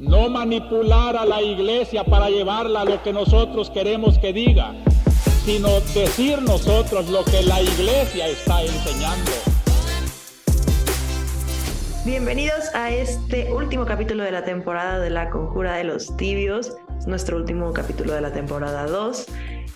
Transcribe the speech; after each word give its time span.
no 0.00 0.30
manipular 0.30 1.14
a 1.14 1.26
la 1.26 1.42
iglesia 1.42 2.04
para 2.04 2.30
llevarla 2.30 2.80
a 2.80 2.84
lo 2.86 3.02
que 3.02 3.12
nosotros 3.12 3.68
queremos 3.68 4.18
que 4.18 4.32
diga, 4.32 4.72
sino 5.44 5.68
decir 5.92 6.40
nosotros 6.40 7.10
lo 7.10 7.22
que 7.24 7.42
la 7.42 7.60
iglesia 7.60 8.26
está 8.26 8.62
enseñando. 8.62 9.30
Bienvenidos 12.06 12.74
a 12.74 12.90
este 12.90 13.52
último 13.52 13.84
capítulo 13.84 14.24
de 14.24 14.32
la 14.32 14.42
temporada 14.42 14.98
de 14.98 15.10
la 15.10 15.28
Conjura 15.28 15.74
de 15.74 15.84
los 15.84 16.16
Tibios, 16.16 16.72
nuestro 17.06 17.36
último 17.36 17.74
capítulo 17.74 18.14
de 18.14 18.22
la 18.22 18.32
temporada 18.32 18.86
2. 18.86 19.26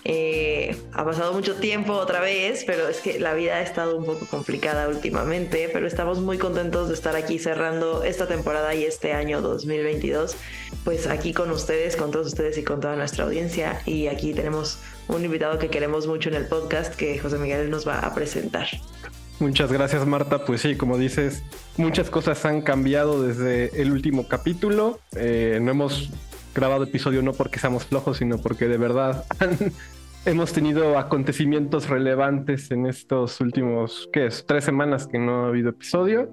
Eh, 0.07 0.77
ha 0.93 1.03
pasado 1.03 1.33
mucho 1.33 1.55
tiempo 1.55 1.93
otra 1.93 2.19
vez, 2.19 2.63
pero 2.63 2.87
es 2.87 2.99
que 2.99 3.19
la 3.19 3.33
vida 3.33 3.55
ha 3.55 3.61
estado 3.61 3.97
un 3.97 4.05
poco 4.05 4.27
complicada 4.27 4.87
últimamente, 4.87 5.67
pero 5.73 5.87
estamos 5.87 6.19
muy 6.19 6.37
contentos 6.37 6.89
de 6.89 6.93
estar 6.93 7.15
aquí 7.15 7.39
cerrando 7.39 8.03
esta 8.03 8.27
temporada 8.27 8.75
y 8.75 8.83
este 8.83 9.13
año 9.13 9.41
2022, 9.41 10.35
pues 10.83 11.07
aquí 11.07 11.33
con 11.33 11.49
ustedes, 11.49 11.95
con 11.95 12.11
todos 12.11 12.27
ustedes 12.27 12.55
y 12.59 12.63
con 12.63 12.81
toda 12.81 12.95
nuestra 12.95 13.23
audiencia. 13.23 13.81
Y 13.87 14.05
aquí 14.05 14.35
tenemos 14.35 14.77
un 15.07 15.25
invitado 15.25 15.57
que 15.57 15.69
queremos 15.69 16.05
mucho 16.05 16.29
en 16.29 16.35
el 16.35 16.45
podcast 16.45 16.93
que 16.93 17.17
José 17.17 17.39
Miguel 17.39 17.71
nos 17.71 17.87
va 17.87 17.97
a 17.97 18.13
presentar. 18.13 18.67
Muchas 19.39 19.71
gracias 19.71 20.05
Marta, 20.05 20.45
pues 20.45 20.61
sí, 20.61 20.77
como 20.77 20.99
dices, 20.99 21.41
muchas 21.77 22.11
cosas 22.11 22.45
han 22.45 22.61
cambiado 22.61 23.23
desde 23.23 23.81
el 23.81 23.91
último 23.91 24.27
capítulo. 24.27 24.99
Eh, 25.15 25.57
no 25.63 25.71
hemos 25.71 26.11
grabado 26.53 26.85
episodio 26.85 27.21
no 27.21 27.33
porque 27.33 27.59
seamos 27.59 27.85
flojos, 27.85 28.17
sino 28.17 28.37
porque 28.37 28.67
de 28.67 28.77
verdad 28.77 29.25
hemos 30.25 30.53
tenido 30.53 30.97
acontecimientos 30.97 31.87
relevantes 31.87 32.71
en 32.71 32.87
estos 32.87 33.39
últimos, 33.41 34.09
¿qué 34.11 34.27
es? 34.27 34.45
Tres 34.45 34.63
semanas 34.63 35.07
que 35.07 35.19
no 35.19 35.45
ha 35.45 35.47
habido 35.49 35.69
episodio. 35.69 36.29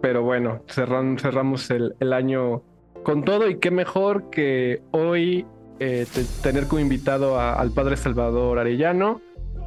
Pero 0.00 0.22
bueno, 0.22 0.62
cerramos 0.68 1.70
el, 1.70 2.12
año 2.12 2.62
con 3.02 3.24
todo 3.24 3.48
y 3.48 3.58
qué 3.58 3.70
mejor 3.70 4.30
que 4.30 4.80
hoy 4.92 5.44
eh, 5.80 6.06
tener 6.42 6.66
como 6.66 6.80
invitado 6.80 7.40
al 7.40 7.72
Padre 7.72 7.96
Salvador 7.96 8.58
Arellano, 8.58 9.20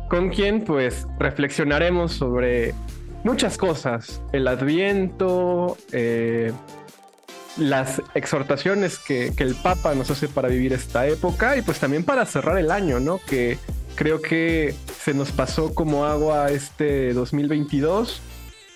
con 0.09 0.29
quien 0.29 0.63
pues 0.63 1.07
reflexionaremos 1.19 2.13
sobre 2.13 2.73
muchas 3.23 3.57
cosas, 3.57 4.23
el 4.31 4.47
adviento, 4.47 5.77
eh, 5.91 6.53
las 7.57 8.01
exhortaciones 8.13 8.99
que, 8.99 9.33
el 9.37 9.55
Papa 9.55 9.93
nos 9.95 10.09
hace 10.11 10.27
para 10.27 10.47
vivir 10.47 10.73
esta 10.73 11.07
época 11.07 11.57
y 11.57 11.61
pues 11.61 11.79
también 11.79 12.03
para 12.03 12.25
cerrar 12.25 12.57
el 12.57 12.71
año, 12.71 12.99
¿no? 12.99 13.19
Que 13.19 13.57
creo 13.95 14.21
que 14.21 14.75
se 14.99 15.13
nos 15.13 15.31
pasó 15.31 15.73
como 15.73 16.05
agua 16.05 16.51
este 16.51 17.13
2022 17.13 18.21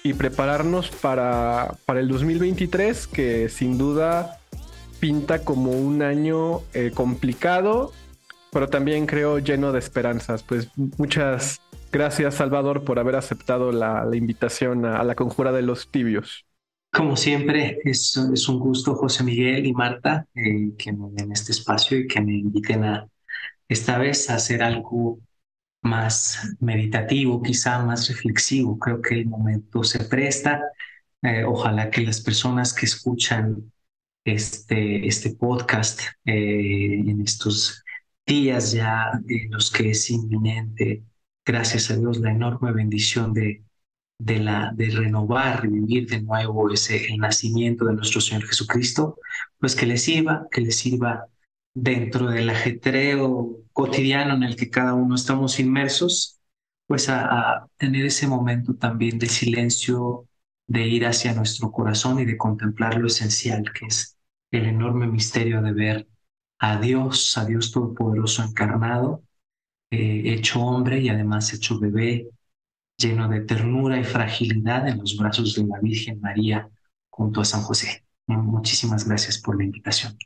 y 0.03 0.13
prepararnos 0.13 0.89
para, 0.89 1.75
para 1.85 1.99
el 1.99 2.07
2023 2.07 3.07
que 3.07 3.49
sin 3.49 3.77
duda 3.77 4.39
pinta 4.99 5.43
como 5.43 5.71
un 5.71 6.01
año 6.01 6.61
eh, 6.73 6.91
complicado, 6.93 7.91
pero 8.51 8.67
también 8.69 9.05
creo 9.05 9.39
lleno 9.39 9.71
de 9.71 9.79
esperanzas. 9.79 10.43
Pues 10.43 10.69
muchas 10.75 11.61
gracias 11.91 12.35
Salvador 12.35 12.83
por 12.83 12.99
haber 12.99 13.15
aceptado 13.15 13.71
la, 13.71 14.07
invitación 14.13 14.85
a 14.85 15.03
la 15.03 15.15
conjura 15.15 15.51
de 15.51 15.61
los 15.61 15.89
tibios. 15.89 16.45
Como 16.95 17.17
siempre, 17.17 17.79
es, 17.83 18.15
es 18.33 18.47
un 18.47 18.57
gusto, 18.57 18.95
José 18.95 19.21
Miguel 19.25 19.65
y 19.65 19.73
Marta, 19.73 20.25
eh, 20.33 20.71
que 20.77 20.93
me 20.93 21.09
den 21.11 21.33
este 21.33 21.51
espacio 21.51 21.99
y 21.99 22.07
que 22.07 22.21
me 22.21 22.37
inviten 22.37 22.85
a 22.85 23.05
esta 23.67 23.97
vez 23.97 24.29
a 24.29 24.35
hacer 24.35 24.63
algo 24.63 25.19
más 25.81 26.55
meditativo, 26.61 27.43
quizá 27.43 27.83
más 27.83 28.07
reflexivo. 28.07 28.79
Creo 28.79 29.01
que 29.01 29.15
el 29.15 29.25
momento 29.25 29.83
se 29.83 30.05
presta. 30.05 30.61
Eh, 31.21 31.43
ojalá 31.43 31.89
que 31.89 31.99
las 31.99 32.21
personas 32.21 32.73
que 32.73 32.85
escuchan 32.85 33.73
este, 34.23 35.05
este 35.05 35.35
podcast 35.35 35.99
eh, 36.23 37.03
en 37.05 37.21
estos 37.21 37.83
días 38.25 38.71
ya 38.71 39.11
en 39.27 39.51
los 39.51 39.69
que 39.69 39.89
es 39.89 40.09
inminente, 40.09 41.03
gracias 41.45 41.91
a 41.91 41.97
Dios, 41.97 42.19
la 42.19 42.31
enorme 42.31 42.71
bendición 42.71 43.33
de 43.33 43.64
de, 44.17 44.39
la, 44.39 44.71
de 44.73 44.89
renovar, 44.89 45.63
revivir 45.63 46.07
de 46.07 46.21
nuevo 46.21 46.71
ese 46.71 47.05
el 47.07 47.17
nacimiento 47.17 47.85
de 47.85 47.93
nuestro 47.93 48.21
Señor 48.21 48.45
Jesucristo, 48.45 49.17
pues 49.59 49.75
que 49.75 49.85
le 49.85 49.97
sirva, 49.97 50.47
que 50.51 50.61
le 50.61 50.71
sirva 50.71 51.27
dentro 51.73 52.27
del 52.27 52.49
ajetreo 52.49 53.59
cotidiano 53.73 54.35
en 54.35 54.43
el 54.43 54.55
que 54.55 54.69
cada 54.69 54.93
uno 54.93 55.15
estamos 55.15 55.59
inmersos, 55.59 56.39
pues 56.87 57.09
a, 57.09 57.67
tener 57.77 58.05
ese 58.05 58.27
momento 58.27 58.75
también 58.75 59.19
de 59.19 59.27
silencio, 59.27 60.27
de 60.67 60.87
ir 60.87 61.05
hacia 61.05 61.33
nuestro 61.33 61.71
corazón 61.71 62.19
y 62.19 62.25
de 62.25 62.37
contemplar 62.37 62.97
lo 62.97 63.07
esencial, 63.07 63.71
que 63.73 63.87
es 63.87 64.17
el 64.51 64.65
enorme 64.65 65.07
misterio 65.07 65.61
de 65.61 65.73
ver 65.73 66.07
a 66.59 66.79
Dios, 66.79 67.37
a 67.37 67.45
Dios 67.45 67.71
Todopoderoso 67.71 68.43
encarnado, 68.43 69.23
eh, 69.91 70.23
hecho 70.25 70.61
hombre 70.61 71.01
y 71.01 71.09
además 71.09 71.53
hecho 71.53 71.79
bebé, 71.79 72.29
lleno 72.97 73.27
de 73.27 73.41
ternura 73.41 73.99
y 73.99 74.03
fragilidad 74.03 74.87
en 74.87 74.99
los 74.99 75.17
brazos 75.17 75.55
de 75.55 75.65
la 75.65 75.79
Virgen 75.79 76.19
María 76.21 76.69
junto 77.09 77.41
a 77.41 77.45
San 77.45 77.61
José. 77.61 78.03
Muchísimas 78.27 79.07
gracias 79.07 79.39
por 79.39 79.57
la 79.57 79.65
invitación. 79.65 80.17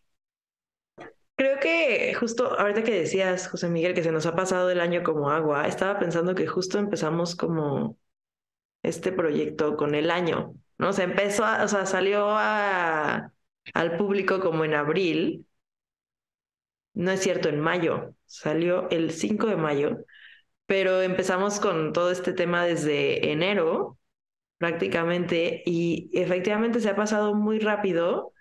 Creo 1.36 1.60
que 1.60 2.14
justo 2.16 2.60
ahorita 2.60 2.84
que 2.84 3.00
decías, 3.00 3.48
José 3.48 3.70
Miguel, 3.70 3.94
que 3.94 4.04
se 4.04 4.12
nos 4.12 4.26
ha 4.26 4.36
pasado 4.36 4.70
el 4.70 4.82
año 4.82 5.04
como 5.04 5.30
agua, 5.30 5.68
estaba 5.68 5.98
pensando 5.98 6.36
que 6.36 6.48
justo 6.48 6.80
empezamos 6.80 7.36
como 7.36 7.98
este 8.84 9.12
proyecto 9.12 9.76
con 9.78 9.96
el 9.96 10.12
año, 10.12 10.56
¿no? 10.78 10.94
Se 10.94 11.04
empezó, 11.04 11.44
o 11.44 11.68
sea, 11.68 11.86
salió 11.86 12.28
al 12.38 13.98
público 13.98 14.40
como 14.40 14.66
en 14.66 14.74
abril, 14.74 15.46
no 16.94 17.12
es 17.12 17.22
cierto, 17.22 17.50
en 17.50 17.60
mayo, 17.60 18.16
salió 18.26 18.90
el 18.90 19.12
5 19.12 19.48
de 19.48 19.56
mayo, 19.56 20.06
pero 20.70 21.02
empezamos 21.02 21.60
con 21.60 21.94
todo 21.94 22.12
este 22.12 22.32
tema 22.32 22.64
desde 22.64 23.32
enero 23.32 23.98
prácticamente 24.60 25.64
y 25.66 26.12
efectivamente 26.14 26.80
se 26.80 26.90
ha 26.90 26.96
pasado 26.96 27.34
muy 27.34 27.58
rápido 27.58 28.34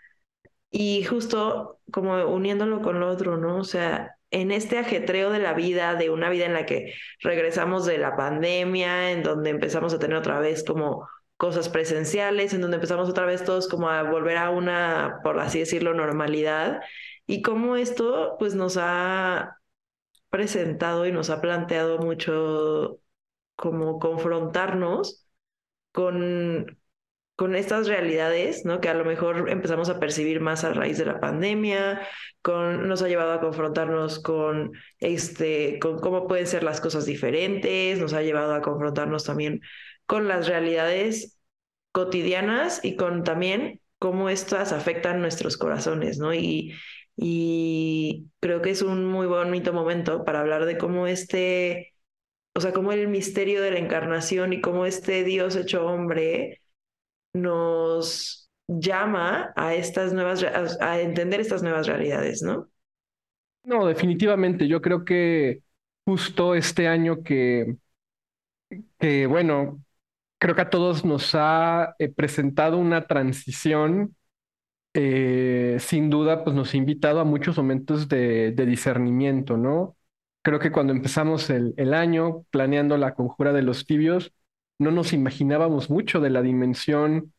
y 0.70 1.04
justo 1.04 1.80
como 1.90 2.22
uniéndolo 2.26 2.82
con 2.82 3.00
lo 3.00 3.08
otro, 3.08 3.38
¿no? 3.38 3.56
O 3.56 3.64
sea, 3.64 4.18
en 4.30 4.50
este 4.50 4.78
ajetreo 4.78 5.30
de 5.30 5.38
la 5.38 5.54
vida, 5.54 5.94
de 5.94 6.10
una 6.10 6.28
vida 6.28 6.44
en 6.44 6.52
la 6.52 6.66
que 6.66 6.92
regresamos 7.22 7.86
de 7.86 7.96
la 7.96 8.14
pandemia, 8.14 9.10
en 9.12 9.22
donde 9.22 9.48
empezamos 9.48 9.94
a 9.94 9.98
tener 9.98 10.18
otra 10.18 10.38
vez 10.38 10.64
como 10.64 11.08
cosas 11.38 11.70
presenciales, 11.70 12.52
en 12.52 12.60
donde 12.60 12.76
empezamos 12.76 13.08
otra 13.08 13.24
vez 13.24 13.42
todos 13.42 13.68
como 13.68 13.88
a 13.88 14.02
volver 14.02 14.36
a 14.36 14.50
una, 14.50 15.20
por 15.24 15.40
así 15.40 15.60
decirlo, 15.60 15.94
normalidad, 15.94 16.82
y 17.26 17.40
cómo 17.40 17.76
esto 17.76 18.36
pues 18.38 18.54
nos 18.54 18.76
ha 18.78 19.58
presentado 20.30 21.06
y 21.06 21.12
nos 21.12 21.30
ha 21.30 21.40
planteado 21.40 21.98
mucho 21.98 23.00
como 23.56 23.98
confrontarnos 23.98 25.26
con, 25.92 26.78
con 27.36 27.56
estas 27.56 27.88
realidades, 27.88 28.64
¿no? 28.64 28.80
Que 28.80 28.88
a 28.88 28.94
lo 28.94 29.04
mejor 29.04 29.50
empezamos 29.50 29.88
a 29.88 30.00
percibir 30.00 30.40
más 30.40 30.64
a 30.64 30.72
raíz 30.72 30.98
de 30.98 31.06
la 31.06 31.20
pandemia, 31.20 32.00
con, 32.42 32.88
nos 32.88 33.02
ha 33.02 33.08
llevado 33.08 33.32
a 33.32 33.40
confrontarnos 33.40 34.20
con, 34.20 34.72
este, 34.98 35.78
con 35.80 35.98
cómo 35.98 36.28
pueden 36.28 36.46
ser 36.46 36.62
las 36.62 36.80
cosas 36.80 37.06
diferentes, 37.06 37.98
nos 37.98 38.12
ha 38.12 38.22
llevado 38.22 38.54
a 38.54 38.62
confrontarnos 38.62 39.24
también 39.24 39.60
con 40.06 40.28
las 40.28 40.46
realidades 40.48 41.38
cotidianas 41.92 42.84
y 42.84 42.96
con 42.96 43.24
también 43.24 43.80
cómo 43.98 44.28
estas 44.30 44.72
afectan 44.72 45.20
nuestros 45.20 45.56
corazones, 45.56 46.18
¿no? 46.18 46.32
Y, 46.34 46.74
y 47.20 48.30
creo 48.38 48.62
que 48.62 48.70
es 48.70 48.80
un 48.80 49.04
muy 49.04 49.26
bonito 49.26 49.72
momento 49.72 50.24
para 50.24 50.38
hablar 50.38 50.66
de 50.66 50.78
cómo 50.78 51.08
este, 51.08 51.94
o 52.54 52.60
sea, 52.60 52.72
cómo 52.72 52.92
el 52.92 53.08
misterio 53.08 53.60
de 53.60 53.72
la 53.72 53.80
encarnación 53.80 54.52
y 54.52 54.60
cómo 54.60 54.86
este 54.86 55.24
Dios 55.24 55.56
hecho 55.56 55.84
hombre 55.84 56.62
nos 57.32 58.48
llama 58.68 59.52
a 59.56 59.74
estas 59.74 60.12
nuevas, 60.12 60.44
a, 60.44 61.00
entender 61.00 61.40
estas 61.40 61.64
nuevas 61.64 61.88
realidades, 61.88 62.40
¿no? 62.42 62.68
No, 63.64 63.86
definitivamente. 63.86 64.68
Yo 64.68 64.80
creo 64.80 65.04
que 65.04 65.62
justo 66.06 66.54
este 66.54 66.86
año 66.86 67.24
que, 67.24 67.78
que 69.00 69.26
bueno, 69.26 69.82
creo 70.38 70.54
que 70.54 70.62
a 70.62 70.70
todos 70.70 71.04
nos 71.04 71.34
ha 71.34 71.96
eh, 71.98 72.08
presentado 72.10 72.78
una 72.78 73.08
transición 73.08 74.14
eh, 75.00 75.76
sin 75.78 76.10
duda, 76.10 76.42
pues 76.42 76.56
nos 76.56 76.74
ha 76.74 76.76
invitado 76.76 77.20
a 77.20 77.24
muchos 77.24 77.56
momentos 77.56 78.08
de, 78.08 78.50
discernimiento, 78.52 79.56
¿no? 79.56 79.96
Creo 80.42 80.58
que 80.58 80.72
cuando 80.72 80.92
empezamos 80.92 81.50
el, 81.50 81.94
año 81.94 82.44
planeando 82.50 82.96
la 82.96 83.14
conjura 83.14 83.52
de 83.52 83.62
los 83.62 83.86
tibios, 83.86 84.32
no 84.78 84.90
nos 84.90 85.12
imaginábamos 85.12 85.88
mucho 85.88 86.18
de 86.20 86.30
la 86.30 86.42
dimensión 86.42 87.32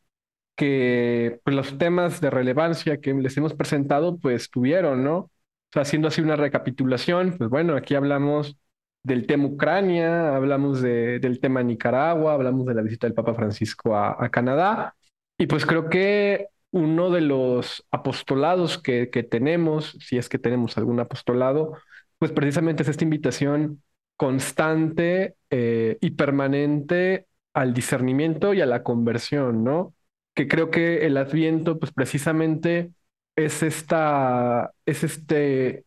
que 0.56 1.40
pues, 1.44 1.54
los 1.54 1.76
temas 1.76 2.22
de 2.22 2.30
relevancia 2.30 2.98
que 3.00 3.12
les 3.12 3.36
hemos 3.36 3.52
presentado, 3.52 4.18
pues 4.18 4.50
tuvieron, 4.50 5.04
¿no? 5.04 5.30
Haciendo 5.74 6.08
así 6.08 6.22
una 6.22 6.36
recapitulación, 6.36 7.36
pues 7.36 7.50
bueno, 7.50 7.76
aquí 7.76 7.94
hablamos 7.94 8.56
del 9.02 9.26
tema 9.26 9.46
Ucrania, 9.46 10.34
hablamos 10.34 10.80
de, 10.80 11.20
del 11.20 11.40
tema 11.40 11.62
Nicaragua, 11.62 12.32
hablamos 12.32 12.64
de 12.66 12.74
la 12.74 12.82
visita 12.82 13.06
del 13.06 13.14
Papa 13.14 13.34
Francisco 13.34 13.96
a 13.96 14.30
Canadá, 14.30 14.96
y 15.36 15.46
pues 15.46 15.66
creo 15.66 15.90
que 15.90 16.48
uno 16.72 17.10
de 17.10 17.20
los 17.20 17.86
apostolados 17.90 18.78
que, 18.78 19.06
tenemos, 19.06 19.96
si 20.00 20.18
es 20.18 20.28
que 20.28 20.38
tenemos 20.38 20.78
algún 20.78 21.00
apostolado, 21.00 21.76
pues 22.18 22.32
precisamente 22.32 22.82
es 22.82 22.88
esta 22.88 23.04
invitación 23.04 23.82
constante 24.16 25.36
eh, 25.50 25.98
y 26.00 26.10
permanente 26.12 27.26
al 27.54 27.74
discernimiento 27.74 28.54
y 28.54 28.60
a 28.60 28.66
la 28.66 28.82
conversión, 28.82 29.64
¿no? 29.64 29.94
Que 30.34 30.46
creo 30.48 30.70
que 30.70 31.06
el 31.06 31.16
adviento, 31.16 31.78
pues 31.78 31.92
precisamente 31.92 32.92
es 33.36 33.62
esta, 33.62 34.72
es 34.86 35.04
este, 35.04 35.84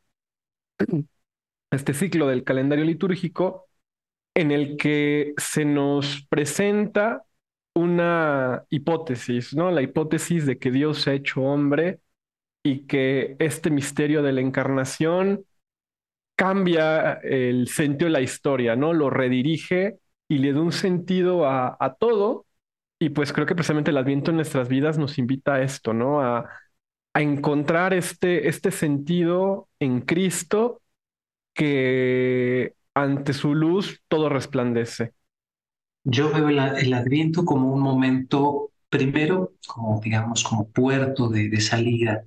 este 1.71 1.93
ciclo 1.93 2.27
del 2.27 2.43
calendario 2.43 2.85
litúrgico 2.85 3.67
en 4.35 4.51
el 4.51 4.77
que 4.77 5.33
se 5.37 5.65
nos 5.65 6.25
presenta 6.29 7.23
una 7.75 8.65
hipótesis, 8.69 9.53
¿no? 9.55 9.71
La 9.71 9.81
hipótesis 9.81 10.45
de 10.45 10.59
que 10.59 10.71
Dios 10.71 11.01
se 11.01 11.11
ha 11.11 11.13
hecho 11.13 11.41
hombre 11.41 12.01
y 12.63 12.87
que 12.87 13.35
este 13.39 13.71
misterio 13.71 14.23
de 14.23 14.33
la 14.33 14.41
encarnación 14.41 15.45
cambia 16.35 17.13
el 17.23 17.67
sentido 17.67 18.05
de 18.07 18.11
la 18.13 18.21
historia, 18.21 18.75
¿no? 18.75 18.93
Lo 18.93 19.09
redirige 19.09 19.99
y 20.27 20.39
le 20.39 20.53
da 20.53 20.61
un 20.61 20.71
sentido 20.71 21.47
a, 21.47 21.97
todo. 21.99 22.45
Y 22.99 23.09
pues 23.09 23.33
creo 23.33 23.45
que 23.45 23.55
precisamente 23.55 23.91
el 23.91 23.97
Adviento 23.97 24.31
en 24.31 24.37
nuestras 24.37 24.69
vidas 24.69 24.97
nos 24.97 25.17
invita 25.17 25.55
a 25.55 25.61
esto, 25.63 25.93
¿no? 25.93 26.21
A, 26.21 26.49
a 27.13 27.21
encontrar 27.21 27.93
este, 27.93 28.47
este 28.47 28.71
sentido 28.71 29.69
en 29.79 30.01
Cristo 30.01 30.81
que 31.53 32.75
ante 32.95 33.33
su 33.33 33.55
luz 33.55 34.01
todo 34.07 34.29
resplandece. 34.29 35.13
Yo 36.03 36.31
veo 36.31 36.49
el, 36.49 36.93
Adviento 36.93 37.45
como 37.45 37.73
un 37.73 37.81
momento, 37.81 38.71
primero, 38.89 39.53
como 39.67 40.01
digamos, 40.01 40.43
como 40.43 40.67
puerto 40.69 41.29
de, 41.29 41.49
de 41.49 41.61
salida. 41.61 42.25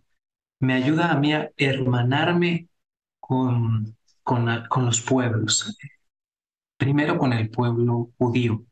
Me 0.60 0.74
ayuda 0.74 1.12
a 1.12 1.18
mí 1.18 1.34
a 1.34 1.50
hermanarme 1.56 2.68
con, 3.20 3.96
con, 4.22 4.48
con 4.68 4.86
los 4.86 5.00
pueblos. 5.02 5.76
Primero 6.78 7.18
con 7.18 7.32
el 7.32 7.50
pueblo 7.50 8.10
judío, 8.18 8.64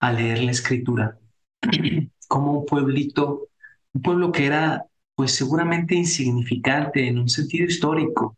a 0.00 0.12
leer 0.12 0.42
la 0.42 0.50
escritura, 0.52 1.18
como 2.28 2.60
un 2.60 2.66
pueblito, 2.66 3.48
un 3.92 4.02
pueblo 4.02 4.32
que 4.32 4.46
era 4.46 4.86
pues 5.14 5.32
seguramente 5.32 5.94
insignificante 5.94 7.08
en 7.08 7.18
un 7.18 7.28
sentido 7.28 7.66
histórico, 7.66 8.36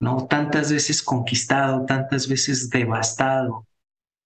¿no? 0.00 0.26
Tantas 0.26 0.70
veces 0.72 1.02
conquistado, 1.02 1.84
tantas 1.84 2.28
veces 2.28 2.70
devastado, 2.70 3.66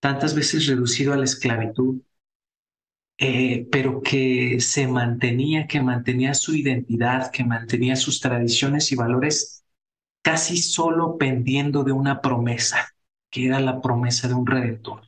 tantas 0.00 0.34
veces 0.34 0.66
reducido 0.66 1.12
a 1.12 1.16
la 1.16 1.24
esclavitud, 1.24 2.00
eh, 3.18 3.66
pero 3.72 4.02
que 4.02 4.60
se 4.60 4.86
mantenía, 4.88 5.66
que 5.66 5.80
mantenía 5.82 6.34
su 6.34 6.54
identidad, 6.54 7.30
que 7.32 7.44
mantenía 7.44 7.96
sus 7.96 8.20
tradiciones 8.20 8.92
y 8.92 8.96
valores 8.96 9.64
casi 10.22 10.58
solo 10.58 11.18
pendiendo 11.18 11.84
de 11.84 11.92
una 11.92 12.20
promesa, 12.22 12.88
que 13.30 13.46
era 13.46 13.60
la 13.60 13.80
promesa 13.82 14.28
de 14.28 14.34
un 14.34 14.46
redentor, 14.46 15.02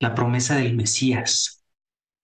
la 0.00 0.14
promesa 0.14 0.56
del 0.56 0.76
Mesías. 0.76 1.64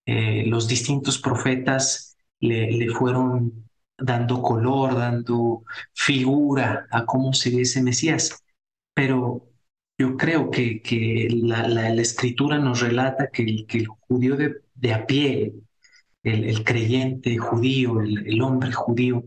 Eh, 0.06 0.44
los 0.46 0.68
distintos 0.68 1.18
profetas 1.18 2.16
le, 2.40 2.70
le 2.72 2.90
fueron 2.90 3.68
dando 3.98 4.42
color, 4.42 4.96
dando 4.96 5.64
figura 5.94 6.86
a 6.90 7.06
cómo 7.06 7.32
sería 7.34 7.62
ese 7.62 7.82
Mesías. 7.82 8.44
Pero 8.94 9.50
yo 9.98 10.16
creo 10.16 10.50
que, 10.50 10.82
que 10.82 11.28
la, 11.30 11.68
la, 11.68 11.88
escritura 11.94 12.58
nos 12.58 12.80
relata 12.80 13.30
que 13.30 13.42
el, 13.42 13.66
que 13.66 13.78
el 13.78 13.86
judío 13.86 14.36
de, 14.36 14.56
de 14.74 14.94
a 14.94 15.06
pie, 15.06 15.54
el, 16.22 16.44
el 16.44 16.64
creyente 16.64 17.38
judío, 17.38 18.00
el, 18.00 18.42
hombre 18.42 18.72
judío, 18.72 19.24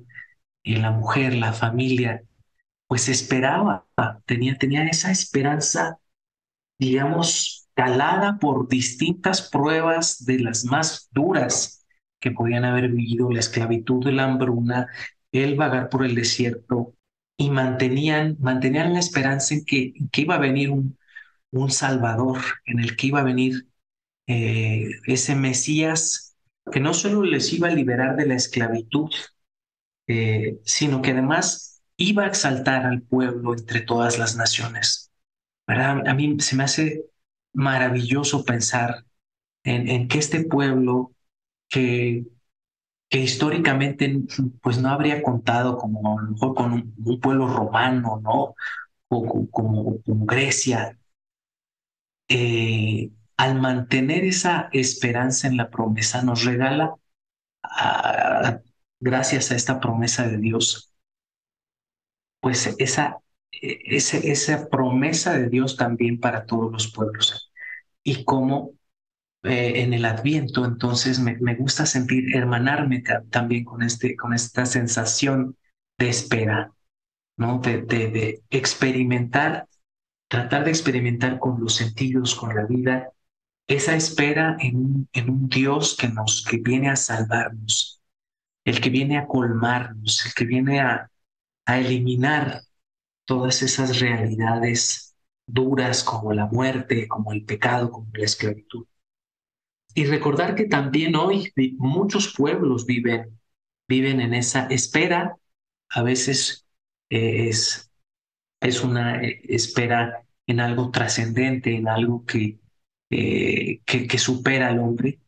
y 0.63 0.75
la 0.75 0.91
mujer, 0.91 1.33
la 1.33 1.53
familia, 1.53 2.23
pues 2.87 3.09
esperaba, 3.09 3.87
tenía, 4.25 4.57
tenía 4.57 4.85
esa 4.87 5.11
esperanza, 5.11 5.99
digamos, 6.77 7.69
calada 7.73 8.37
por 8.39 8.67
distintas 8.67 9.49
pruebas 9.49 10.25
de 10.25 10.39
las 10.39 10.65
más 10.65 11.09
duras 11.11 11.85
que 12.19 12.31
podían 12.31 12.65
haber 12.65 12.89
vivido, 12.89 13.31
la 13.31 13.39
esclavitud, 13.39 14.05
la 14.07 14.25
hambruna, 14.25 14.87
el 15.31 15.55
vagar 15.55 15.89
por 15.89 16.05
el 16.05 16.15
desierto, 16.15 16.95
y 17.39 17.49
mantenían, 17.49 18.37
la 18.41 18.99
esperanza 18.99 19.55
en 19.55 19.63
que, 19.63 19.93
que 20.11 20.21
iba 20.21 20.35
a 20.35 20.39
venir 20.39 20.71
un, 20.71 20.97
un 21.51 21.71
Salvador, 21.71 22.39
en 22.65 22.79
el 22.79 22.97
que 22.97 23.07
iba 23.07 23.21
a 23.21 23.23
venir 23.23 23.65
eh, 24.27 24.89
ese 25.07 25.35
Mesías 25.35 26.35
que 26.69 26.81
no 26.81 26.93
solo 26.93 27.23
les 27.23 27.53
iba 27.53 27.69
a 27.69 27.71
liberar 27.73 28.17
de 28.17 28.27
la 28.27 28.35
esclavitud, 28.35 29.09
eh, 30.07 30.59
sino 30.65 31.01
que 31.01 31.11
además 31.11 31.81
iba 31.95 32.23
a 32.23 32.27
exaltar 32.27 32.85
al 32.85 33.03
pueblo 33.03 33.53
entre 33.53 33.81
todas 33.81 34.19
las 34.19 34.35
naciones. 34.35 35.09
¿verdad? 35.65 36.05
A 36.09 36.13
mí 36.13 36.39
se 36.41 36.57
me 36.57 36.63
hace 36.63 37.05
maravilloso 37.53 38.43
pensar 38.43 39.05
en, 39.63 39.87
en 39.87 40.09
que 40.09 40.19
este 40.19 40.43
pueblo 40.43 41.13
que 41.69 42.25
que 43.09 43.19
históricamente 43.19 44.21
pues 44.61 44.77
no 44.79 44.89
habría 44.89 45.23
contado 45.23 45.77
como 45.77 46.19
a 46.19 46.21
lo 46.23 46.31
mejor 46.31 46.55
con 46.55 46.73
un, 46.73 47.19
pueblo 47.19 47.47
romano, 47.47 48.21
¿no? 48.23 48.55
O, 49.09 49.49
como, 49.49 50.01
como 50.03 50.25
Grecia. 50.25 50.97
Eh, 52.27 53.09
al 53.37 53.59
mantener 53.59 54.25
esa 54.25 54.69
esperanza 54.73 55.47
en 55.47 55.57
la 55.57 55.69
promesa, 55.69 56.21
nos 56.21 56.43
regala, 56.45 56.95
gracias 58.99 59.51
a 59.51 59.55
esta 59.55 59.79
promesa 59.79 60.27
de 60.27 60.37
Dios, 60.37 60.93
pues 62.41 62.75
esa, 62.79 63.17
esa, 63.51 64.17
esa 64.17 64.69
promesa 64.69 65.33
de 65.33 65.49
Dios 65.49 65.77
también 65.77 66.19
para 66.19 66.45
todos 66.45 66.71
los 66.71 66.91
pueblos. 66.91 67.51
Y 68.03 68.23
cómo 68.25 68.73
eh, 69.43 69.81
en 69.83 69.93
el 69.93 70.05
Adviento, 70.05 70.65
entonces 70.65 71.19
me, 71.19 71.37
me 71.37 71.55
gusta 71.55 71.85
sentir, 71.85 72.35
hermanarme 72.35 73.03
también 73.29 73.63
con, 73.63 73.81
este, 73.83 74.15
con 74.15 74.33
esta 74.33 74.65
sensación 74.65 75.57
de 75.97 76.09
espera, 76.09 76.73
¿no? 77.37 77.59
De, 77.59 77.81
de, 77.83 78.43
experimentar, 78.49 79.67
tratar 80.27 80.65
de 80.65 80.71
experimentar 80.71 81.39
con 81.39 81.61
los 81.61 81.75
sentidos, 81.75 82.35
con 82.35 82.55
la 82.55 82.65
vida, 82.65 83.11
esa 83.67 83.95
espera 83.95 84.57
en 84.59 84.77
un, 84.77 85.09
en 85.13 85.29
un 85.29 85.49
Dios 85.49 85.95
que, 85.97 86.09
nos, 86.09 86.45
que 86.49 86.57
viene 86.57 86.89
a 86.89 86.95
salvarnos, 86.95 88.01
el 88.65 88.81
que 88.81 88.89
viene 88.89 89.17
a 89.17 89.27
colmarnos, 89.27 90.25
el 90.25 90.33
que 90.33 90.45
viene 90.45 90.81
a, 90.81 91.09
a 91.65 91.79
eliminar 91.79 92.61
todas 93.25 93.61
esas 93.61 93.99
realidades 93.99 95.15
duras 95.45 96.03
como 96.03 96.33
la 96.33 96.47
muerte, 96.47 97.07
como 97.07 97.31
el 97.33 97.45
pecado, 97.45 97.91
como 97.91 98.09
la 98.13 98.25
esclavitud. 98.25 98.85
Y 99.93 100.05
recordar 100.05 100.55
que 100.55 100.65
también 100.65 101.15
hoy 101.15 101.51
muchos 101.77 102.33
pueblos 102.35 102.85
viven, 102.85 103.39
viven 103.87 104.21
en 104.21 104.33
esa 104.33 104.67
espera. 104.67 105.35
A 105.89 106.03
veces 106.03 106.67
eh, 107.09 107.49
es, 107.49 107.91
es 108.61 108.83
una 108.83 109.21
eh, 109.23 109.41
espera 109.49 110.23
en 110.45 110.59
algo 110.59 110.91
trascendente, 110.91 111.75
en 111.75 111.87
algo 111.87 112.25
que, 112.25 112.59
eh, 113.09 113.81
que, 113.85 114.07
que, 114.07 114.17
supera 114.17 114.69
al 114.69 114.79
hombre. 114.79 115.19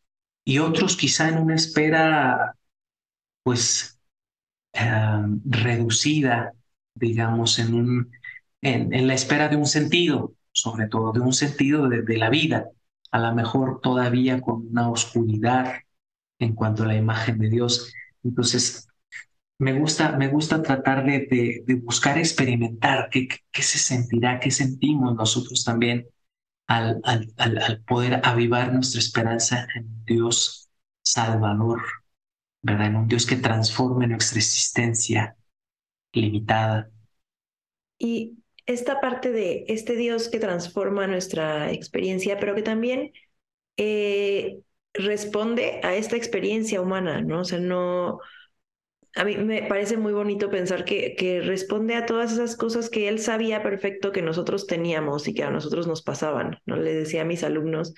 Y 0.45 0.59
otros 0.59 0.95
quizá 0.95 1.29
en 1.29 1.39
una 1.39 1.55
espera, 1.55 2.55
pues, 3.43 3.99
reducida, 5.43 6.53
digamos, 6.95 7.59
en, 7.59 7.73
un, 7.73 8.11
en, 8.61 9.07
la 9.07 9.13
espera 9.13 9.49
de 9.49 9.57
un 9.57 9.65
sentido, 9.65 10.33
sobre 10.51 10.87
todo 10.87 11.11
de 11.11 11.19
un 11.19 11.33
sentido 11.33 11.89
de 11.89 12.17
la 12.17 12.29
vida 12.29 12.69
a 13.11 13.19
lo 13.19 13.33
mejor 13.35 13.81
todavía 13.81 14.41
con 14.41 14.67
una 14.67 14.89
oscuridad 14.89 15.75
en 16.39 16.55
cuanto 16.55 16.83
a 16.83 16.87
la 16.87 16.95
imagen 16.95 17.37
de 17.39 17.49
Dios. 17.49 17.93
Entonces, 18.23 18.87
me 19.59 19.77
gusta, 19.79 20.17
me 20.17 20.27
gusta 20.27 20.63
tratar 20.63 21.05
de, 21.05 21.63
de, 21.65 21.75
buscar 21.75 22.17
experimentar 22.17 23.09
qué, 23.11 23.27
qué, 23.51 23.61
se 23.61 23.77
sentirá, 23.77 24.39
qué 24.39 24.49
sentimos 24.49 25.15
nosotros 25.15 25.63
también 25.63 26.07
al, 26.67 26.99
al, 27.03 27.33
al, 27.37 27.83
poder 27.83 28.21
avivar 28.23 28.73
nuestra 28.73 28.99
esperanza 28.99 29.67
en 29.75 30.03
Dios 30.05 30.69
Salvador, 31.03 31.83
¿verdad? 32.63 32.87
En 32.87 32.95
un 32.95 33.07
Dios 33.07 33.25
que 33.25 33.35
transforme 33.35 34.07
nuestra 34.07 34.39
existencia 34.39 35.35
limitada. 36.13 36.89
Y 37.99 38.40
esta 38.73 39.01
parte 39.01 39.31
de 39.31 39.65
este 39.67 39.95
Dios 39.95 40.29
que 40.29 40.39
transforma 40.39 41.07
nuestra 41.07 41.71
experiencia, 41.71 42.39
pero 42.39 42.55
que 42.55 42.63
también 42.63 43.11
eh, 43.77 44.59
responde 44.93 45.79
a 45.83 45.95
esta 45.95 46.17
experiencia 46.17 46.81
humana, 46.81 47.21
¿no? 47.21 47.41
O 47.41 47.45
sea, 47.45 47.59
no... 47.59 48.19
A 49.15 49.25
mí 49.25 49.35
me 49.37 49.63
parece 49.63 49.97
muy 49.97 50.13
bonito 50.13 50.49
pensar 50.49 50.85
que, 50.85 51.15
que 51.15 51.41
responde 51.41 51.95
a 51.95 52.05
todas 52.05 52.31
esas 52.31 52.55
cosas 52.55 52.89
que 52.89 53.09
él 53.09 53.19
sabía 53.19 53.61
perfecto 53.61 54.13
que 54.13 54.21
nosotros 54.21 54.67
teníamos 54.67 55.27
y 55.27 55.33
que 55.33 55.43
a 55.43 55.51
nosotros 55.51 55.85
nos 55.85 56.01
pasaban, 56.01 56.59
¿no? 56.65 56.77
Le 56.77 56.93
decía 56.93 57.23
a 57.23 57.25
mis 57.25 57.43
alumnos 57.43 57.93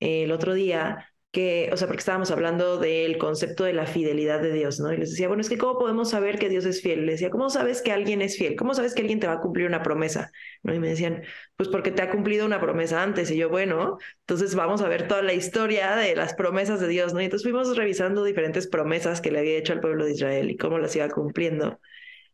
eh, 0.00 0.24
el 0.24 0.32
otro 0.32 0.54
día 0.54 1.09
que, 1.32 1.70
o 1.72 1.76
sea, 1.76 1.86
porque 1.86 2.00
estábamos 2.00 2.32
hablando 2.32 2.78
del 2.78 3.16
concepto 3.16 3.62
de 3.64 3.72
la 3.72 3.86
fidelidad 3.86 4.40
de 4.40 4.52
Dios, 4.52 4.80
¿no? 4.80 4.92
Y 4.92 4.96
les 4.96 5.10
decía, 5.10 5.28
bueno, 5.28 5.42
es 5.42 5.48
que 5.48 5.58
¿cómo 5.58 5.78
podemos 5.78 6.10
saber 6.10 6.38
que 6.40 6.48
Dios 6.48 6.64
es 6.64 6.82
fiel? 6.82 7.06
Les 7.06 7.16
decía, 7.16 7.30
¿cómo 7.30 7.50
sabes 7.50 7.82
que 7.82 7.92
alguien 7.92 8.20
es 8.20 8.36
fiel? 8.36 8.56
¿Cómo 8.56 8.74
sabes 8.74 8.94
que 8.94 9.02
alguien 9.02 9.20
te 9.20 9.28
va 9.28 9.34
a 9.34 9.40
cumplir 9.40 9.66
una 9.66 9.82
promesa? 9.82 10.32
¿No? 10.64 10.74
Y 10.74 10.80
me 10.80 10.88
decían, 10.88 11.22
pues 11.56 11.68
porque 11.68 11.92
te 11.92 12.02
ha 12.02 12.10
cumplido 12.10 12.46
una 12.46 12.60
promesa 12.60 13.02
antes. 13.02 13.30
Y 13.30 13.36
yo, 13.36 13.48
bueno, 13.48 13.98
entonces 14.20 14.56
vamos 14.56 14.82
a 14.82 14.88
ver 14.88 15.06
toda 15.06 15.22
la 15.22 15.32
historia 15.32 15.94
de 15.94 16.16
las 16.16 16.34
promesas 16.34 16.80
de 16.80 16.88
Dios, 16.88 17.14
¿no? 17.14 17.20
Y 17.20 17.24
entonces 17.24 17.48
fuimos 17.48 17.76
revisando 17.76 18.24
diferentes 18.24 18.66
promesas 18.66 19.20
que 19.20 19.30
le 19.30 19.38
había 19.38 19.56
hecho 19.56 19.72
al 19.72 19.80
pueblo 19.80 20.04
de 20.06 20.12
Israel 20.12 20.50
y 20.50 20.56
cómo 20.56 20.78
las 20.78 20.96
iba 20.96 21.08
cumpliendo. 21.08 21.78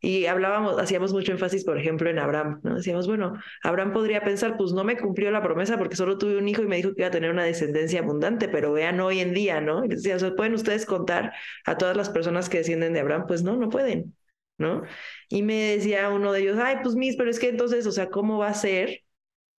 Y 0.06 0.26
hablábamos, 0.26 0.78
hacíamos 0.78 1.12
mucho 1.12 1.32
énfasis, 1.32 1.64
por 1.64 1.76
ejemplo, 1.80 2.08
en 2.08 2.20
Abraham, 2.20 2.60
¿no? 2.62 2.76
Decíamos, 2.76 3.08
bueno, 3.08 3.32
Abraham 3.64 3.92
podría 3.92 4.22
pensar, 4.22 4.56
pues 4.56 4.70
no 4.72 4.84
me 4.84 4.96
cumplió 4.96 5.32
la 5.32 5.42
promesa 5.42 5.78
porque 5.78 5.96
solo 5.96 6.16
tuve 6.16 6.38
un 6.38 6.48
hijo 6.48 6.62
y 6.62 6.68
me 6.68 6.76
dijo 6.76 6.94
que 6.94 7.00
iba 7.00 7.08
a 7.08 7.10
tener 7.10 7.32
una 7.32 7.42
descendencia 7.42 7.98
abundante, 8.02 8.48
pero 8.48 8.72
vean 8.72 9.00
hoy 9.00 9.18
en 9.18 9.34
día, 9.34 9.60
¿no? 9.60 9.84
Y 9.84 9.88
decía, 9.88 10.16
¿pueden 10.36 10.54
ustedes 10.54 10.86
contar 10.86 11.32
a 11.64 11.76
todas 11.76 11.96
las 11.96 12.08
personas 12.08 12.48
que 12.48 12.58
descienden 12.58 12.92
de 12.92 13.00
Abraham? 13.00 13.24
Pues 13.26 13.42
no, 13.42 13.56
no 13.56 13.68
pueden, 13.68 14.16
¿no? 14.58 14.82
Y 15.28 15.42
me 15.42 15.72
decía 15.72 16.08
uno 16.10 16.30
de 16.32 16.40
ellos, 16.42 16.58
ay, 16.62 16.76
pues 16.84 16.94
mis, 16.94 17.16
pero 17.16 17.28
es 17.28 17.40
que 17.40 17.48
entonces, 17.48 17.84
o 17.84 17.90
sea, 17.92 18.08
¿cómo 18.08 18.38
va 18.38 18.46
a 18.50 18.54
ser 18.54 19.00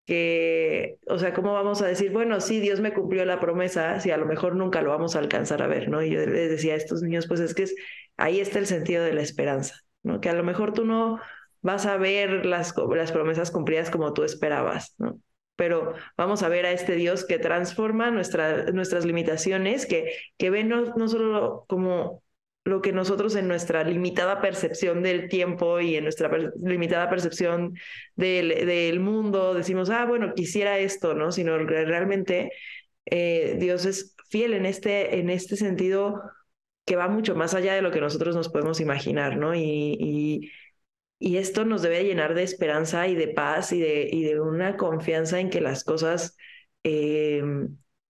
que, 0.04 0.98
o 1.08 1.18
sea, 1.18 1.34
¿cómo 1.34 1.54
vamos 1.54 1.82
a 1.82 1.88
decir, 1.88 2.12
bueno, 2.12 2.40
sí, 2.40 2.60
Dios 2.60 2.80
me 2.80 2.94
cumplió 2.94 3.24
la 3.24 3.40
promesa, 3.40 3.98
si 4.00 4.12
a 4.12 4.16
lo 4.16 4.26
mejor 4.26 4.54
nunca 4.54 4.80
lo 4.82 4.90
vamos 4.90 5.16
a 5.16 5.18
alcanzar 5.18 5.62
a 5.62 5.66
ver, 5.66 5.88
¿no? 5.88 6.02
Y 6.04 6.10
yo 6.10 6.20
les 6.24 6.50
decía 6.50 6.74
a 6.74 6.76
estos 6.76 7.02
niños, 7.02 7.26
pues 7.26 7.40
es 7.40 7.54
que 7.54 7.64
es, 7.64 7.74
ahí 8.16 8.40
está 8.40 8.60
el 8.60 8.66
sentido 8.66 9.02
de 9.04 9.12
la 9.14 9.22
esperanza. 9.22 9.85
Que 10.20 10.28
a 10.28 10.34
lo 10.34 10.44
mejor 10.44 10.72
tú 10.72 10.84
no 10.84 11.20
vas 11.62 11.86
a 11.86 11.96
ver 11.96 12.46
las, 12.46 12.74
las 12.94 13.12
promesas 13.12 13.50
cumplidas 13.50 13.90
como 13.90 14.12
tú 14.12 14.22
esperabas, 14.22 14.94
¿no? 14.98 15.20
Pero 15.56 15.94
vamos 16.16 16.42
a 16.42 16.48
ver 16.48 16.66
a 16.66 16.72
este 16.72 16.96
Dios 16.96 17.24
que 17.24 17.38
transforma 17.38 18.10
nuestra, 18.10 18.70
nuestras 18.72 19.06
limitaciones, 19.06 19.86
que, 19.86 20.12
que 20.36 20.50
ve 20.50 20.64
no, 20.64 20.94
no 20.96 21.08
solo 21.08 21.64
como 21.66 22.22
lo 22.66 22.82
que 22.82 22.92
nosotros 22.92 23.36
en 23.36 23.48
nuestra 23.48 23.84
limitada 23.84 24.40
percepción 24.40 25.02
del 25.02 25.28
tiempo 25.28 25.80
y 25.80 25.96
en 25.96 26.02
nuestra 26.02 26.30
limitada 26.62 27.08
percepción 27.08 27.74
del, 28.16 28.48
del, 28.66 29.00
mundo 29.00 29.54
decimos, 29.54 29.88
ah, 29.88 30.04
bueno, 30.04 30.34
quisiera 30.34 30.78
esto, 30.78 31.14
¿no? 31.14 31.30
Sino 31.30 31.56
que 31.66 31.84
realmente 31.84 32.50
eh, 33.06 33.56
Dios 33.58 33.86
es 33.86 34.16
fiel 34.28 34.52
en 34.52 34.66
este, 34.66 35.20
en 35.20 35.30
este 35.30 35.56
sentido 35.56 36.20
que 36.86 36.96
va 36.96 37.08
mucho 37.08 37.34
más 37.34 37.52
allá 37.52 37.74
de 37.74 37.82
lo 37.82 37.90
que 37.90 38.00
nosotros 38.00 38.34
nos 38.34 38.48
podemos 38.48 38.80
imaginar, 38.80 39.36
¿no? 39.36 39.54
Y, 39.54 40.52
y, 41.18 41.36
esto 41.36 41.64
nos 41.64 41.82
debe 41.82 42.04
llenar 42.04 42.34
de 42.34 42.44
esperanza 42.44 43.08
y 43.08 43.16
de 43.16 43.28
paz 43.28 43.72
y 43.72 43.80
de, 43.80 44.08
y 44.10 44.22
de 44.22 44.40
una 44.40 44.76
confianza 44.76 45.40
en 45.40 45.50
que 45.50 45.60
las 45.60 45.82
cosas, 45.82 46.36
eh, 46.84 47.42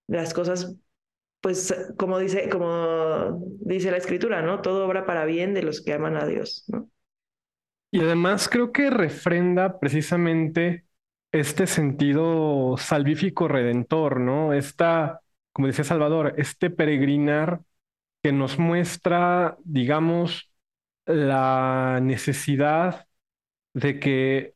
las 0.06 0.34
cosas, 0.34 0.76
pues 1.40 1.74
como 1.96 2.18
dice, 2.18 2.48
como 2.50 3.40
dice 3.60 3.90
la 3.90 3.96
escritura, 3.96 4.42
¿no? 4.42 4.60
Todo 4.60 4.86
obra 4.86 5.06
para 5.06 5.24
bien 5.24 5.54
de 5.54 5.62
los 5.62 5.82
que 5.82 5.94
aman 5.94 6.16
a 6.16 6.26
Dios, 6.26 6.64
¿no? 6.68 6.90
Y 7.90 8.00
además 8.00 8.48
creo 8.48 8.72
que 8.72 8.90
refrenda 8.90 9.78
precisamente 9.78 10.84
este 11.32 11.66
sentido 11.66 12.76
salvífico 12.76 13.48
redentor, 13.48 14.20
¿no? 14.20 14.52
Esta, 14.52 15.22
como 15.52 15.68
decía 15.68 15.84
Salvador, 15.84 16.34
este 16.36 16.68
peregrinar 16.68 17.60
que 18.26 18.32
nos 18.32 18.58
muestra, 18.58 19.56
digamos, 19.62 20.50
la 21.04 22.00
necesidad 22.02 23.06
de 23.72 24.00
que 24.00 24.54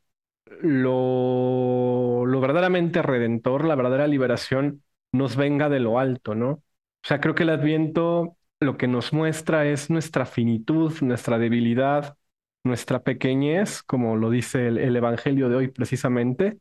lo, 0.61 2.27
lo 2.27 2.41
verdaderamente 2.41 3.01
redentor, 3.01 3.65
la 3.65 3.77
verdadera 3.77 4.09
liberación, 4.09 4.83
nos 5.13 5.37
venga 5.37 5.69
de 5.69 5.79
lo 5.79 6.01
alto, 6.01 6.35
¿no? 6.35 6.51
O 6.51 6.65
sea, 7.05 7.21
creo 7.21 7.37
que 7.37 7.45
el 7.45 7.51
adviento 7.51 8.37
lo 8.59 8.77
que 8.77 8.89
nos 8.89 9.13
muestra 9.13 9.65
es 9.67 9.89
nuestra 9.89 10.27
finitud, 10.27 10.93
nuestra 11.03 11.39
debilidad, 11.39 12.17
nuestra 12.65 13.05
pequeñez, 13.05 13.85
como 13.85 14.17
lo 14.17 14.31
dice 14.31 14.67
el, 14.67 14.97
Evangelio 14.97 15.49
de 15.49 15.55
hoy 15.55 15.69
precisamente, 15.69 16.59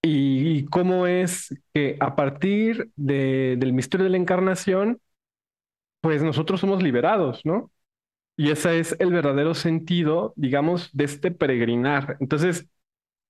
y, 0.00 0.66
cómo 0.66 1.08
es 1.08 1.60
que 1.74 1.96
a 1.98 2.14
partir 2.14 2.88
del 2.94 3.72
misterio 3.72 4.04
de 4.04 4.10
la 4.10 4.18
encarnación, 4.18 5.00
pues 6.06 6.22
nosotros 6.22 6.60
somos 6.60 6.84
liberados, 6.84 7.44
¿no? 7.44 7.72
Y 8.36 8.52
ese 8.52 8.78
es 8.78 8.96
el 9.00 9.12
verdadero 9.12 9.54
sentido, 9.54 10.34
digamos, 10.36 10.90
de 10.92 11.04
este 11.04 11.32
peregrinar. 11.32 12.16
Entonces, 12.20 12.68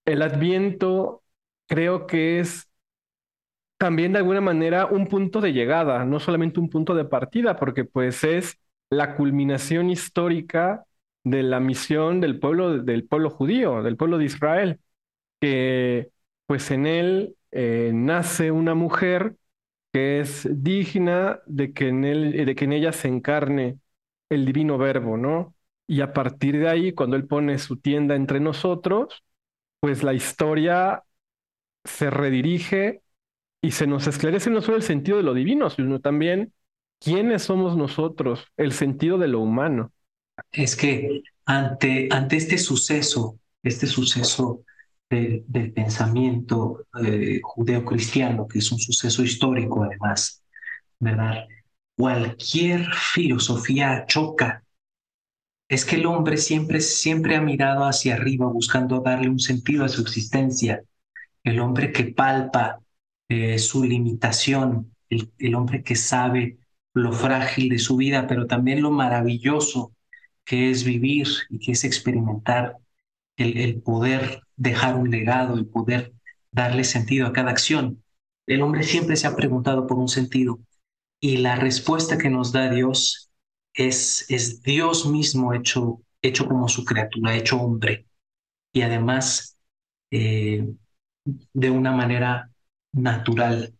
el 0.05 0.23
adviento 0.23 1.25
creo 1.69 2.07
que 2.07 2.41
es 2.41 2.69
también 3.79 4.13
de 4.13 4.19
alguna 4.19 4.43
manera 4.43 4.87
un 4.87 5.07
punto 5.07 5.41
de 5.41 5.53
llegada, 5.55 6.05
no 6.05 6.21
solamente 6.21 6.61
un 6.61 6.69
punto 6.71 6.95
de 6.95 7.07
partida, 7.07 7.57
porque 7.57 7.85
pues 7.85 8.25
es 8.25 8.59
la 8.91 9.17
culminación 9.17 9.89
histórica 9.91 10.85
de 11.25 11.43
la 11.43 11.61
misión 11.61 12.21
del 12.21 12.39
pueblo, 12.39 12.79
del 12.83 13.07
pueblo 13.07 13.31
judío, 13.31 13.83
del 13.83 13.97
pueblo 13.97 14.19
de 14.19 14.25
Israel, 14.27 14.81
que 15.41 16.11
pues 16.47 16.71
en 16.71 16.87
él 16.87 17.37
eh, 17.53 17.93
nace 17.95 18.51
una 18.51 18.75
mujer 18.75 19.37
que 19.93 20.21
es 20.21 20.49
digna 20.51 21.41
de 21.47 21.73
que 21.73 21.89
en 21.89 22.05
él, 22.05 22.47
de 22.47 22.55
que 22.55 22.65
en 22.67 22.73
ella 22.73 22.93
se 22.93 23.09
encarne 23.09 23.79
el 24.29 24.45
divino 24.45 24.79
verbo, 24.79 25.17
¿no? 25.17 25.55
Y 25.87 26.01
a 26.01 26.13
partir 26.13 26.59
de 26.59 26.69
ahí, 26.69 26.93
cuando 26.93 27.17
él 27.17 27.27
pone 27.27 27.59
su 27.59 27.77
tienda 27.79 28.17
entre 28.17 28.41
nosotros, 28.41 29.25
pues 29.81 30.03
la 30.03 30.15
historia 30.15 31.05
se 31.85 32.11
redirige 32.11 33.03
y 33.63 33.73
se 33.73 33.87
nos 33.87 34.07
esclarece 34.07 34.51
no 34.51 34.63
solo 34.63 34.77
el 34.77 34.83
sentido 34.83 35.17
de 35.19 35.23
lo 35.23 35.35
divino, 35.35 35.71
sino 35.71 36.01
también 36.01 36.53
quiénes 37.01 37.43
somos 37.43 37.77
nosotros, 37.77 38.47
el 38.57 38.73
sentido 38.73 39.19
de 39.19 39.29
lo 39.29 39.41
humano. 39.41 39.93
Es 40.53 40.77
que 40.77 41.23
ante, 41.47 42.09
ante 42.11 42.37
este 42.37 42.59
suceso, 42.59 43.39
este 43.63 43.87
suceso 43.87 44.65
del 45.09 45.73
pensamiento 45.73 46.87
eh, 47.05 47.41
judeo-cristiano, 47.43 48.49
que 48.49 48.59
es 48.59 48.73
un 48.73 48.79
suceso 48.79 49.23
histórico 49.23 49.85
además, 49.85 50.43
¿verdad? 50.99 51.47
Cualquier 51.97 52.87
filosofía 52.93 54.05
choca. 54.07 54.65
Es 55.69 55.85
que 55.85 55.97
el 55.97 56.07
hombre 56.07 56.37
siempre, 56.37 56.81
siempre 56.81 57.37
ha 57.37 57.41
mirado 57.41 57.85
hacia 57.85 58.15
arriba 58.15 58.47
buscando 58.47 59.01
darle 59.01 59.29
un 59.29 59.39
sentido 59.39 59.85
a 59.85 59.89
su 59.89 60.03
existencia. 60.03 60.83
El 61.45 61.61
hombre 61.61 61.93
que 61.93 62.05
palpa 62.05 62.81
eh, 63.29 63.59
su 63.59 63.85
limitación, 63.85 64.93
el, 65.09 65.31
el 65.39 65.55
hombre 65.55 65.83
que 65.83 65.97
sabe 65.97 66.59
lo 66.95 67.13
frágil 67.13 67.69
de 67.69 67.79
su 67.79 67.97
vida, 67.97 68.27
pero 68.27 68.47
también 68.47 68.83
lo 68.83 68.91
maravilloso 68.91 69.93
que 70.45 70.71
es 70.71 70.85
vivir 70.85 71.29
y 71.51 71.59
que 71.59 71.73
es 71.73 71.85
experimentar 71.85 72.79
el, 73.37 73.83
poder 73.83 74.43
dejar 74.57 74.97
un 74.97 75.11
legado, 75.11 75.55
el 75.55 75.67
poder 75.67 76.13
darle 76.51 76.85
sentido 76.85 77.27
a 77.27 77.33
cada 77.33 77.51
acción. 77.51 78.03
El 78.47 78.63
hombre 78.63 78.83
siempre 78.83 79.17
se 79.17 79.27
ha 79.27 79.37
preguntado 79.37 79.87
por 79.87 79.99
un 79.99 80.09
sentido 80.09 80.61
y 81.21 81.39
la 81.39 81.57
respuesta 81.57 82.19
que 82.19 82.31
nos 82.31 82.53
da 82.53 82.71
Dios 82.71 83.31
es, 83.75 84.27
es 84.31 84.63
Dios 84.63 85.07
mismo 85.07 85.53
hecho, 85.55 86.03
hecho 86.23 86.47
como 86.47 86.69
su 86.69 86.85
criatura, 86.85 87.35
hecho 87.35 87.61
hombre 87.61 88.07
y 88.73 88.83
además 88.83 89.59
eh, 90.11 90.67
de 91.25 91.71
una 91.71 91.93
manera 91.93 92.51
natural, 92.93 93.75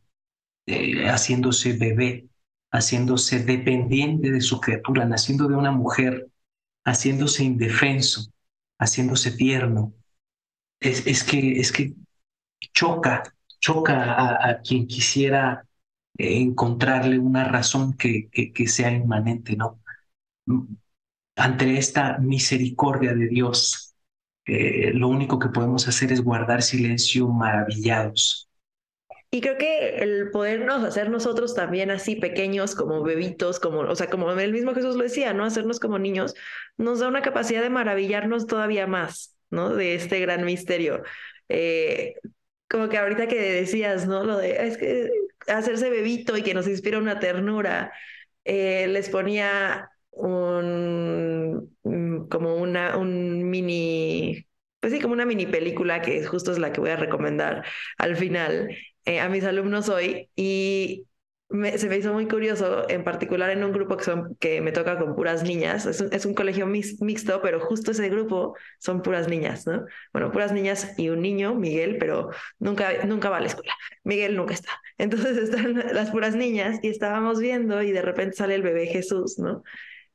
eh, 0.67 1.09
haciéndose 1.09 1.75
bebé, 1.75 2.29
haciéndose 2.73 3.45
dependiente 3.45 4.31
de 4.31 4.41
su 4.41 4.61
criatura, 4.61 5.05
naciendo 5.05 5.49
de 5.49 5.55
una 5.55 5.71
mujer, 5.71 6.29
haciéndose 6.85 7.45
indefenso, 7.45 8.31
haciéndose 8.79 9.33
tierno. 9.33 9.95
Es, 10.81 11.07
es, 11.07 11.25
que, 11.25 11.61
es 11.61 11.73
que 11.73 11.95
choca, 12.73 13.23
choca 13.61 14.49
a, 14.51 14.61
quien 14.61 14.87
quisiera 14.87 15.67
encontrarle 16.19 17.19
una 17.19 17.45
razón 17.45 17.95
que, 17.95 18.29
que, 18.31 18.67
sea 18.69 18.91
inmanente, 18.91 19.57
¿no? 19.57 19.81
Ante 21.37 21.79
esta 21.79 22.19
misericordia 22.19 23.15
de 23.15 23.29
Dios, 23.29 23.95
eh, 24.47 24.93
lo 24.95 25.09
único 25.09 25.39
que 25.39 25.49
podemos 25.49 25.87
hacer 25.89 26.13
es 26.13 26.23
guardar 26.23 26.63
silencio 26.63 27.29
maravillados. 27.29 28.46
Y 29.37 29.43
creo 29.43 29.59
que 29.59 29.99
el 29.99 30.31
podernos 30.31 30.83
hacer 30.83 31.11
nosotros 31.11 31.55
también 31.55 31.91
así 31.91 32.17
pequeños, 32.17 32.75
como 32.75 33.03
bebitos, 33.03 33.61
como, 33.61 33.81
o 33.81 33.95
sea, 33.95 34.09
como 34.09 34.31
el 34.33 34.51
mismo 34.51 34.75
Jesús 34.75 34.97
lo 34.97 35.03
decía, 35.03 35.35
¿no? 35.35 35.45
Hacernos 35.45 35.79
como 35.79 35.99
niños, 35.99 36.35
nos 36.79 37.01
da 37.01 37.09
una 37.09 37.21
capacidad 37.21 37.61
de 37.61 37.69
maravillarnos 37.69 38.47
todavía 38.47 38.87
más, 38.87 39.37
¿no? 39.51 39.75
De 39.75 39.95
este 39.95 40.21
gran 40.21 40.47
misterio. 40.47 41.03
Eh, 41.51 42.15
como 42.67 42.89
que 42.89 42.97
ahorita 42.97 43.27
que 43.27 43.39
decías, 43.39 44.09
¿no? 44.09 44.25
Lo 44.25 44.39
de, 44.39 45.13
hacerse 45.49 45.91
bebito 45.91 46.39
y 46.39 46.43
que 46.43 46.55
nos 46.55 46.67
inspira 46.67 46.97
una 46.97 47.19
ternura, 47.19 47.93
eh, 48.45 48.87
les 48.89 49.11
ponía 49.11 49.91
un, 50.13 51.77
mm, 51.83 52.29
como 52.29 52.57
una, 52.57 52.97
un 52.97 53.51
mini, 53.51 54.47
pues 54.81 54.95
sí, 54.95 55.01
como 55.01 55.13
una 55.13 55.27
mini 55.27 55.45
película 55.45 56.01
que 56.01 56.25
justo 56.25 56.53
es 56.53 56.59
la 56.59 56.73
que 56.73 56.81
voy 56.81 56.89
a 56.91 56.97
recomendar 56.97 57.67
al 57.99 58.17
final 58.17 58.71
eh, 59.07 59.21
a 59.21 59.29
mis 59.29 59.45
alumnos 59.45 59.89
hoy 59.89 60.31
y 60.37 61.07
se 61.49 61.89
me 61.89 61.97
hizo 61.97 62.13
muy 62.13 62.27
curioso, 62.27 62.89
en 62.89 63.05
particular 63.05 63.51
en 63.51 63.63
un 63.63 63.71
grupo 63.73 63.97
que, 63.97 64.05
son, 64.05 64.35
que 64.41 64.61
me 64.61 64.73
toca 64.73 64.99
con 64.99 65.15
puras 65.15 65.45
niñas. 65.45 65.87
Es 65.87 66.01
un, 66.01 66.13
es 66.13 66.27
un 66.27 66.35
colegio 66.35 66.67
mixto, 66.67 67.41
pero 67.41 67.61
justo 67.61 67.93
ese 67.93 68.09
grupo 68.09 68.57
son 68.79 69.01
puras 69.01 69.29
niñas, 69.29 69.65
¿no? 69.67 69.85
Bueno, 70.13 70.33
puras 70.33 70.53
niñas 70.53 70.95
y 70.99 71.09
un 71.09 71.23
niño, 71.23 71.55
Miguel, 71.55 71.99
pero 71.99 72.31
nunca, 72.59 73.05
nunca 73.07 73.31
va 73.31 73.37
a 73.37 73.41
la 73.41 73.47
escuela. 73.47 73.75
Miguel 74.03 74.37
nunca 74.37 74.55
está. 74.55 74.71
Entonces 74.99 75.37
están 75.37 75.75
las 75.95 76.11
puras 76.11 76.35
niñas 76.35 76.81
y 76.83 76.89
estábamos 76.89 77.39
viendo 77.39 77.81
y 77.83 77.93
de 77.93 78.03
repente 78.03 78.37
sale 78.37 78.57
el 78.57 78.63
bebé 78.63 78.87
Jesús, 78.87 79.39
¿no? 79.39 79.63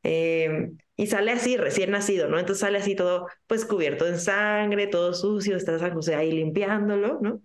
Em, 0.03 0.77
y 0.97 1.07
sale 1.07 1.31
así, 1.31 1.57
recién 1.57 1.91
nacido, 1.91 2.27
¿no? 2.27 2.39
Entonces 2.39 2.59
sale 2.61 2.77
así 2.77 2.95
todo, 2.95 3.27
pues 3.47 3.65
cubierto 3.65 4.05
en 4.07 4.19
sangre, 4.19 4.87
todo 4.87 5.13
sucio, 5.13 5.55
está 5.55 5.79
San 5.79 5.93
José 5.93 6.15
ahí 6.15 6.31
limpiándolo, 6.31 7.19
¿no? 7.21 7.41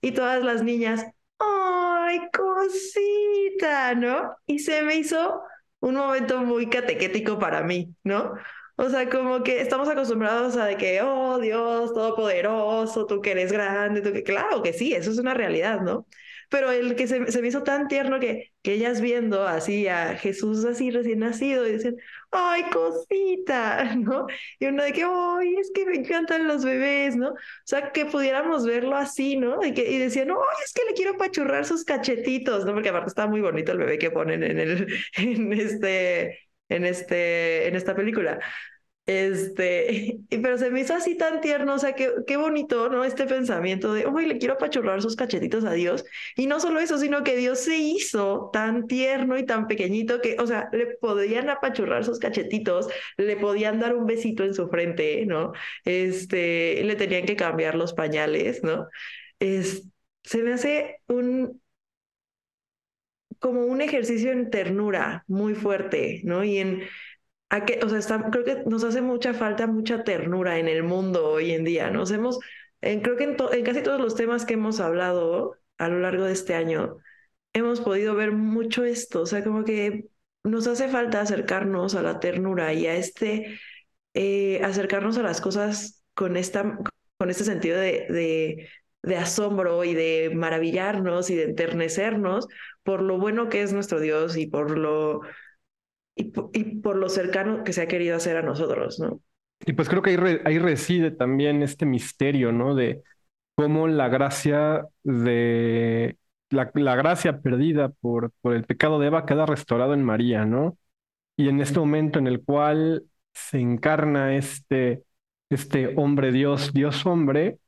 Y 0.00 0.12
todas 0.12 0.42
las 0.44 0.62
niñas, 0.62 1.04
¡ay, 1.38 2.20
cosita! 2.32 3.94
¿no? 3.94 4.36
Y 4.46 4.58
se 4.60 4.82
me 4.82 4.96
hizo 4.96 5.42
un 5.80 5.94
momento 5.96 6.38
muy 6.40 6.68
catequético 6.68 7.38
para 7.38 7.62
mí, 7.62 7.94
¿no? 8.04 8.34
O 8.76 8.88
sea, 8.90 9.08
como 9.08 9.42
que 9.42 9.60
estamos 9.60 9.88
acostumbrados 9.88 10.56
a 10.56 10.66
de 10.66 10.76
que, 10.76 11.00
oh 11.02 11.38
Dios, 11.38 11.94
todopoderoso, 11.94 13.06
tú 13.06 13.20
que 13.22 13.30
eres 13.32 13.52
grande, 13.52 14.02
tú 14.02 14.12
que, 14.12 14.22
claro 14.22 14.62
que 14.62 14.72
sí, 14.74 14.92
eso 14.92 15.10
es 15.10 15.18
una 15.18 15.32
realidad, 15.34 15.80
¿no? 15.80 16.06
Pero 16.48 16.70
el 16.70 16.96
que 16.96 17.06
se, 17.06 17.30
se, 17.30 17.42
me 17.42 17.48
hizo 17.48 17.62
tan 17.62 17.88
tierno 17.88 18.20
que, 18.20 18.52
que 18.62 18.74
ellas 18.74 19.00
viendo 19.00 19.46
así 19.46 19.88
a 19.88 20.16
Jesús 20.16 20.64
así 20.64 20.90
recién 20.90 21.20
nacido 21.20 21.66
y 21.66 21.72
dicen, 21.72 21.96
ay, 22.30 22.64
cosita, 22.70 23.94
¿no? 23.96 24.26
Y 24.58 24.66
uno 24.66 24.84
de 24.84 24.92
que, 24.92 25.02
ay, 25.04 25.56
es 25.56 25.70
que 25.74 25.86
me 25.86 25.96
encantan 25.96 26.46
los 26.46 26.64
bebés, 26.64 27.16
¿no? 27.16 27.30
O 27.30 27.36
sea, 27.64 27.92
que 27.92 28.06
pudiéramos 28.06 28.66
verlo 28.66 28.96
así, 28.96 29.36
¿no? 29.36 29.64
Y, 29.64 29.74
que, 29.74 29.90
y 29.90 29.98
decían, 29.98 30.30
ay, 30.30 30.36
es 30.64 30.72
que 30.72 30.82
le 30.88 30.94
quiero 30.94 31.16
pachurrar 31.16 31.64
sus 31.64 31.84
cachetitos, 31.84 32.64
¿no? 32.64 32.72
Porque 32.74 32.88
aparte 32.90 33.08
está 33.08 33.26
muy 33.26 33.40
bonito 33.40 33.72
el 33.72 33.78
bebé 33.78 33.98
que 33.98 34.10
ponen 34.10 34.42
en, 34.42 34.58
el, 34.58 34.86
en, 35.16 35.52
este, 35.52 36.40
en, 36.68 36.84
este, 36.84 37.68
en 37.68 37.76
esta 37.76 37.94
película. 37.94 38.40
Este, 39.06 40.18
pero 40.30 40.58
se 40.58 40.70
me 40.70 40.80
hizo 40.80 40.94
así 40.94 41.16
tan 41.16 41.40
tierno, 41.40 41.74
o 41.74 41.78
sea, 41.78 41.94
qué, 41.94 42.10
qué 42.26 42.36
bonito, 42.36 42.88
¿no? 42.88 43.04
Este 43.04 43.26
pensamiento 43.26 43.94
de, 43.94 44.06
uy, 44.06 44.26
le 44.26 44.38
quiero 44.38 44.54
apachurrar 44.54 45.00
sus 45.00 45.14
cachetitos 45.16 45.64
a 45.64 45.72
Dios. 45.72 46.04
Y 46.36 46.46
no 46.46 46.58
solo 46.60 46.80
eso, 46.80 46.98
sino 46.98 47.22
que 47.22 47.36
Dios 47.36 47.60
se 47.60 47.76
hizo 47.76 48.50
tan 48.52 48.86
tierno 48.88 49.38
y 49.38 49.46
tan 49.46 49.68
pequeñito 49.68 50.20
que, 50.20 50.36
o 50.40 50.46
sea, 50.46 50.68
le 50.72 50.86
podían 51.00 51.48
apachurrar 51.50 52.04
sus 52.04 52.18
cachetitos, 52.18 52.88
le 53.16 53.36
podían 53.36 53.78
dar 53.80 53.94
un 53.94 54.06
besito 54.06 54.44
en 54.44 54.54
su 54.54 54.68
frente, 54.68 55.24
¿no? 55.26 55.52
Este, 55.84 56.82
le 56.84 56.96
tenían 56.96 57.26
que 57.26 57.36
cambiar 57.36 57.74
los 57.76 57.92
pañales, 57.94 58.62
¿no? 58.64 58.88
Es, 59.38 59.84
se 60.24 60.42
me 60.42 60.52
hace 60.54 61.00
un, 61.08 61.60
como 63.38 63.64
un 63.66 63.80
ejercicio 63.80 64.32
en 64.32 64.50
ternura 64.50 65.24
muy 65.28 65.54
fuerte, 65.54 66.20
¿no? 66.24 66.44
Y 66.44 66.58
en, 66.58 66.82
que, 67.66 67.80
o 67.82 67.88
sea, 67.88 68.30
creo 68.30 68.44
que 68.44 68.64
nos 68.66 68.84
hace 68.84 69.00
mucha 69.02 69.34
falta, 69.34 69.66
mucha 69.66 70.04
ternura 70.04 70.58
en 70.58 70.68
el 70.68 70.82
mundo 70.82 71.28
hoy 71.28 71.52
en 71.52 71.64
día. 71.64 71.90
Nos 71.90 72.10
hemos, 72.10 72.38
creo 72.80 73.16
que 73.16 73.24
en, 73.24 73.36
en, 73.52 73.64
casi 73.64 73.82
todos 73.82 74.00
los 74.00 74.14
temas 74.14 74.44
que 74.44 74.54
hemos 74.54 74.80
hablado 74.80 75.56
a 75.78 75.88
lo 75.88 76.00
largo 76.00 76.24
de 76.24 76.32
este 76.32 76.54
año, 76.54 76.98
hemos 77.52 77.80
podido 77.80 78.14
ver 78.14 78.32
mucho 78.32 78.84
esto. 78.84 79.22
O 79.22 79.26
sea, 79.26 79.44
como 79.44 79.64
que 79.64 80.06
nos 80.44 80.66
hace 80.66 80.88
falta 80.88 81.20
acercarnos 81.20 81.94
a 81.94 82.02
la 82.02 82.20
ternura 82.20 82.72
y 82.74 82.86
a 82.86 82.96
este, 82.96 83.58
eh, 84.14 84.60
acercarnos 84.64 85.18
a 85.18 85.22
las 85.22 85.40
cosas 85.40 86.04
con, 86.14 86.36
esta, 86.36 86.78
con 87.18 87.30
este 87.30 87.44
sentido 87.44 87.78
de, 87.78 88.06
de, 88.10 88.68
de 89.02 89.16
asombro 89.16 89.84
y 89.84 89.94
de 89.94 90.32
maravillarnos 90.34 91.30
y 91.30 91.36
de 91.36 91.44
enternecernos 91.44 92.48
por 92.82 93.02
lo 93.02 93.18
bueno 93.18 93.48
que 93.48 93.62
es 93.62 93.72
nuestro 93.72 94.00
Dios 94.00 94.36
y 94.36 94.46
por 94.46 94.78
lo 94.78 95.22
y, 96.16 96.24
por 96.80 96.96
lo 96.96 97.08
cercano 97.08 97.62
que 97.62 97.72
se 97.72 97.82
ha 97.82 97.88
querido 97.88 98.16
hacer 98.16 98.36
a 98.38 98.42
nosotros, 98.42 98.98
¿no? 98.98 99.20
Y 99.60 99.72
pues 99.74 99.88
creo 99.88 100.02
que 100.02 100.42
ahí, 100.44 100.58
reside 100.58 101.10
también 101.10 101.62
este 101.62 101.86
misterio, 101.86 102.52
¿no? 102.52 102.74
De 102.74 103.02
cómo 103.54 103.86
la 103.86 104.08
gracia 104.08 104.86
de 105.02 106.16
la, 106.50 106.70
la, 106.74 106.96
gracia 106.96 107.40
perdida 107.40 107.88
por, 107.88 108.32
por 108.40 108.54
el 108.54 108.64
pecado 108.64 108.98
de 108.98 109.08
Eva 109.08 109.26
queda 109.26 109.46
restaurado 109.46 109.94
en 109.94 110.02
María, 110.02 110.44
¿no? 110.44 110.78
Y 111.36 111.48
en 111.48 111.60
este 111.60 111.78
momento 111.78 112.18
en 112.18 112.26
el 112.26 112.42
cual 112.42 113.04
se 113.34 113.58
encarna 113.58 114.36
este, 114.36 115.04
este 115.50 115.94
hombre 115.96 116.32
Dios, 116.32 116.72
Dios 116.72 117.04
hombre, 117.04 117.58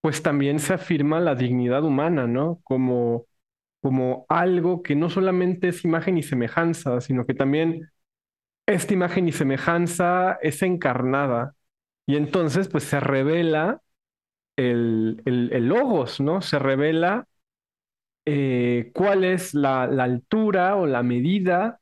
pues 0.00 0.22
también 0.22 0.58
se 0.60 0.74
afirma 0.74 1.20
la 1.20 1.34
dignidad 1.34 1.84
humana, 1.84 2.26
¿no? 2.26 2.60
Como 2.64 3.27
como 3.80 4.26
algo 4.28 4.82
que 4.82 4.96
no 4.96 5.10
solamente 5.10 5.68
es 5.68 5.84
imagen 5.84 6.18
y 6.18 6.22
semejanza, 6.22 7.00
sino 7.00 7.26
que 7.26 7.34
también 7.34 7.90
esta 8.66 8.94
imagen 8.94 9.28
y 9.28 9.32
semejanza 9.32 10.38
es 10.42 10.62
encarnada. 10.62 11.54
Y 12.06 12.16
entonces, 12.16 12.68
pues 12.68 12.84
se 12.84 13.00
revela 13.00 13.82
el, 14.56 15.22
el, 15.26 15.68
logos, 15.68 16.20
¿no? 16.20 16.42
Se 16.42 16.58
revela 16.58 17.28
eh, 18.24 18.90
cuál 18.94 19.24
es 19.24 19.54
la, 19.54 19.86
la, 19.86 20.04
altura 20.04 20.76
o 20.76 20.86
la 20.86 21.02
medida 21.02 21.80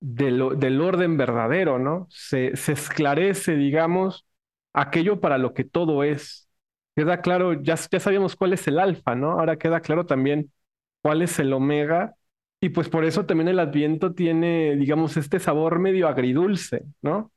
del, 0.00 0.58
del 0.58 0.80
orden 0.80 1.16
verdadero, 1.16 1.78
¿no? 1.78 2.08
Se, 2.10 2.56
se, 2.56 2.72
esclarece, 2.72 3.56
digamos, 3.56 4.26
aquello 4.72 5.20
para 5.20 5.38
lo 5.38 5.54
que 5.54 5.64
todo 5.64 6.04
es. 6.04 6.48
Queda 6.96 7.22
claro, 7.22 7.54
ya, 7.62 7.76
ya 7.90 8.00
sabíamos 8.00 8.36
cuál 8.36 8.52
es 8.54 8.66
el 8.68 8.78
alfa, 8.78 9.14
¿no? 9.14 9.32
Ahora 9.32 9.56
queda 9.58 9.80
claro 9.80 10.06
también 10.06 10.52
cuál 11.02 11.22
es 11.22 11.38
el 11.38 11.52
omega. 11.52 12.14
Y 12.60 12.70
pues 12.70 12.88
por 12.88 13.04
eso 13.04 13.26
también 13.26 13.48
el 13.48 13.58
adviento 13.58 14.14
tiene, 14.14 14.76
digamos, 14.76 15.16
este 15.16 15.40
sabor 15.40 15.78
medio 15.80 16.08
agridulce, 16.08 16.84
¿no? 17.02 17.32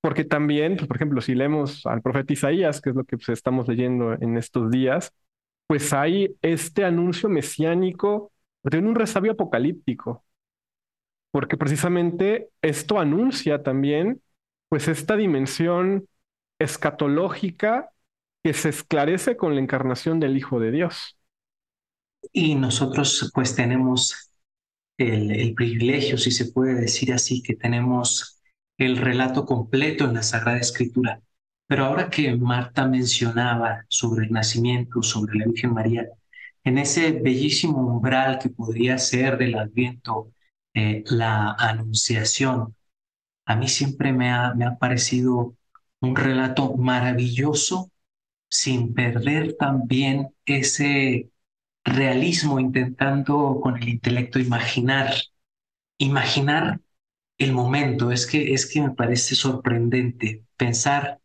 Porque 0.00 0.24
también, 0.24 0.76
pues, 0.76 0.88
por 0.88 0.96
ejemplo, 0.96 1.20
si 1.20 1.34
leemos 1.34 1.86
al 1.86 2.02
profeta 2.02 2.32
Isaías, 2.34 2.80
que 2.80 2.90
es 2.90 2.96
lo 2.96 3.04
que 3.04 3.16
pues, 3.18 3.30
estamos 3.30 3.68
leyendo 3.68 4.14
en 4.14 4.36
estos 4.38 4.70
días, 4.70 5.12
pues 5.66 5.92
hay 5.94 6.36
este 6.42 6.84
anuncio 6.84 7.28
mesiánico 7.28 8.32
de 8.64 8.78
un 8.78 8.94
resabio 8.94 9.32
apocalíptico, 9.32 10.24
porque 11.30 11.56
precisamente 11.56 12.48
esto 12.62 12.98
anuncia 13.00 13.62
también, 13.62 14.22
pues, 14.68 14.88
esta 14.88 15.16
dimensión 15.16 16.08
escatológica 16.58 17.90
que 18.42 18.54
se 18.54 18.68
esclarece 18.70 19.36
con 19.36 19.54
la 19.54 19.60
encarnación 19.60 20.20
del 20.20 20.36
Hijo 20.36 20.60
de 20.60 20.70
Dios. 20.70 21.16
Y 22.32 22.54
nosotros 22.54 23.30
pues 23.34 23.54
tenemos 23.54 24.32
el, 24.98 25.54
privilegio, 25.54 26.18
si 26.18 26.30
se 26.30 26.46
puede 26.52 26.74
decir 26.74 27.12
así, 27.12 27.42
que 27.42 27.54
tenemos 27.56 28.40
el 28.78 28.96
relato 28.96 29.44
completo 29.44 30.04
en 30.04 30.14
la 30.14 30.22
Sagrada 30.22 30.58
Escritura. 30.58 31.20
Pero 31.66 31.86
ahora 31.86 32.10
que 32.10 32.36
Marta 32.36 32.86
mencionaba 32.86 33.84
sobre 33.88 34.26
el 34.26 34.32
nacimiento, 34.32 35.02
sobre 35.02 35.38
la 35.38 35.46
Virgen 35.46 35.72
María, 35.72 36.06
en 36.64 36.78
ese 36.78 37.12
bellísimo 37.12 37.78
umbral 37.78 38.38
que 38.38 38.50
podría 38.50 38.98
ser 38.98 39.38
del 39.38 39.56
Adviento, 39.56 40.32
eh, 40.74 41.04
la 41.06 41.52
Anunciación, 41.52 42.74
a 43.46 43.56
mí 43.56 43.68
siempre 43.68 44.12
me 44.12 44.30
ha, 44.30 44.54
me 44.54 44.64
ha 44.64 44.76
parecido 44.78 45.56
un 46.00 46.16
relato 46.16 46.76
maravilloso 46.76 47.90
sin 48.48 48.94
perder 48.94 49.56
también 49.58 50.28
ese 50.46 51.30
realismo 51.84 52.60
intentando 52.60 53.60
con 53.62 53.76
el 53.76 53.88
intelecto 53.88 54.38
imaginar, 54.38 55.14
imaginar 55.98 56.80
el 57.38 57.52
momento. 57.52 58.12
Es 58.12 58.26
que, 58.26 58.54
es 58.54 58.66
que 58.66 58.82
me 58.82 58.92
parece 58.92 59.34
sorprendente 59.36 60.44
pensar 60.56 61.20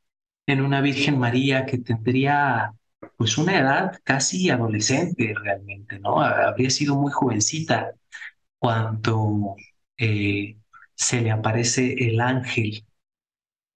en 0.48 0.62
una 0.62 0.82
Virgen 0.82 1.20
María 1.20 1.66
que 1.66 1.80
tendría 1.80 2.74
pues 3.18 3.38
una 3.38 3.60
edad 3.60 4.00
casi 4.04 4.50
adolescente 4.50 5.34
realmente, 5.42 6.00
¿no? 6.00 6.22
Habría 6.22 6.70
sido 6.70 6.96
muy 6.96 7.12
jovencita 7.12 7.94
cuando 8.60 9.56
eh, 9.98 10.58
se 10.96 11.22
le 11.22 11.32
aparece 11.32 11.94
el 12.08 12.22
ángel. 12.22 12.86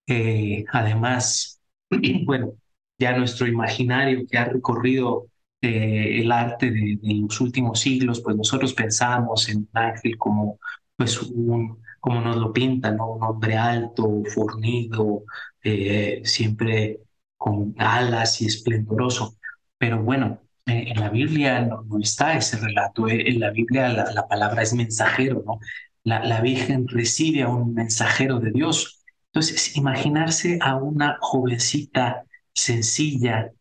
Eh, 0.08 0.65
además, 0.72 1.62
bueno, 2.26 2.54
ya 3.00 3.17
nuestro 3.17 3.48
imaginario 3.48 4.26
que 4.30 4.38
ha 4.38 4.46
recorrido 4.46 5.28
el 5.63 6.32
arte 6.32 6.71
de, 6.71 6.99
los 7.02 7.39
últimos 7.41 7.80
siglos, 7.80 8.21
pues 8.21 8.36
nosotros 8.36 8.73
pensamos 8.73 9.49
en 9.49 9.67
ángel 9.73 10.17
como, 10.17 10.60
pues, 10.95 11.21
un, 11.21 11.80
como 11.99 12.21
nos 12.21 12.38
lo 12.38 12.52
pintan, 12.54 12.97
¿no? 12.97 13.13
Un 13.13 13.23
hombre 13.23 13.56
alto, 13.58 14.23
fornido, 14.34 15.23
eh, 15.63 16.21
siempre 16.26 16.99
con 17.38 17.76
alas 17.78 18.41
y 18.41 18.45
esplendoroso. 18.47 19.38
Pero 19.78 20.04
bueno, 20.04 20.41
eh, 20.65 20.86
en 20.89 20.99
la 20.99 21.10
Biblia 21.10 21.62
no, 21.62 21.86
está 22.02 22.36
ese 22.38 22.58
relato. 22.58 23.08
Eh, 23.08 23.30
en 23.30 23.39
la 23.39 23.52
Biblia 23.52 23.89
la, 23.89 24.28
palabra 24.28 24.63
es 24.63 24.73
mensajero, 24.73 25.43
¿no? 25.45 25.60
La, 26.04 26.23
la 26.26 26.41
Virgen 26.41 26.88
recibe 26.88 27.43
a 27.43 27.49
un 27.49 27.73
mensajero 27.73 28.39
de 28.39 28.52
Dios. 28.52 29.04
Entonces, 29.28 29.76
imaginarse 29.78 30.60
a 30.62 30.76
una 30.76 31.17
jovencita 31.21 32.26
sencilla 32.54 33.52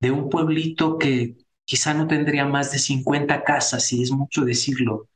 de 0.00 0.10
un 0.10 0.30
pueblito 0.30 0.98
que 0.98 1.36
quizá 1.68 1.92
no 1.92 2.06
tendría 2.06 2.46
más 2.46 2.72
de 2.72 2.78
50 2.78 3.44
casas, 3.44 3.84
si 3.84 4.02
es 4.02 4.10
mucho 4.10 4.46
decirlo, 4.46 5.08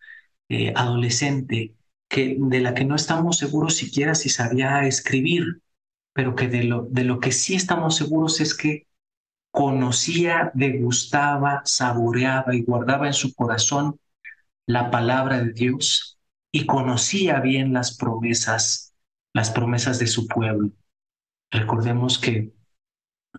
eh, 0.50 0.74
adolescente 0.76 1.74
que, 2.08 2.36
de 2.38 2.60
la 2.60 2.74
que 2.74 2.84
no 2.84 2.94
estamos 2.94 3.38
seguros 3.38 3.74
siquiera 3.74 4.14
si 4.14 4.28
sabía 4.28 4.86
escribir, 4.86 5.62
pero 6.12 6.34
que 6.36 6.48
de 6.48 6.64
lo, 6.64 6.82
de 6.90 7.04
lo 7.04 7.20
que 7.20 7.32
sí 7.32 7.54
estamos 7.54 7.96
seguros 7.96 8.38
es 8.42 8.54
que 8.54 8.86
conocía, 9.50 10.50
degustaba, 10.52 11.62
saboreaba 11.64 12.54
y 12.54 12.62
guardaba 12.64 13.06
en 13.06 13.14
su 13.14 13.34
corazón 13.34 13.98
la 14.66 14.90
palabra 14.90 15.42
de 15.42 15.54
Dios 15.54 16.18
y 16.52 16.66
conocía 16.66 17.40
bien 17.40 17.72
las 17.72 17.96
promesas, 17.96 18.92
las 19.32 19.50
promesas 19.50 19.98
de 19.98 20.06
su 20.06 20.26
pueblo. 20.26 20.70
Recordemos 21.50 22.18
que 22.18 22.52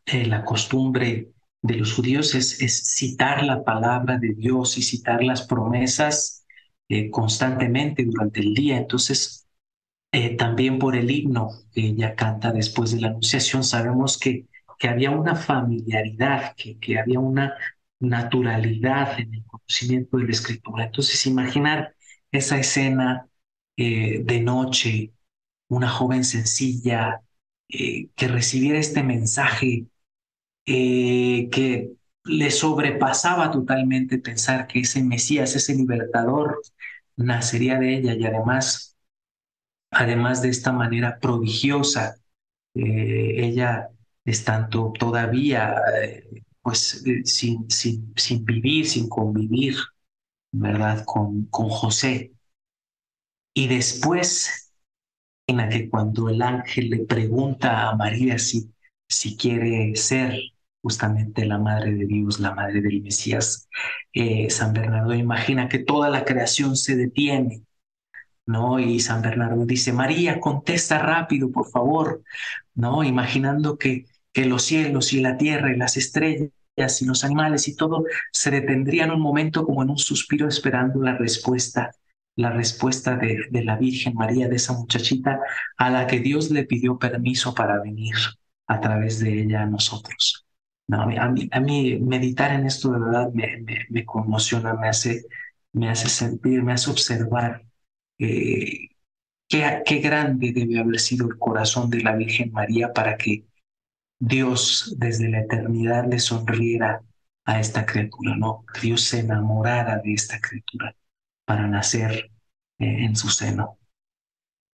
eh, 0.08 0.26
la 0.26 0.44
costumbre 0.44 1.34
de 1.64 1.76
los 1.78 1.94
judíos 1.94 2.36
es, 2.36 2.58
citar 2.96 3.44
la 3.44 3.64
palabra 3.64 4.20
de 4.20 4.34
Dios 4.36 4.78
y 4.78 4.84
citar 4.84 5.24
las 5.24 5.44
promesas 5.48 6.46
eh, 6.90 7.10
constantemente 7.10 8.06
durante 8.06 8.42
el 8.42 8.54
día. 8.54 8.78
Entonces, 8.78 9.48
eh, 10.12 10.36
también 10.38 10.80
por 10.80 10.96
el 10.96 11.10
himno 11.10 11.50
que 11.74 11.88
ella 11.88 12.16
canta 12.16 12.52
después 12.52 12.92
de 12.92 13.02
la 13.02 13.08
anunciación, 13.10 13.64
sabemos 13.64 14.20
que, 14.20 14.48
que 14.80 14.88
había 14.90 15.12
una 15.12 15.36
familiaridad, 15.36 16.56
que, 16.56 16.78
que 16.80 17.00
había 17.00 17.20
una 17.20 17.56
naturalidad 18.00 19.20
en 19.20 19.34
el 19.34 19.44
conocimiento 19.46 20.18
de 20.18 20.26
la 20.26 20.32
escritura. 20.32 20.86
Entonces, 20.86 21.26
imaginar 21.26 21.96
esa 22.32 22.60
escena 22.60 23.28
de 23.76 24.40
noche, 24.42 25.14
una 25.70 25.90
joven 25.90 26.24
sencilla, 26.24 27.24
eh, 27.70 28.10
que 28.16 28.28
recibiera 28.28 28.78
este 28.78 29.02
mensaje 29.04 29.88
eh, 30.66 31.50
que 31.52 31.94
le 32.26 32.52
sobrepasaba 32.52 33.52
totalmente 33.52 34.18
pensar 34.20 34.68
que 34.68 34.82
ese 34.82 35.04
Mesías, 35.04 35.56
ese 35.56 35.76
libertador, 35.76 36.62
nacería 37.18 37.80
de 37.80 37.98
ella 37.98 38.14
y 38.16 38.26
además, 38.26 38.98
además 39.92 40.42
de 40.42 40.50
esta 40.50 40.72
manera 40.74 41.20
prodigiosa, 41.20 42.16
eh, 42.76 43.36
ella 43.46 43.90
estando 44.26 44.94
todavía 45.00 45.76
pues 46.62 47.04
sin, 47.26 47.70
sin, 47.70 48.14
sin 48.16 48.46
vivir, 48.46 48.88
sin 48.88 49.10
convivir, 49.10 49.76
¿verdad? 50.52 51.06
Con, 51.06 51.46
con 51.48 51.70
José. 51.70 52.34
Y 53.54 53.68
después 53.68 54.72
en 55.48 55.58
la 55.58 55.70
que 55.70 55.90
cuando 55.90 56.30
el 56.30 56.42
ángel 56.42 56.90
le 56.90 57.06
pregunta 57.06 57.90
a 57.90 57.96
María 57.96 58.40
si, 58.40 58.74
si 59.08 59.38
quiere 59.38 59.96
ser 59.96 60.40
justamente 60.84 61.46
la 61.46 61.58
madre 61.58 61.94
de 61.94 62.06
Dios, 62.06 62.40
la 62.40 62.54
madre 62.54 62.82
del 62.82 63.02
Mesías, 63.02 63.70
eh, 64.14 64.50
San 64.50 64.74
Bernardo 64.74 65.14
imagina 65.16 65.70
que 65.70 65.80
toda 65.80 66.10
la 66.10 66.26
creación 66.26 66.76
se 66.76 66.98
detiene, 66.98 67.64
¿no? 68.46 68.80
Y 68.80 69.00
San 69.00 69.22
Bernardo 69.22 69.66
dice, 69.66 69.94
María, 69.94 70.40
contesta 70.42 71.00
rápido, 71.00 71.52
por 71.52 71.70
favor, 71.70 72.24
¿no? 72.76 73.04
Imaginando 73.04 73.78
que, 73.78 74.06
que 74.34 74.46
los 74.46 74.64
cielos 74.64 75.14
y 75.14 75.22
la 75.22 75.38
tierra 75.38 75.74
y 75.74 75.78
las 75.78 75.96
estrellas 75.98 77.02
y 77.02 77.06
los 77.06 77.24
animales 77.24 77.68
y 77.70 77.76
todo 77.76 78.04
se 78.32 78.52
detendrían 78.52 79.12
un 79.12 79.22
momento 79.22 79.66
como 79.66 79.84
en 79.84 79.92
un 79.92 79.98
suspiro 79.98 80.48
esperando 80.48 81.02
la 81.02 81.18
respuesta 81.18 81.92
la 82.36 82.50
respuesta 82.50 83.16
de, 83.16 83.46
de, 83.52 83.64
la 83.64 83.78
Virgen 83.78 84.16
María, 84.16 84.48
de 84.50 84.56
esa 84.56 84.74
muchachita 84.74 85.40
a 85.78 85.92
la 85.92 86.08
que 86.08 86.20
Dios 86.20 86.50
le 86.50 86.64
pidió 86.64 86.98
permiso 86.98 87.54
para 87.54 87.80
venir 87.80 88.16
a 88.68 88.82
través 88.82 89.20
de 89.20 89.42
ella 89.42 89.62
a 89.62 89.66
nosotros. 89.68 90.43
No, 90.88 91.02
a, 91.02 91.30
mí, 91.30 91.50
a 91.52 91.60
mí 91.60 91.98
meditar 92.00 92.52
en 92.52 92.66
esto 92.66 92.92
de 92.92 93.00
verdad 93.00 93.32
me, 93.34 93.64
me, 93.90 94.06
conmociona, 94.06 94.74
me 94.74 94.90
hace, 94.90 95.26
me 95.72 95.90
hace 95.90 96.10
sentir, 96.10 96.62
me 96.62 96.74
hace 96.74 96.92
observar 96.92 97.66
eh, 98.20 98.90
qué, 99.48 99.82
qué 99.86 100.00
grande 100.00 100.52
debe 100.54 100.80
haber 100.80 101.00
sido 101.00 101.28
el 101.28 101.38
corazón 101.38 101.90
de 101.90 102.02
la 102.02 102.16
Virgen 102.16 102.52
María 102.52 102.92
para 102.94 103.18
que 103.18 103.46
Dios 104.20 104.96
desde 104.98 105.30
la 105.30 105.42
eternidad 105.42 106.06
le 106.10 106.20
sonriera 106.20 107.02
a 107.46 107.60
esta 107.60 107.86
criatura, 107.86 108.36
¿no? 108.38 108.66
Dios 108.82 109.02
se 109.02 109.20
enamorara 109.20 110.00
de 110.00 110.14
esta 110.14 110.40
criatura 110.40 110.96
para 111.46 111.68
nacer 111.68 112.32
eh, 112.80 113.06
en 113.06 113.16
su 113.16 113.30
seno. 113.30 113.78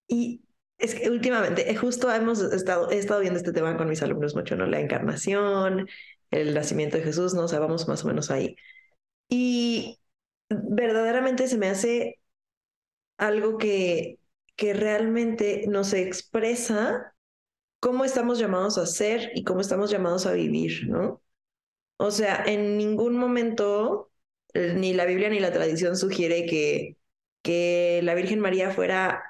Y 0.08 0.42
es 0.80 0.94
que 0.94 1.10
últimamente, 1.10 1.70
eh, 1.70 1.76
justo 1.76 2.12
hemos 2.12 2.40
estado, 2.40 2.90
he 2.90 2.98
estado 2.98 3.20
viendo 3.20 3.38
este 3.38 3.52
tema 3.52 3.76
con 3.76 3.88
mis 3.88 4.02
alumnos 4.02 4.34
mucho, 4.34 4.56
¿no? 4.56 4.66
La 4.66 4.80
encarnación, 4.80 5.88
el 6.30 6.54
nacimiento 6.54 6.96
de 6.96 7.04
Jesús, 7.04 7.34
¿no? 7.34 7.44
O 7.44 7.48
sea, 7.48 7.60
vamos 7.60 7.88
más 7.88 8.04
o 8.04 8.08
menos 8.08 8.30
ahí. 8.30 8.56
Y 9.28 10.00
verdaderamente 10.48 11.48
se 11.48 11.58
me 11.58 11.68
hace 11.68 12.20
algo 13.18 13.58
que, 13.58 14.18
que 14.56 14.74
realmente 14.74 15.64
nos 15.68 15.92
expresa 15.92 17.14
cómo 17.80 18.04
estamos 18.04 18.38
llamados 18.38 18.78
a 18.78 18.86
ser 18.86 19.32
y 19.34 19.44
cómo 19.44 19.60
estamos 19.60 19.90
llamados 19.90 20.26
a 20.26 20.32
vivir, 20.32 20.88
¿no? 20.88 21.22
O 21.98 22.10
sea, 22.10 22.44
en 22.46 22.78
ningún 22.78 23.16
momento 23.16 24.10
ni 24.54 24.94
la 24.94 25.04
Biblia 25.06 25.28
ni 25.28 25.40
la 25.40 25.52
tradición 25.52 25.96
sugiere 25.96 26.46
que, 26.46 26.96
que 27.42 28.00
la 28.02 28.14
Virgen 28.14 28.40
María 28.40 28.70
fuera, 28.70 29.29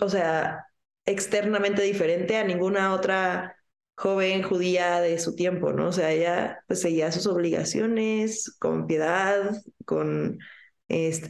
o 0.00 0.08
sea, 0.08 0.66
externamente 1.06 1.82
diferente 1.82 2.36
a 2.36 2.44
ninguna 2.44 2.92
otra 2.94 3.56
joven 3.96 4.42
judía 4.42 5.00
de 5.00 5.18
su 5.18 5.34
tiempo, 5.36 5.72
¿no? 5.72 5.88
O 5.88 5.92
sea, 5.92 6.10
ella 6.12 6.60
pues, 6.66 6.80
seguía 6.80 7.12
sus 7.12 7.26
obligaciones 7.26 8.56
con 8.58 8.86
piedad, 8.86 9.56
con, 9.84 10.38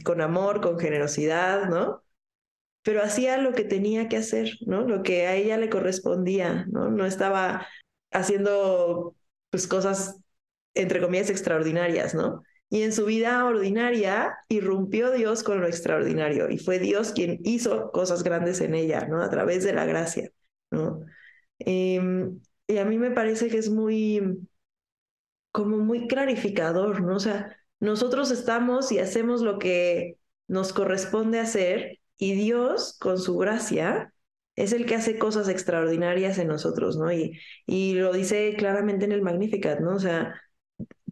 con 0.03 0.21
amor, 0.21 0.61
con 0.61 0.79
generosidad, 0.79 1.69
¿no? 1.69 2.03
Pero 2.83 3.03
hacía 3.03 3.37
lo 3.37 3.53
que 3.53 3.63
tenía 3.63 4.09
que 4.09 4.17
hacer, 4.17 4.51
¿no? 4.65 4.81
Lo 4.87 5.03
que 5.03 5.27
a 5.27 5.35
ella 5.35 5.57
le 5.57 5.69
correspondía, 5.69 6.65
¿no? 6.69 6.89
No 6.91 7.05
estaba 7.05 7.67
haciendo 8.11 9.15
pues 9.49 9.67
cosas 9.67 10.17
entre 10.73 11.01
comillas 11.01 11.29
extraordinarias, 11.29 12.13
¿no? 12.13 12.43
Y 12.69 12.81
en 12.83 12.93
su 12.93 13.05
vida 13.05 13.45
ordinaria 13.45 14.37
irrumpió 14.49 15.11
Dios 15.11 15.43
con 15.43 15.61
lo 15.61 15.67
extraordinario 15.67 16.49
y 16.49 16.57
fue 16.57 16.79
Dios 16.79 17.11
quien 17.13 17.39
hizo 17.43 17.91
cosas 17.91 18.23
grandes 18.23 18.59
en 18.61 18.75
ella, 18.75 19.07
¿no? 19.07 19.21
A 19.21 19.29
través 19.29 19.63
de 19.63 19.73
la 19.73 19.85
gracia, 19.85 20.31
¿no? 20.71 21.01
Em, 21.59 22.41
y 22.67 22.77
a 22.77 22.85
mí 22.85 22.97
me 22.97 23.11
parece 23.11 23.49
que 23.49 23.57
es 23.59 23.69
muy, 23.69 24.39
como 25.51 25.77
muy 25.77 26.07
clarificador, 26.07 27.01
¿no? 27.01 27.15
O 27.15 27.19
sea, 27.19 27.55
nosotros 27.79 28.31
estamos 28.31 28.91
y 28.91 28.99
hacemos 28.99 29.41
lo 29.41 29.59
que 29.59 30.17
nos 30.47 30.73
corresponde 30.73 31.39
hacer 31.39 31.99
y 32.17 32.33
Dios, 32.35 32.97
con 32.99 33.19
su 33.19 33.37
gracia, 33.37 34.13
es 34.55 34.73
el 34.73 34.85
que 34.85 34.95
hace 34.95 35.17
cosas 35.17 35.49
extraordinarias 35.49 36.37
en 36.37 36.47
nosotros, 36.47 36.97
¿no? 36.97 37.11
Y, 37.11 37.39
y 37.65 37.93
lo 37.95 38.13
dice 38.13 38.55
claramente 38.57 39.05
en 39.05 39.11
el 39.11 39.21
Magnificat, 39.21 39.79
¿no? 39.79 39.95
O 39.95 39.99
sea, 39.99 40.33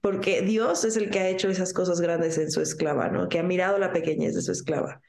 porque 0.03 0.41
Dios 0.41 0.83
es 0.83 0.97
el 0.97 1.09
que 1.09 1.19
ha 1.21 1.29
hecho 1.29 1.49
esas 1.49 1.73
cosas 1.73 2.01
grandes 2.01 2.37
en 2.37 2.51
su 2.51 2.59
esclava, 2.61 3.07
¿no? 3.07 3.29
Que 3.29 3.39
ha 3.39 3.43
mirado 3.43 3.79
la 3.79 3.93
pequeñez 3.93 4.35
de 4.35 4.41
su 4.41 4.51
esclava, 4.51 5.01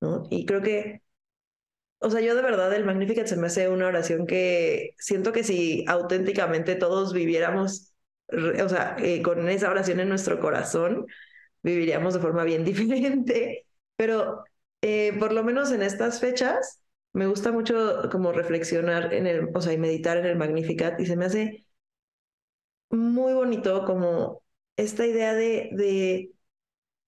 ¿no? 0.00 0.24
Y 0.28 0.44
creo 0.44 0.60
que, 0.60 1.02
o 2.00 2.10
sea, 2.10 2.20
yo 2.20 2.34
de 2.34 2.42
verdad 2.42 2.74
el 2.74 2.84
Magnificat 2.84 3.26
se 3.28 3.36
me 3.36 3.46
hace 3.46 3.68
una 3.68 3.86
oración 3.86 4.26
que 4.26 4.94
siento 4.98 5.32
que 5.32 5.44
si 5.44 5.84
auténticamente 5.86 6.74
todos 6.74 7.12
viviéramos, 7.12 7.94
o 8.32 8.68
sea, 8.68 8.96
eh, 8.98 9.22
con 9.22 9.48
esa 9.48 9.70
oración 9.70 10.00
en 10.00 10.08
nuestro 10.08 10.40
corazón, 10.40 11.06
viviríamos 11.62 12.14
de 12.14 12.20
forma 12.20 12.42
bien 12.44 12.64
diferente, 12.66 13.66
pero 13.96 14.44
eh, 14.82 15.12
por 15.20 15.32
lo 15.32 15.44
menos 15.44 15.70
en 15.72 15.82
estas 15.82 16.20
fechas 16.20 16.82
me 17.12 17.28
gusta 17.28 17.52
mucho 17.52 18.08
como 18.10 18.32
reflexionar 18.32 19.14
en 19.14 19.28
el, 19.28 19.48
o 19.54 19.60
sea, 19.60 19.72
y 19.72 19.78
meditar 19.78 20.16
en 20.16 20.26
el 20.26 20.36
Magnificat 20.36 21.00
y 21.00 21.06
se 21.06 21.16
me 21.16 21.26
hace 21.26 21.66
muy 22.90 23.32
bonito 23.34 23.84
como 23.84 24.42
esta 24.76 25.06
idea 25.06 25.34
de, 25.34 25.70
de 25.72 26.32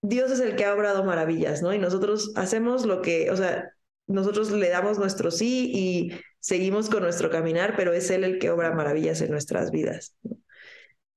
Dios 0.03 0.31
es 0.33 0.41
el 0.41 0.57
que 0.57 0.65
ha 0.65 0.75
obrado 0.75 1.05
maravillas, 1.05 1.63
¿no? 1.63 1.73
Y 1.75 1.79
nosotros 1.79 2.33
hacemos 2.37 2.87
lo 2.87 3.03
que, 3.03 3.31
o 3.31 3.37
sea, 3.37 3.73
nosotros 4.07 4.51
le 4.51 4.69
damos 4.69 4.99
nuestro 4.99 5.31
sí 5.31 5.71
y 5.75 6.13
seguimos 6.41 6.91
con 6.91 7.03
nuestro 7.03 7.31
caminar, 7.31 7.75
pero 7.77 7.93
es 7.93 8.11
Él 8.11 8.25
el 8.25 8.39
que 8.39 8.51
obra 8.51 8.73
maravillas 8.73 9.21
en 9.21 9.31
nuestras 9.31 9.71
vidas. 9.71 10.17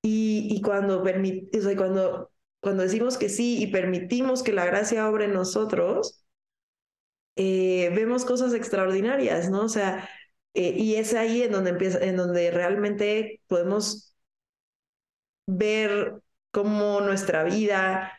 Y, 0.02 0.48
y 0.52 0.62
cuando, 0.62 1.02
o 1.02 1.06
sea, 1.62 1.76
cuando, 1.76 2.32
cuando 2.60 2.84
decimos 2.84 3.18
que 3.18 3.30
sí 3.30 3.62
y 3.62 3.68
permitimos 3.68 4.44
que 4.44 4.54
la 4.54 4.66
gracia 4.66 5.10
obre 5.10 5.26
en 5.26 5.34
nosotros, 5.34 6.24
eh, 7.36 7.92
vemos 7.96 8.26
cosas 8.26 8.54
extraordinarias, 8.54 9.50
¿no? 9.50 9.64
O 9.64 9.70
sea, 9.70 10.10
eh, 10.54 10.74
y 10.78 10.96
es 10.96 11.14
ahí 11.14 11.42
en 11.44 11.52
donde 11.52 11.72
empieza, 11.72 12.00
en 12.00 12.18
donde 12.18 12.52
realmente 12.52 13.42
podemos 13.48 14.15
ver 15.46 16.22
cómo 16.52 17.02
nuestra 17.02 17.44
vida 17.44 18.12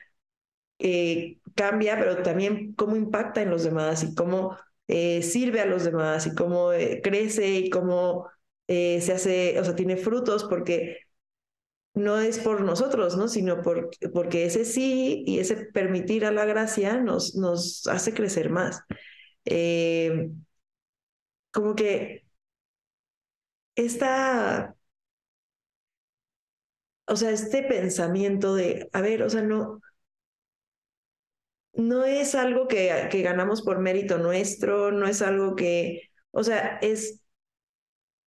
eh, 0.78 1.38
cambia, 1.54 1.98
pero 1.98 2.22
también 2.22 2.74
cómo 2.74 2.96
impacta 2.96 3.42
en 3.42 3.50
los 3.50 3.64
demás 3.64 4.04
y 4.04 4.14
cómo 4.14 4.56
eh, 4.88 5.22
sirve 5.22 5.60
a 5.60 5.66
los 5.66 5.84
demás 5.84 6.26
y 6.26 6.34
cómo 6.34 6.72
eh, 6.72 7.00
crece 7.02 7.48
y 7.50 7.70
cómo 7.70 8.28
se 8.68 9.12
hace, 9.14 9.60
o 9.60 9.64
sea, 9.64 9.76
tiene 9.76 9.96
frutos, 9.96 10.44
porque 10.44 10.98
no 11.94 12.18
es 12.18 12.38
por 12.38 12.60
nosotros, 12.62 13.16
¿no? 13.16 13.28
Sino 13.28 13.62
por, 13.62 13.90
porque 14.12 14.44
ese 14.46 14.64
sí 14.64 15.24
y 15.26 15.38
ese 15.40 15.56
permitir 15.56 16.24
a 16.26 16.32
la 16.32 16.44
gracia 16.44 16.98
nos, 16.98 17.34
nos 17.36 17.86
hace 17.88 18.12
crecer 18.14 18.50
más. 18.50 18.80
Como 21.54 21.74
que 21.74 22.22
esta, 23.74 24.75
o 27.06 27.16
sea, 27.16 27.30
este 27.30 27.62
pensamiento 27.62 28.54
de, 28.54 28.88
a 28.92 29.00
ver, 29.00 29.22
o 29.22 29.30
sea, 29.30 29.42
no, 29.42 29.80
no 31.74 32.04
es 32.04 32.34
algo 32.34 32.66
que, 32.68 33.08
que 33.10 33.22
ganamos 33.22 33.62
por 33.62 33.78
mérito 33.80 34.18
nuestro, 34.18 34.92
no 34.92 35.06
es 35.06 35.22
algo 35.22 35.54
que, 35.56 36.02
o 36.30 36.42
sea, 36.44 36.78
es 36.82 37.22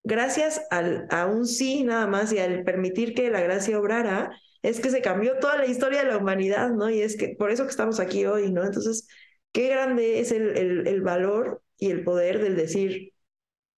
gracias 0.04 0.62
al, 0.72 1.08
a 1.12 1.26
un 1.26 1.46
sí 1.48 1.84
nada 1.84 2.08
más 2.08 2.32
y 2.34 2.40
al 2.40 2.64
permitir 2.64 3.14
que 3.14 3.30
la 3.30 3.42
gracia 3.42 3.80
obrara, 3.80 4.32
es 4.62 4.80
que 4.80 4.90
se 4.90 5.02
cambió 5.02 5.40
toda 5.40 5.58
la 5.58 5.66
historia 5.68 6.04
de 6.04 6.10
la 6.10 6.18
humanidad, 6.18 6.70
¿no? 6.72 6.90
Y 6.90 7.02
es 7.02 7.16
que 7.18 7.36
por 7.38 7.52
eso 7.52 7.64
que 7.64 7.70
estamos 7.72 8.00
aquí 8.00 8.26
hoy, 8.26 8.52
¿no? 8.52 8.64
Entonces, 8.66 9.08
qué 9.52 9.70
grande 9.70 10.20
es 10.20 10.32
el, 10.32 10.58
el, 10.58 10.88
el 10.88 11.02
valor 11.02 11.62
y 11.78 11.92
el 11.92 12.04
poder 12.04 12.42
del 12.42 12.56
decir, 12.56 13.14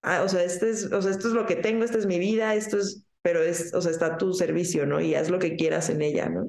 ah, 0.02 0.22
o 0.24 0.28
sea, 0.30 0.44
este 0.44 0.70
es, 0.70 0.86
o 0.92 1.02
sea, 1.02 1.10
esto 1.12 1.28
es 1.28 1.34
lo 1.34 1.46
que 1.46 1.56
tengo, 1.56 1.84
esta 1.84 1.98
es 1.98 2.06
mi 2.06 2.18
vida, 2.18 2.54
esto 2.54 2.78
es, 2.78 3.04
pero 3.22 3.42
es, 3.42 3.74
o 3.74 3.80
sea, 3.82 3.90
está 3.92 4.06
a 4.06 4.18
tu 4.18 4.32
servicio, 4.34 4.86
¿no? 4.86 5.00
Y 5.00 5.14
haz 5.14 5.30
lo 5.30 5.38
que 5.38 5.56
quieras 5.56 5.90
en 5.90 6.02
ella, 6.02 6.28
¿no? 6.28 6.46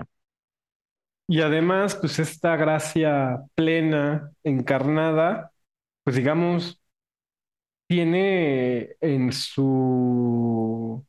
Y 1.28 1.42
además, 1.42 1.96
pues 1.96 2.20
esta 2.20 2.56
gracia 2.58 3.44
plena, 3.56 4.32
encarnada, 4.44 5.52
pues 6.04 6.16
digamos, 6.18 6.82
tiene 7.88 8.96
en 9.02 9.32
su, 9.32 11.06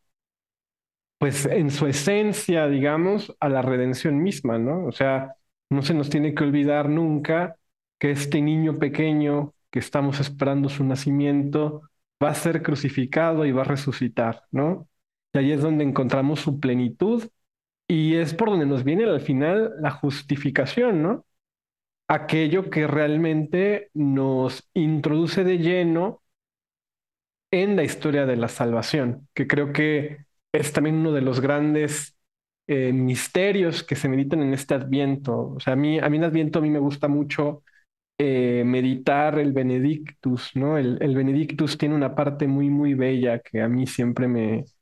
pues 1.18 1.46
en 1.46 1.70
su 1.70 1.86
esencia, 1.86 2.66
digamos, 2.68 3.34
a 3.40 3.48
la 3.48 3.62
redención 3.62 4.22
misma, 4.22 4.58
¿no? 4.58 4.86
O 4.86 4.92
sea, 4.92 5.34
no 5.70 5.82
se 5.82 5.94
nos 5.94 6.10
tiene 6.10 6.34
que 6.34 6.44
olvidar 6.44 6.88
nunca 6.88 7.56
que 7.98 8.10
este 8.10 8.40
niño 8.42 8.78
pequeño 8.78 9.54
que 9.70 9.78
estamos 9.78 10.20
esperando 10.20 10.68
su 10.68 10.84
nacimiento 10.84 11.82
va 12.22 12.30
a 12.30 12.34
ser 12.34 12.62
crucificado 12.62 13.44
y 13.46 13.52
va 13.52 13.62
a 13.62 13.64
resucitar, 13.64 14.44
¿no? 14.50 14.88
Y 15.34 15.38
ahí 15.38 15.52
es 15.52 15.62
donde 15.62 15.84
encontramos 15.84 16.40
su 16.40 16.60
plenitud 16.60 17.24
y 17.88 18.16
es 18.16 18.34
por 18.34 18.50
donde 18.50 18.66
nos 18.66 18.84
viene 18.84 19.04
al 19.04 19.20
final 19.20 19.72
la 19.80 19.90
justificación, 19.90 21.02
¿no? 21.02 21.26
Aquello 22.08 22.70
que 22.70 22.86
realmente 22.86 23.90
nos 23.94 24.68
introduce 24.74 25.44
de 25.44 25.58
lleno 25.58 26.22
en 27.50 27.76
la 27.76 27.84
historia 27.84 28.26
de 28.26 28.36
la 28.36 28.48
salvación, 28.48 29.28
que 29.34 29.46
creo 29.46 29.72
que 29.72 30.26
es 30.52 30.72
también 30.72 30.96
uno 30.96 31.12
de 31.12 31.20
los 31.22 31.40
grandes 31.40 32.16
eh, 32.66 32.92
misterios 32.92 33.82
que 33.84 33.96
se 33.96 34.08
meditan 34.08 34.42
en 34.42 34.54
este 34.54 34.74
Adviento. 34.74 35.52
O 35.56 35.60
sea, 35.60 35.74
a 35.74 35.76
mí, 35.76 35.98
a 36.00 36.08
mí 36.08 36.16
en 36.16 36.24
Adviento 36.24 36.58
a 36.58 36.62
mí 36.62 36.70
me 36.70 36.78
gusta 36.80 37.08
mucho 37.08 37.62
eh, 38.18 38.64
meditar 38.66 39.38
el 39.38 39.52
Benedictus, 39.52 40.52
¿no? 40.56 40.78
El, 40.78 40.98
el, 41.02 41.14
Benedictus 41.16 41.78
tiene 41.78 41.94
una 41.96 42.14
parte 42.14 42.48
muy, 42.48 42.70
muy 42.70 42.94
bella 42.94 43.40
que 43.40 43.62
a 43.62 43.68
mí 43.68 43.86
siempre 43.86 44.28
me, 44.28 44.64
me 44.64 44.73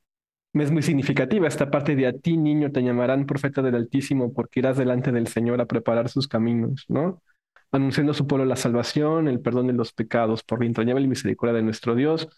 es 0.54 0.70
muy 0.70 0.82
significativa. 0.82 1.48
Esta 1.48 1.70
parte 1.70 1.96
de 1.96 2.06
a 2.06 2.12
ti, 2.12 2.36
niño, 2.36 2.70
te 2.72 2.82
llamarán 2.82 3.26
profeta 3.26 3.62
del 3.62 3.74
Altísimo 3.74 4.32
porque 4.32 4.60
irás 4.60 4.76
delante 4.76 5.12
del 5.12 5.26
Señor 5.28 5.60
a 5.60 5.66
preparar 5.66 6.08
sus 6.08 6.28
caminos, 6.28 6.84
¿no? 6.88 7.22
Anunciando 7.70 8.12
a 8.12 8.14
su 8.14 8.26
pueblo 8.26 8.44
la 8.44 8.56
salvación, 8.56 9.28
el 9.28 9.40
perdón 9.40 9.66
de 9.68 9.72
los 9.72 9.92
pecados, 9.92 10.42
por 10.42 10.60
la 10.60 10.66
entrañable 10.66 11.06
misericordia 11.08 11.54
de 11.54 11.62
nuestro 11.62 11.94
Dios 11.94 12.28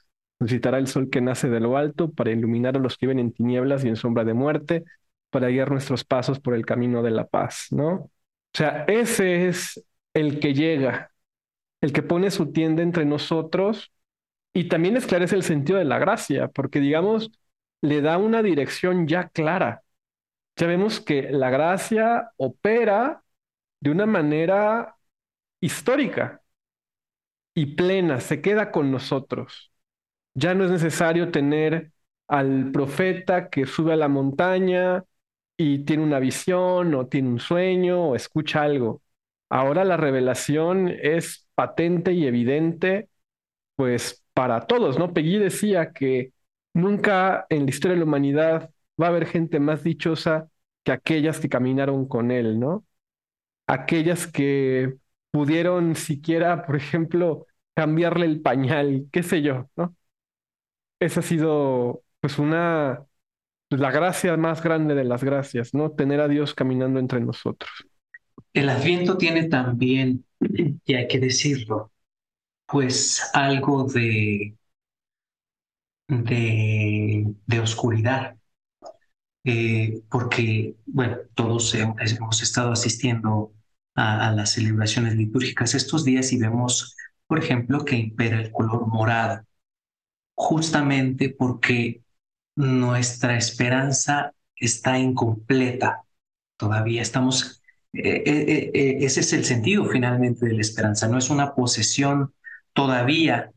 Necesitará 0.40 0.78
el 0.78 0.88
sol 0.88 1.10
que 1.10 1.20
nace 1.20 1.48
de 1.48 1.60
lo 1.60 1.76
alto 1.76 2.10
para 2.12 2.30
iluminar 2.32 2.76
a 2.76 2.80
los 2.80 2.96
que 2.98 3.06
viven 3.06 3.18
en 3.20 3.32
tinieblas 3.32 3.84
y 3.84 3.88
en 3.88 3.96
sombra 3.96 4.24
de 4.24 4.34
muerte, 4.34 4.84
para 5.30 5.48
guiar 5.48 5.70
nuestros 5.70 6.04
pasos 6.04 6.40
por 6.40 6.54
el 6.54 6.66
camino 6.66 7.02
de 7.02 7.10
la 7.12 7.26
paz, 7.26 7.68
¿no? 7.70 7.92
O 7.94 8.10
sea, 8.52 8.84
ese 8.88 9.48
es 9.48 9.82
el 10.12 10.40
que 10.40 10.54
llega, 10.54 11.10
el 11.80 11.92
que 11.92 12.02
pone 12.02 12.30
su 12.30 12.52
tienda 12.52 12.82
entre 12.82 13.04
nosotros 13.04 13.92
y 14.52 14.68
también 14.68 14.96
esclarece 14.96 15.36
el 15.36 15.42
sentido 15.42 15.78
de 15.78 15.84
la 15.84 15.98
gracia, 15.98 16.48
porque 16.48 16.80
digamos, 16.80 17.30
le 17.84 18.00
da 18.00 18.18
una 18.18 18.42
dirección 18.42 19.06
ya 19.06 19.28
clara. 19.28 19.82
Ya 20.56 20.66
vemos 20.66 21.00
que 21.00 21.30
la 21.30 21.50
gracia 21.50 22.30
opera 22.38 23.22
de 23.80 23.90
una 23.90 24.06
manera 24.06 24.96
histórica 25.60 26.42
y 27.54 27.66
plena, 27.76 28.20
se 28.20 28.40
queda 28.40 28.70
con 28.70 28.90
nosotros. 28.90 29.72
Ya 30.34 30.54
no 30.54 30.64
es 30.64 30.70
necesario 30.70 31.30
tener 31.30 31.92
al 32.28 32.72
profeta 32.72 33.50
que 33.50 33.66
sube 33.66 33.92
a 33.92 33.96
la 33.96 34.08
montaña 34.08 35.04
y 35.56 35.84
tiene 35.84 36.02
una 36.02 36.18
visión 36.20 36.94
o 36.94 37.06
tiene 37.06 37.28
un 37.28 37.40
sueño 37.40 38.10
o 38.10 38.16
escucha 38.16 38.62
algo. 38.62 39.02
Ahora 39.50 39.84
la 39.84 39.96
revelación 39.98 40.88
es 40.88 41.48
patente 41.54 42.12
y 42.12 42.26
evidente, 42.26 43.10
pues 43.76 44.24
para 44.34 44.66
todos, 44.66 44.98
¿no? 44.98 45.12
Peggy 45.14 45.38
decía 45.38 45.92
que 45.92 46.32
nunca 46.74 47.46
en 47.50 47.64
la 47.64 47.70
historia 47.70 47.94
de 47.94 48.00
la 48.00 48.06
humanidad 48.06 48.70
va 49.00 49.06
a 49.06 49.08
haber 49.10 49.26
gente 49.26 49.60
más 49.60 49.82
dichosa 49.84 50.48
que 50.84 50.92
aquellas 50.92 51.40
que 51.40 51.48
caminaron 51.48 52.06
con 52.06 52.30
él, 52.30 52.60
¿no? 52.60 52.84
Aquellas 53.66 54.26
que 54.26 54.96
pudieron 55.30 55.96
siquiera, 55.96 56.66
por 56.66 56.76
ejemplo, 56.76 57.46
cambiarle 57.74 58.26
el 58.26 58.40
pañal, 58.42 59.06
qué 59.12 59.22
sé 59.22 59.42
yo, 59.42 59.70
¿no? 59.76 59.96
esa 61.00 61.20
ha 61.20 61.22
sido 61.22 62.02
pues 62.20 62.38
una, 62.38 63.04
pues, 63.68 63.80
la 63.80 63.90
gracia 63.90 64.36
más 64.36 64.62
grande 64.62 64.94
de 64.94 65.04
las 65.04 65.22
gracias, 65.22 65.74
¿no? 65.74 65.90
Tener 65.92 66.20
a 66.20 66.28
Dios 66.28 66.54
caminando 66.54 66.98
entre 66.98 67.20
nosotros. 67.20 67.70
El 68.52 68.68
adviento 68.68 69.16
tiene 69.18 69.44
también, 69.48 70.24
y 70.84 70.94
hay 70.94 71.08
que 71.08 71.18
decirlo, 71.18 71.92
pues 72.66 73.30
algo 73.34 73.84
de, 73.84 74.56
de, 76.22 77.60
oscuridad. 77.60 78.36
Eh, 79.44 80.02
porque, 80.10 80.76
bueno, 80.86 81.18
todos 81.34 81.74
hemos 81.74 82.42
estado 82.42 82.72
asistiendo 82.72 83.52
a, 83.94 84.30
las 84.32 84.52
celebraciones 84.52 85.16
litúrgicas 85.16 85.74
estos 85.74 86.04
días 86.04 86.32
y 86.32 86.38
vemos, 86.38 86.96
por 87.26 87.38
ejemplo, 87.38 87.84
que 87.84 87.96
impera 87.96 88.40
el 88.40 88.50
color 88.52 88.86
morado 88.86 89.44
justamente 90.34 91.30
porque 91.30 92.02
nuestra 92.56 93.36
esperanza 93.36 94.34
está 94.56 94.98
incompleta. 94.98 96.02
Todavía 96.56 97.02
estamos, 97.02 97.62
eh, 97.92 98.22
eh, 98.26 98.98
ese 99.00 99.20
es 99.20 99.32
el 99.32 99.44
sentido 99.44 99.86
finalmente 99.86 100.46
de 100.46 100.54
la 100.54 100.60
esperanza, 100.60 101.08
no 101.08 101.18
es 101.18 101.30
una 101.30 101.54
posesión 101.54 102.34
todavía 102.72 103.52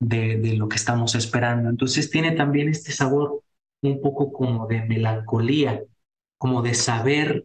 de, 0.00 0.38
de 0.38 0.54
lo 0.56 0.68
que 0.68 0.76
estamos 0.76 1.14
esperando. 1.14 1.68
Entonces 1.68 2.10
tiene 2.10 2.32
también 2.32 2.68
este 2.68 2.92
sabor 2.92 3.42
un 3.82 4.00
poco 4.00 4.32
como 4.32 4.66
de 4.66 4.82
melancolía, 4.84 5.82
como 6.38 6.62
de 6.62 6.74
saber 6.74 7.44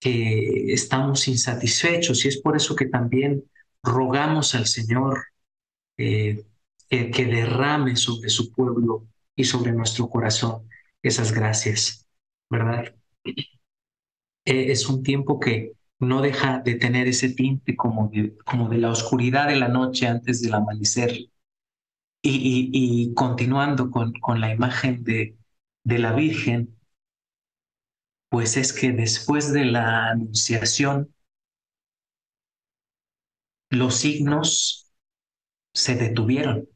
que 0.00 0.72
estamos 0.72 1.28
insatisfechos 1.28 2.24
y 2.24 2.28
es 2.28 2.40
por 2.40 2.56
eso 2.56 2.76
que 2.76 2.86
también 2.86 3.44
rogamos 3.82 4.54
al 4.54 4.66
Señor 4.66 5.24
eh, 5.96 6.44
que, 6.88 7.24
derrame 7.26 7.96
sobre 7.96 8.28
su 8.28 8.52
pueblo 8.52 9.06
y 9.34 9.44
sobre 9.44 9.72
nuestro 9.72 10.08
corazón 10.08 10.68
esas 11.02 11.32
gracias, 11.32 12.06
¿verdad? 12.50 12.94
Eh, 13.24 13.34
es 14.44 14.88
un 14.88 15.02
tiempo 15.02 15.40
que 15.40 15.72
no 15.98 16.20
deja 16.20 16.60
de 16.60 16.74
tener 16.74 17.08
ese 17.08 17.30
tinte 17.30 17.74
como 17.76 18.08
de, 18.08 18.36
como 18.44 18.68
de 18.68 18.78
la 18.78 18.90
oscuridad 18.90 19.48
de 19.48 19.56
la 19.56 19.68
noche 19.68 20.06
antes 20.06 20.42
del 20.42 20.54
amanecer. 20.54 21.16
Y, 22.22 23.14
continuando 23.14 23.90
con, 23.90 24.12
con 24.14 24.40
la 24.40 24.52
imagen 24.52 25.02
de, 25.04 25.36
de 25.84 25.98
la 25.98 26.12
Virgen, 26.12 26.76
pues 28.28 28.56
es 28.56 28.72
que 28.72 28.92
después 28.92 29.52
de 29.52 29.64
la 29.64 30.10
anunciación, 30.10 31.12
los 33.70 33.94
signos 33.96 34.90
se 35.74 35.96
detuvieron. 35.96 36.68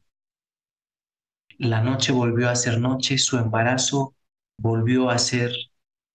La 1.59 1.81
noche 1.81 2.11
volvió 2.11 2.49
a 2.49 2.55
ser 2.55 2.79
noche, 2.81 3.17
su 3.17 3.37
embarazo 3.37 4.15
volvió 4.57 5.09
a 5.09 5.17
ser, 5.17 5.51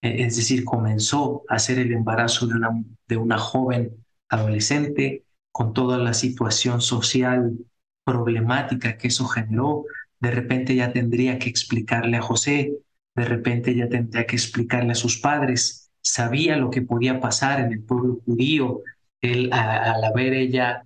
eh, 0.01 0.23
es 0.25 0.35
decir, 0.35 0.63
comenzó 0.65 1.43
a 1.49 1.57
ser 1.59 1.79
el 1.79 1.91
embarazo 1.93 2.45
de 2.47 2.53
una, 2.55 2.69
de 3.07 3.17
una 3.17 3.37
joven 3.39 4.05
adolescente 4.29 5.25
con 5.51 5.73
toda 5.73 5.97
la 5.97 6.13
situación 6.13 6.81
social 6.81 7.57
problemática 8.07 8.97
que 8.97 9.09
eso 9.09 9.27
generó. 9.27 9.83
De 10.19 10.31
repente 10.31 10.73
ya 10.75 10.93
tendría 10.93 11.37
que 11.39 11.49
explicarle 11.49 12.17
a 12.17 12.21
José, 12.21 12.71
de 13.15 13.25
repente 13.25 13.75
ya 13.75 13.89
tendría 13.89 14.25
que 14.25 14.37
explicarle 14.37 14.93
a 14.93 14.95
sus 14.95 15.17
padres. 15.17 15.91
Sabía 16.01 16.55
lo 16.55 16.69
que 16.69 16.81
podía 16.81 17.19
pasar 17.19 17.59
en 17.59 17.73
el 17.73 17.83
pueblo 17.83 18.21
judío, 18.25 18.81
él, 19.21 19.51
al 19.51 20.03
haber 20.05 20.33
ella 20.33 20.85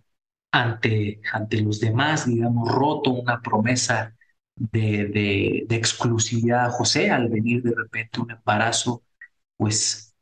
ante, 0.52 1.22
ante 1.32 1.62
los 1.62 1.80
demás, 1.80 2.26
digamos, 2.28 2.68
roto 2.74 3.12
una 3.12 3.40
promesa 3.42 4.16
de, 4.56 5.66
de, 5.68 5.76
exclusividad 5.76 6.66
a 6.66 6.72
José 6.72 7.12
al 7.12 7.30
venir 7.30 7.62
de 7.62 7.74
repente 7.76 8.20
un 8.20 8.32
embarazo, 8.32 9.04
pues 9.58 10.16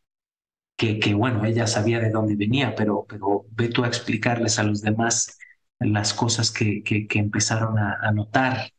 que, 0.75 0.99
que, 0.99 1.13
bueno, 1.13 1.45
ella 1.45 1.67
sabía 1.67 1.99
de 1.99 2.09
dónde 2.09 2.35
venía, 2.35 2.75
pero, 2.75 3.05
pero 3.07 3.45
ve 3.51 3.69
tú 3.69 3.83
a 3.83 3.87
explicarles 3.87 4.59
a 4.59 4.63
los 4.63 4.81
demás 4.81 5.37
las 5.79 6.13
cosas 6.13 6.51
que, 6.51 6.83
que, 6.83 7.07
empezaron 7.19 7.77
a, 7.79 7.97
a, 8.01 8.11
notar. 8.11 8.71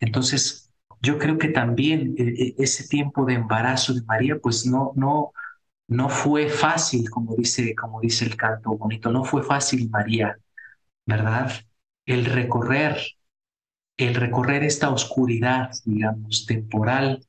Entonces, 0.00 0.70
yo 1.00 1.18
creo 1.18 1.38
que 1.38 1.48
también 1.48 2.14
eh, 2.18 2.34
eh, 2.38 2.54
ese 2.58 2.88
tiempo 2.88 3.24
de 3.24 3.34
embarazo 3.34 3.94
de 3.94 4.02
María, 4.02 4.38
pues 4.38 4.66
no, 4.66 4.92
no, 4.96 5.32
no 5.88 6.08
fue 6.08 6.48
fácil, 6.48 7.10
como 7.10 7.36
dice, 7.36 7.74
como 7.74 8.00
dice 8.00 8.24
el 8.26 8.36
canto 8.36 8.76
bonito, 8.76 9.10
no 9.10 9.24
fue 9.24 9.42
fácil, 9.42 9.90
María, 9.90 10.38
¿verdad? 11.06 11.52
El 12.06 12.24
recorrer 12.26 12.98
el 13.96 14.14
recorrer 14.14 14.64
esta 14.64 14.90
oscuridad, 14.90 15.70
digamos, 15.84 16.46
temporal 16.46 17.26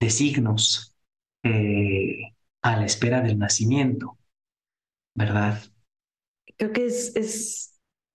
de 0.00 0.10
signos 0.10 0.94
eh, 1.42 2.32
a 2.62 2.76
la 2.76 2.86
espera 2.86 3.20
del 3.20 3.38
nacimiento, 3.38 4.18
¿verdad? 5.14 5.62
Creo 6.56 6.72
que 6.72 6.86
es, 6.86 7.71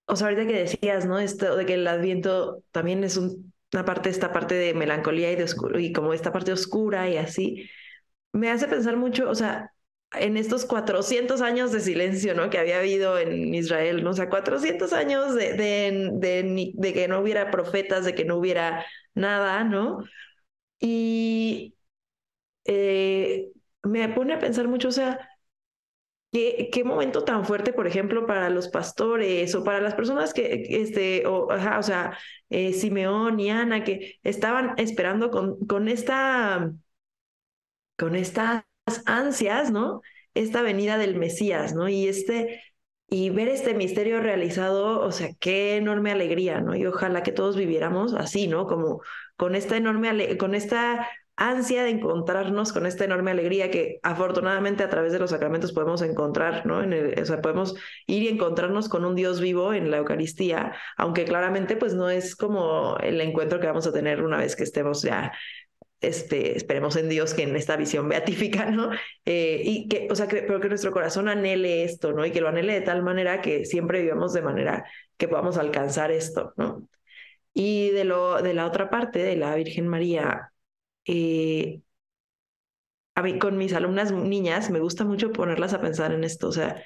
o 0.07 0.15
sea, 0.15 0.27
ahorita 0.27 0.47
que 0.47 0.59
decías, 0.59 1.05
¿no? 1.05 1.19
Esto 1.19 1.55
de 1.55 1.65
que 1.65 1.75
el 1.75 1.87
adviento 1.87 2.63
también 2.71 3.03
es 3.03 3.17
una 3.17 3.85
parte, 3.85 4.09
esta 4.09 4.31
parte 4.31 4.55
de 4.55 4.73
melancolía 4.73 5.31
y, 5.31 5.35
de 5.35 5.43
oscuro, 5.43 5.79
y 5.79 5.91
como 5.93 6.13
esta 6.13 6.31
parte 6.31 6.53
oscura 6.53 7.09
y 7.09 7.17
así, 7.17 7.69
me 8.33 8.49
hace 8.51 8.67
pensar 8.67 8.97
mucho, 8.97 9.29
o 9.29 9.35
sea, 9.35 9.71
en 10.13 10.37
estos 10.37 10.65
400 10.65 11.41
años 11.41 11.71
de 11.71 11.81
silencio, 11.81 12.33
¿no? 12.33 12.49
Que 12.49 12.59
había 12.59 12.79
habido 12.79 13.19
en 13.19 13.53
Israel, 13.53 14.03
¿no? 14.03 14.11
O 14.11 14.13
sea, 14.13 14.29
400 14.29 14.93
años 14.93 15.35
de, 15.35 15.53
que 16.93 17.07
no 17.09 17.19
hubiera 17.19 17.51
profetas, 17.51 18.05
de 18.05 18.15
que 18.15 18.25
no 18.25 18.37
hubiera 18.37 18.85
nada, 19.15 19.63
¿no? 19.63 20.03
Y 20.79 21.75
eh, 22.65 23.49
me 23.83 24.09
pone 24.09 24.33
a 24.33 24.39
pensar 24.39 24.67
mucho, 24.67 24.89
o 24.89 24.91
sea, 24.91 25.29
¿qué, 26.71 26.83
momento 26.83 27.23
tan 27.23 27.45
fuerte, 27.45 27.73
por 27.73 27.87
ejemplo, 27.87 28.25
para 28.25 28.49
los 28.49 28.69
pastores 28.69 29.53
o 29.55 29.63
para 29.63 29.81
las 29.81 29.95
personas 29.95 30.33
que, 30.33 30.65
este, 30.69 31.25
o, 31.27 31.47
o 31.47 31.83
sea, 31.83 32.17
eh, 32.49 32.73
Simeón 32.73 33.39
y 33.39 33.49
Ana, 33.49 33.83
que 33.83 34.19
estaban 34.23 34.73
esperando 34.77 35.31
con, 35.31 35.57
con 35.67 35.87
esta, 35.87 36.71
con 37.97 38.15
esta 38.15 38.67
ansias, 39.05 39.71
¿no? 39.71 40.01
Esta 40.33 40.61
venida 40.61 40.97
del 40.97 41.15
Mesías, 41.15 41.73
¿no? 41.73 41.89
Y 41.89 42.07
este 42.07 42.61
y 43.09 43.29
ver 43.29 43.47
este 43.47 43.73
misterio 43.73 44.19
realizado, 44.21 44.99
o 45.01 45.11
sea, 45.13 45.29
qué 45.39 45.77
enorme 45.77 46.11
alegría, 46.11 46.59
¿no? 46.61 46.75
Y 46.75 46.85
ojalá 46.85 47.23
que 47.23 47.31
todos 47.31 47.55
viviéramos 47.55 48.13
así, 48.13 48.47
¿no? 48.47 48.67
Como 48.67 49.01
con 49.37 49.55
esta 49.55 49.77
enorme 49.77 50.37
con 50.37 50.55
esta 50.55 51.07
ansia 51.37 51.83
de 51.83 51.91
encontrarnos 51.91 52.73
con 52.73 52.85
esta 52.85 53.05
enorme 53.05 53.31
alegría 53.31 53.71
que 53.71 53.99
afortunadamente 54.03 54.83
a 54.83 54.89
través 54.89 55.13
de 55.13 55.19
los 55.19 55.29
sacramentos 55.29 55.71
podemos 55.71 56.01
encontrar, 56.01 56.65
¿no? 56.65 56.79
O 56.79 57.25
sea, 57.25 57.41
podemos 57.41 57.75
ir 58.07 58.23
y 58.23 58.27
encontrarnos 58.27 58.89
con 58.89 59.05
un 59.05 59.15
Dios 59.15 59.39
vivo 59.39 59.73
en 59.73 59.91
la 59.91 59.97
Eucaristía, 59.97 60.73
aunque 60.97 61.25
claramente 61.25 61.77
pues 61.77 61.93
no 61.93 62.09
es 62.09 62.35
como 62.35 62.97
el 62.97 63.21
encuentro 63.21 63.59
que 63.59 63.67
vamos 63.67 63.87
a 63.87 63.93
tener 63.93 64.23
una 64.23 64.37
vez 64.37 64.55
que 64.55 64.63
estemos 64.63 65.03
ya 65.03 65.31
este, 66.01 66.55
esperemos 66.57 66.95
en 66.95 67.09
Dios 67.09 67.33
que 67.33 67.43
en 67.43 67.55
esta 67.55 67.75
visión 67.75 68.07
beatífica, 68.09 68.69
¿no? 68.71 68.91
Eh, 69.25 69.61
y 69.63 69.87
que, 69.87 70.07
o 70.11 70.15
sea, 70.15 70.27
que, 70.27 70.43
pero 70.43 70.59
que 70.59 70.69
nuestro 70.69 70.91
corazón 70.91 71.27
anhele 71.27 71.83
esto, 71.83 72.13
¿no? 72.13 72.25
Y 72.25 72.31
que 72.31 72.41
lo 72.41 72.49
anhele 72.49 72.73
de 72.73 72.81
tal 72.81 73.03
manera 73.03 73.41
que 73.41 73.65
siempre 73.65 74.01
vivamos 74.01 74.33
de 74.33 74.41
manera 74.41 74.85
que 75.17 75.27
podamos 75.27 75.57
alcanzar 75.57 76.11
esto, 76.11 76.53
¿no? 76.57 76.87
Y 77.53 77.89
de, 77.91 78.03
lo, 78.03 78.41
de 78.41 78.53
la 78.53 78.67
otra 78.67 78.89
parte, 78.89 79.19
de 79.19 79.35
la 79.35 79.55
Virgen 79.55 79.87
María, 79.87 80.51
eh, 81.07 81.81
a 83.15 83.21
mí 83.23 83.39
con 83.39 83.57
mis 83.57 83.73
alumnas 83.73 84.11
niñas 84.11 84.69
me 84.69 84.79
gusta 84.79 85.03
mucho 85.05 85.31
ponerlas 85.31 85.73
a 85.73 85.81
pensar 85.81 86.11
en 86.13 86.23
esto, 86.23 86.49
o 86.49 86.51
sea, 86.51 86.83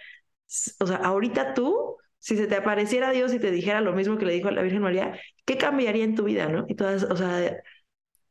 o 0.80 0.88
sea, 0.88 0.98
ahorita 0.98 1.54
tú, 1.54 1.98
si 2.20 2.38
se 2.38 2.48
te 2.48 2.56
apareciera 2.56 3.12
Dios 3.12 3.34
y 3.34 3.40
te 3.40 3.52
dijera 3.52 3.82
lo 3.82 3.94
mismo 3.94 4.18
que 4.18 4.26
le 4.26 4.34
dijo 4.34 4.48
a 4.50 4.52
la 4.52 4.62
Virgen 4.62 4.82
María, 4.82 5.20
¿qué 5.46 5.58
cambiaría 5.58 6.04
en 6.04 6.16
tu 6.16 6.24
vida, 6.24 6.48
no? 6.50 6.66
Y 6.68 6.76
todas, 6.76 7.04
o 7.04 7.16
sea, 7.18 7.58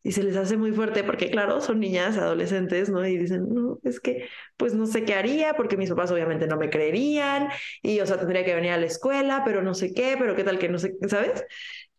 y 0.03 0.12
se 0.12 0.22
les 0.24 0.37
hace 0.37 0.57
muy 0.57 0.72
fuerte 0.72 1.05
porque, 1.05 1.31
claro, 1.31 1.61
son 1.62 1.81
niñas, 1.81 2.18
adolescentes, 2.18 2.90
¿no? 2.90 3.07
Y 3.07 3.18
dicen, 3.18 3.48
no, 3.50 3.79
es 3.85 4.00
que, 4.00 4.29
pues 4.57 4.74
no 4.74 4.87
sé 4.87 5.05
qué 5.05 5.14
haría 5.14 5.55
porque 5.55 5.76
mis 5.79 5.90
papás 5.90 6.11
obviamente 6.12 6.46
no 6.48 6.57
me 6.59 6.70
creerían 6.70 7.48
y, 7.83 8.00
o 8.00 8.07
sea, 8.07 8.18
tendría 8.18 8.44
que 8.44 8.55
venir 8.57 8.72
a 8.72 8.79
la 8.79 8.87
escuela, 8.87 9.42
pero 9.44 9.62
no 9.62 9.74
sé 9.74 9.94
qué, 9.94 10.16
pero 10.18 10.37
qué 10.37 10.44
tal 10.44 10.59
que 10.59 10.68
no 10.70 10.79
sé, 10.79 10.94
¿sabes? 11.09 11.44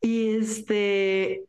Y 0.02 0.38
este... 0.38 1.46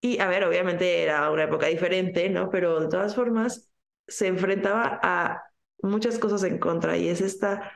Y 0.00 0.20
a 0.20 0.28
ver, 0.28 0.44
obviamente 0.44 1.02
era 1.02 1.30
una 1.30 1.44
época 1.44 1.66
diferente, 1.66 2.28
¿no? 2.28 2.50
Pero 2.50 2.80
de 2.80 2.88
todas 2.88 3.14
formas 3.14 3.70
se 4.06 4.28
enfrentaba 4.28 5.00
a 5.02 5.42
muchas 5.82 6.18
cosas 6.18 6.42
en 6.44 6.58
contra 6.58 6.96
y 6.96 7.08
es 7.08 7.20
esta 7.20 7.72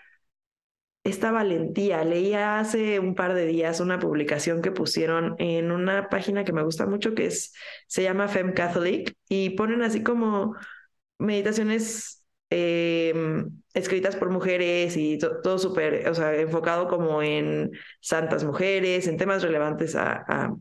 esta 1.04 1.30
valentía. 1.33 2.04
Leía 2.04 2.59
hace 2.59 3.00
un 3.00 3.14
par 3.14 3.35
de 3.35 3.46
días 3.46 3.80
una 3.80 3.98
publicación 3.98 4.62
que 4.62 4.72
pusieron 4.72 5.35
en 5.38 5.70
una 5.72 6.09
página 6.09 6.44
que 6.44 6.52
me 6.52 6.62
gusta 6.62 6.87
mucho 6.87 7.14
que 7.14 7.26
es, 7.26 7.54
se 7.87 8.02
llama 8.02 8.28
Fem 8.28 8.52
Catholic 8.52 9.14
y 9.28 9.50
ponen 9.50 9.83
así 9.83 10.02
como 10.02 10.56
meditaciones 11.18 12.24
em, 12.50 13.62
escritas 13.74 14.16
por 14.16 14.30
mujeres 14.30 14.96
y 14.96 15.18
todo 15.18 15.59
súper, 15.59 16.09
o 16.09 16.14
sea, 16.14 16.35
enfocado 16.37 16.88
como 16.88 17.22
en 17.22 17.72
santas 18.00 18.44
mujeres, 18.44 19.06
en 19.06 19.16
temas 19.16 19.42
relevantes 19.42 19.96
a, 19.96 20.56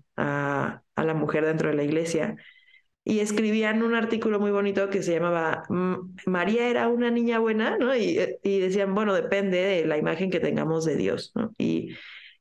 la 1.03 1.13
mujer 1.13 1.45
dentro 1.45 1.69
de 1.69 1.75
la 1.75 1.83
iglesia 1.83 2.35
y 3.03 3.21
escribían 3.21 3.83
un 3.83 3.95
artículo 3.95 4.39
muy 4.39 4.51
bonito 4.51 4.89
que 4.89 5.03
se 5.03 5.13
llamaba 5.13 5.63
María 6.25 6.67
era 6.69 6.87
una 6.89 7.11
niña 7.11 7.39
buena, 7.39 7.77
¿no? 7.77 7.95
Y, 7.95 8.19
eh, 8.19 8.39
y 8.43 8.59
decían, 8.59 8.93
bueno, 8.93 9.13
depende 9.13 9.57
de 9.59 9.85
la 9.85 9.97
imagen 9.97 10.29
que 10.31 10.39
tengamos 10.39 10.85
de 10.85 10.95
Dios, 10.95 11.31
¿no? 11.35 11.51
Y, 11.57 11.95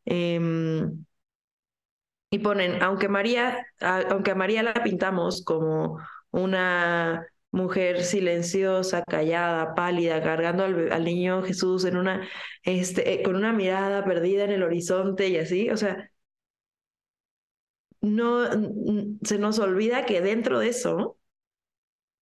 em, 0.05 1.05
y 2.31 2.39
ponen, 2.41 2.83
aunque 2.83 3.09
María, 3.09 3.67
aunque 3.81 4.33
a 4.33 4.35
María 4.35 4.63
la 4.63 4.75
pintamos 4.75 5.43
como 5.45 5.99
una 6.31 7.27
mujer 7.51 8.03
silenciosa, 8.05 9.03
callada, 9.05 9.75
pálida, 9.75 10.23
cargando 10.23 10.65
al, 10.65 10.93
al 10.93 11.05
niño 11.05 11.43
Jesús 11.43 11.85
en 11.87 11.97
una, 11.97 12.29
este, 12.63 13.15
eh, 13.15 13.23
con 13.23 13.37
una 13.37 13.53
mirada 13.53 14.05
perdida 14.05 14.45
en 14.45 14.51
el 14.53 14.63
horizonte 14.63 15.29
y 15.29 15.39
así, 15.39 15.71
o 15.71 15.77
sea, 15.77 16.11
no 18.01 18.49
se 19.23 19.39
nos 19.39 19.59
olvida 19.59 20.07
que 20.07 20.21
dentro 20.21 20.59
de 20.59 20.69
eso 20.69 21.19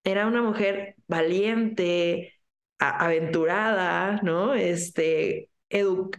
era 0.04 0.26
una 0.26 0.42
mujer 0.42 0.96
valiente, 1.08 2.34
aventurada, 2.78 4.20
¿no? 4.22 4.54
Este, 4.54 5.50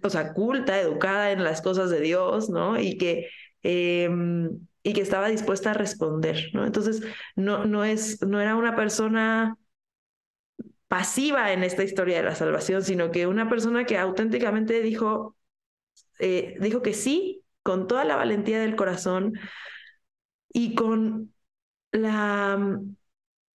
o 0.04 0.10
sea, 0.10 0.34
culta, 0.34 0.80
educada 0.80 1.32
en 1.32 1.44
las 1.44 1.62
cosas 1.62 1.90
de 1.90 2.02
Dios, 2.02 2.50
¿no? 2.50 2.80
Y 2.80 2.98
que, 2.98 3.30
em, 3.64 4.60
y 4.84 4.94
que 4.94 5.02
estaba 5.02 5.30
dispuesta 5.30 5.72
a 5.72 5.74
responder, 5.74 6.50
¿no? 6.54 6.66
Entonces, 6.66 7.02
no, 7.36 7.66
no, 7.66 7.84
es, 7.86 8.22
no 8.26 8.42
era 8.42 8.56
una 8.56 8.76
persona 8.76 9.58
pasiva 10.88 11.52
en 11.52 11.64
esta 11.64 11.84
historia 11.84 12.18
de 12.18 12.24
la 12.24 12.36
salvación, 12.36 12.84
sino 12.84 13.12
que 13.12 13.28
una 13.28 13.50
persona 13.50 13.86
que 13.86 13.98
auténticamente 13.98 14.82
dijo, 14.82 15.36
eh, 16.20 16.58
dijo 16.62 16.82
que 16.82 16.94
sí 16.94 17.44
con 17.68 17.86
toda 17.86 18.06
la 18.06 18.16
valentía 18.16 18.62
del 18.62 18.78
corazón 18.78 19.34
y 20.54 20.74
con 20.74 21.34
la 21.92 22.80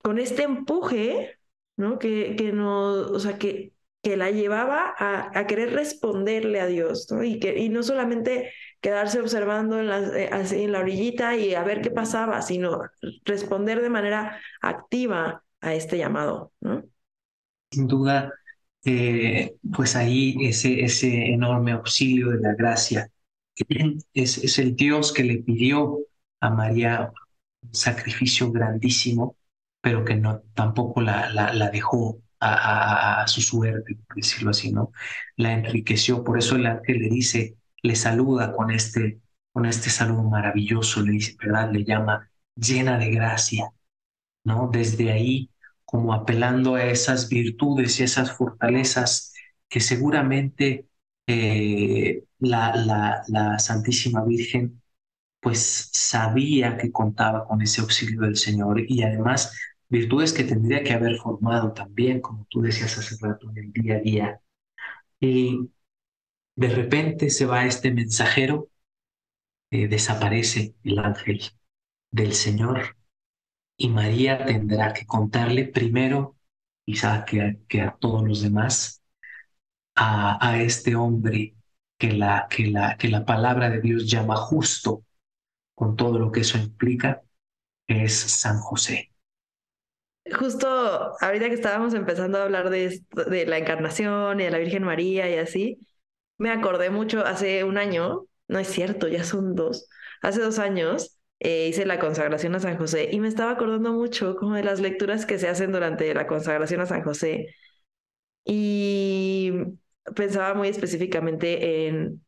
con 0.03 0.19
este 0.19 0.43
empuje, 0.43 1.39
¿no? 1.79 1.99
Que, 1.99 2.37
que 2.37 2.53
nos, 2.53 3.11
o 3.11 3.19
sea, 3.21 3.39
que, 3.39 3.73
que 4.03 4.19
la 4.19 4.31
llevaba 4.31 4.93
a, 4.99 5.39
a, 5.39 5.47
querer 5.47 5.73
responderle 5.73 6.61
a 6.61 6.67
Dios, 6.67 7.07
¿no? 7.11 7.25
Y, 7.25 7.41
que, 7.41 7.59
y 7.59 7.71
no 7.71 7.83
solamente 7.83 8.53
quedarse 8.83 9.19
observando 9.19 9.81
en 9.81 9.89
la, 9.89 10.01
eh, 10.01 10.31
en 10.63 10.73
la 10.73 10.81
orillita 10.81 11.37
y 11.39 11.55
a 11.55 11.65
ver 11.65 11.81
qué 11.81 11.91
pasaba, 11.91 12.43
sino 12.43 12.83
responder 13.25 13.81
de 13.81 13.89
manera 13.89 14.43
activa 14.61 15.43
a 15.63 15.75
este 15.75 15.97
llamado, 15.97 16.53
¿no? 16.61 16.83
Sin 17.71 17.87
duda, 17.87 18.31
eh, 18.85 19.55
pues 19.75 19.97
ahí 19.97 20.37
ese, 20.43 20.83
ese 20.83 21.33
enorme 21.33 21.73
auxilio 21.73 22.29
de 22.29 22.41
la 22.41 22.55
gracia 22.55 23.09
es, 24.15 24.39
es 24.39 24.59
el 24.59 24.77
Dios 24.77 25.13
que 25.13 25.25
le 25.25 25.39
pidió 25.39 25.99
a 26.41 26.51
María 26.51 27.13
un 27.63 27.75
sacrificio 27.75 28.51
grandísimo, 28.51 29.37
pero 29.81 30.05
que 30.05 30.17
no 30.17 30.43
tampoco 30.55 31.01
la, 31.01 31.31
la, 31.31 31.71
dejó 31.71 32.21
a, 32.41 33.23
a, 33.23 33.29
su 33.29 33.41
suerte, 33.41 33.97
por 34.07 34.17
decirlo 34.17 34.51
así, 34.51 34.73
¿no? 34.73 34.93
La 35.37 35.53
enriqueció, 35.53 36.25
por 36.25 36.39
eso 36.39 36.57
el 36.57 36.67
ángel 36.67 36.99
le 36.99 37.09
dice, 37.09 37.57
le 37.83 37.97
saluda 37.97 38.53
con 38.53 38.71
este, 38.71 39.21
con 39.53 39.67
este 39.67 39.91
saludo 39.91 40.25
maravilloso, 40.25 41.03
le 41.03 41.13
dice, 41.13 41.37
¿verdad? 41.39 41.71
Le 41.73 41.85
llama 41.85 42.29
llena 42.57 42.99
de 42.99 43.11
gracia, 43.11 43.71
¿no? 44.45 44.69
Desde 44.73 45.13
ahí, 45.13 45.51
como 45.85 46.15
apelando 46.15 46.75
a 46.75 46.85
esas 46.85 47.29
virtudes 47.29 48.01
y 48.01 48.05
esas 48.05 48.33
fortalezas 48.33 49.35
que 49.69 49.81
seguramente 49.81 50.87
eh, 51.27 52.25
la, 52.43 52.77
la, 52.77 53.23
la 53.29 53.59
Santísima 53.61 54.25
Virgen 54.25 54.83
pues 55.41 55.91
sabía 55.93 56.77
que 56.79 56.93
contaba 56.93 57.47
con 57.47 57.63
ese 57.63 57.81
auxilio 57.83 58.23
del 58.23 58.37
Señor 58.37 58.83
y 58.89 59.03
además 59.03 59.57
virtudes 59.89 60.33
que 60.33 60.45
tendría 60.45 60.85
que 60.85 60.93
haber 60.95 61.17
formado 61.19 61.73
también, 61.73 62.21
como 62.21 62.47
tú 62.51 62.63
decías 62.63 62.99
hace 62.99 63.17
rato, 63.21 63.51
en 63.51 63.59
el 63.59 63.73
día 63.73 63.97
a 63.97 64.01
día. 64.01 64.41
Y 65.21 65.71
de 66.57 66.69
repente 66.69 67.31
se 67.31 67.47
va 67.47 67.67
este 67.67 67.93
mensajero, 67.93 68.71
eh, 69.71 69.89
desaparece 69.89 70.75
el 70.85 70.99
ángel 70.99 71.41
del 72.11 72.35
Señor 72.35 72.97
y 73.77 73.89
María 73.91 74.45
tendrá 74.47 74.93
que 74.95 75.07
contarle 75.07 75.67
primero, 75.67 76.37
quizá 76.87 77.25
que, 77.25 77.61
que 77.69 77.83
a 77.83 77.97
todos 77.99 78.27
los 78.29 78.43
demás, 78.43 79.03
a, 79.95 80.47
a 80.49 80.63
este 80.63 80.97
hombre 80.97 81.57
que 82.03 82.13
la, 82.13 82.49
que, 82.51 82.67
la, 82.67 82.97
que 82.99 83.09
la 83.09 83.25
palabra 83.25 83.71
de 83.71 83.81
Dios 83.81 84.11
llama 84.11 84.35
justo, 84.37 85.05
con 85.75 85.97
todo 85.97 86.19
lo 86.19 86.33
que 86.33 86.41
eso 86.41 86.59
implica, 86.59 87.23
es 87.89 88.15
San 88.15 88.59
José. 88.61 89.13
Justo 90.39 90.67
ahorita 91.21 91.49
que 91.49 91.55
estábamos 91.55 91.95
empezando 91.95 92.39
a 92.39 92.45
hablar 92.45 92.71
de, 92.71 93.01
de 93.29 93.47
la 93.47 93.59
encarnación 93.59 94.41
y 94.41 94.45
de 94.45 94.51
la 94.51 94.59
Virgen 94.59 94.85
María 94.85 95.29
y 95.31 95.37
así, 95.39 95.79
me 96.39 96.51
acordé 96.51 96.91
mucho 96.91 97.25
hace 97.27 97.65
un 97.65 97.79
año, 97.79 98.27
no 98.49 98.59
es 98.59 98.69
cierto, 98.69 99.09
ya 99.09 99.25
son 99.25 99.55
dos, 99.57 99.89
hace 100.23 100.41
dos 100.43 100.59
años 100.59 101.19
eh, 101.41 101.69
hice 101.69 101.87
la 101.87 102.01
consagración 102.01 102.55
a 102.57 102.61
San 102.61 102.79
José 102.79 103.11
y 103.13 103.21
me 103.21 103.29
estaba 103.29 103.53
acordando 103.53 103.93
mucho 103.93 104.37
como 104.37 104.55
de 104.57 104.65
las 104.65 104.81
lecturas 104.81 105.27
que 105.27 105.39
se 105.39 105.49
hacen 105.49 105.73
durante 105.73 106.15
la 106.15 106.27
consagración 106.29 106.81
a 106.83 106.87
San 106.87 107.03
José. 107.05 107.55
Y 108.45 109.53
pensaba 110.15 110.55
muy 110.55 110.69
específicamente 110.69 111.87
en 111.87 112.25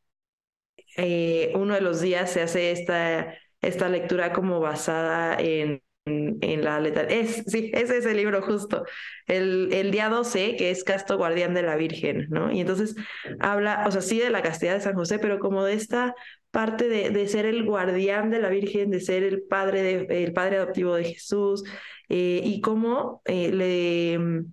eh, 0.97 1.53
uno 1.55 1.75
de 1.75 1.81
los 1.81 2.01
días 2.01 2.31
se 2.31 2.43
hace 2.43 2.71
esta, 2.71 3.35
esta 3.61 3.89
lectura 3.89 4.33
como 4.33 4.61
basada 4.61 5.37
en, 5.41 5.83
en, 6.07 6.65
la 6.65 6.81
letra. 6.81 7.03
Es, 7.03 7.45
sí, 7.47 7.71
ese 7.75 7.99
es 7.99 8.07
el 8.07 8.17
libro 8.17 8.43
justo. 8.43 8.85
El, 9.27 9.73
el 9.73 9.91
día 9.91 10.09
12, 10.09 10.57
que 10.57 10.71
es 10.71 10.85
Casto 10.85 11.17
Guardián 11.17 11.55
de 11.55 11.63
la 11.63 11.77
Virgen, 11.77 12.29
¿no? 12.31 12.53
Y 12.53 12.61
entonces 12.61 12.95
habla, 13.41 13.85
o 13.87 13.91
sea, 13.91 14.03
sí 14.03 14.21
de 14.21 14.31
la 14.31 14.43
castidad 14.43 14.75
de 14.75 14.81
San 14.81 14.95
José, 14.95 15.19
pero 15.19 15.39
como 15.41 15.65
de 15.65 15.75
esta 15.75 16.15
parte 16.51 16.89
de, 16.89 17.11
de, 17.11 17.27
ser 17.27 17.47
el 17.47 17.65
guardián 17.65 18.31
de 18.31 18.39
la 18.39 18.49
Virgen, 18.49 18.91
de 18.91 19.01
ser 19.01 19.25
el 19.25 19.43
padre, 19.43 19.83
de, 19.83 20.25
el 20.25 20.33
padre 20.33 20.59
adoptivo 20.59 20.95
de 20.95 21.05
Jesús, 21.05 21.65
eh, 22.09 22.41
y 22.45 22.61
cómo 22.61 23.23
eh, 23.25 23.51
le 23.51 24.45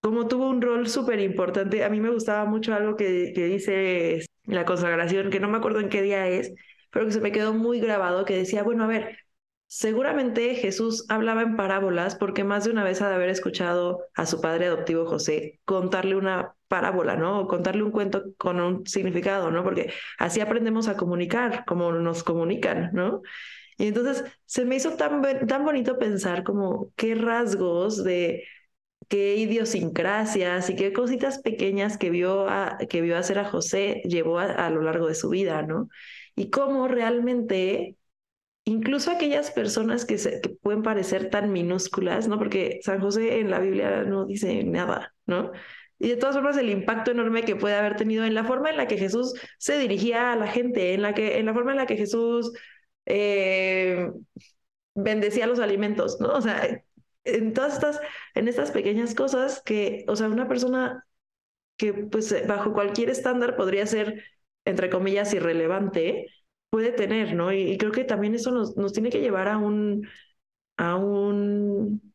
como 0.00 0.28
tuvo 0.28 0.48
un 0.48 0.62
rol 0.62 0.88
súper 0.88 1.20
importante. 1.20 1.84
A 1.84 1.88
mí 1.90 2.00
me 2.00 2.10
gustaba 2.10 2.44
mucho 2.44 2.74
algo 2.74 2.96
que, 2.96 3.32
que 3.34 3.46
dice 3.46 4.26
la 4.44 4.64
consagración, 4.64 5.30
que 5.30 5.40
no 5.40 5.48
me 5.48 5.58
acuerdo 5.58 5.80
en 5.80 5.88
qué 5.88 6.02
día 6.02 6.26
es, 6.28 6.54
pero 6.90 7.06
que 7.06 7.12
se 7.12 7.20
me 7.20 7.32
quedó 7.32 7.52
muy 7.54 7.80
grabado, 7.80 8.24
que 8.24 8.36
decía, 8.36 8.62
bueno, 8.62 8.84
a 8.84 8.86
ver, 8.86 9.18
seguramente 9.66 10.54
Jesús 10.54 11.04
hablaba 11.10 11.42
en 11.42 11.56
parábolas 11.56 12.16
porque 12.16 12.44
más 12.44 12.64
de 12.64 12.70
una 12.70 12.84
vez 12.84 13.02
ha 13.02 13.08
de 13.08 13.14
haber 13.16 13.28
escuchado 13.28 14.00
a 14.14 14.26
su 14.26 14.40
padre 14.40 14.66
adoptivo 14.66 15.06
José 15.06 15.60
contarle 15.64 16.16
una 16.16 16.54
parábola, 16.68 17.16
¿no? 17.16 17.40
O 17.40 17.46
contarle 17.46 17.82
un 17.82 17.90
cuento 17.90 18.24
con 18.38 18.60
un 18.60 18.86
significado, 18.86 19.50
¿no? 19.50 19.62
Porque 19.64 19.92
así 20.18 20.40
aprendemos 20.40 20.88
a 20.88 20.96
comunicar, 20.96 21.64
como 21.66 21.92
nos 21.92 22.22
comunican, 22.24 22.90
¿no? 22.94 23.22
Y 23.76 23.86
entonces 23.88 24.24
se 24.44 24.64
me 24.64 24.76
hizo 24.76 24.96
tan, 24.96 25.22
tan 25.46 25.64
bonito 25.64 25.98
pensar 25.98 26.42
como 26.44 26.90
qué 26.96 27.14
rasgos 27.14 28.02
de 28.02 28.44
qué 29.08 29.36
idiosincrasias 29.36 30.70
y 30.70 30.76
qué 30.76 30.92
cositas 30.92 31.38
pequeñas 31.40 31.98
que 31.98 32.10
vio, 32.10 32.46
que 32.88 33.00
vio 33.00 33.16
hacer 33.16 33.38
a 33.38 33.50
José 33.50 34.02
llevó 34.04 34.38
a, 34.38 34.70
lo 34.70 34.82
largo 34.82 35.08
de 35.08 35.14
su 35.14 35.30
vida, 35.30 35.62
¿no? 35.62 35.88
Y 36.36 36.50
cómo 36.50 36.88
realmente 36.88 37.96
incluso 38.64 39.10
aquellas 39.10 39.50
personas 39.50 40.04
que, 40.04 40.18
se, 40.18 40.40
pueden 40.62 40.82
parecer 40.82 41.30
tan 41.30 41.52
minúsculas, 41.52 42.28
¿no? 42.28 42.38
Porque 42.38 42.80
San 42.82 43.00
José 43.00 43.40
en 43.40 43.50
la 43.50 43.60
Biblia 43.60 44.04
no 44.04 44.26
dice 44.26 44.62
nada, 44.64 45.14
¿no? 45.26 45.52
Y 45.98 46.08
de 46.10 46.16
todas 46.16 46.36
formas, 46.36 46.56
el 46.56 46.70
impacto 46.70 47.10
enorme 47.10 47.42
que 47.44 47.56
puede 47.56 47.74
haber 47.74 47.96
tenido 47.96 48.24
en 48.24 48.34
la 48.34 48.44
forma 48.44 48.70
en 48.70 48.76
la 48.76 48.86
que 48.86 48.98
Jesús 48.98 49.34
se 49.58 49.78
dirigía 49.78 50.32
a 50.32 50.36
la 50.36 50.46
gente, 50.46 50.94
en 50.94 51.02
la, 51.02 51.14
que, 51.14 51.38
en 51.38 51.46
la 51.46 51.54
forma 51.54 51.72
en 51.72 51.78
la 51.78 51.86
que 51.86 51.96
Jesús 51.96 52.52
eh, 53.06 54.10
bendecía 54.94 55.46
los 55.46 55.58
alimentos, 55.60 56.20
¿no? 56.20 56.32
O 56.34 56.40
sea, 56.42 56.82
en 57.36 57.52
todas 57.52 57.74
estas, 57.74 58.00
en 58.34 58.48
estas 58.48 58.70
pequeñas 58.70 59.14
cosas 59.14 59.62
que, 59.64 60.04
o 60.08 60.16
sea, 60.16 60.28
una 60.28 60.48
persona 60.48 61.04
que 61.76 61.94
pues 61.94 62.34
bajo 62.46 62.72
cualquier 62.72 63.10
estándar 63.10 63.56
podría 63.56 63.86
ser, 63.86 64.24
entre 64.64 64.90
comillas, 64.90 65.32
irrelevante, 65.34 66.26
puede 66.70 66.92
tener, 66.92 67.34
¿no? 67.34 67.52
Y, 67.52 67.72
y 67.72 67.78
creo 67.78 67.92
que 67.92 68.04
también 68.04 68.34
eso 68.34 68.50
nos, 68.50 68.76
nos 68.76 68.92
tiene 68.92 69.10
que 69.10 69.20
llevar 69.20 69.48
a 69.48 69.58
un, 69.58 70.08
a 70.76 70.96
un 70.96 72.14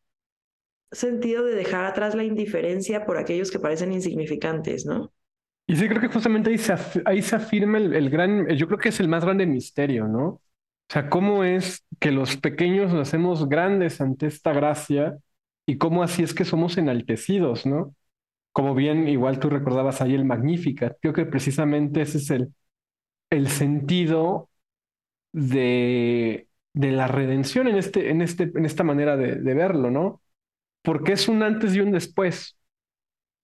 sentido 0.91 1.43
de 1.43 1.55
dejar 1.55 1.86
atrás 1.86 2.16
la 2.16 2.24
indiferencia 2.24 3.05
por 3.05 3.18
aquellos 3.18 3.51
que 3.51 3.59
parecen 3.59 3.91
insignificantes, 3.91 4.86
¿no? 4.86 5.11
Y 5.66 5.76
sí, 5.76 5.88
creo 5.88 6.01
que 6.01 6.09
justamente 6.09 6.49
ahí 6.49 6.57
se, 6.57 6.74
ahí 7.05 7.22
se 7.22 7.36
afirma 7.36 7.78
el, 7.78 7.93
el, 7.93 8.09
gran, 8.09 8.47
yo 8.49 8.68
creo 8.68 8.78
que 8.80 8.89
es 8.89 8.99
el 8.99 9.07
más 9.07 9.24
grande 9.24 9.45
misterio, 9.45 10.07
¿no? 10.07 10.41
O 10.89 10.93
sea, 10.93 11.09
cómo 11.09 11.43
es 11.43 11.84
que 11.99 12.11
los 12.11 12.38
pequeños 12.38 12.93
nos 12.93 13.07
hacemos 13.07 13.49
grandes 13.49 13.99
ante 14.01 14.27
esta 14.27 14.53
gracia 14.53 15.17
y 15.65 15.77
cómo 15.77 16.03
así 16.03 16.23
es 16.23 16.34
que 16.34 16.45
somos 16.45 16.77
enaltecidos, 16.77 17.65
¿no? 17.65 17.95
Como 18.53 18.75
bien, 18.75 19.07
igual 19.09 19.39
tú 19.39 19.49
recordabas 19.49 20.01
ahí 20.01 20.15
el 20.15 20.25
Magnificat, 20.25 20.97
creo 21.01 21.13
que 21.13 21.25
precisamente 21.25 22.01
ese 22.03 22.19
es 22.19 22.31
el, 22.31 22.53
el 23.31 23.49
sentido 23.49 24.49
de, 25.34 26.47
de 26.73 26.91
la 26.91 27.07
redención 27.07 27.67
en, 27.67 27.77
este, 27.77 28.11
en, 28.11 28.21
este, 28.21 28.45
en 28.55 28.65
esta 28.65 28.84
manera 28.84 29.17
de, 29.17 29.36
de 29.38 29.53
verlo, 29.53 29.91
¿no? 29.91 30.21
porque 30.84 31.13
es 31.13 31.27
un 31.29 31.43
antes 31.43 31.75
y 31.75 31.81
un 31.81 31.91
después. 31.91 32.57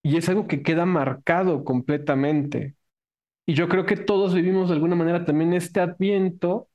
Y 0.03 0.17
es 0.17 0.29
algo 0.29 0.47
que 0.47 0.63
queda 0.63 0.85
marcado 0.85 1.63
completamente. 1.63 2.75
Y 3.45 3.55
yo 3.55 3.69
creo 3.69 3.85
que 3.85 3.97
todos 3.97 4.33
vivimos 4.35 4.69
de 4.69 4.75
alguna 4.75 4.95
manera 4.95 5.25
también 5.25 5.53
este 5.53 5.81
adviento 5.81 6.69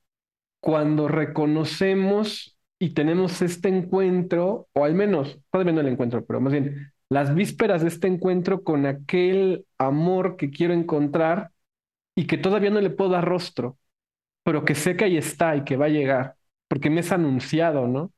cuando 0.65 1.09
reconocemos 1.09 2.57
y 2.79 2.95
tenemos 2.95 3.43
este 3.43 3.69
encuentro, 3.69 4.69
o 4.73 4.85
al 4.87 4.95
menos, 4.95 5.39
todavía 5.51 5.75
no 5.75 5.83
el 5.83 5.89
encuentro, 5.89 6.25
pero 6.25 6.41
más 6.41 6.53
bien 6.55 6.91
las 7.11 7.35
vísperas 7.35 7.83
de 7.83 7.89
este 7.89 8.09
encuentro 8.09 8.65
con 8.65 8.87
aquel 8.87 9.67
amor 9.79 10.37
que 10.39 10.51
quiero 10.51 10.73
encontrar 10.75 11.51
y 12.17 12.27
que 12.27 12.39
todavía 12.39 12.71
no 12.71 12.81
le 12.81 12.91
puedo 12.91 13.11
dar 13.11 13.25
rostro, 13.27 13.79
pero 14.45 14.65
que 14.65 14.75
sé 14.75 14.97
que 14.97 15.05
ahí 15.07 15.19
está 15.19 15.57
y 15.57 15.65
que 15.65 15.77
va 15.77 15.87
a 15.87 15.91
llegar, 15.91 16.37
porque 16.69 16.91
me 16.91 17.01
es 17.03 17.13
anunciado, 17.13 17.89
¿no? 17.89 18.13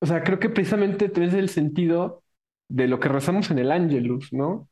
O 0.00 0.06
sea, 0.06 0.24
creo 0.24 0.40
que 0.40 0.50
precisamente 0.50 1.08
tenés 1.10 1.34
el 1.34 1.48
sentido 1.50 2.24
de 2.68 2.88
lo 2.88 3.00
que 3.00 3.08
rezamos 3.08 3.50
en 3.52 3.58
el 3.60 3.72
Angelus, 3.72 4.32
¿no? 4.32 4.68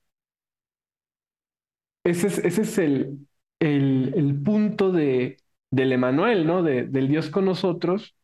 Ese 2.04 2.26
es, 2.28 2.38
es 2.58 2.78
el, 2.78 3.28
el 3.60 4.42
punto 4.42 4.92
de, 4.92 5.36
del 5.70 5.92
Emanuel, 5.92 6.46
¿no? 6.46 6.62
De, 6.62 6.84
del 6.84 7.08
Dios 7.08 7.30
con 7.30 7.44
nosotros, 7.46 8.14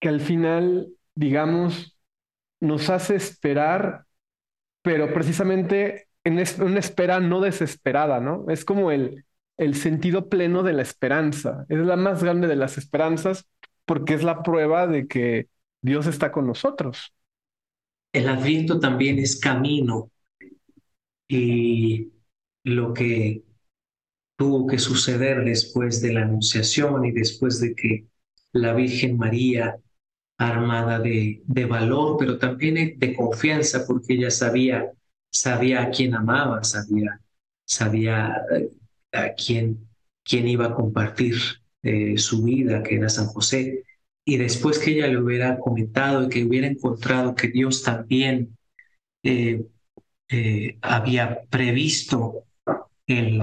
que 0.00 0.08
al 0.08 0.20
final, 0.20 0.88
digamos, 1.14 1.98
nos 2.60 2.90
hace 2.90 3.16
esperar, 3.16 4.06
pero 4.82 5.12
precisamente 5.14 6.08
en 6.24 6.42
una 6.62 6.80
espera 6.80 7.20
no 7.20 7.40
desesperada, 7.40 8.20
¿no? 8.20 8.46
Es 8.48 8.64
como 8.64 8.92
el, 8.92 9.26
el 9.58 9.74
sentido 9.76 10.28
pleno 10.28 10.62
de 10.62 10.74
la 10.74 10.82
esperanza. 10.82 11.66
Es 11.68 11.78
la 11.78 11.96
más 11.96 12.22
grande 12.24 12.48
de 12.48 12.56
las 12.56 12.78
esperanzas 12.78 13.48
porque 13.86 14.14
es 14.14 14.24
la 14.24 14.42
prueba 14.42 14.86
de 14.86 15.08
que 15.08 15.48
Dios 15.82 16.06
está 16.06 16.32
con 16.32 16.46
nosotros. 16.46 17.14
El 18.12 18.28
adviento 18.28 18.78
también 18.78 19.18
es 19.18 19.40
camino 19.40 20.10
y 21.28 22.12
lo 22.64 22.92
que 22.94 23.44
tuvo 24.38 24.68
que 24.68 24.78
suceder 24.78 25.44
después 25.44 26.00
de 26.00 26.12
la 26.12 26.22
anunciación 26.22 27.04
y 27.04 27.10
después 27.10 27.60
de 27.60 27.74
que 27.74 28.06
la 28.52 28.72
Virgen 28.72 29.18
María, 29.18 29.76
armada 30.38 31.00
de, 31.00 31.42
valor, 31.68 32.16
pero 32.20 32.38
también 32.38 32.98
de 32.98 33.14
confianza, 33.16 33.84
porque 33.84 34.14
ella 34.14 34.30
sabía, 34.30 34.92
sabía 35.28 35.82
a 35.82 35.90
quién 35.90 36.14
amaba, 36.14 36.62
sabía, 36.62 37.20
sabía 37.66 38.36
eh, 38.54 38.70
a 39.12 39.34
quién, 39.34 39.88
quién 40.22 40.46
iba 40.46 40.66
a 40.66 40.74
compartir 40.74 41.34
eh, 41.82 42.16
su 42.16 42.44
vida, 42.44 42.84
que 42.84 42.94
era 42.94 43.08
San 43.08 43.26
José. 43.26 43.82
Y 44.24 44.36
después 44.36 44.78
que 44.78 44.92
ella 44.92 45.08
le 45.08 45.18
hubiera 45.18 45.58
comentado 45.58 46.22
y 46.22 46.28
que 46.28 46.44
hubiera 46.44 46.68
encontrado 46.68 47.34
que 47.34 47.48
Dios 47.48 47.82
también 47.82 48.56
eh, 49.24 49.64
había 50.80 51.40
previsto 51.50 52.44
el, 53.08 53.40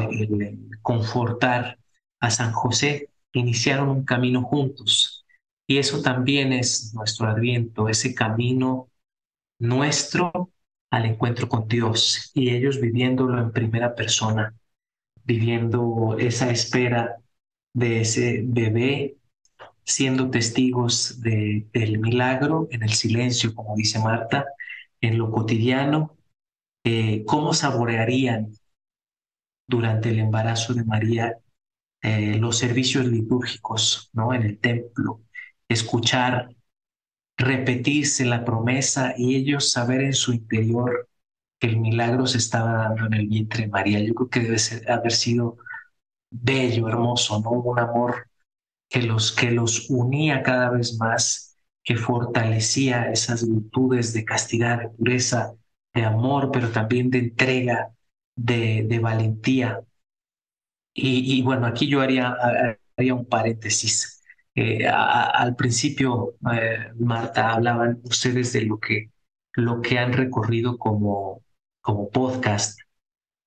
confortar 0.86 1.80
a 2.20 2.30
San 2.30 2.52
José, 2.54 3.10
iniciaron 3.34 3.90
un 3.90 4.06
camino 4.06 4.44
juntos. 4.44 5.26
Y 5.68 5.80
eso 5.80 6.04
también 6.04 6.54
es 6.54 6.94
nuestro 6.94 7.28
adviento, 7.28 7.90
ese 7.90 8.14
camino 8.14 8.88
nuestro 9.58 10.52
al 10.92 11.06
encuentro 11.06 11.50
con 11.50 11.68
Dios 11.68 12.30
y 12.36 12.52
ellos 12.52 12.80
viviéndolo 12.80 13.42
en 13.42 13.52
primera 13.52 13.96
persona, 13.96 14.54
viviendo 15.24 16.18
esa 16.20 16.52
espera 16.52 17.16
de 17.74 18.02
ese 18.02 18.44
bebé, 18.46 19.18
siendo 19.84 20.30
testigos 20.30 21.20
de, 21.20 21.66
del 21.74 21.98
milagro 21.98 22.68
en 22.70 22.84
el 22.84 22.92
silencio, 22.92 23.56
como 23.56 23.76
dice 23.76 23.98
Marta, 23.98 24.46
en 25.02 25.18
lo 25.18 25.32
cotidiano, 25.32 26.16
eh, 26.84 27.24
cómo 27.26 27.56
saborearían 27.56 28.52
durante 29.68 30.10
el 30.10 30.20
embarazo 30.20 30.74
de 30.74 30.84
María 30.84 31.38
eh, 32.02 32.38
los 32.38 32.58
servicios 32.58 33.06
litúrgicos 33.06 34.10
¿no? 34.14 34.34
en 34.34 34.44
el 34.44 34.60
templo, 34.60 35.22
escuchar 35.68 36.50
repetirse 37.38 38.26
la 38.26 38.46
promesa 38.46 39.14
y 39.18 39.36
ellos 39.36 39.72
saber 39.72 40.02
en 40.02 40.14
su 40.14 40.34
interior 40.34 41.10
que 41.60 41.68
el 41.68 41.78
milagro 41.80 42.28
se 42.28 42.38
estaba 42.38 42.74
dando 42.74 43.06
en 43.08 43.14
el 43.14 43.28
vientre 43.28 43.64
de 43.64 43.70
María. 43.70 44.00
Yo 44.00 44.14
creo 44.14 44.30
que 44.30 44.40
debe 44.42 44.58
haber 44.92 45.12
sido 45.12 45.58
bello, 46.30 46.88
hermoso, 46.88 47.40
¿no? 47.42 47.52
Un 47.52 47.80
amor 47.80 48.28
que 48.90 49.02
los, 49.02 49.32
que 49.32 49.52
los 49.52 49.90
unía 49.90 50.44
cada 50.44 50.70
vez 50.70 50.98
más, 50.98 51.58
que 51.84 51.98
fortalecía 51.98 53.12
esas 53.12 53.48
virtudes 53.48 54.14
de 54.14 54.26
castidad, 54.26 54.80
de 54.80 54.90
pureza, 54.90 55.54
de 55.94 56.04
amor, 56.04 56.52
pero 56.52 56.70
también 56.72 57.10
de 57.10 57.20
entrega, 57.20 57.95
de, 58.36 59.00
valentía. 59.02 59.82
Y, 60.94 61.38
y, 61.40 61.42
bueno, 61.42 61.68
aquí 61.68 61.88
yo 61.88 62.02
haría, 62.02 62.36
haría 62.98 63.14
un 63.14 63.26
paréntesis. 63.26 64.24
Eh, 64.56 64.88
al 64.88 65.56
principio, 65.56 66.36
eh, 66.54 66.92
Marta, 66.98 67.52
hablaban 67.54 68.00
ustedes 68.04 68.54
de 68.54 68.62
lo 68.64 68.80
que, 68.80 69.12
lo 69.54 69.82
que 69.82 70.00
han 70.00 70.14
recorrido 70.14 70.78
como, 70.78 71.44
como 71.82 72.10
podcast, 72.10 72.80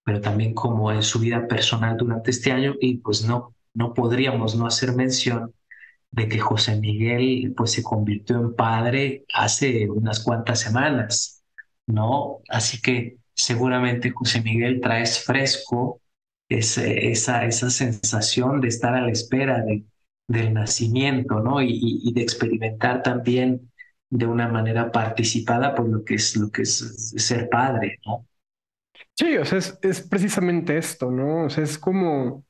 pero 0.04 0.20
también 0.20 0.54
como 0.54 0.92
en 0.92 1.02
su 1.02 1.18
vida 1.20 1.46
personal 1.48 1.96
durante 1.96 2.30
este 2.30 2.52
año 2.52 2.74
y 2.80 2.98
pues 2.98 3.24
no, 3.26 3.54
no 3.74 3.94
podríamos 3.94 4.56
no 4.56 4.66
hacer 4.66 4.94
mención 4.94 5.54
de 6.10 6.28
que 6.28 6.38
José 6.40 6.76
Miguel 6.80 7.54
pues 7.56 7.72
se 7.72 7.82
convirtió 7.82 8.36
en 8.40 8.54
padre 8.54 9.24
hace 9.34 9.88
unas 9.90 10.20
cuantas 10.20 10.60
semanas, 10.60 11.44
¿no? 11.86 12.40
Así 12.48 12.80
que 12.80 13.18
seguramente 13.38 14.10
José 14.10 14.42
Miguel 14.42 14.80
traes 14.80 15.24
fresco 15.24 16.02
esa, 16.48 17.44
esa 17.44 17.70
sensación 17.70 18.60
de 18.60 18.68
estar 18.68 18.94
a 18.94 19.02
la 19.02 19.12
espera 19.12 19.62
de, 19.62 19.84
del 20.26 20.52
nacimiento, 20.52 21.40
¿no? 21.40 21.62
Y, 21.62 22.12
de 22.12 22.22
experimentar 22.22 23.02
también 23.02 23.70
de 24.10 24.26
una 24.26 24.48
manera 24.48 24.90
participada 24.90 25.74
por 25.74 25.88
lo 25.88 26.04
que 26.04 26.14
es 26.14 26.36
lo 26.36 26.50
que 26.50 26.62
es 26.62 27.14
ser 27.16 27.48
padre, 27.48 28.00
¿no? 28.04 28.26
Sí, 29.14 29.36
o 29.36 29.44
sea, 29.44 29.58
es, 29.58 29.78
es 29.82 30.00
precisamente 30.02 30.76
esto, 30.76 31.10
¿no? 31.10 31.44
O 31.44 31.50
sea, 31.50 31.64
es 31.64 31.78
como, 31.78 32.44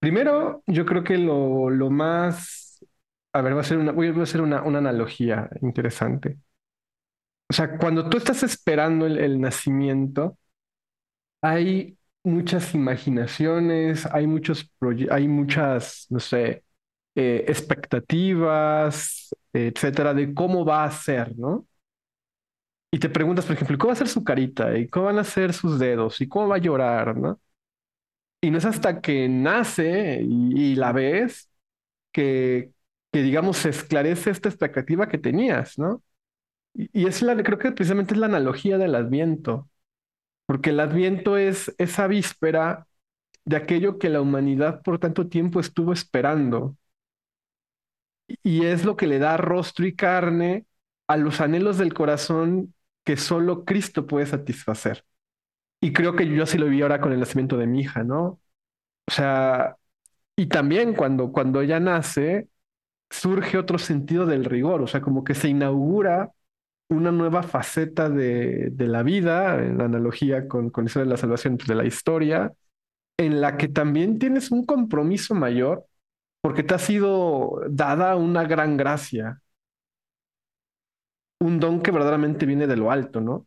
primero, 0.00 0.62
yo 0.66 0.86
creo 0.86 1.04
que 1.04 1.18
lo, 1.18 1.70
lo 1.70 1.90
más, 1.90 2.84
a 3.32 3.42
ver, 3.42 3.52
voy 3.52 3.60
a 3.60 3.62
hacer 3.62 3.78
una, 3.78 3.92
voy 3.92 4.08
a 4.08 4.22
hacer 4.22 4.40
una, 4.42 4.62
una 4.62 4.78
analogía 4.78 5.48
interesante. 5.62 6.38
O 7.52 7.54
sea, 7.54 7.76
cuando 7.76 8.08
tú 8.08 8.16
estás 8.16 8.42
esperando 8.44 9.04
el, 9.06 9.38
nacimiento, 9.38 10.38
hay 11.42 11.98
muchas 12.24 12.74
imaginaciones, 12.74 14.06
hay 14.06 14.26
muchos 14.26 14.70
hay 15.10 15.28
muchas, 15.28 16.06
no 16.10 16.18
sé, 16.20 16.64
eh, 17.14 17.44
expectativas, 17.48 19.34
etcétera, 19.52 20.14
de 20.14 20.32
cómo 20.34 20.64
va 20.64 20.84
a 20.84 20.90
ser, 20.92 21.36
¿no? 21.38 21.66
Y 22.90 22.98
te 22.98 23.08
preguntas, 23.10 23.44
por 23.46 23.54
ejemplo, 23.54 23.76
¿cómo 23.78 23.88
va 23.88 23.94
a 23.94 23.96
ser 23.96 24.08
su 24.08 24.24
carita? 24.24 24.76
¿Y 24.78 24.88
cómo 24.88 25.06
van 25.06 25.18
a 25.18 25.24
ser 25.24 25.52
sus 25.52 25.78
dedos? 25.78 26.20
¿Y 26.20 26.28
cómo 26.28 26.48
va 26.48 26.56
a 26.56 26.58
llorar? 26.58 27.16
¿no? 27.16 27.40
Y 28.40 28.50
no 28.50 28.58
es 28.58 28.64
hasta 28.64 29.00
que 29.00 29.28
nace 29.28 30.20
y, 30.22 30.74
la 30.76 30.92
ves 30.92 31.50
que, 32.12 32.72
que, 33.12 33.22
digamos, 33.22 33.58
se 33.58 33.70
esclarece 33.70 34.30
esta 34.30 34.48
expectativa 34.48 35.08
que 35.08 35.18
tenías, 35.18 35.78
¿no? 35.78 36.02
Y, 36.74 37.06
es 37.06 37.22
la, 37.22 37.36
creo 37.42 37.58
que 37.58 37.72
precisamente 37.72 38.14
es 38.14 38.20
la 38.20 38.26
analogía 38.26 38.78
del 38.78 38.94
Adviento, 38.94 39.68
porque 40.46 40.70
el 40.70 40.80
Adviento 40.80 41.36
es 41.38 41.74
esa 41.78 42.06
víspera 42.08 42.86
de 43.46 43.56
aquello 43.56 43.98
que 43.98 44.10
la 44.10 44.22
humanidad 44.22 44.82
por 44.82 44.98
tanto 45.00 45.28
tiempo 45.28 45.60
estuvo 45.60 45.92
esperando, 45.92 46.76
y 48.42 48.64
es 48.66 48.84
lo 48.84 48.96
que 48.96 49.06
le 49.06 49.18
da 49.18 49.36
rostro 49.36 49.86
y 49.86 49.94
carne 49.94 50.66
a 51.06 51.16
los 51.16 51.40
anhelos 51.40 51.78
del 51.78 51.94
corazón 51.94 52.74
que 53.04 53.16
solo 53.16 53.64
Cristo 53.64 54.06
puede 54.06 54.26
satisfacer. 54.26 55.04
Y 55.80 55.92
creo 55.92 56.16
que 56.16 56.28
yo 56.28 56.44
así 56.44 56.58
lo 56.58 56.66
vi 56.68 56.82
ahora 56.82 57.00
con 57.00 57.12
el 57.12 57.20
nacimiento 57.20 57.58
de 57.58 57.66
mi 57.66 57.80
hija, 57.82 58.04
¿no? 58.04 58.40
O 59.08 59.12
sea, 59.12 59.76
y 60.36 60.46
también 60.48 60.94
cuando, 60.94 61.32
cuando 61.32 61.60
ella 61.62 61.80
nace, 61.80 62.48
surge 63.10 63.58
otro 63.58 63.78
sentido 63.78 64.26
del 64.26 64.44
rigor, 64.46 64.82
o 64.82 64.86
sea, 64.88 65.02
como 65.02 65.24
que 65.24 65.34
se 65.34 65.48
inaugura 65.50 66.32
una 66.88 67.12
nueva 67.12 67.42
faceta 67.42 68.08
de, 68.10 68.68
de 68.70 68.86
la 68.88 69.02
vida, 69.02 69.58
en 69.64 69.80
analogía 69.80 70.48
con, 70.48 70.70
con 70.70 70.86
eso 70.86 71.00
de 71.00 71.06
la 71.06 71.16
salvación 71.16 71.56
de 71.56 71.74
la 71.74 71.84
historia, 71.86 72.52
en 73.18 73.40
la 73.40 73.56
que 73.58 73.68
también 73.68 74.18
tienes 74.18 74.50
un 74.52 74.66
compromiso 74.66 75.34
mayor 75.34 75.86
porque 76.42 76.62
te 76.64 76.74
ha 76.74 76.78
sido 76.78 77.60
dada 77.70 78.16
una 78.16 78.44
gran 78.44 78.76
gracia, 78.76 79.42
un 81.40 81.60
don 81.60 81.82
que 81.82 81.90
verdaderamente 81.90 82.46
viene 82.46 82.66
de 82.66 82.76
lo 82.76 82.90
alto, 82.90 83.20
¿no? 83.20 83.46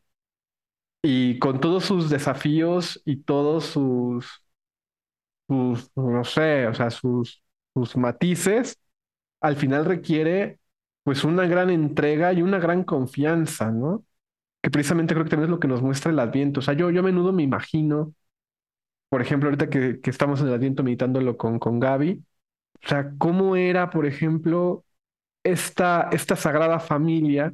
Y 1.04 1.40
con 1.40 1.60
todos 1.62 1.86
sus 1.86 2.10
desafíos 2.10 3.02
y 3.06 3.18
todos 3.24 3.66
sus, 3.66 4.44
sus 5.48 5.90
no 5.96 6.24
sé, 6.24 6.68
o 6.68 6.74
sea, 6.74 6.90
sus, 6.90 7.44
sus 7.74 7.96
matices, 7.98 8.80
al 9.42 9.56
final 9.58 9.86
requiere 9.86 10.60
pues 11.06 11.26
una 11.26 11.48
gran 11.48 11.72
entrega 11.72 12.34
y 12.34 12.44
una 12.44 12.60
gran 12.60 12.86
confianza, 12.86 13.72
¿no? 13.72 14.06
Que 14.62 14.72
precisamente 14.72 15.14
creo 15.16 15.26
que 15.26 15.32
también 15.32 15.50
es 15.50 15.52
lo 15.52 15.60
que 15.62 15.68
nos 15.70 15.82
muestra 15.84 16.12
el 16.12 16.20
Adviento. 16.20 16.60
O 16.62 16.64
sea, 16.64 16.76
yo, 16.76 16.92
yo 16.92 17.02
a 17.02 17.04
menudo 17.04 17.34
me 17.34 17.44
imagino, 17.44 18.16
por 19.10 19.22
ejemplo, 19.22 19.50
ahorita 19.50 19.70
que, 19.70 20.02
que 20.02 20.10
estamos 20.10 20.42
en 20.42 20.48
el 20.48 20.54
Adviento 20.56 20.84
meditándolo 20.84 21.38
con, 21.38 21.60
con 21.60 21.80
Gaby, 21.80 22.24
o 22.86 22.88
sea, 22.88 23.14
cómo 23.20 23.56
era, 23.58 23.90
por 23.92 24.06
ejemplo, 24.08 24.86
esta, 25.44 26.10
esta 26.14 26.36
sagrada 26.38 26.80
familia 26.82 27.54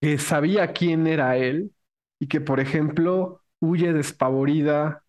que 0.00 0.18
sabía 0.18 0.72
quién 0.72 1.06
era 1.06 1.36
él 1.36 1.72
y 2.18 2.26
que, 2.28 2.40
por 2.40 2.60
ejemplo, 2.60 3.42
huye 3.60 3.92
despavorida 3.92 5.04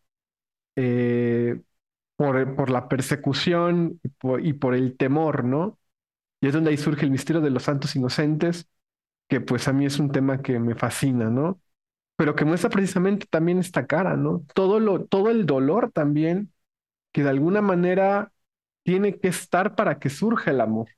eh, 0.75 1.61
por, 2.17 2.55
por, 2.55 2.69
la 2.71 2.89
persecución 2.89 3.99
y 4.03 4.09
por, 4.09 4.45
y 4.45 4.53
por, 4.53 4.75
el 4.75 4.97
temor, 4.97 5.45
¿no? 5.45 5.79
Y 6.43 6.47
es 6.49 6.53
donde 6.53 6.71
ahí 6.71 6.77
surge 6.77 7.05
el 7.05 7.11
misterio 7.11 7.41
de 7.41 7.49
los 7.51 7.63
santos 7.63 7.95
inocentes, 7.95 8.67
que 9.29 9.41
pues 9.41 9.67
a 9.69 9.73
mí 9.73 9.85
es 9.85 9.99
un 9.99 10.11
tema 10.11 10.41
que 10.41 10.59
me 10.59 10.75
fascina, 10.75 11.29
¿no? 11.29 11.61
Pero 12.17 12.35
que 12.35 12.45
muestra 12.45 12.69
precisamente 12.69 13.27
también 13.29 13.59
esta 13.59 13.87
cara, 13.87 14.17
¿no? 14.17 14.45
Todo, 14.55 14.79
lo, 14.79 15.05
todo 15.05 15.31
el 15.31 15.45
dolor 15.47 15.91
también 15.93 16.53
que 17.13 17.23
de 17.23 17.29
alguna 17.31 17.61
manera 17.61 18.33
tiene 18.83 19.19
que 19.19 19.29
estar 19.29 19.75
para 19.75 19.99
que 19.99 20.09
surja 20.09 20.51
el 20.51 20.61
amor. 20.61 20.89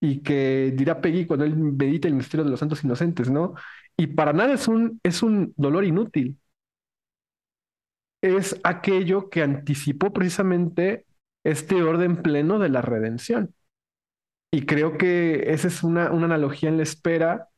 Y 0.00 0.22
que 0.22 0.72
dirá 0.76 1.00
Peggy 1.00 1.26
cuando 1.26 1.44
él 1.44 1.56
medita 1.56 2.06
el 2.08 2.14
misterio 2.14 2.44
de 2.44 2.50
los 2.50 2.60
santos 2.60 2.84
inocentes, 2.84 3.30
¿no? 3.30 3.54
Y 3.96 4.06
para 4.08 4.32
nada 4.32 4.54
es 4.54 4.68
un, 4.68 5.00
es 5.02 5.22
un 5.22 5.52
dolor 5.56 5.84
inútil. 5.84 6.38
Es 8.20 8.60
aquello 8.64 9.28
que 9.30 9.42
anticipó 9.42 10.12
precisamente 10.12 11.06
este 11.44 11.82
orden 11.82 12.22
pleno 12.22 12.58
de 12.58 12.68
la 12.68 12.82
redención. 12.82 13.54
Y 14.50 14.64
creo 14.66 14.96
que 14.98 15.52
esa 15.52 15.68
es 15.68 15.82
una, 15.82 16.10
una 16.10 16.26
analogía 16.26 16.68
en 16.70 16.78
la 16.78 16.82
espera 16.84 17.48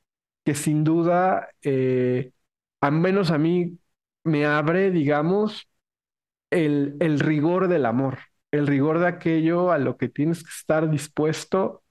que 0.45 0.55
sin 0.55 0.85
duda, 0.85 1.49
eh, 1.63 2.33
al 2.81 2.93
menos 2.93 3.31
a 3.31 3.39
mí, 3.39 3.79
me 4.25 4.47
abre, 4.47 4.91
digamos, 4.91 5.69
el, 6.51 6.97
el 7.01 7.21
rigor 7.21 7.69
del 7.69 7.87
amor, 7.87 8.21
el 8.53 8.67
rigor 8.69 9.01
de 9.01 9.09
aquello 9.09 9.73
a 9.73 9.79
lo 9.79 9.97
que 9.99 10.09
tienes 10.09 10.43
que 10.45 10.51
estar 10.51 10.91
dispuesto, 10.91 11.83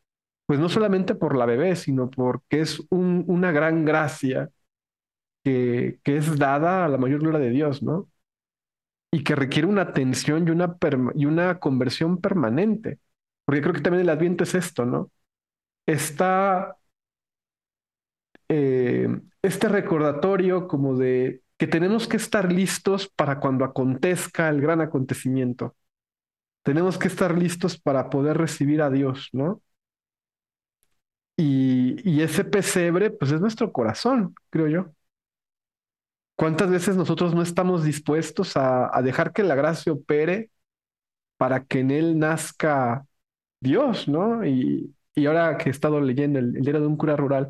pues 0.47 0.60
no 0.60 0.70
solamente 0.70 1.16
por 1.16 1.38
la 1.38 1.45
bebé, 1.47 1.76
sino 1.78 2.10
porque 2.12 2.62
es 2.62 2.82
un, 2.91 3.26
una 3.28 3.52
gran 3.54 3.86
gracia 3.86 4.50
que, 5.43 6.00
que 6.04 6.18
es 6.18 6.38
dada 6.39 6.86
a 6.86 6.89
la 6.89 6.97
mayor 6.97 7.22
gloria 7.22 7.39
de 7.41 7.50
Dios, 7.52 7.84
¿no? 7.84 8.10
Y 9.12 9.24
que 9.24 9.36
requiere 9.36 9.68
una 9.68 9.82
atención 9.84 10.47
y 10.47 10.52
una, 10.52 10.78
y 11.16 11.26
una 11.26 11.60
conversión 11.60 12.20
permanente. 12.22 13.00
Porque 13.50 13.64
creo 13.64 13.74
que 13.74 13.82
también 13.82 14.04
el 14.04 14.10
adviento 14.10 14.43
es 14.43 14.54
esto, 14.54 14.86
¿no? 14.86 15.10
Está 15.88 16.78
eh, 18.47 19.08
este 19.41 19.68
recordatorio 19.68 20.68
como 20.68 20.95
de 20.95 21.41
que 21.58 21.66
tenemos 21.66 22.08
que 22.08 22.18
estar 22.18 22.52
listos 22.52 23.10
para 23.10 23.39
cuando 23.39 23.66
acontezca 23.66 24.50
el 24.50 24.62
gran 24.62 24.82
acontecimiento. 24.82 25.76
Tenemos 26.62 27.00
que 27.00 27.08
estar 27.08 27.36
listos 27.36 27.80
para 27.80 28.12
poder 28.12 28.38
recibir 28.38 28.84
a 28.84 28.91
Dios, 28.91 29.30
¿no? 29.34 29.64
Y, 31.36 32.22
ese 32.22 32.43
pesebre, 32.45 33.10
pues 33.10 33.32
es 33.32 33.41
nuestro 33.41 33.72
corazón, 33.72 34.36
creo 34.52 34.68
yo. 34.68 34.93
¿Cuántas 36.36 36.70
veces 36.70 36.95
nosotros 36.95 37.34
no 37.34 37.41
estamos 37.41 37.84
dispuestos 37.84 38.54
a 38.56 39.02
dejar 39.04 39.34
que 39.34 39.41
la 39.41 39.56
gracia 39.56 39.91
opere 39.91 40.52
para 41.38 41.66
que 41.66 41.80
en 41.80 41.89
él 41.89 42.20
nazca 42.20 43.08
Dios, 43.60 44.07
¿no? 44.07 44.45
Y, 44.45 44.95
y 45.16 45.26
ahora 45.26 45.57
que 45.57 45.70
he 45.70 45.72
estado 45.72 45.99
leyendo 46.01 46.39
el, 46.39 46.55
el 46.57 46.62
diario 46.64 46.82
de 46.82 46.88
un 46.88 46.97
cura 46.97 47.16
rural, 47.16 47.49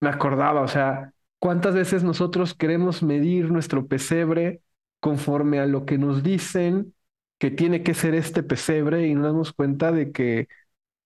me 0.00 0.08
acordaba, 0.10 0.62
o 0.62 0.68
sea, 0.68 1.12
cuántas 1.38 1.74
veces 1.74 2.04
nosotros 2.04 2.54
queremos 2.54 3.02
medir 3.02 3.50
nuestro 3.50 3.86
pesebre 3.88 4.62
conforme 5.00 5.60
a 5.60 5.66
lo 5.66 5.86
que 5.86 5.98
nos 5.98 6.22
dicen 6.22 6.94
que 7.38 7.50
tiene 7.50 7.82
que 7.82 7.94
ser 7.94 8.14
este 8.14 8.42
pesebre 8.42 9.06
y 9.08 9.14
no 9.14 9.22
nos 9.22 9.32
damos 9.32 9.52
cuenta 9.52 9.92
de 9.92 10.12
que 10.12 10.48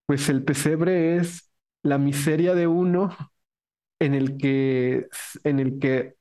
pues 0.07 0.29
el 0.29 0.45
pesebre 0.45 1.17
es 1.17 1.51
la 1.83 1.99
miseria 1.99 2.55
de 2.55 2.67
uno 2.69 3.17
en 4.01 4.15
el 4.15 4.39
que, 4.39 5.09
en 5.45 5.61
el 5.61 5.79
que, 5.79 6.17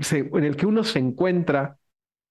se, 0.00 0.18
en 0.18 0.44
el 0.44 0.56
que 0.56 0.66
uno 0.66 0.84
se 0.84 0.98
encuentra 0.98 1.78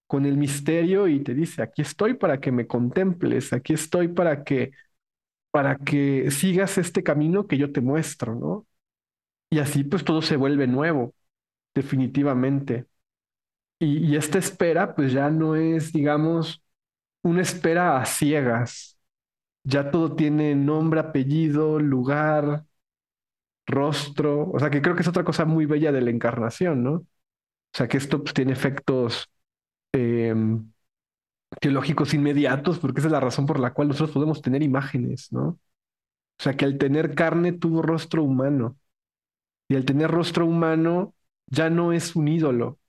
con 0.07 0.25
el 0.25 0.37
misterio 0.37 1.07
y 1.07 1.21
te 1.23 1.33
dice, 1.33 1.61
aquí 1.63 1.81
estoy 1.81 2.15
para 2.15 2.39
que 2.39 2.51
me 2.51 2.67
contemples, 2.67 3.53
aquí 3.53 3.73
estoy 3.73 4.09
para 4.09 4.43
que, 4.43 4.71
para 5.51 5.77
que 5.77 6.31
sigas 6.31 6.77
este 6.77 7.03
camino 7.03 7.47
que 7.47 7.57
yo 7.57 7.71
te 7.71 7.81
muestro, 7.81 8.35
¿no? 8.35 8.67
Y 9.49 9.59
así 9.59 9.83
pues 9.83 10.03
todo 10.05 10.21
se 10.21 10.37
vuelve 10.37 10.67
nuevo, 10.67 11.15
definitivamente. 11.75 12.87
Y, 13.79 14.15
esta 14.15 14.39
espera 14.39 14.95
pues 14.95 15.11
ya 15.13 15.29
no 15.29 15.55
es, 15.55 15.91
digamos, 15.93 16.63
una 17.23 17.41
espera 17.41 17.99
a 18.01 18.05
ciegas. 18.05 18.97
Ya 19.63 19.91
todo 19.91 20.15
tiene 20.15 20.55
nombre, 20.55 20.99
apellido, 21.01 21.79
lugar, 21.79 22.65
rostro. 23.67 24.49
O 24.51 24.59
sea, 24.59 24.69
que 24.69 24.81
creo 24.81 24.95
que 24.95 25.01
es 25.01 25.07
otra 25.07 25.23
cosa 25.23 25.45
muy 25.45 25.65
bella 25.65 25.91
de 25.91 26.01
la 26.01 26.11
encarnación, 26.11 26.83
¿no? 26.83 26.93
O 26.93 27.07
sea, 27.73 27.87
que 27.87 27.97
esto 27.97 28.23
pues, 28.23 28.33
tiene 28.33 28.53
efectos 28.53 29.29
em, 29.95 30.71
teológicos 31.61 32.13
inmediatos, 32.13 32.79
porque 32.79 32.99
esa 33.01 33.07
es 33.09 33.11
la 33.13 33.19
razón 33.19 33.45
por 33.45 33.59
la 33.59 33.73
cual 33.73 33.89
nosotros 33.89 34.11
podemos 34.13 34.41
tener 34.41 34.63
imágenes, 34.63 35.31
¿no? 35.33 35.59
O 36.39 36.43
sea, 36.43 36.55
que 36.57 36.65
al 36.65 36.77
tener 36.77 37.15
carne 37.15 37.53
tuvo 37.53 37.81
rostro 37.81 38.23
humano. 38.23 38.77
Y 39.69 39.75
al 39.75 39.85
tener 39.85 40.11
rostro 40.11 40.45
humano 40.47 41.15
ya 41.47 41.69
no 41.69 41.93
es 41.93 42.15
un 42.15 42.27
ídolo. 42.27 42.79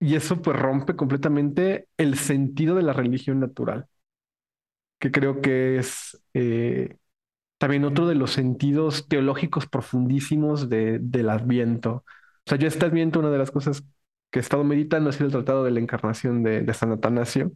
Y 0.00 0.16
eso 0.16 0.42
pues 0.42 0.58
rompe 0.58 0.96
completamente 0.96 1.88
el 1.96 2.18
sentido 2.18 2.74
de 2.74 2.82
la 2.82 2.92
religión 2.92 3.40
natural, 3.40 3.88
que 4.98 5.10
creo 5.10 5.40
que 5.40 5.78
es 5.78 6.22
eh, 6.34 6.96
también 7.58 7.84
otro 7.84 8.06
de 8.08 8.16
los 8.16 8.32
sentidos 8.32 9.08
teológicos 9.08 9.66
profundísimos 9.68 10.68
de, 10.70 10.98
del 11.00 11.30
Adviento. 11.30 12.04
O 12.46 12.50
sea, 12.50 12.58
yo 12.58 12.68
este 12.68 12.86
Adviento, 12.86 13.20
una 13.20 13.30
de 13.30 13.38
las 13.38 13.50
cosas 13.50 13.84
que 14.32 14.40
he 14.40 14.42
estado 14.42 14.64
meditando 14.64 15.10
ha 15.10 15.14
sido 15.14 15.26
el 15.26 15.32
Tratado 15.32 15.64
de 15.64 15.72
la 15.72 15.80
Encarnación 15.80 16.42
de, 16.44 16.62
de 16.62 16.74
San 16.74 16.92
Atanasio. 16.92 17.52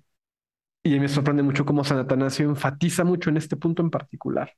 Y 0.85 1.01
me 1.01 1.09
sorprende 1.09 1.43
mucho 1.43 1.67
cómo 1.67 1.85
San 1.85 1.99
Atanasio 1.99 2.47
enfatiza 2.49 3.05
mucho 3.05 3.31
en 3.31 3.39
este 3.39 3.57
punto 3.57 3.83
en 3.83 3.91
particular. 3.91 4.53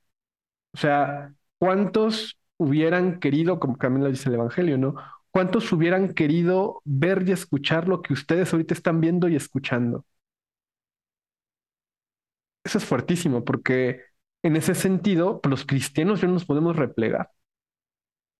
O 0.73 0.77
sea, 0.77 1.33
¿cuántos 1.59 2.39
hubieran 2.57 3.19
querido, 3.19 3.59
como 3.59 3.77
también 3.77 4.03
lo 4.05 4.11
dice 4.11 4.29
el 4.29 4.35
Evangelio, 4.35 4.77
¿no? 4.77 4.95
¿Cuántos 5.31 5.71
hubieran 5.73 6.13
querido 6.13 6.81
ver 6.85 7.27
y 7.27 7.31
escuchar 7.33 7.87
lo 7.87 8.01
que 8.01 8.13
ustedes 8.13 8.53
ahorita 8.53 8.73
están 8.73 9.01
viendo 9.01 9.29
y 9.29 9.35
escuchando? 9.35 10.05
Eso 12.63 12.77
es 12.77 12.85
fuertísimo 12.85 13.43
porque 13.43 14.03
en 14.43 14.55
ese 14.55 14.75
sentido, 14.75 15.41
los 15.49 15.65
cristianos 15.65 16.21
ya 16.21 16.27
no 16.27 16.33
nos 16.35 16.45
podemos 16.45 16.75
replegar. 16.75 17.31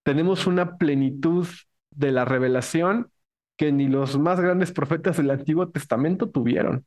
Tenemos 0.03 0.47
una 0.47 0.77
plenitud 0.77 1.47
de 1.91 2.11
la 2.11 2.25
revelación 2.25 3.11
que 3.59 3.73
ni 3.73 3.89
los 3.89 4.17
más 4.17 4.39
grandes 4.39 4.71
profetas 4.71 5.17
del 5.17 5.31
Antiguo 5.31 5.67
Testamento 5.67 6.29
tuvieron. 6.29 6.85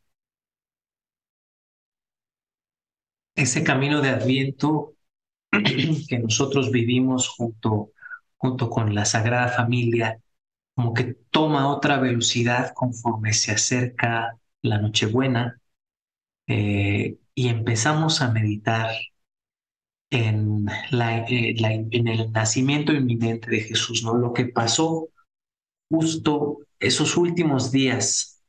Ese 3.34 3.62
camino 3.62 4.00
de 4.00 4.08
Adviento 4.08 4.94
que 6.08 6.18
nosotros 6.18 6.70
vivimos 6.70 7.28
junto, 7.28 7.90
junto 8.38 8.70
con 8.70 8.94
la 8.94 9.04
Sagrada 9.04 9.48
Familia, 9.48 10.18
como 10.74 10.94
que 10.94 11.16
toma 11.30 11.68
otra 11.68 11.98
velocidad 11.98 12.72
conforme 12.74 13.34
se 13.34 13.52
acerca 13.52 14.38
la 14.62 14.78
Nochebuena 14.78 15.60
eh, 16.46 17.18
y 17.34 17.48
empezamos 17.48 18.22
a 18.22 18.32
meditar 18.32 18.92
en, 20.10 20.66
eh, 20.68 21.54
la, 21.58 21.72
en 21.74 22.08
el 22.08 22.32
nacimiento 22.32 22.92
inminente 22.92 23.50
de 23.50 23.60
Jesús, 23.60 24.04
¿no? 24.04 24.14
Lo 24.14 24.32
que 24.32 24.46
pasó 24.46 25.08
justo 25.92 26.60
esos 26.80 27.18
últimos 27.18 27.70
días 27.70 28.42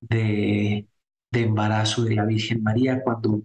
de, 0.00 0.86
de 1.32 1.40
embarazo 1.42 2.04
de 2.04 2.14
la 2.16 2.24
Virgen 2.26 2.62
María, 2.62 3.02
cuando 3.02 3.42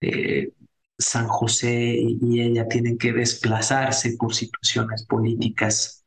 eh, 0.00 0.52
San 0.98 1.28
José 1.28 1.96
y 2.00 2.42
ella 2.42 2.68
tienen 2.68 2.98
que 2.98 3.12
desplazarse 3.12 4.16
por 4.18 4.34
situaciones 4.34 5.04
políticas, 5.06 6.04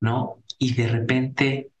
¿no? 0.00 0.42
Y 0.58 0.74
de 0.74 0.88
repente, 0.88 1.72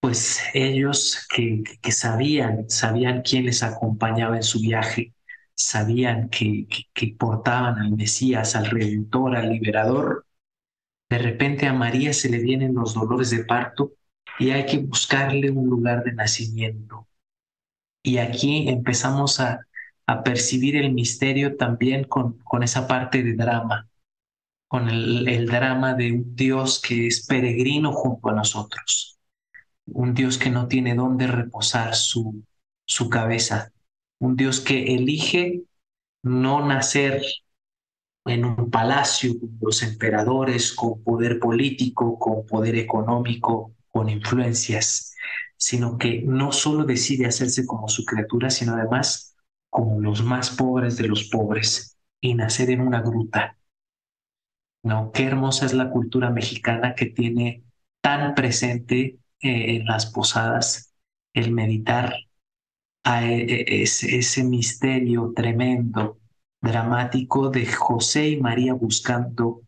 pues 0.00 0.40
ellos 0.54 1.26
que, 1.34 1.62
que 1.82 1.92
sabían, 1.92 2.68
sabían 2.70 3.22
quién 3.22 3.46
les 3.46 3.62
acompañaba 3.62 4.36
en 4.36 4.42
su 4.42 4.60
viaje, 4.60 5.14
sabían 5.54 6.28
que, 6.30 6.66
que, 6.68 6.84
que 6.94 7.16
portaban 7.18 7.78
al 7.78 7.92
Mesías, 7.92 8.56
al 8.56 8.66
Redentor, 8.66 9.36
al 9.36 9.50
Liberador, 9.50 10.26
de 11.12 11.18
repente 11.18 11.66
a 11.66 11.74
María 11.74 12.14
se 12.14 12.30
le 12.30 12.38
vienen 12.38 12.72
los 12.72 12.94
dolores 12.94 13.28
de 13.28 13.44
parto 13.44 13.92
y 14.38 14.48
hay 14.48 14.64
que 14.64 14.78
buscarle 14.78 15.50
un 15.50 15.68
lugar 15.68 16.02
de 16.04 16.14
nacimiento. 16.14 17.06
Y 18.02 18.16
aquí 18.16 18.70
empezamos 18.70 19.38
a, 19.38 19.66
a 20.06 20.22
percibir 20.22 20.74
el 20.74 20.94
misterio 20.94 21.58
también 21.58 22.04
con, 22.04 22.38
con 22.38 22.62
esa 22.62 22.88
parte 22.88 23.22
de 23.22 23.34
drama, 23.34 23.90
con 24.68 24.88
el, 24.88 25.46
drama 25.48 25.92
de 25.92 26.12
un 26.12 26.34
Dios 26.34 26.80
que 26.80 27.08
es 27.08 27.26
peregrino 27.26 27.92
junto 27.92 28.30
a 28.30 28.34
nosotros, 28.34 29.18
un 29.84 30.14
Dios 30.14 30.38
que 30.38 30.48
no 30.48 30.66
tiene 30.66 30.94
dónde 30.94 31.26
reposar 31.26 31.94
su, 31.94 32.42
su 32.86 33.10
cabeza, 33.10 33.70
un 34.18 34.34
Dios 34.34 34.60
que 34.60 34.94
elige 34.94 35.64
no 36.22 36.66
nacer 36.66 37.22
en 38.24 38.44
un 38.44 38.70
palacio 38.70 39.38
con 39.38 39.58
los 39.60 39.82
emperadores, 39.82 40.72
con 40.72 41.02
poder 41.02 41.38
político, 41.38 42.18
con 42.18 42.46
poder 42.46 42.76
económico, 42.76 43.74
con 43.90 44.08
influencias, 44.08 45.14
sino 45.56 45.98
que 45.98 46.22
no 46.22 46.52
solo 46.52 46.84
decide 46.84 47.26
hacerse 47.26 47.66
como 47.66 47.88
su 47.88 48.04
criatura, 48.04 48.50
sino 48.50 48.74
además 48.74 49.36
como 49.70 50.00
los 50.00 50.22
más 50.22 50.50
pobres 50.50 50.96
de 50.96 51.08
los 51.08 51.24
pobres 51.24 51.96
y 52.20 52.34
nacer 52.34 52.70
en 52.70 52.80
una 52.80 53.00
gruta. 53.00 53.56
¿No? 54.84 55.12
Qué 55.12 55.24
hermosa 55.24 55.66
es 55.66 55.74
la 55.74 55.90
cultura 55.90 56.30
mexicana 56.30 56.94
que 56.94 57.06
tiene 57.06 57.62
tan 58.00 58.34
presente 58.34 59.18
eh, 59.40 59.76
en 59.76 59.86
las 59.86 60.06
posadas 60.06 60.92
el 61.32 61.52
meditar 61.52 62.14
a 63.04 63.24
e, 63.24 63.42
e, 63.42 63.82
ese, 63.82 64.16
ese 64.16 64.44
misterio 64.44 65.32
tremendo, 65.34 66.18
dramático 66.62 67.50
de 67.50 67.66
José 67.66 68.28
y 68.28 68.40
María 68.40 68.74
buscando 68.74 69.62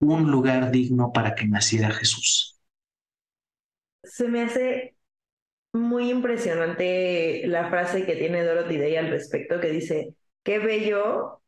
un 0.00 0.30
lugar 0.30 0.70
digno 0.70 1.12
para 1.12 1.34
que 1.34 1.46
naciera 1.46 1.90
Jesús. 1.90 2.60
Se 4.02 4.28
me 4.28 4.42
hace 4.42 4.96
muy 5.72 6.10
impresionante 6.10 7.42
la 7.46 7.68
frase 7.70 8.04
que 8.04 8.16
tiene 8.16 8.44
Dorothy 8.44 8.78
Day 8.78 8.96
al 8.96 9.10
respecto, 9.10 9.60
que 9.60 9.70
dice, 9.70 10.14
qué 10.42 10.58
bello 10.58 11.42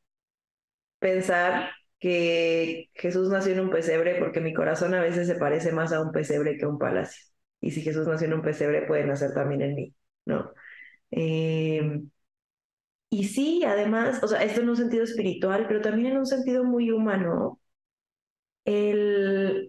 pensar 0.99 1.71
que 1.99 2.91
Jesús 2.95 3.29
nació 3.31 3.53
en 3.53 3.61
un 3.61 3.71
pesebre 3.71 4.17
porque 4.19 4.41
mi 4.41 4.55
corazón 4.55 4.95
a 4.95 5.01
veces 5.01 5.27
se 5.27 5.35
parece 5.37 5.73
más 5.73 5.93
a 5.93 6.01
un 6.01 6.13
pesebre 6.13 6.57
que 6.57 6.65
a 6.65 6.69
un 6.69 6.79
palacio. 6.79 7.25
Y 7.61 7.73
si 7.73 7.83
Jesús 7.83 8.07
nació 8.07 8.29
en 8.29 8.35
un 8.35 8.43
pesebre, 8.43 8.87
puede 8.87 9.05
nacer 9.05 9.33
también 9.35 9.63
en 9.63 9.75
mí, 9.75 9.95
¿no? 10.25 10.53
Eh, 11.11 12.03
y 13.11 13.25
sí, 13.25 13.65
además, 13.65 14.23
o 14.23 14.29
sea, 14.29 14.43
esto 14.43 14.61
en 14.61 14.71
un 14.71 14.77
sentido 14.77 15.05
espiritual, 15.05 15.67
pero 15.69 15.81
también 15.81 16.13
en 16.13 16.19
un 16.19 16.27
sentido 16.27 16.65
muy 16.65 16.91
humano, 16.91 17.59
el 18.65 19.69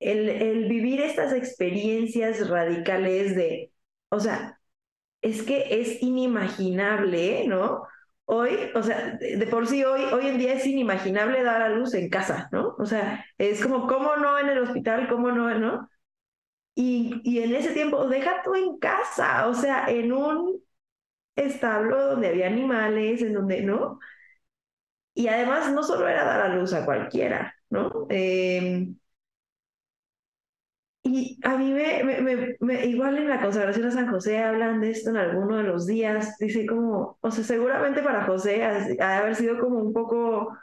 el, 0.00 0.68
vivir 0.68 1.00
estas 1.00 1.32
experiencias 1.32 2.48
radicales 2.48 3.34
de, 3.36 3.72
o 4.10 4.20
sea, 4.20 4.58
es 5.22 5.42
que 5.42 5.80
es 5.80 6.02
inimaginable, 6.02 7.46
¿no? 7.48 7.84
Hoy, 8.26 8.56
o 8.74 8.82
sea, 8.82 9.18
de 9.20 9.46
por 9.48 9.66
sí 9.68 9.84
hoy, 9.84 10.02
hoy 10.14 10.28
en 10.28 10.38
día 10.38 10.54
es 10.54 10.66
inimaginable 10.66 11.42
dar 11.44 11.62
a 11.62 11.70
luz 11.70 11.94
en 11.94 12.10
casa, 12.10 12.48
¿no? 12.52 12.76
O 12.78 12.86
sea, 12.86 13.26
es 13.38 13.62
como, 13.62 13.86
¿cómo 13.88 14.16
no 14.16 14.38
en 14.38 14.48
el 14.50 14.58
hospital? 14.60 15.08
¿Cómo 15.08 15.32
no, 15.32 15.58
no? 15.58 15.90
Y, 16.74 17.20
y 17.24 17.40
en 17.40 17.54
ese 17.54 17.72
tiempo, 17.72 18.06
deja 18.08 18.42
tú 18.42 18.54
en 18.54 18.78
casa, 18.78 19.46
o 19.48 19.54
sea, 19.54 19.86
en 19.90 20.12
un 20.12 20.62
establo 21.36 22.08
donde 22.08 22.28
había 22.28 22.48
animales, 22.48 23.22
en 23.22 23.34
donde, 23.34 23.62
¿no? 23.62 24.00
Y 25.14 25.28
además 25.28 25.70
no 25.72 25.82
solo 25.82 26.08
era 26.08 26.24
dar 26.24 26.40
a 26.42 26.54
luz 26.56 26.72
a 26.72 26.84
cualquiera, 26.84 27.54
¿no? 27.70 28.06
Eh, 28.10 28.88
y 31.04 31.38
a 31.44 31.56
mí 31.58 31.72
me, 31.72 32.56
me, 32.60 32.86
igual 32.86 33.18
en 33.18 33.28
la 33.28 33.40
consagración 33.40 33.86
a 33.86 33.90
San 33.90 34.08
José 34.08 34.38
hablan 34.38 34.80
de 34.80 34.90
esto 34.90 35.10
en 35.10 35.16
alguno 35.16 35.56
de 35.56 35.64
los 35.64 35.86
días, 35.86 36.36
dice 36.38 36.64
como, 36.66 37.18
o 37.20 37.30
sea, 37.30 37.42
seguramente 37.44 38.02
para 38.02 38.24
José 38.24 38.62
ha, 38.64 38.78
de 38.86 39.02
haber 39.02 39.34
sido 39.34 39.58
como 39.58 39.78
un 39.78 39.92
poco, 39.92 40.56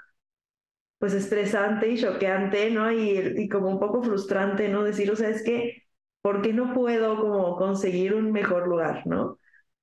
pues 0.97 1.13
estresante 1.13 1.89
y 1.89 1.97
choqueante, 2.01 2.71
¿no? 2.71 2.91
Y, 2.91 3.33
y 3.37 3.49
como 3.49 3.69
un 3.69 3.79
poco 3.79 4.03
frustrante, 4.03 4.67
¿no? 4.69 4.83
Decir, 4.83 5.11
o 5.11 5.15
sea, 5.15 5.29
es 5.29 5.43
que, 5.43 5.83
¿por 6.29 6.43
qué 6.43 6.53
no 6.53 6.73
puedo 6.75 7.17
como 7.19 7.55
conseguir 7.57 8.13
un 8.13 8.31
mejor 8.31 8.67
lugar, 8.67 9.07
¿no? 9.07 9.39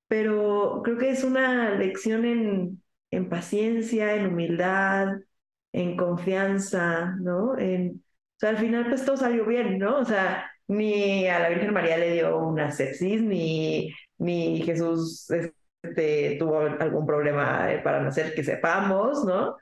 Pero 0.09 0.81
creo 0.85 0.97
que 0.99 1.11
es 1.11 1.25
una 1.25 1.75
lección 1.75 2.25
en, 2.25 2.83
en 3.11 3.29
paciencia, 3.29 4.15
en 4.15 4.29
humildad, 4.29 5.09
en 5.73 5.97
confianza, 5.97 7.17
¿no? 7.21 7.59
En, 7.59 7.97
o 8.37 8.39
sea, 8.39 8.51
al 8.51 8.59
final 8.59 8.89
pues 8.89 9.05
todo 9.05 9.17
salió 9.17 9.45
bien, 9.45 9.79
¿no? 9.79 9.99
O 9.99 10.05
sea, 10.05 10.49
ni 10.69 11.27
a 11.27 11.41
la 11.41 11.49
Virgen 11.49 11.75
María 11.75 11.99
le 11.99 12.13
dio 12.13 12.39
una 12.39 12.71
sepsis, 12.71 13.21
ni, 13.23 13.93
ni 14.19 14.63
Jesús 14.63 15.29
este, 15.83 16.37
tuvo 16.39 16.61
algún 16.61 17.07
problema 17.07 17.73
eh, 17.73 17.81
para 17.81 18.03
nacer 18.03 18.35
que 18.35 18.45
sepamos, 18.45 19.25
¿no? 19.25 19.57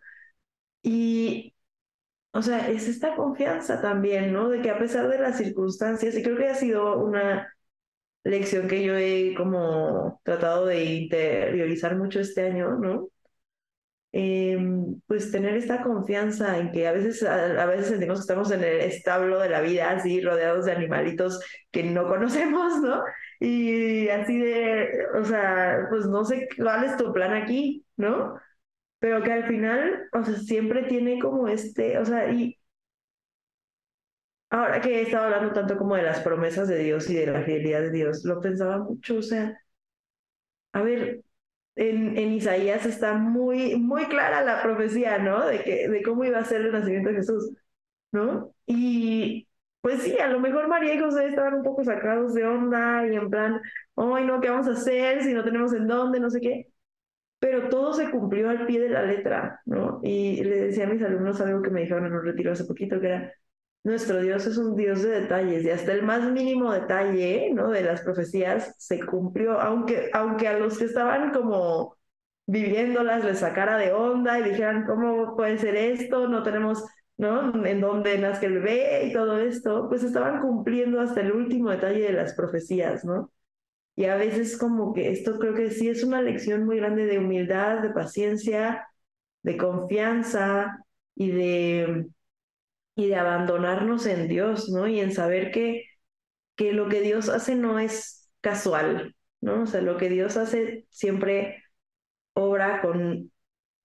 Y, 0.82 1.54
o 2.35 2.43
sea, 2.43 2.68
es 2.70 2.89
esta 2.89 3.16
confianza 3.16 3.80
también, 3.80 4.32
¿no? 4.32 4.49
De 4.51 4.61
que 4.61 4.70
a 4.70 4.78
pesar 4.78 5.09
de 5.09 5.18
las 5.18 5.39
circunstancias, 5.39 6.16
y 6.16 6.22
creo 6.22 6.37
que 6.37 6.49
ha 6.49 6.55
sido 6.57 6.99
una 6.99 7.49
lección 8.24 8.68
que 8.68 8.85
yo 8.85 8.97
he 8.97 9.35
como 9.37 10.20
tratado 10.24 10.66
de 10.66 10.85
interiorizar 10.85 11.97
mucho 11.97 12.20
este 12.20 12.43
año, 12.49 12.76
¿no? 12.78 13.09
Em, 14.16 15.01
pues 15.09 15.32
tener 15.32 15.57
esta 15.57 15.82
confianza 15.82 16.59
en 16.59 16.70
que 16.70 16.87
a 16.87 16.93
veces, 16.93 17.22
a, 17.24 17.66
veces 17.66 17.89
sentimos 17.89 18.18
que 18.18 18.22
estamos 18.22 18.51
en 18.53 18.62
el 18.62 18.80
establo 18.82 19.41
de 19.41 19.49
la 19.49 19.61
vida, 19.61 19.91
así 19.91 20.20
rodeados 20.20 20.66
de 20.66 20.72
animalitos 20.72 21.41
que 21.72 21.82
no 21.82 22.07
conocemos, 22.09 22.80
¿no? 22.80 23.03
Y 23.41 24.09
así 24.09 24.39
de, 24.39 25.07
o 25.20 25.24
sea, 25.24 25.87
pues 25.91 26.07
no 26.07 26.24
sé 26.24 26.49
cuál 26.57 26.85
es 26.85 26.97
tu 26.97 27.12
plan 27.12 27.32
aquí, 27.35 27.85
¿no? 27.97 28.37
Pero 29.05 29.23
que 29.23 29.33
al 29.33 29.45
final, 29.47 30.09
o 30.15 30.25
sea, 30.25 30.35
siempre 30.37 30.85
tiene 30.85 31.19
como 31.21 31.47
este, 31.47 31.99
o 31.99 32.07
sea, 32.07 32.33
y 32.33 32.59
ahora 34.51 34.81
que 34.81 34.99
he 34.99 35.03
estado 35.03 35.25
hablando 35.27 35.53
tanto 35.53 35.77
como 35.77 35.95
de 35.97 36.03
las 36.03 36.21
promesas 36.21 36.69
de 36.69 36.79
Dios 36.79 37.11
y 37.11 37.15
de 37.17 37.27
la 37.27 37.43
fidelidad 37.43 37.81
de 37.83 37.91
Dios, 37.91 38.25
lo 38.25 38.41
pensaba 38.41 38.79
mucho, 38.79 39.17
o 39.19 39.23
sea, 39.23 39.59
a 40.73 40.83
ver, 40.83 41.23
en, 41.77 42.17
en, 42.19 42.33
Isaías 42.33 42.87
está 42.87 43.15
muy, 43.15 43.77
muy 43.77 44.07
clara 44.07 44.43
la 44.45 44.63
profecía, 44.63 45.19
¿no? 45.19 45.47
De, 45.47 45.63
que, 45.63 45.89
de 45.89 46.03
cómo 46.03 46.25
iba 46.25 46.39
a 46.39 46.45
ser 46.45 46.63
el 46.63 46.73
nacimiento 46.73 47.11
de 47.11 47.17
Jesús, 47.17 47.51
¿no? 48.13 48.55
Y 48.67 49.49
pues 49.83 50.03
sí, 50.03 50.19
a 50.21 50.29
lo 50.29 50.41
mejor 50.41 50.69
María 50.69 50.95
y 50.95 51.01
José 51.01 51.29
estaban 51.29 51.55
un 51.55 51.65
poco 51.65 51.85
sacados 51.85 52.35
de 52.35 52.47
onda 52.47 53.07
y 53.09 53.17
en 53.17 53.31
plan, 53.31 53.61
ay, 53.97 54.25
no, 54.27 54.41
¿qué 54.41 54.51
vamos 54.51 54.69
a 54.69 54.73
hacer 54.73 55.23
si 55.25 55.35
no 55.35 55.45
tenemos 55.45 55.73
en 55.75 55.87
dónde, 55.89 56.21
no 56.21 56.31
sé 56.31 56.41
qué? 56.41 56.74
Pero 57.45 57.68
todo 57.68 57.92
se 57.92 58.11
cumplió 58.11 58.49
al 58.49 58.64
pie 58.64 58.80
de 58.80 58.88
la 58.88 59.03
letra, 59.03 59.61
¿no? 59.66 60.01
Y 60.03 60.42
le 60.42 60.62
decía 60.68 60.84
a 60.84 60.86
mis 60.86 61.03
alumnos 61.03 61.38
algo 61.42 61.61
que 61.61 61.68
me 61.68 61.82
dijeron 61.82 62.07
en 62.07 62.14
un 62.14 62.24
retiro 62.24 62.53
hace 62.53 62.64
poquito, 62.64 62.99
que 62.99 63.07
era, 63.09 63.34
nuestro 63.82 64.22
Dios 64.22 64.47
es 64.47 64.57
un 64.57 64.74
Dios 64.76 65.03
de 65.03 65.20
detalles 65.20 65.62
y 65.62 65.68
hasta 65.68 65.92
el 65.92 66.03
más 66.05 66.24
mínimo 66.32 66.72
detalle 66.72 67.51
¿no? 67.53 67.68
de 67.70 67.82
las 67.82 68.01
profecías 68.01 68.74
se 68.78 68.99
cumplió, 69.05 69.61
aunque, 69.61 70.09
aunque 70.14 70.49
a 70.49 70.59
los 70.59 70.78
que 70.78 70.86
estaban 70.86 71.32
como 71.34 71.99
viviéndolas 72.47 73.22
les 73.24 73.40
sacara 73.40 73.76
de 73.76 73.92
onda 73.92 74.38
y 74.38 74.45
dijeran, 74.51 74.86
¿cómo 74.86 75.36
puede 75.36 75.59
ser 75.59 75.76
esto? 75.76 76.28
No 76.28 76.42
tenemos, 76.42 76.82
¿no? 77.18 77.66
En 77.66 77.80
dónde 77.82 78.16
nazca 78.18 78.47
el 78.47 78.55
bebé 78.55 79.05
y 79.09 79.12
todo 79.12 79.38
esto, 79.38 79.86
pues 79.90 80.03
estaban 80.03 80.40
cumpliendo 80.40 80.99
hasta 80.99 81.20
el 81.20 81.32
último 81.32 81.68
detalle 81.70 82.01
de 82.05 82.12
las 82.14 82.32
profecías, 82.34 83.05
¿no? 83.05 83.34
Y 83.97 84.07
a 84.07 84.16
veces 84.16 84.59
como 84.59 84.92
que 84.92 85.11
esto 85.11 85.38
creo 85.38 85.55
que 85.55 85.70
sí 85.70 85.88
es 85.88 86.03
una 86.05 86.22
lección 86.22 86.64
muy 86.66 86.78
grande 86.78 87.07
de 87.07 87.18
humildad, 87.18 87.80
de 87.80 87.90
paciencia, 87.90 88.88
de 89.42 89.57
confianza 89.57 90.84
y 91.14 91.30
de 91.30 92.07
y 92.97 93.09
de 93.09 93.16
abandonarnos 93.16 94.07
en 94.07 94.28
Dios, 94.28 94.68
¿no? 94.70 94.86
Y 94.88 95.01
en 95.01 95.12
saber 95.12 95.51
que, 95.51 95.84
que 96.57 96.72
lo 96.72 96.88
que 96.88 97.01
Dios 97.01 97.28
hace 97.28 97.57
no 97.57 97.78
es 97.78 98.30
casual, 98.40 99.16
¿no? 99.40 99.62
O 99.62 99.66
sea, 99.66 99.80
lo 99.82 99.97
que 99.99 100.09
Dios 100.11 100.36
hace 100.36 100.86
siempre 100.90 101.64
obra 102.34 102.82
con 102.82 103.32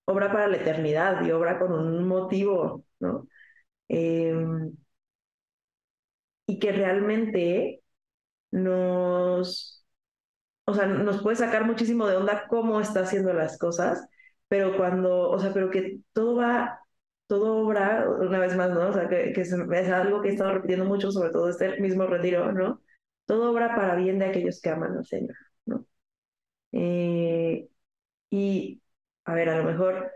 obra 0.06 0.32
para 0.32 0.48
la 0.48 0.58
eternidad 0.58 1.26
y 1.26 1.32
obra 1.32 1.60
con 1.60 1.74
un 1.74 2.08
motivo, 2.08 2.86
¿no? 3.00 3.28
Em, 3.90 4.74
y 6.48 6.60
que 6.60 6.72
realmente 6.72 7.82
nos, 8.52 9.79
o 10.70 10.74
sea, 10.74 10.86
nos 10.88 11.22
puede 11.24 11.38
sacar 11.38 11.66
muchísimo 11.66 12.08
de 12.08 12.18
onda 12.18 12.46
cómo 12.48 12.80
está 12.82 13.02
haciendo 13.02 13.34
las 13.34 13.58
cosas, 13.58 14.08
pero 14.48 14.78
cuando, 14.78 15.30
o 15.30 15.40
sea, 15.40 15.54
pero 15.54 15.70
que 15.70 16.00
todo 16.14 16.36
va 16.36 16.80
todo 17.30 17.58
obra, 17.58 18.10
una 18.10 18.40
vez 18.40 18.56
más, 18.58 18.72
¿no? 18.72 18.90
O 18.90 18.94
sea, 18.94 19.08
que, 19.08 19.32
es, 19.36 19.54
algo 19.54 20.22
que 20.22 20.30
he 20.30 20.32
estado 20.32 20.54
repitiendo 20.54 20.86
mucho, 20.86 21.12
sobre 21.12 21.30
todo 21.32 21.50
este 21.50 21.80
mismo 21.80 22.08
retiro, 22.08 22.52
¿no? 22.54 22.82
Todo 23.26 23.52
obra 23.52 23.76
para 23.76 23.96
bien 23.96 24.20
de 24.20 24.26
aquellos 24.26 24.60
que 24.62 24.70
aman 24.72 24.98
al 24.98 25.06
Señor, 25.06 25.36
¿no? 25.66 25.86
Eh, 26.72 27.70
y, 28.32 28.82
a 29.26 29.34
ver, 29.36 29.50
a 29.50 29.58
lo 29.60 29.64
mejor 29.66 30.12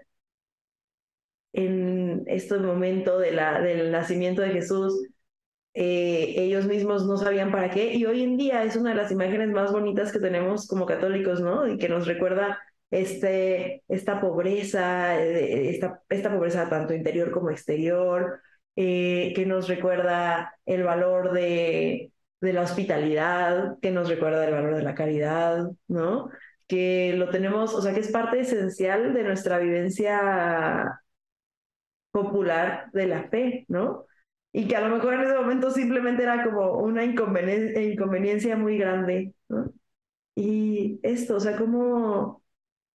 en 1.53 2.23
este 2.27 2.57
momento 2.57 3.19
de 3.19 3.31
la, 3.31 3.61
del 3.61 3.91
nacimiento 3.91 4.41
de 4.41 4.49
Jesús, 4.51 5.07
eh, 5.73 6.35
ellos 6.37 6.65
mismos 6.67 7.05
no 7.05 7.17
sabían 7.17 7.51
para 7.51 7.69
qué, 7.71 7.93
y 7.93 8.05
hoy 8.05 8.23
en 8.23 8.37
día 8.37 8.63
es 8.63 8.75
una 8.75 8.91
de 8.91 8.95
las 8.95 9.11
imágenes 9.11 9.49
más 9.49 9.71
bonitas 9.71 10.11
que 10.11 10.19
tenemos 10.19 10.67
como 10.67 10.85
católicos, 10.85 11.41
¿no? 11.41 11.67
Y 11.67 11.77
que 11.77 11.89
nos 11.89 12.07
recuerda 12.07 12.59
este, 12.91 13.83
esta 13.87 14.21
pobreza, 14.21 15.19
eh, 15.21 15.69
esta, 15.69 16.01
esta 16.09 16.31
pobreza 16.31 16.69
tanto 16.69 16.93
interior 16.93 17.31
como 17.31 17.49
exterior, 17.49 18.41
eh, 18.75 19.33
que 19.35 19.45
nos 19.45 19.67
recuerda 19.67 20.53
el 20.65 20.83
valor 20.83 21.31
de, 21.31 22.11
de 22.41 22.53
la 22.53 22.61
hospitalidad, 22.61 23.77
que 23.81 23.91
nos 23.91 24.09
recuerda 24.09 24.45
el 24.45 24.53
valor 24.53 24.75
de 24.75 24.83
la 24.83 24.95
caridad, 24.95 25.71
¿no? 25.87 26.29
Que 26.67 27.13
lo 27.17 27.29
tenemos, 27.29 27.73
o 27.75 27.81
sea, 27.81 27.93
que 27.93 27.99
es 28.01 28.11
parte 28.11 28.39
esencial 28.39 29.13
de 29.13 29.23
nuestra 29.23 29.59
vivencia 29.59 30.99
popular 32.11 32.89
de 32.93 33.07
la 33.07 33.23
fe, 33.29 33.65
¿no? 33.67 34.05
Y 34.53 34.67
que 34.67 34.75
a 34.75 34.87
lo 34.87 34.95
mejor 34.95 35.15
en 35.15 35.21
ese 35.21 35.35
momento 35.35 35.71
simplemente 35.71 36.23
era 36.23 36.43
como 36.43 36.77
una 36.79 37.03
inconveniencia, 37.03 38.55
muy 38.55 38.77
grande. 38.77 39.33
Y 40.35 40.99
esto, 41.03 41.35
o 41.37 41.39
sea, 41.39 41.57
como 41.57 42.43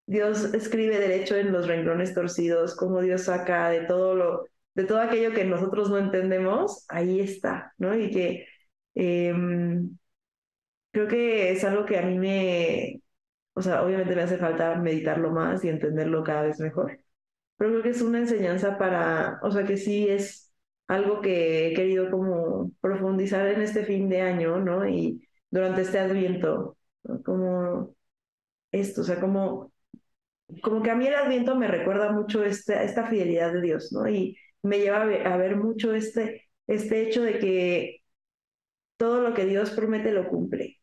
Dios 0.07 0.55
escribe 0.55 0.99
derecho 0.99 1.37
en 1.37 1.53
los 1.53 1.67
renglones 1.69 2.15
torcidos, 2.15 2.77
como 2.77 3.03
Dios 3.03 3.25
saca 3.25 3.71
de 3.71 3.83
todo 3.87 4.15
lo, 4.15 4.45
de 4.75 4.85
todo 4.85 5.01
aquello 5.01 5.33
que 5.35 5.45
nosotros 5.45 5.91
no 5.91 5.99
entendemos, 5.99 6.85
ahí 6.89 7.21
está, 7.21 7.75
¿no? 7.79 7.97
Y 7.99 8.11
que 8.13 8.47
em, 8.95 9.99
creo 10.93 11.09
que 11.09 11.53
es 11.53 11.65
algo 11.65 11.85
que 11.87 11.99
a 11.99 12.03
mí 12.03 12.19
me, 12.19 13.03
o 13.55 13.63
sea, 13.63 13.83
obviamente 13.85 14.15
me 14.17 14.23
hace 14.23 14.39
falta 14.39 14.77
meditarlo 14.77 15.31
más 15.31 15.65
y 15.65 15.69
entenderlo 15.69 16.25
cada 16.25 16.43
vez 16.43 16.61
mejor, 16.61 17.01
pero 17.57 17.71
creo 17.71 17.83
que 17.83 17.91
es 17.91 18.03
una 18.03 18.21
enseñanza 18.21 18.79
para, 18.79 19.41
o 19.43 19.51
sea, 19.51 19.65
que 19.65 19.77
sí 19.77 20.09
es 20.09 20.48
algo 20.89 21.21
que 21.21 21.69
he 21.69 21.75
querido 21.75 22.11
como 22.11 22.73
profundizar 22.81 23.47
en 23.49 23.63
este 23.63 23.85
fin 23.85 24.09
de 24.09 24.23
año, 24.23 24.59
¿no? 24.59 24.89
Y 24.89 25.27
durante 25.51 25.83
este 25.83 25.99
adviento, 25.99 26.77
como 27.25 27.95
esto, 28.73 29.03
o 29.03 29.05
sea, 29.05 29.21
como 29.21 29.73
como 30.63 30.83
que 30.83 30.91
a 30.91 30.95
mí 30.95 31.07
el 31.07 31.15
Adviento 31.15 31.57
me 31.57 31.69
recuerda 31.69 32.13
mucho 32.13 32.45
esta, 32.45 32.83
esta 32.83 33.07
fidelidad 33.07 33.53
de 33.53 33.61
Dios, 33.63 33.93
¿no? 33.93 34.09
Y 34.09 34.37
me 34.63 34.79
lleva 34.79 35.03
a 35.03 35.37
ver, 35.37 35.57
mucho 35.57 35.95
este, 35.95 36.49
este 36.67 37.03
hecho 37.03 37.23
de 37.23 37.39
que 37.39 38.03
todo 38.97 39.23
lo 39.23 39.35
que 39.35 39.47
Dios 39.47 39.71
promete 39.73 40.13
lo 40.13 40.29
cumple. 40.29 40.81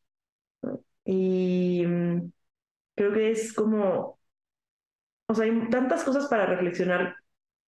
Y 1.05 1.83
mm, 1.85 2.31
creo 2.95 3.13
que 3.13 3.31
es 3.31 3.53
como, 3.53 4.19
o 5.27 5.35
sea, 5.35 5.45
hay 5.45 5.69
tantas 5.69 6.03
cosas 6.03 6.27
para 6.27 6.45
reflexionar 6.45 7.15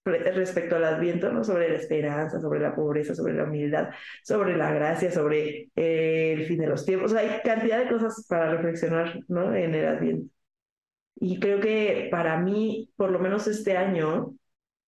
respecto 0.07 0.77
al 0.77 0.85
Adviento, 0.85 1.33
¿no? 1.33 1.45
Sobre 1.45 1.69
la 1.69 1.77
esperanza, 1.77 2.41
sobre 2.41 2.61
la 2.61 2.75
pobreza, 2.75 3.15
sobre 3.15 3.35
la 3.35 3.45
humildad, 3.45 3.91
sobre 4.23 4.57
la 4.57 4.73
gracia, 4.73 5.11
sobre 5.11 5.71
eh, 5.75 6.33
el 6.33 6.47
fin 6.47 6.59
de 6.59 6.69
los 6.69 6.85
tiempos. 6.85 7.13
O 7.13 7.15
sea, 7.17 7.23
hay 7.23 7.41
cantidad 7.43 7.79
de 7.79 7.91
cosas 7.91 8.25
para 8.29 8.51
reflexionar, 8.51 9.21
¿no? 9.29 9.55
En 9.55 9.75
el 9.75 9.87
Adviento. 9.87 10.31
Y 11.17 11.41
creo 11.41 11.61
que 11.61 12.09
para 12.11 12.39
mí, 12.39 12.91
por 12.97 13.11
lo 13.11 13.19
menos 13.19 13.47
este 13.47 13.77
año, 13.77 14.35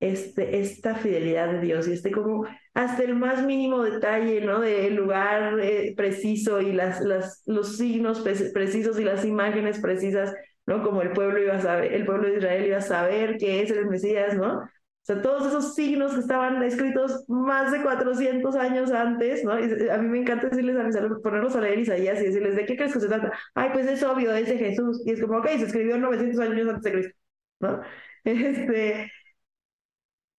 este, 0.01 0.61
esta 0.61 0.95
fidelidad 0.95 1.53
de 1.53 1.61
Dios 1.61 1.89
y 1.89 1.93
este 1.93 2.13
como 2.13 2.47
hasta 2.75 3.03
el 3.03 3.17
más 3.17 3.45
mínimo 3.45 3.83
detalle, 3.83 4.41
¿no? 4.41 4.61
Del 4.61 4.95
lugar 4.95 5.59
eh, 5.61 5.95
preciso 5.97 6.61
y 6.61 6.73
las, 6.73 7.01
las, 7.01 7.43
los 7.47 7.77
signos 7.77 8.21
precisos 8.21 9.01
y 9.01 9.05
las 9.05 9.25
imágenes 9.25 9.81
precisas, 9.81 10.33
¿no? 10.67 10.83
Como 10.85 11.03
el 11.03 11.13
pueblo 11.13 11.43
iba 11.43 11.55
a 11.57 11.61
saber, 11.61 11.93
el 11.93 12.07
pueblo 12.07 12.29
de 12.29 12.37
Israel 12.37 12.67
iba 12.67 12.77
a 12.77 12.81
saber 12.83 13.37
que 13.39 13.63
es 13.63 13.71
el 13.71 13.87
Mesías, 13.87 14.37
¿no? 14.37 14.61
Sea, 15.09 15.23
todos 15.23 15.47
esos 15.47 15.75
signos 15.75 16.13
que 16.13 16.21
estaban 16.21 16.63
escritos 16.63 17.25
más 17.29 17.73
de 17.73 17.83
400 17.83 18.55
años 18.57 18.93
antes, 18.93 19.43
¿no? 19.43 19.53
A 19.53 19.57
mí 19.99 20.07
me 20.07 20.19
encanta 20.19 20.49
decirles 20.49 20.77
a 20.77 20.83
mis 20.83 20.97
alumnos, 20.97 21.23
ponerlos 21.23 21.57
a 21.57 21.63
leer 21.63 21.79
Isaías 21.79 22.21
y 22.21 22.25
decirles, 22.27 22.57
¿de 22.57 22.67
qué 22.67 22.77
crees 22.77 22.93
que 22.93 23.01
se 23.01 23.09
trata? 23.09 23.33
Ay, 23.55 23.71
pues 23.73 23.87
es 23.87 24.03
obvio, 24.03 24.35
es 24.35 24.47
de 24.49 24.59
Jesús. 24.59 25.03
Y 25.07 25.13
es 25.13 25.21
como, 25.23 25.39
ok, 25.39 25.47
se 25.47 25.65
escribió 25.65 25.97
900 25.97 26.41
años 26.41 26.69
antes 26.69 26.83
de 26.83 26.93
Cristo, 26.93 27.19
¿no? 27.61 27.81
Este, 28.25 29.11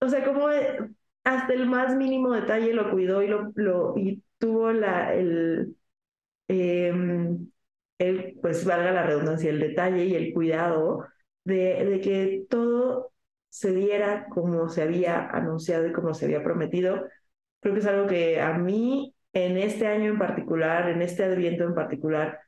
o 0.02 0.08
sea, 0.10 0.24
como 0.24 0.48
hasta 1.24 1.54
el 1.54 1.68
más 1.68 1.96
mínimo 1.96 2.34
detalle 2.34 2.74
lo 2.74 2.92
cuidó 2.92 3.24
y, 3.24 3.28
lo, 3.28 3.52
lo, 3.56 3.98
y 3.98 4.24
tuvo 4.38 4.72
la, 4.72 5.14
el, 5.16 5.76
em, 6.48 7.52
el, 8.00 8.40
pues 8.42 8.66
valga 8.66 8.92
la 8.92 9.04
redundancia, 9.04 9.50
el 9.50 9.60
detalle 9.60 10.06
y 10.06 10.16
el 10.16 10.34
cuidado 10.34 11.08
de, 11.46 11.86
de 11.86 12.02
que 12.02 12.46
todo 12.50 13.12
se 13.50 13.74
diera 13.74 14.28
como 14.30 14.70
se 14.70 14.84
había 14.84 15.28
anunciado 15.30 15.88
y 15.88 15.94
como 15.94 16.14
se 16.14 16.26
había 16.26 16.44
prometido. 16.44 17.06
Creo 17.62 17.74
que 17.74 17.80
es 17.82 17.88
algo 17.88 18.08
que 18.08 18.42
a 18.42 18.54
mí, 18.58 19.16
en 19.34 19.58
este 19.58 19.88
año 19.88 20.12
en 20.12 20.20
particular, 20.20 20.90
en 20.90 21.02
este 21.02 21.24
adviento 21.24 21.64
en 21.64 21.76
particular, 21.76 22.40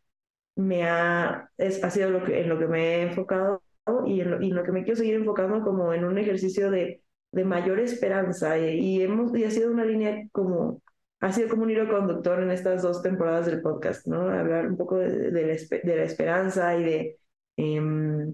me 0.56 0.84
ha, 0.88 1.50
es, 1.58 1.84
ha 1.84 1.90
sido 1.90 2.10
lo 2.12 2.24
que, 2.24 2.42
en 2.42 2.50
lo 2.50 2.60
que 2.60 2.68
me 2.68 2.96
he 2.98 3.02
enfocado 3.04 3.64
y 4.06 4.22
en 4.22 4.32
lo, 4.32 4.42
y 4.42 4.50
en 4.50 4.56
lo 4.56 4.64
que 4.64 4.72
me 4.72 4.84
quiero 4.84 4.98
seguir 4.98 5.16
enfocando 5.16 5.62
como 5.64 5.94
en 5.94 6.06
un 6.06 6.18
ejercicio 6.18 6.72
de, 6.72 7.02
de 7.32 7.46
mayor 7.46 7.80
esperanza. 7.80 8.58
Y, 8.58 9.02
hemos, 9.02 9.36
y 9.38 9.44
ha 9.46 9.52
sido 9.52 9.72
una 9.72 9.86
línea 9.86 10.28
como, 10.32 10.82
ha 11.20 11.32
sido 11.32 11.50
como 11.50 11.64
un 11.64 11.72
hilo 11.72 11.90
conductor 11.90 12.42
en 12.42 12.52
estas 12.52 12.82
dos 12.84 13.02
temporadas 13.02 13.46
del 13.48 13.62
podcast, 13.62 14.08
¿no? 14.08 14.30
Hablar 14.30 14.68
un 14.68 14.78
poco 14.78 14.98
de, 14.98 15.32
de, 15.32 15.32
la, 15.32 15.80
de 15.84 15.96
la, 15.96 16.04
esperanza 16.04 16.78
y 16.78 16.84
de... 16.84 17.18
Eh, 17.58 18.34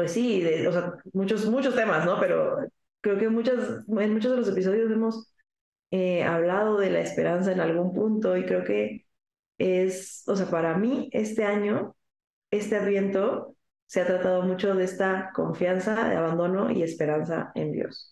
pues 0.00 0.12
sí, 0.12 0.42
o 0.66 0.72
sea, 0.72 0.94
muchos, 1.12 1.44
muchos 1.44 1.74
temas, 1.74 2.06
¿no? 2.06 2.18
Pero 2.18 2.56
creo 3.02 3.18
que 3.18 3.28
muchas, 3.28 3.84
en 3.86 4.14
muchos 4.14 4.30
de 4.30 4.36
los 4.38 4.48
episodios 4.48 4.90
hemos 4.90 5.30
eh, 5.90 6.22
hablado 6.22 6.78
de 6.78 6.88
la 6.88 7.00
esperanza 7.00 7.52
en 7.52 7.60
algún 7.60 7.92
punto 7.92 8.34
y 8.34 8.46
creo 8.46 8.64
que 8.64 9.04
es, 9.58 10.24
o 10.26 10.34
sea, 10.34 10.48
para 10.48 10.78
mí 10.78 11.10
este 11.12 11.44
año, 11.44 11.96
este 12.50 12.76
adviento, 12.76 13.56
se 13.84 14.00
ha 14.00 14.06
tratado 14.06 14.42
mucho 14.42 14.74
de 14.74 14.84
esta 14.84 15.32
confianza, 15.34 16.08
de 16.08 16.16
abandono 16.16 16.70
y 16.70 16.82
esperanza 16.82 17.52
en 17.54 17.72
Dios. 17.72 18.08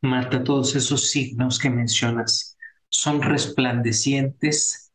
Marta, 0.00 0.42
todos 0.42 0.74
esos 0.74 1.10
signos 1.10 1.58
que 1.58 1.68
mencionas 1.68 2.56
son 2.88 3.20
resplandecientes 3.20 4.90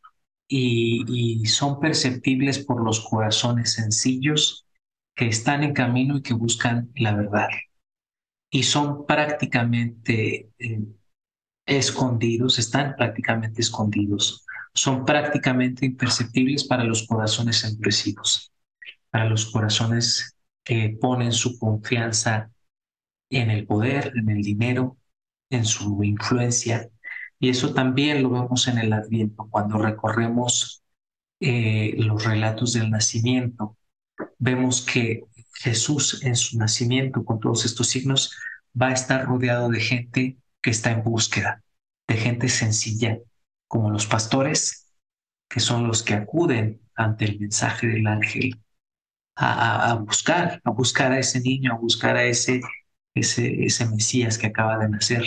y, 0.47 1.03
y 1.07 1.45
son 1.45 1.79
perceptibles 1.79 2.65
por 2.65 2.83
los 2.83 2.99
corazones 3.01 3.73
sencillos 3.73 4.65
que 5.21 5.27
están 5.27 5.63
en 5.63 5.73
camino 5.73 6.17
y 6.17 6.23
que 6.23 6.33
buscan 6.33 6.89
la 6.95 7.13
verdad. 7.13 7.47
Y 8.49 8.63
son 8.63 9.05
prácticamente 9.05 10.49
eh, 10.57 10.81
escondidos, 11.63 12.57
están 12.57 12.95
prácticamente 12.95 13.61
escondidos, 13.61 14.43
son 14.73 15.05
prácticamente 15.05 15.85
imperceptibles 15.85 16.63
para 16.63 16.83
los 16.83 17.05
corazones 17.05 17.63
empresivos, 17.63 18.51
para 19.11 19.25
los 19.25 19.45
corazones 19.45 20.37
que 20.63 20.97
ponen 20.99 21.33
su 21.33 21.59
confianza 21.59 22.49
en 23.29 23.51
el 23.51 23.67
poder, 23.67 24.13
en 24.15 24.27
el 24.27 24.41
dinero, 24.41 24.97
en 25.51 25.65
su 25.65 26.03
influencia. 26.03 26.89
Y 27.37 27.49
eso 27.49 27.75
también 27.75 28.23
lo 28.23 28.31
vemos 28.31 28.67
en 28.67 28.79
el 28.79 28.91
Adviento, 28.91 29.47
cuando 29.51 29.77
recorremos 29.77 30.81
eh, 31.39 31.93
los 31.99 32.25
relatos 32.25 32.73
del 32.73 32.89
nacimiento 32.89 33.77
vemos 34.37 34.81
que 34.81 35.23
Jesús 35.53 36.23
en 36.23 36.35
su 36.35 36.57
nacimiento, 36.57 37.23
con 37.23 37.39
todos 37.39 37.65
estos 37.65 37.87
signos, 37.87 38.35
va 38.79 38.87
a 38.87 38.93
estar 38.93 39.25
rodeado 39.25 39.69
de 39.69 39.79
gente 39.79 40.37
que 40.61 40.69
está 40.69 40.91
en 40.91 41.03
búsqueda, 41.03 41.63
de 42.07 42.15
gente 42.15 42.49
sencilla, 42.49 43.19
como 43.67 43.89
los 43.89 44.05
pastores, 44.07 44.87
que 45.49 45.59
son 45.59 45.87
los 45.87 46.03
que 46.03 46.13
acuden 46.13 46.81
ante 46.95 47.25
el 47.25 47.39
mensaje 47.39 47.87
del 47.87 48.07
ángel 48.07 48.59
a, 49.35 49.95
buscar, 49.95 50.61
a 50.63 50.69
buscar 50.71 51.11
a 51.11 51.19
ese 51.19 51.39
niño, 51.41 51.73
a 51.73 51.77
buscar 51.77 52.15
a 52.15 52.23
ese, 52.23 52.61
ese, 53.13 53.65
ese 53.65 53.85
Mesías 53.87 54.37
que 54.37 54.47
acaba 54.47 54.77
de 54.77 54.89
nacer. 54.89 55.23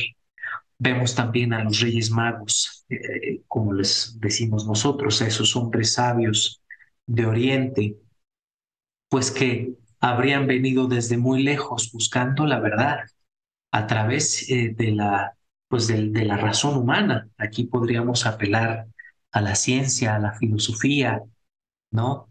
Vemos 0.78 1.14
también 1.14 1.52
a 1.52 1.64
los 1.64 1.80
reyes 1.80 2.10
magos, 2.10 2.84
eh, 2.88 3.42
como 3.48 3.72
les 3.72 4.18
decimos 4.20 4.66
nosotros, 4.66 5.20
a 5.22 5.26
esos 5.26 5.56
hombres 5.56 5.94
sabios 5.94 6.62
de 7.06 7.26
Oriente, 7.26 7.96
pues 9.14 9.30
que 9.30 9.74
habrían 10.00 10.48
venido 10.48 10.88
desde 10.88 11.16
muy 11.16 11.44
lejos 11.44 11.92
buscando 11.92 12.46
la 12.46 12.58
verdad 12.58 12.98
a 13.70 13.86
través 13.86 14.50
eh, 14.50 14.74
de, 14.76 14.90
la, 14.90 15.36
pues 15.68 15.86
de, 15.86 16.24
la 16.24 16.36
razón 16.36 16.76
humana. 16.76 17.28
Aquí 17.38 17.62
podríamos 17.62 18.26
apelar 18.26 18.88
a 19.30 19.40
la 19.40 19.54
ciencia, 19.54 20.16
a 20.16 20.18
la 20.18 20.32
filosofía, 20.32 21.22
¿no? 21.92 22.28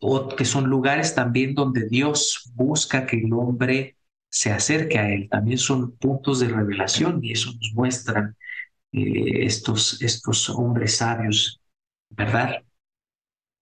O 0.00 0.28
que 0.28 0.44
son 0.44 0.70
lugares 0.70 1.16
también 1.16 1.56
donde 1.56 1.88
Dios 1.88 2.52
busca 2.54 3.04
que 3.04 3.16
el 3.16 3.32
hombre 3.32 3.96
se 4.30 4.52
acerque 4.52 5.00
a 5.00 5.10
Él. 5.12 5.28
También 5.28 5.58
son 5.58 5.96
puntos 5.96 6.38
de 6.38 6.50
revelación 6.50 7.18
y 7.24 7.32
eso 7.32 7.50
nos 7.52 7.72
muestran 7.74 8.36
eh, 8.92 9.44
estos, 9.44 10.00
estos 10.00 10.48
hombres 10.50 10.98
sabios, 10.98 11.60
¿verdad? 12.10 12.62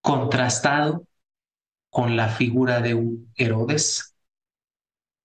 Contrastado 0.03 1.07
con 1.91 2.17
la 2.17 2.29
figura 2.29 2.81
de 2.81 2.95
un 2.95 3.33
Herodes, 3.37 4.17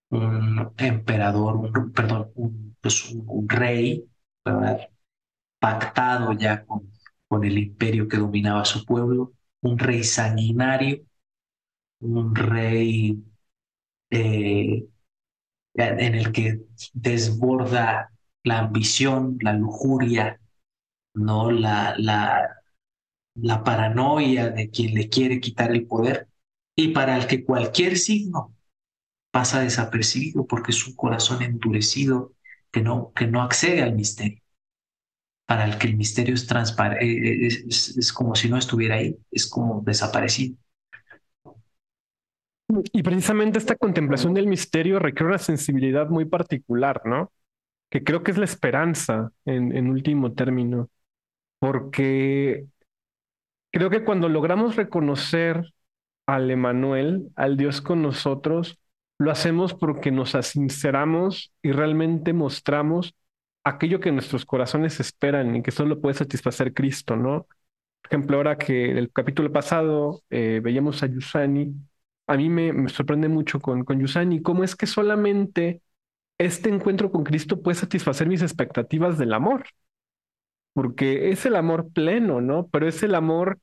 un 0.09 0.73
emperador, 0.77 1.71
perdón, 1.93 2.31
un, 2.35 2.75
pues 2.81 3.13
rey, 3.47 4.07
pactado 5.59 6.33
ya 6.33 6.65
con, 6.65 6.91
con 7.27 7.43
el 7.45 7.57
imperio 7.57 8.07
que 8.07 8.17
dominaba 8.17 8.65
su 8.65 8.85
pueblo, 8.85 9.33
un 9.61 9.77
rey 9.79 10.03
sanguinario, 10.03 11.01
un 12.01 12.35
rey 12.35 13.23
eh, 14.11 14.85
en 15.75 16.15
el 16.15 16.31
que 16.31 16.61
desborda 16.93 18.11
la 18.43 18.59
ambición, 18.59 19.37
la 19.41 19.53
lujuria, 19.53 20.39
no 21.15 21.51
la, 21.51 21.95
la, 21.97 22.49
la 23.35 23.63
paranoia 23.63 24.49
de 24.49 24.69
quien 24.69 24.93
le 24.95 25.09
quiere 25.09 25.39
quitar 25.39 25.71
el 25.71 25.87
poder 25.87 26.27
y 26.75 26.89
para 26.89 27.17
el 27.17 27.27
que 27.27 27.43
cualquier 27.43 27.97
signo 27.97 28.53
pasa 29.31 29.61
desapercibido 29.61 30.45
porque 30.45 30.71
es 30.71 30.87
un 30.87 30.95
corazón 30.95 31.41
endurecido 31.41 32.33
que 32.71 32.81
no, 32.81 33.11
que 33.13 33.27
no 33.27 33.41
accede 33.41 33.81
al 33.81 33.95
misterio. 33.95 34.41
Para 35.45 35.65
el 35.65 35.77
que 35.77 35.87
el 35.87 35.95
misterio 35.95 36.33
es, 36.33 36.47
transparente, 36.47 37.05
eh, 37.05 37.47
eh, 37.47 37.65
es, 37.67 38.11
como 38.13 38.35
si 38.35 38.49
no 38.49 38.57
estuviera 38.57 38.95
ahí, 38.95 39.15
es 39.31 39.47
como 39.47 39.81
desaparecido. 39.81 40.57
Y 42.91 43.03
precisamente 43.03 43.59
esta 43.59 43.75
contemplación 43.75 44.33
del 44.33 44.47
misterio 44.47 44.99
requiere 44.99 45.27
una 45.27 45.37
sensibilidad 45.37 46.09
muy 46.09 46.25
particular, 46.25 47.01
¿no? 47.05 47.31
Que 47.89 48.03
creo 48.03 48.23
que 48.23 48.31
es 48.31 48.37
la 48.37 48.45
esperanza 48.45 49.31
en, 49.45 49.75
en 49.77 49.89
último 49.89 50.33
término, 50.33 50.89
porque 51.59 52.65
creo 53.71 53.89
que 53.89 54.03
cuando 54.03 54.29
logramos 54.29 54.75
reconocer 54.75 55.74
al 56.25 56.49
Emanuel, 56.51 57.31
al 57.35 57.57
Dios 57.57 57.81
con 57.81 58.01
nosotros, 58.01 58.79
lo 59.17 59.31
hacemos 59.31 59.73
porque 59.73 60.11
nos 60.11 60.31
sinceramos 60.41 61.53
y 61.61 61.71
realmente 61.71 62.33
mostramos 62.33 63.15
aquello 63.63 63.99
que 63.99 64.11
nuestros 64.11 64.45
corazones 64.45 64.99
esperan 64.99 65.55
y 65.55 65.63
que 65.63 65.71
solo 65.71 66.01
puede 66.01 66.15
satisfacer 66.15 66.73
Cristo, 66.73 67.15
¿no? 67.15 67.47
Por 68.01 68.11
ejemplo, 68.11 68.37
ahora 68.37 68.57
que 68.57 68.91
el 68.91 69.11
capítulo 69.11 69.51
pasado 69.51 70.23
eh, 70.29 70.61
veíamos 70.63 71.01
a 71.03 71.07
Yusani, 71.07 71.73
a 72.27 72.37
mí 72.37 72.49
me, 72.49 72.89
sorprende 72.89 73.27
mucho 73.29 73.59
con, 73.59 73.83
con 73.85 73.99
Yusani 73.99 74.41
cómo 74.41 74.63
es 74.63 74.75
que 74.75 74.87
solamente 74.87 75.81
este 76.39 76.69
encuentro 76.69 77.11
con 77.11 77.23
Cristo 77.23 77.61
puede 77.61 77.75
satisfacer 77.75 78.27
mis 78.27 78.41
expectativas 78.41 79.17
del 79.17 79.33
amor, 79.33 79.65
porque 80.73 81.31
es 81.31 81.45
el 81.45 81.55
amor 81.55 81.91
pleno, 81.91 82.41
¿no? 82.41 82.67
Pero 82.67 82.87
es 82.87 83.01
el 83.03 83.15
amor 83.15 83.59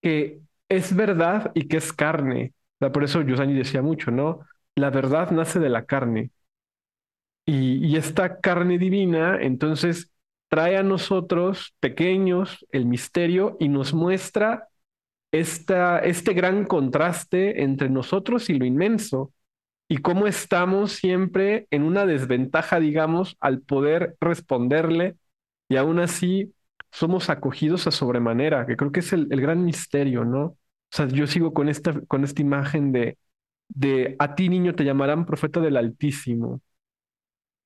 que 0.00 0.40
es 0.68 0.94
verdad 0.94 1.52
y 1.54 1.68
que 1.68 1.78
es 1.78 1.92
carne. 1.92 2.54
por 2.92 3.04
eso 3.04 3.22
Yusani 3.22 3.54
decía 3.54 3.82
mucho, 3.82 4.10
¿no? 4.10 4.40
La 4.74 4.90
verdad 4.90 5.30
nace 5.30 5.60
de 5.60 5.68
la 5.70 5.84
carne. 5.86 6.30
Y, 7.46 7.96
esta 7.96 8.40
carne 8.40 8.78
divina, 8.78 9.38
entonces, 9.40 10.10
trae 10.48 10.76
a 10.78 10.82
nosotros 10.82 11.74
pequeños 11.80 12.64
el 12.72 12.86
misterio 12.86 13.56
y 13.60 13.68
nos 13.68 13.92
muestra 13.92 14.68
esta, 15.32 15.98
este 15.98 16.32
gran 16.32 16.64
contraste 16.64 17.62
entre 17.62 17.90
nosotros 17.90 18.48
y 18.50 18.54
lo 18.54 18.64
inmenso 18.64 19.32
y 19.88 19.98
cómo 19.98 20.26
estamos 20.26 20.92
siempre 20.92 21.66
en 21.70 21.82
una 21.82 22.06
desventaja, 22.06 22.80
digamos, 22.80 23.36
al 23.40 23.60
poder 23.60 24.16
responderle 24.20 25.16
y 25.68 25.76
aún 25.76 25.98
así 25.98 26.54
somos 26.94 27.28
acogidos 27.28 27.88
a 27.88 27.90
sobremanera, 27.90 28.66
que 28.66 28.76
creo 28.76 28.92
que 28.92 29.00
es 29.00 29.12
el, 29.12 29.26
gran 29.28 29.64
misterio, 29.64 30.24
¿no? 30.24 30.44
O 30.44 30.58
sea, 30.92 31.08
yo 31.08 31.26
sigo 31.26 31.52
con 31.52 31.68
esta, 31.68 32.00
con 32.06 32.22
esta 32.22 32.40
imagen 32.40 32.92
de, 32.92 33.18
de 33.68 34.14
a 34.20 34.36
ti 34.36 34.48
niño 34.48 34.76
te 34.76 34.84
llamarán 34.84 35.26
profeta 35.26 35.60
del 35.60 35.76
Altísimo. 35.76 36.62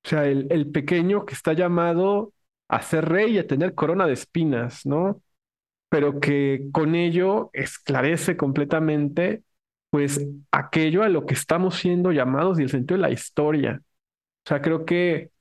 O 0.03 0.09
sea, 0.09 0.25
el, 0.25 0.47
el 0.49 0.71
pequeño 0.71 1.25
que 1.25 1.35
está 1.35 1.53
llamado 1.53 2.33
a 2.69 2.81
ser 2.81 3.07
rey 3.07 3.35
y 3.35 3.37
a 3.37 3.45
tener 3.47 3.75
corona 3.75 4.07
de 4.07 4.13
espinas, 4.13 4.85
¿no? 4.87 5.21
Pero 5.89 6.19
que 6.19 6.67
con 6.71 6.95
ello 6.95 7.51
esclarece 7.53 8.35
completamente, 8.35 9.43
pues, 9.91 10.25
aquello 10.51 11.03
a 11.03 11.09
lo 11.09 11.27
que 11.27 11.35
estamos 11.35 11.75
siendo 11.75 12.11
llamados 12.11 12.59
y 12.59 12.63
el 12.63 12.69
sentido 12.69 12.97
de 12.97 13.03
la 13.03 13.11
historia. 13.11 13.81
O 14.45 14.49
sea, 14.49 14.61
creo 14.61 14.85
que 14.85 15.31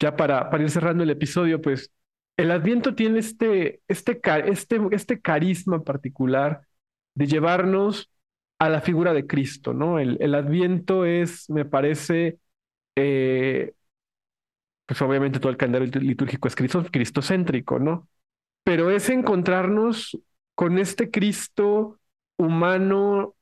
ya 0.00 0.16
para, 0.16 0.50
para 0.50 0.62
ir 0.62 0.70
cerrando 0.70 1.02
el 1.04 1.10
episodio, 1.10 1.60
pues, 1.60 1.90
el 2.36 2.50
Adviento 2.50 2.94
tiene 2.94 3.18
este, 3.18 3.82
este, 3.88 4.20
este, 4.46 4.80
este 4.90 5.20
carisma 5.20 5.82
particular 5.82 6.66
de 7.14 7.26
llevarnos 7.26 8.10
a 8.58 8.68
la 8.68 8.80
figura 8.80 9.12
de 9.12 9.26
Cristo, 9.26 9.74
¿no? 9.74 9.98
El, 9.98 10.34
Adviento 10.34 11.04
es, 11.04 11.50
me 11.50 11.64
parece, 11.64 12.38
eh, 12.96 13.74
pues 14.86 15.00
obviamente 15.02 15.40
todo 15.40 15.50
el 15.50 15.56
calendario 15.56 15.88
litúrgico 16.00 16.48
es 16.48 16.56
Cristo, 16.56 16.84
cristocéntrico, 16.90 17.78
¿no? 17.78 18.08
Pero 18.64 18.90
es 18.90 19.08
encontrarnos 19.08 20.18
con 20.54 20.78
este 20.78 21.10
Cristo 21.10 21.98
humano 22.36 23.34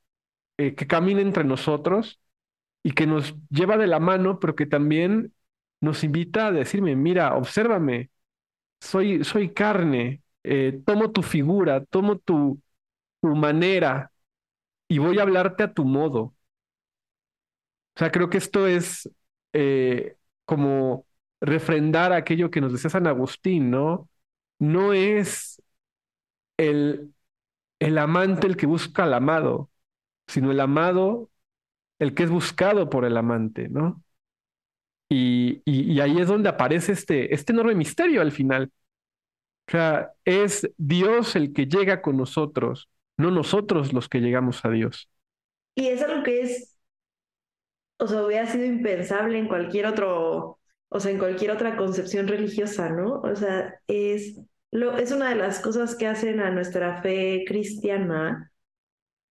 eh, 0.59 0.75
que 0.75 0.87
camina 0.87 1.21
entre 1.21 1.45
nosotros 1.45 2.21
y 2.83 2.93
que 2.93 3.07
nos 3.07 3.35
lleva 3.51 3.77
de 3.77 3.87
la 3.87 4.01
mano, 4.01 4.41
pero 4.41 4.55
que 4.55 4.67
también 4.67 5.35
nos 5.81 6.05
invita 6.05 6.49
a 6.49 6.53
decirme, 6.53 6.97
mira, 6.97 7.37
obsérvame, 7.37 8.11
soy, 8.81 9.25
soy 9.25 9.53
carne, 9.53 10.23
eh, 10.45 10.81
tomo 10.87 11.11
tu 11.13 11.23
figura, 11.23 11.85
tomo 11.87 12.19
tu, 12.19 12.61
tu 13.23 13.29
manera 13.37 14.13
y 14.89 14.99
voy 14.99 15.19
a 15.21 15.23
hablarte 15.23 15.65
a 15.65 15.75
tu 15.75 15.85
modo. 15.87 16.35
O 17.97 17.99
sea, 17.99 18.11
creo 18.13 18.31
que 18.31 18.39
esto 18.39 18.67
es 18.67 19.11
eh, 19.53 20.17
como 20.45 21.07
refrendar 21.41 22.13
aquello 22.13 22.51
que 22.51 22.61
nos 22.61 22.73
decía 22.73 22.91
San 22.91 23.07
Agustín, 23.07 23.71
¿no? 23.71 24.09
No 24.59 24.93
es 24.93 25.61
el, 26.57 27.15
el 27.81 27.99
amante 27.99 28.47
el 28.47 28.57
que 28.57 28.67
busca 28.67 29.05
al 29.05 29.15
amado, 29.15 29.71
sino 30.29 30.53
el 30.53 30.61
amado 30.61 31.31
el 32.01 32.15
que 32.15 32.25
es 32.25 32.31
buscado 32.31 32.91
por 32.91 33.05
el 33.07 33.17
amante, 33.17 33.69
¿no? 33.71 34.05
Y, 35.13 36.01
ahí 36.01 36.19
es 36.19 36.29
donde 36.29 36.49
aparece 36.49 36.93
este, 36.93 37.35
este 37.35 37.53
enorme 37.53 37.75
misterio 37.75 38.21
al 38.21 38.33
final. 38.33 38.71
O 39.67 39.71
sea, 39.71 40.13
es 40.25 40.71
Dios 40.77 41.37
el 41.37 41.53
que 41.53 41.67
llega 41.67 42.01
con 42.01 42.17
nosotros, 42.17 42.89
no 43.17 43.31
nosotros 43.31 43.93
los 43.93 44.09
que 44.09 44.21
llegamos 44.21 44.65
a 44.65 44.71
Dios. 44.71 45.11
Y 45.75 45.89
es 45.89 46.03
algo 46.03 46.23
que 46.23 46.43
es, 46.43 46.79
o 47.99 48.07
sea, 48.07 48.25
hubiera 48.25 48.47
sido 48.47 48.65
impensable 48.65 49.39
en 49.39 49.49
cualquier 49.49 49.87
otro 49.87 50.61
o 50.91 51.01
sea, 51.01 51.13
en 51.13 51.19
cualquier 51.19 51.53
otra 51.53 51.77
concepción 51.77 52.29
religiosa, 52.29 52.91
¿no? 52.91 53.21
O 53.21 53.37
sea, 53.37 53.81
es, 53.87 54.41
lo, 54.73 54.97
es 54.99 55.13
una 55.13 55.31
de 55.31 55.37
las 55.37 55.61
cosas 55.61 55.95
que 55.95 56.07
hacen 56.09 56.41
a 56.41 56.51
nuestra 56.51 57.01
fe 57.03 57.45
cristiana 57.47 58.53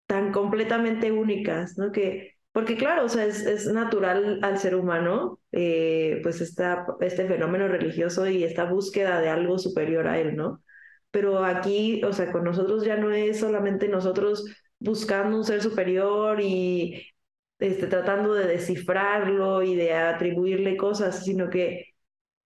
tan 0.07 0.33
completamente 0.33 1.13
únicas, 1.13 1.77
¿no? 1.77 1.93
Que, 1.93 2.38
porque 2.59 2.77
claro, 2.77 3.05
o 3.05 3.09
sea, 3.09 3.25
es, 3.25 3.47
es 3.47 3.67
natural 3.69 4.41
al 4.43 4.59
ser 4.59 4.75
humano, 4.75 5.39
eh, 5.53 6.19
pues 6.25 6.41
está 6.41 6.87
este 7.01 7.29
fenómeno 7.29 7.69
religioso 7.69 8.27
y 8.29 8.43
esta 8.43 8.65
búsqueda 8.65 9.21
de 9.21 9.29
algo 9.29 9.59
superior 9.61 10.09
a 10.09 10.19
él, 10.19 10.35
¿no? 10.35 10.61
Pero 11.13 11.45
aquí, 11.45 12.03
o 12.03 12.13
sea, 12.13 12.33
con 12.33 12.43
nosotros 12.43 12.85
ya 12.85 12.97
no 12.97 13.13
es 13.13 13.39
solamente 13.39 13.87
nosotros 13.87 14.45
buscando 14.81 15.37
un 15.37 15.45
ser 15.45 15.63
superior 15.63 16.41
y 16.41 17.07
este, 17.61 17.87
tratando 17.87 18.35
de 18.35 18.49
descifrarlo 18.49 19.63
y 19.63 19.77
de 19.77 19.95
atribuirle 19.95 20.77
cosas, 20.77 21.25
sino 21.25 21.51
que 21.51 21.95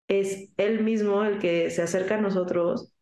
es 0.08 0.50
él 0.58 0.84
mismo 0.84 1.24
el 1.24 1.38
que 1.38 1.70
se 1.70 1.80
acerca 1.80 2.16
a 2.16 2.20
nosotros, 2.20 2.92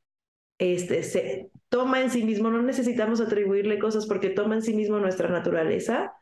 este, 0.59 1.03
se 1.03 1.51
toma 1.71 2.03
en 2.03 2.11
sí 2.11 2.23
mismo, 2.23 2.51
no 2.51 2.63
necesitamos 2.63 3.21
atribuirle 3.21 3.81
cosas 3.81 4.07
porque 4.07 4.31
toma 4.31 4.55
en 4.55 4.63
sí 4.63 4.75
mismo 4.75 5.01
nuestra 5.01 5.29
naturaleza 5.29 6.15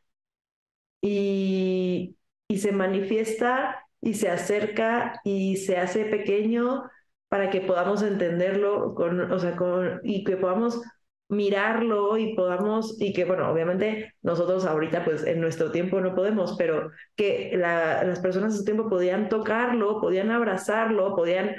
y, 1.01 2.17
y 2.49 2.59
se 2.59 2.73
manifiesta 2.73 3.85
y 4.01 4.15
se 4.15 4.31
acerca 4.31 5.21
y 5.25 5.57
se 5.57 5.77
hace 5.79 6.05
pequeño 6.07 6.85
para 7.29 7.51
que 7.51 7.61
podamos 7.61 8.03
entenderlo 8.03 8.95
con, 8.95 9.31
o 9.33 9.39
sea, 9.39 9.57
con, 9.57 10.01
y 10.05 10.25
que 10.25 10.37
podamos 10.37 10.81
mirarlo 11.29 12.17
y 12.17 12.35
podamos, 12.35 12.97
y 13.01 13.13
que 13.13 13.25
bueno, 13.27 13.51
obviamente 13.51 14.15
nosotros 14.23 14.65
ahorita 14.65 15.05
pues 15.05 15.25
en 15.27 15.41
nuestro 15.41 15.71
tiempo 15.71 16.01
no 16.01 16.15
podemos, 16.15 16.55
pero 16.57 16.91
que 17.17 17.53
las 17.57 18.19
personas 18.21 18.53
en 18.55 18.59
su 18.61 18.65
tiempo 18.65 18.89
podían 18.89 19.29
tocarlo, 19.29 20.01
podían 20.01 20.31
abrazarlo, 20.31 21.15
podían 21.15 21.55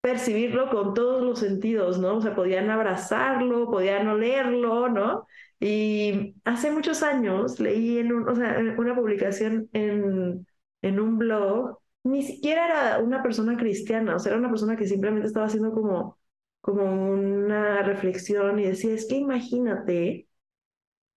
percibirlo 0.00 0.70
con 0.70 0.94
todos 0.94 1.22
los 1.22 1.38
sentidos, 1.40 1.98
¿no? 1.98 2.16
O 2.16 2.20
sea, 2.22 2.34
podían 2.34 2.70
abrazarlo, 2.70 3.70
podían 3.70 4.08
olerlo, 4.08 4.88
¿no? 4.88 5.26
Y 5.60 6.34
hace 6.44 6.70
muchos 6.70 7.02
años 7.02 7.60
leí 7.60 7.98
en 7.98 8.12
una 8.12 8.94
publicación 8.96 9.68
en, 9.72 10.46
en 10.82 11.00
un 11.00 11.18
blog, 11.18 11.78
ni 12.04 12.22
siquiera 12.22 12.66
era 12.66 12.98
una 13.04 13.22
persona 13.22 13.56
cristiana, 13.56 14.16
o 14.16 14.18
sea, 14.18 14.32
era 14.32 14.40
una 14.40 14.48
persona 14.50 14.76
que 14.76 14.86
simplemente 14.86 15.26
estaba 15.28 15.46
haciendo 15.46 15.72
como 15.72 16.18
como 16.60 17.10
una 17.10 17.82
reflexión 17.82 18.58
y 18.58 18.64
decía, 18.64 18.94
es 18.94 19.06
que 19.08 19.16
imagínate 19.16 20.28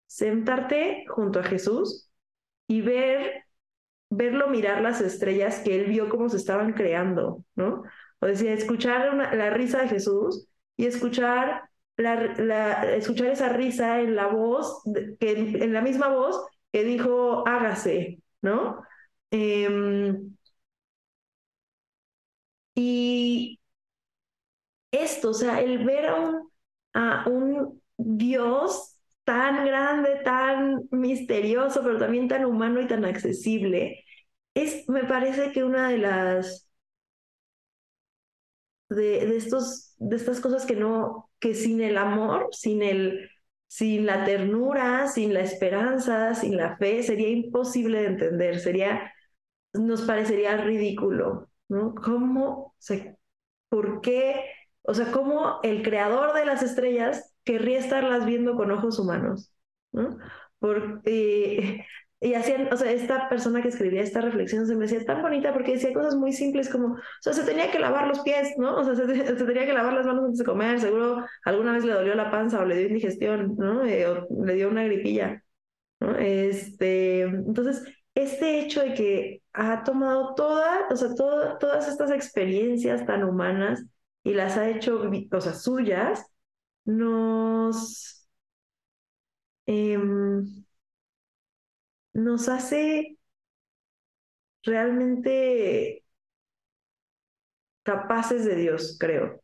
sentarte 0.07 1.05
junto 1.09 1.39
a 1.39 1.43
Jesús 1.43 2.09
y 2.67 2.81
ver, 2.81 3.45
verlo 4.09 4.49
mirar 4.49 4.81
las 4.81 5.01
estrellas 5.01 5.59
que 5.59 5.75
él 5.81 5.87
vio 5.89 6.09
cómo 6.09 6.29
se 6.29 6.37
estaban 6.37 6.73
creando, 6.73 7.43
¿no? 7.55 7.83
O 8.19 8.25
decía, 8.25 8.53
escuchar 8.53 9.15
la 9.35 9.49
risa 9.51 9.81
de 9.81 9.89
Jesús 9.89 10.47
y 10.77 10.85
escuchar, 10.85 11.69
la, 11.97 12.95
escuchar 12.95 13.27
esa 13.27 13.49
risa 13.49 14.01
en 14.01 14.15
la 14.15 14.27
voz, 14.27 14.81
que, 15.19 15.31
en 15.31 15.73
la 15.73 15.81
misma 15.81 16.09
voz 16.09 16.45
que 16.71 16.83
dijo, 16.83 17.47
hágase, 17.47 18.19
¿no? 18.41 18.81
Em, 19.31 20.35
y 22.75 23.59
esto, 24.91 25.29
o 25.31 25.33
sea, 25.33 25.61
el 25.61 25.83
ver 25.85 26.07
a 26.07 26.15
un, 26.15 26.49
a 26.93 27.27
un 27.29 27.81
Dios 27.97 28.97
tan 29.23 29.65
grande, 29.65 30.21
tan 30.23 30.87
misterioso, 30.91 31.81
pero 31.83 31.97
también 31.97 32.27
tan 32.27 32.45
humano 32.45 32.81
y 32.81 32.87
tan 32.87 33.05
accesible, 33.05 34.03
es, 34.53 34.87
me 34.89 35.03
parece 35.05 35.51
que 35.51 35.63
una 35.63 35.89
de 35.89 35.97
las 35.99 36.62
de, 38.95 39.35
estos, 39.35 39.95
de 39.97 40.15
estas 40.15 40.39
cosas 40.39 40.65
que 40.65 40.75
no, 40.75 41.29
que 41.39 41.53
sin 41.53 41.81
el 41.81 41.97
amor, 41.97 42.49
sin 42.51 42.81
el, 42.83 43.29
sin 43.67 44.05
la 44.05 44.23
ternura, 44.25 45.07
sin 45.07 45.33
la 45.33 45.41
esperanza, 45.41 46.35
sin 46.35 46.57
la 46.57 46.77
fe, 46.77 47.03
sería 47.03 47.29
imposible 47.29 48.01
de 48.01 48.07
entender, 48.07 48.59
sería, 48.59 49.13
nos 49.73 50.03
parecería 50.03 50.57
ridículo, 50.57 51.49
¿no? 51.69 51.95
¿Cómo, 51.95 52.75
se, 52.79 53.17
por 53.69 54.01
qué 54.01 54.35
o 54.83 54.93
sea, 54.93 55.11
cómo 55.11 55.59
el 55.63 55.81
creador 55.81 56.33
de 56.33 56.45
las 56.45 56.61
estrellas 56.61 57.33
querría 57.43 57.79
estarlas 57.79 58.25
viendo 58.25 58.55
con 58.55 58.71
ojos 58.71 58.99
humanos, 58.99 59.51
¿no? 59.91 60.17
Porque, 60.59 61.85
y 62.23 62.35
hacían, 62.35 62.71
o 62.71 62.77
sea, 62.77 62.89
esta 62.89 63.27
persona 63.27 63.61
que 63.61 63.67
escribía 63.67 64.01
esta 64.01 64.21
reflexión 64.21 64.65
se 64.65 64.77
me 64.77 64.85
hacía 64.85 65.03
tan 65.03 65.21
bonita 65.21 65.51
porque 65.51 65.73
decía 65.73 65.91
cosas 65.91 66.15
muy 66.15 66.31
simples 66.31 66.69
como, 66.69 66.93
o 66.93 66.99
sea, 67.19 67.33
se 67.33 67.43
tenía 67.43 67.69
que 67.69 67.79
lavar 67.79 68.07
los 68.07 68.21
pies, 68.21 68.53
¿no? 68.57 68.77
O 68.77 68.83
sea, 68.85 68.95
se, 68.95 69.05
tenía 69.05 69.65
que 69.65 69.73
lavar 69.73 69.91
las 69.91 70.05
manos 70.05 70.23
antes 70.23 70.39
de 70.39 70.45
comer, 70.45 70.79
seguro 70.79 71.25
alguna 71.43 71.73
vez 71.73 71.83
le 71.83 71.91
dolió 71.91 72.15
la 72.15 72.31
panza 72.31 72.61
o 72.61 72.65
le 72.65 72.77
dio 72.77 72.87
indigestión, 72.87 73.55
¿no? 73.57 73.83
Eh, 73.83 74.07
o 74.07 74.25
le 74.45 74.53
dio 74.55 74.69
una 74.69 74.85
gripilla, 74.85 75.43
¿no? 75.99 76.15
Este, 76.17 77.23
entonces, 77.23 77.83
este 78.15 78.61
hecho 78.61 78.81
de 78.83 78.93
que 78.93 79.43
ha 79.51 79.83
tomado 79.83 80.33
toda, 80.35 80.87
o 80.89 80.95
sea, 80.95 81.09
todas 81.15 81.89
estas 81.89 82.11
experiencias 82.11 83.05
tan 83.05 83.25
humanas 83.25 83.83
y 84.23 84.33
las 84.33 84.57
ha 84.57 84.69
hecho 84.69 85.09
cosas 85.29 85.61
suyas, 85.61 86.25
nos, 86.85 88.29
em, 89.65 90.63
nos 92.13 92.49
hace 92.49 93.17
realmente 94.63 96.03
capaces 97.83 98.43
de 98.45 98.55
Dios, 98.55 98.97
creo. 98.99 99.41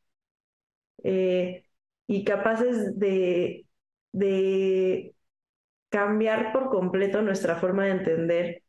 Eh, 1.03 1.63
y 2.07 2.24
capaces 2.26 2.97
de, 2.99 3.65
de 4.11 5.15
cambiar 5.89 6.53
por 6.53 6.70
completo 6.70 7.22
nuestra 7.24 7.57
forma 7.57 7.86
de 7.86 7.91
entender 7.91 8.63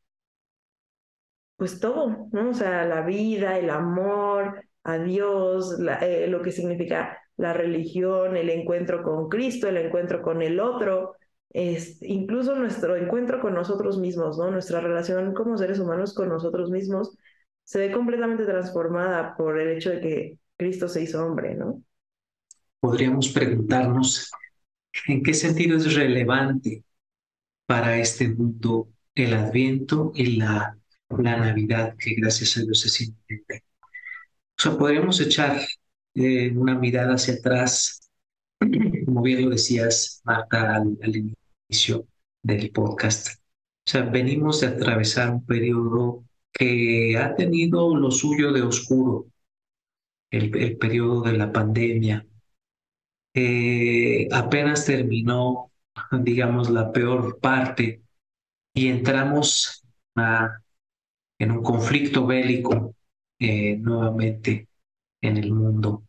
pues 1.57 1.79
todo, 1.81 2.29
¿no? 2.33 2.51
O 2.51 2.55
sea, 2.55 2.85
la 2.87 3.03
vida, 3.03 3.59
el 3.59 3.71
amor, 3.71 4.65
a 4.85 4.99
Dios, 4.99 5.77
eh, 6.01 6.27
lo 6.29 6.41
que 6.43 6.53
significa 6.53 7.19
la 7.37 7.53
religión, 7.53 8.37
el 8.37 8.49
encuentro 8.51 9.03
con 9.03 9.29
Cristo, 9.29 9.69
el 9.69 9.77
encuentro 9.77 10.23
con 10.23 10.41
el 10.43 10.59
otro. 10.61 11.17
Es, 11.51 12.03
incluso 12.03 12.55
nuestro 12.55 12.97
encuentro 12.97 13.41
con 13.41 13.55
nosotros 13.55 13.99
mismos, 13.99 14.39
¿no? 14.39 14.51
Nuestra 14.51 14.81
relación 14.81 15.35
como 15.35 15.59
seres 15.59 15.79
humanos 15.79 16.15
con 16.15 16.29
nosotros 16.29 16.71
mismos 16.71 17.17
se 17.65 17.79
ve 17.79 17.93
completamente 17.93 18.45
transformada 18.45 19.37
por 19.37 19.61
el 19.61 19.77
hecho 19.77 19.91
de 19.91 20.01
que 20.01 20.39
Cristo 20.57 20.89
se 20.89 21.03
hizo 21.03 21.25
hombre, 21.25 21.55
¿no? 21.55 21.83
Podríamos 22.81 23.29
preguntarnos 23.29 24.31
en 25.07 25.23
qué 25.23 25.35
sentido 25.35 25.77
es 25.77 25.95
relevante 25.95 26.85
para 27.67 27.99
este 27.99 28.29
mundo 28.29 28.89
el 29.15 29.35
Adviento 29.35 30.13
y 30.15 30.37
la, 30.37 30.79
la 31.11 31.37
Navidad, 31.37 31.95
que 31.99 32.15
gracias 32.15 32.57
a 32.57 32.63
Dios 32.63 32.85
es 32.87 33.01
inminente. 33.01 33.65
O 34.59 34.63
sea, 34.63 34.79
podríamos 34.79 35.21
echar 35.21 35.61
eh, 36.15 36.51
una 36.57 36.79
mirada 36.79 37.15
hacia 37.15 37.35
atrás, 37.35 38.11
como 39.07 39.23
bien 39.23 39.45
lo 39.45 39.51
decías, 39.51 40.21
Marta, 40.25 40.77
al, 40.77 41.17
inicio 41.17 41.40
del 42.43 42.71
podcast. 42.71 43.41
O 43.87 43.91
sea, 43.91 44.03
venimos 44.03 44.61
de 44.61 44.69
atravesar 44.69 45.31
un 45.31 45.45
periodo 45.45 46.25
que 46.53 47.17
ha 47.19 47.35
tenido 47.35 47.97
lo 47.97 48.11
suyo 48.11 48.53
de 48.53 48.63
oscuro, 48.63 49.27
el, 50.31 50.57
el 50.57 50.77
periodo 50.79 51.23
de 51.23 51.33
la 51.35 51.53
pandemia. 51.53 52.27
Eh, 53.35 54.29
apenas 54.33 54.87
terminó, 54.87 55.71
digamos, 56.13 56.71
la 56.71 56.93
peor 56.93 57.39
parte 57.41 58.03
y 58.75 58.89
entramos 58.89 59.85
en 61.39 61.51
un 61.51 61.63
conflicto 61.63 62.27
bélico 62.27 62.95
eh, 63.39 63.77
nuevamente 63.77 64.69
en 65.21 65.37
el 65.37 65.53
mundo. 65.53 66.05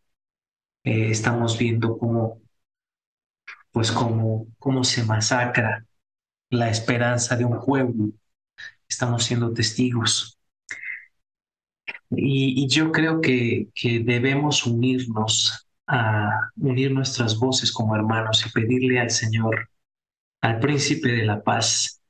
Eh, 0.83 1.11
estamos 1.11 1.57
viendo 1.57 1.97
cómo, 1.97 2.40
pues 3.71 3.91
cómo, 3.91 4.47
se 4.83 5.03
masacra 5.03 5.85
la 6.49 6.69
esperanza 6.69 7.35
de 7.35 7.45
un 7.45 7.63
pueblo. 7.63 8.11
Estamos 8.87 9.23
siendo 9.23 9.53
testigos. 9.53 10.37
Y, 12.09 12.63
y 12.63 12.67
yo 12.67 12.91
creo 12.91 13.21
que, 13.21 13.69
que 13.73 13.99
debemos 13.99 14.65
unirnos 14.65 15.67
a 15.87 16.49
unir 16.57 16.91
nuestras 16.91 17.37
voces 17.37 17.71
como 17.71 17.95
hermanos 17.95 18.45
y 18.45 18.51
pedirle 18.51 18.99
al 18.99 19.11
Señor, 19.11 19.69
al 20.41 20.59
príncipe 20.59 21.09
de 21.09 21.25
la 21.25 21.41
paz, 21.43 22.01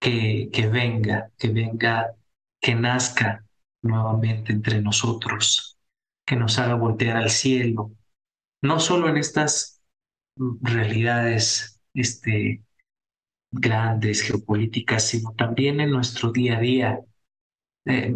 que, 0.00 0.50
que 0.52 0.68
venga, 0.68 1.30
que 1.38 1.48
venga, 1.48 2.14
que 2.60 2.74
nazca 2.74 3.44
nuevamente 3.82 4.52
entre 4.52 4.80
nosotros, 4.82 5.78
que 6.26 6.36
nos 6.36 6.58
haga 6.58 6.74
voltear 6.74 7.16
al 7.16 7.30
cielo, 7.30 7.92
no 8.62 8.80
solo 8.80 9.08
en 9.08 9.16
estas 9.16 9.73
realidades 10.36 11.80
este, 11.94 12.62
grandes, 13.50 14.22
geopolíticas, 14.22 15.04
sino 15.04 15.32
también 15.32 15.80
en 15.80 15.90
nuestro 15.90 16.32
día 16.32 16.58
a 16.58 16.60
día. 16.60 17.00
Eh, 17.86 18.14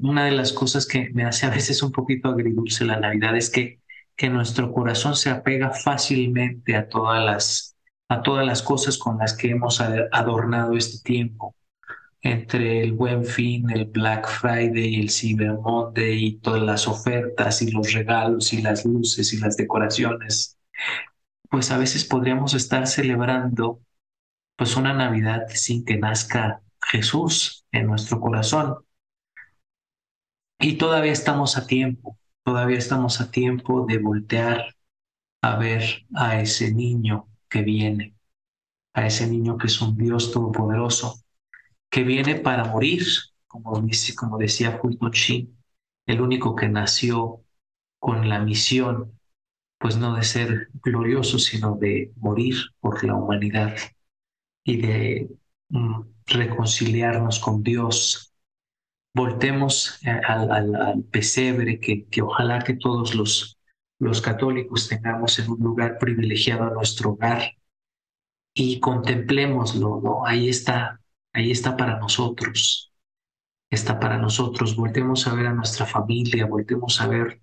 una 0.00 0.26
de 0.26 0.32
las 0.32 0.52
cosas 0.52 0.86
que 0.86 1.10
me 1.10 1.24
hace 1.24 1.46
a 1.46 1.50
veces 1.50 1.82
un 1.82 1.92
poquito 1.92 2.28
agridulce 2.28 2.84
la 2.84 3.00
Navidad 3.00 3.36
es 3.36 3.50
que, 3.50 3.80
que 4.16 4.30
nuestro 4.30 4.72
corazón 4.72 5.16
se 5.16 5.30
apega 5.30 5.70
fácilmente 5.70 6.76
a 6.76 6.88
todas 6.88 7.24
las, 7.24 7.76
a 8.08 8.22
todas 8.22 8.46
las 8.46 8.62
cosas 8.62 8.98
con 8.98 9.18
las 9.18 9.36
que 9.36 9.50
hemos 9.50 9.80
adornado 9.80 10.76
este 10.76 11.02
tiempo 11.02 11.54
entre 12.22 12.82
el 12.82 12.92
Buen 12.92 13.24
Fin, 13.24 13.70
el 13.70 13.86
Black 13.86 14.28
Friday, 14.28 15.00
el 15.00 15.10
Cyber 15.10 15.54
Monday 15.54 16.24
y 16.26 16.32
todas 16.38 16.62
las 16.62 16.86
ofertas 16.86 17.62
y 17.62 17.70
los 17.70 17.92
regalos 17.92 18.52
y 18.52 18.60
las 18.60 18.84
luces 18.84 19.32
y 19.32 19.38
las 19.38 19.56
decoraciones, 19.56 20.58
pues 21.50 21.70
a 21.70 21.78
veces 21.78 22.04
podríamos 22.04 22.54
estar 22.54 22.86
celebrando 22.86 23.80
pues 24.56 24.76
una 24.76 24.94
Navidad 24.94 25.48
sin 25.48 25.84
que 25.84 25.98
nazca 25.98 26.62
Jesús 26.80 27.66
en 27.72 27.86
nuestro 27.86 28.20
corazón. 28.20 28.76
Y 30.60 30.76
todavía 30.76 31.12
estamos 31.12 31.56
a 31.56 31.66
tiempo, 31.66 32.18
todavía 32.44 32.78
estamos 32.78 33.20
a 33.20 33.30
tiempo 33.30 33.86
de 33.86 33.98
voltear 33.98 34.76
a 35.42 35.56
ver 35.56 36.06
a 36.14 36.40
ese 36.40 36.72
niño 36.72 37.28
que 37.48 37.62
viene, 37.62 38.14
a 38.92 39.06
ese 39.06 39.26
niño 39.26 39.58
que 39.58 39.66
es 39.66 39.80
un 39.80 39.96
Dios 39.96 40.32
todopoderoso, 40.32 41.22
que 41.90 42.04
viene 42.04 42.36
para 42.36 42.64
morir, 42.64 43.04
como, 43.46 43.82
como 44.16 44.38
decía 44.38 44.78
Fulton 44.78 45.12
el 46.06 46.20
único 46.20 46.54
que 46.54 46.68
nació 46.68 47.42
con 47.98 48.28
la 48.28 48.40
misión, 48.40 49.19
pues 49.80 49.96
no 49.96 50.14
de 50.14 50.22
ser 50.22 50.68
glorioso, 50.74 51.38
sino 51.38 51.74
de 51.76 52.12
morir 52.16 52.54
por 52.80 53.02
la 53.02 53.16
humanidad 53.16 53.76
y 54.62 54.76
de 54.76 55.30
mm, 55.70 56.02
reconciliarnos 56.26 57.40
con 57.40 57.62
Dios. 57.62 58.34
Voltemos 59.14 59.98
eh, 60.04 60.10
al, 60.10 61.02
pesebre 61.10 61.80
que, 61.80 62.06
que, 62.06 62.22
ojalá 62.22 62.60
que 62.60 62.74
todos 62.74 63.14
los, 63.14 63.58
los 63.98 64.20
católicos 64.20 64.88
tengamos 64.88 65.38
en 65.38 65.50
un 65.50 65.58
lugar 65.58 65.98
privilegiado 65.98 66.64
a 66.64 66.70
nuestro 66.70 67.12
hogar 67.12 67.54
y 68.54 68.80
contemplémoslo, 68.80 70.00
¿no? 70.02 70.26
Ahí 70.26 70.48
está 70.50 71.00
ahí 71.32 71.50
está 71.50 71.76
para 71.76 71.98
nosotros, 71.98 72.92
está 73.70 73.98
para 74.00 74.18
nosotros. 74.18 74.76
Voltemos 74.76 75.26
a 75.26 75.34
ver 75.34 75.46
a 75.46 75.54
nuestra 75.54 75.86
familia, 75.86 76.46
voltemos 76.46 77.00
a 77.00 77.08
ver 77.08 77.40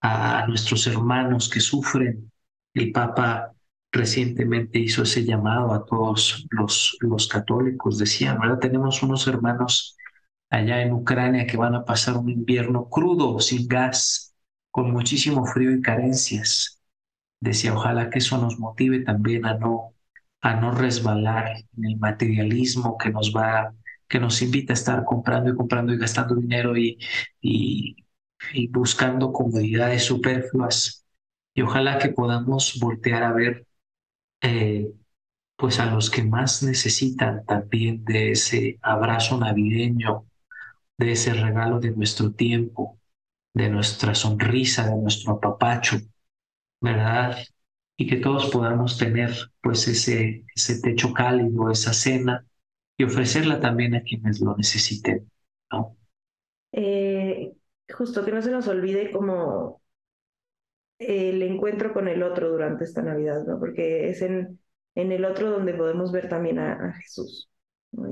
a 0.00 0.46
nuestros 0.46 0.86
hermanos 0.86 1.48
que 1.48 1.60
sufren. 1.60 2.30
El 2.74 2.92
Papa 2.92 3.52
recientemente 3.92 4.78
hizo 4.78 5.02
ese 5.02 5.24
llamado 5.24 5.72
a 5.72 5.84
todos 5.84 6.46
los, 6.50 6.96
los 7.00 7.28
católicos. 7.28 7.98
Decía, 7.98 8.34
¿verdad? 8.34 8.58
Tenemos 8.58 9.02
unos 9.02 9.26
hermanos 9.26 9.96
allá 10.50 10.82
en 10.82 10.92
Ucrania 10.92 11.46
que 11.46 11.56
van 11.56 11.74
a 11.74 11.84
pasar 11.84 12.16
un 12.16 12.30
invierno 12.30 12.88
crudo, 12.88 13.40
sin 13.40 13.66
gas, 13.68 14.34
con 14.70 14.90
muchísimo 14.92 15.46
frío 15.46 15.72
y 15.72 15.80
carencias. 15.80 16.80
Decía, 17.40 17.74
ojalá 17.74 18.10
que 18.10 18.18
eso 18.18 18.38
nos 18.38 18.58
motive 18.58 19.00
también 19.00 19.46
a 19.46 19.54
no 19.54 19.96
a 20.46 20.54
no 20.54 20.70
resbalar 20.72 21.56
en 21.76 21.84
el 21.84 21.98
materialismo 21.98 22.96
que 22.98 23.10
nos 23.10 23.32
va, 23.34 23.74
que 24.08 24.20
nos 24.20 24.40
invita 24.42 24.72
a 24.72 24.74
estar 24.74 25.04
comprando 25.04 25.50
y 25.50 25.56
comprando 25.56 25.92
y 25.92 25.98
gastando 25.98 26.36
dinero 26.36 26.76
y, 26.76 26.98
buscando 28.70 29.32
comodidades 29.32 30.04
superfluas. 30.04 31.04
Y 31.54 31.62
ojalá 31.62 31.98
que 31.98 32.10
podamos 32.10 32.78
voltear 32.80 33.22
a 33.22 33.32
ver 33.32 33.66
eh, 34.42 34.92
pues 35.56 35.80
a 35.80 35.86
los 35.86 36.10
que 36.10 36.22
más 36.24 36.62
necesitan 36.62 37.44
también 37.46 38.04
de 38.04 38.32
ese 38.32 38.78
abrazo 38.82 39.38
navideño, 39.38 40.26
de 40.98 41.12
ese 41.12 41.34
regalo 41.34 41.80
de 41.80 41.92
nuestro 41.92 42.32
tiempo, 42.32 42.98
de 43.54 43.70
nuestra 43.70 44.14
sonrisa, 44.14 44.88
de 44.88 44.96
nuestro 44.96 45.34
apapacho, 45.34 45.98
¿verdad? 46.80 47.38
y 47.96 48.06
que 48.08 48.16
todos 48.16 48.50
podamos 48.50 48.98
tener 48.98 49.32
pues 49.62 49.88
ese, 49.88 50.44
ese 50.54 50.80
techo 50.80 51.12
cálido, 51.14 51.70
esa 51.70 51.92
cena 51.94 52.46
y 52.98 53.04
ofrecerla 53.04 53.60
también 53.60 53.94
a 53.94 54.02
quienes 54.02 54.40
lo 54.40 54.56
necesiten, 54.56 55.30
¿no? 55.72 55.96
Eh, 56.72 57.05
justo 57.94 58.24
que 58.24 58.32
no 58.32 58.42
se 58.42 58.50
nos 58.50 58.68
olvide 58.68 59.10
como 59.10 59.80
el 60.98 61.42
encuentro 61.42 61.92
con 61.92 62.08
el 62.08 62.22
otro 62.22 62.50
durante 62.50 62.84
esta 62.84 63.02
Navidad, 63.02 63.44
¿no? 63.46 63.58
Porque 63.58 64.08
es 64.08 64.22
en, 64.22 64.58
en 64.94 65.12
el 65.12 65.24
otro 65.24 65.50
donde 65.50 65.74
podemos 65.74 66.12
ver 66.12 66.28
también 66.28 66.58
a, 66.58 66.94
Jesús. 66.94 67.50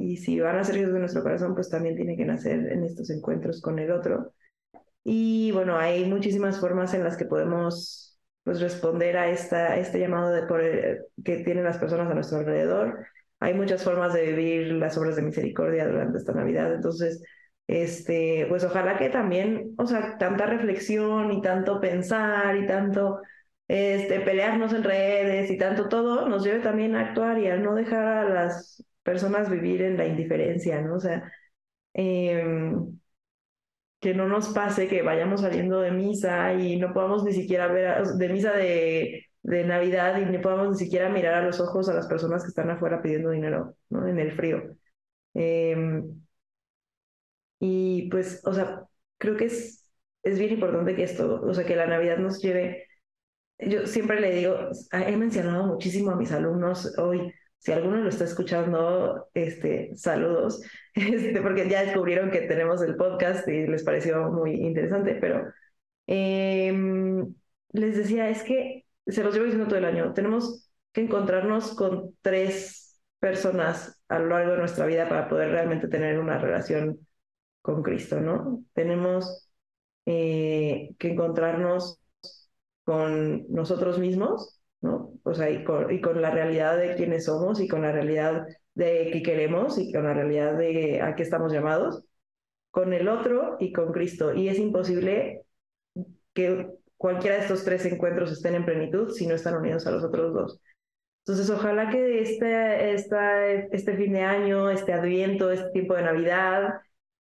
Y 0.01 0.17
si 0.19 0.41
van 0.41 0.59
a 0.59 0.65
ser 0.65 0.77
Jesús 0.77 0.95
de 0.95 1.01
nuestro 1.01 1.23
corazón, 1.23 1.55
pues 1.55 1.71
también 1.71 1.97
tiene 1.97 2.17
que 2.17 2.25
nacer 2.25 2.73
en 2.73 2.85
estos 2.85 3.11
encuentros 3.11 3.61
con 3.61 3.79
el 3.79 3.91
otro. 3.91 4.35
Y 5.03 5.53
bueno, 5.53 5.77
hay 5.79 6.05
muchísimas 6.07 6.61
formas 6.61 6.95
en 6.95 7.05
las 7.05 7.17
que 7.17 7.27
podemos 7.27 8.19
pues 8.43 8.61
responder 8.61 9.17
a 9.17 9.31
esta, 9.31 9.77
este 9.79 9.99
llamado 9.99 10.47
por 10.47 10.61
que 10.61 11.37
tienen 11.45 11.65
las 11.65 11.79
personas 11.79 12.11
a 12.11 12.15
nuestro 12.15 12.39
alrededor. 12.39 13.07
Hay 13.41 13.55
muchas 13.55 13.83
formas 13.83 14.15
de 14.15 14.33
vivir 14.33 14.73
las 14.75 14.97
obras 14.97 15.17
de 15.17 15.23
misericordia 15.23 15.87
durante 15.87 16.19
esta 16.19 16.33
Navidad, 16.33 16.75
entonces, 16.75 17.23
este, 17.67 18.47
pues 18.49 18.65
ojalá 18.65 18.97
que 18.99 19.09
también, 19.11 19.75
o 19.79 19.87
sea, 19.87 20.19
tanta 20.19 20.47
reflexión 20.47 21.33
y 21.33 21.41
tanto 21.43 21.81
pensar 21.81 22.57
y 22.57 22.67
tanto 22.67 23.21
este, 23.69 24.21
pelearnos 24.21 24.73
en 24.73 24.85
redes 24.85 25.51
y 25.51 25.59
tanto 25.59 25.89
todo 25.89 26.29
nos 26.29 26.45
lleve 26.45 26.61
también 26.61 26.97
a 26.97 27.09
actuar 27.09 27.39
y 27.39 27.49
a 27.49 27.57
no 27.57 27.75
dejar 27.75 28.27
a 28.27 28.29
las 28.29 28.85
personas 29.03 29.51
vivir 29.51 29.83
en 29.83 29.97
la 29.97 30.07
indiferencia, 30.07 30.81
¿no? 30.83 30.97
O 30.97 31.01
sea, 31.01 31.31
eh, 31.95 32.73
que 34.01 34.15
no 34.15 34.29
nos 34.29 34.49
pase 34.51 34.89
que 34.89 35.03
vayamos 35.03 35.41
saliendo 35.41 35.81
de 35.81 35.91
misa 35.91 36.53
y 36.55 36.77
no 36.77 36.93
podamos 36.93 37.25
ni 37.25 37.33
siquiera 37.33 37.69
ver, 37.69 38.05
de 38.05 38.29
misa 38.29 38.53
de, 38.53 39.27
de 39.43 39.65
Navidad 39.65 40.19
y 40.21 40.27
ni 40.27 40.39
podamos 40.39 40.71
ni 40.71 40.79
siquiera 40.85 41.09
mirar 41.09 41.35
a 41.35 41.43
los 41.43 41.59
ojos 41.61 41.89
a 41.89 41.95
las 41.95 42.07
personas 42.07 42.43
que 42.43 42.49
están 42.49 42.71
afuera 42.71 43.01
pidiendo 43.01 43.31
dinero, 43.31 43.77
¿no? 43.89 44.07
En 44.07 44.19
el 44.19 44.33
frío. 44.33 44.77
Em, 45.35 46.24
y 47.59 48.09
pues, 48.11 48.43
o 48.45 48.53
sea, 48.53 48.85
creo 49.19 49.37
que 49.37 49.47
es, 49.47 49.91
es 50.23 50.39
bien 50.39 50.53
importante 50.53 50.95
que 50.95 51.05
esto, 51.05 51.41
o 51.43 51.55
sea, 51.55 51.65
que 51.65 51.77
la 51.77 51.87
Navidad 51.87 52.19
nos 52.19 52.41
lleve. 52.43 52.89
Yo 53.59 53.87
siempre 53.87 54.21
le 54.21 54.33
digo, 54.35 54.57
he 54.93 55.17
mencionado 55.17 55.67
muchísimo 55.67 56.11
a 56.11 56.17
mis 56.17 56.33
alumnos 56.33 56.99
hoy, 56.99 57.33
si 57.59 57.73
alguno 57.73 57.97
lo 57.99 58.09
está 58.11 58.25
escuchando, 58.25 59.29
este, 59.35 59.97
saludos, 59.97 60.63
este, 60.95 61.41
porque 61.41 61.69
ya 61.69 61.83
descubrieron 61.85 62.31
que 62.31 62.43
tenemos 62.43 62.83
el 62.83 62.97
podcast 62.97 63.49
y 63.49 63.67
les 63.67 63.85
pareció 63.85 64.31
muy 64.33 64.53
interesante, 64.55 65.17
pero 65.21 65.51
em, 66.07 67.35
les 67.73 67.97
decía, 67.97 68.29
es 68.29 68.43
que 68.43 68.85
se 69.07 69.25
los 69.25 69.35
llevo 69.35 69.47
diciendo 69.47 69.69
todo 69.69 69.79
el 69.79 69.85
año, 69.87 70.13
tenemos 70.13 70.71
que 70.93 71.03
encontrarnos 71.03 71.75
con 71.75 72.15
tres 72.23 73.01
personas 73.19 74.01
a 74.09 74.19
lo 74.19 74.29
largo 74.29 74.53
de 74.53 74.59
nuestra 74.59 74.87
vida 74.87 75.09
para 75.09 75.29
poder 75.29 75.51
realmente 75.51 75.89
tener 75.89 76.19
una 76.19 76.39
relación 76.39 76.99
con 77.65 77.83
Cristo, 77.83 78.21
¿no? 78.21 78.63
Tenemos 78.75 79.49
eh, 80.05 80.91
que 80.99 81.13
encontrarnos 81.13 81.99
con 82.85 83.51
nosotros 83.51 83.99
mismos, 83.99 84.61
¿no? 84.83 85.15
O 85.23 85.33
sea, 85.33 85.49
y 85.49 85.65
con, 85.65 86.21
la 86.21 86.31
realidad 86.31 86.77
de 86.77 86.95
quiénes 86.95 87.25
somos 87.25 87.63
y 87.63 87.67
con 87.67 87.81
la 87.81 87.91
realidad 87.91 88.47
de 88.75 89.09
qué 89.11 89.23
queremos 89.23 89.79
y 89.79 89.91
con 89.91 90.05
la 90.05 90.13
realidad 90.13 90.59
de 90.59 91.01
a 91.01 91.15
qué 91.15 91.23
estamos 91.23 91.55
llamados, 91.55 92.05
con 92.71 92.93
el 92.93 93.09
otro 93.09 93.57
y 93.59 93.73
con 93.73 93.93
Cristo. 93.93 94.35
Y 94.35 94.49
es 94.49 94.59
imposible 94.59 95.47
que 96.35 96.69
cualquiera 96.99 97.37
de 97.37 97.45
estos 97.45 97.65
tres 97.65 97.87
encuentros 97.87 98.31
estén 98.31 98.57
en 98.57 98.67
plenitud 98.67 99.09
si 99.09 99.27
no 99.27 99.35
están 99.35 99.57
unidos 99.57 99.87
a 99.87 99.91
los 99.91 100.05
otros 100.05 100.35
dos. 100.35 100.61
Entonces, 101.21 101.49
ojalá 101.49 101.89
que 101.89 102.21
este, 102.21 102.93
esta, 102.93 103.47
este 103.47 103.97
fin 103.97 104.13
de 104.13 104.21
año, 104.21 104.69
este 104.69 104.93
adviento, 104.93 105.51
este 105.51 105.71
tiempo 105.71 105.95
de 105.95 106.03
Navidad, 106.03 106.75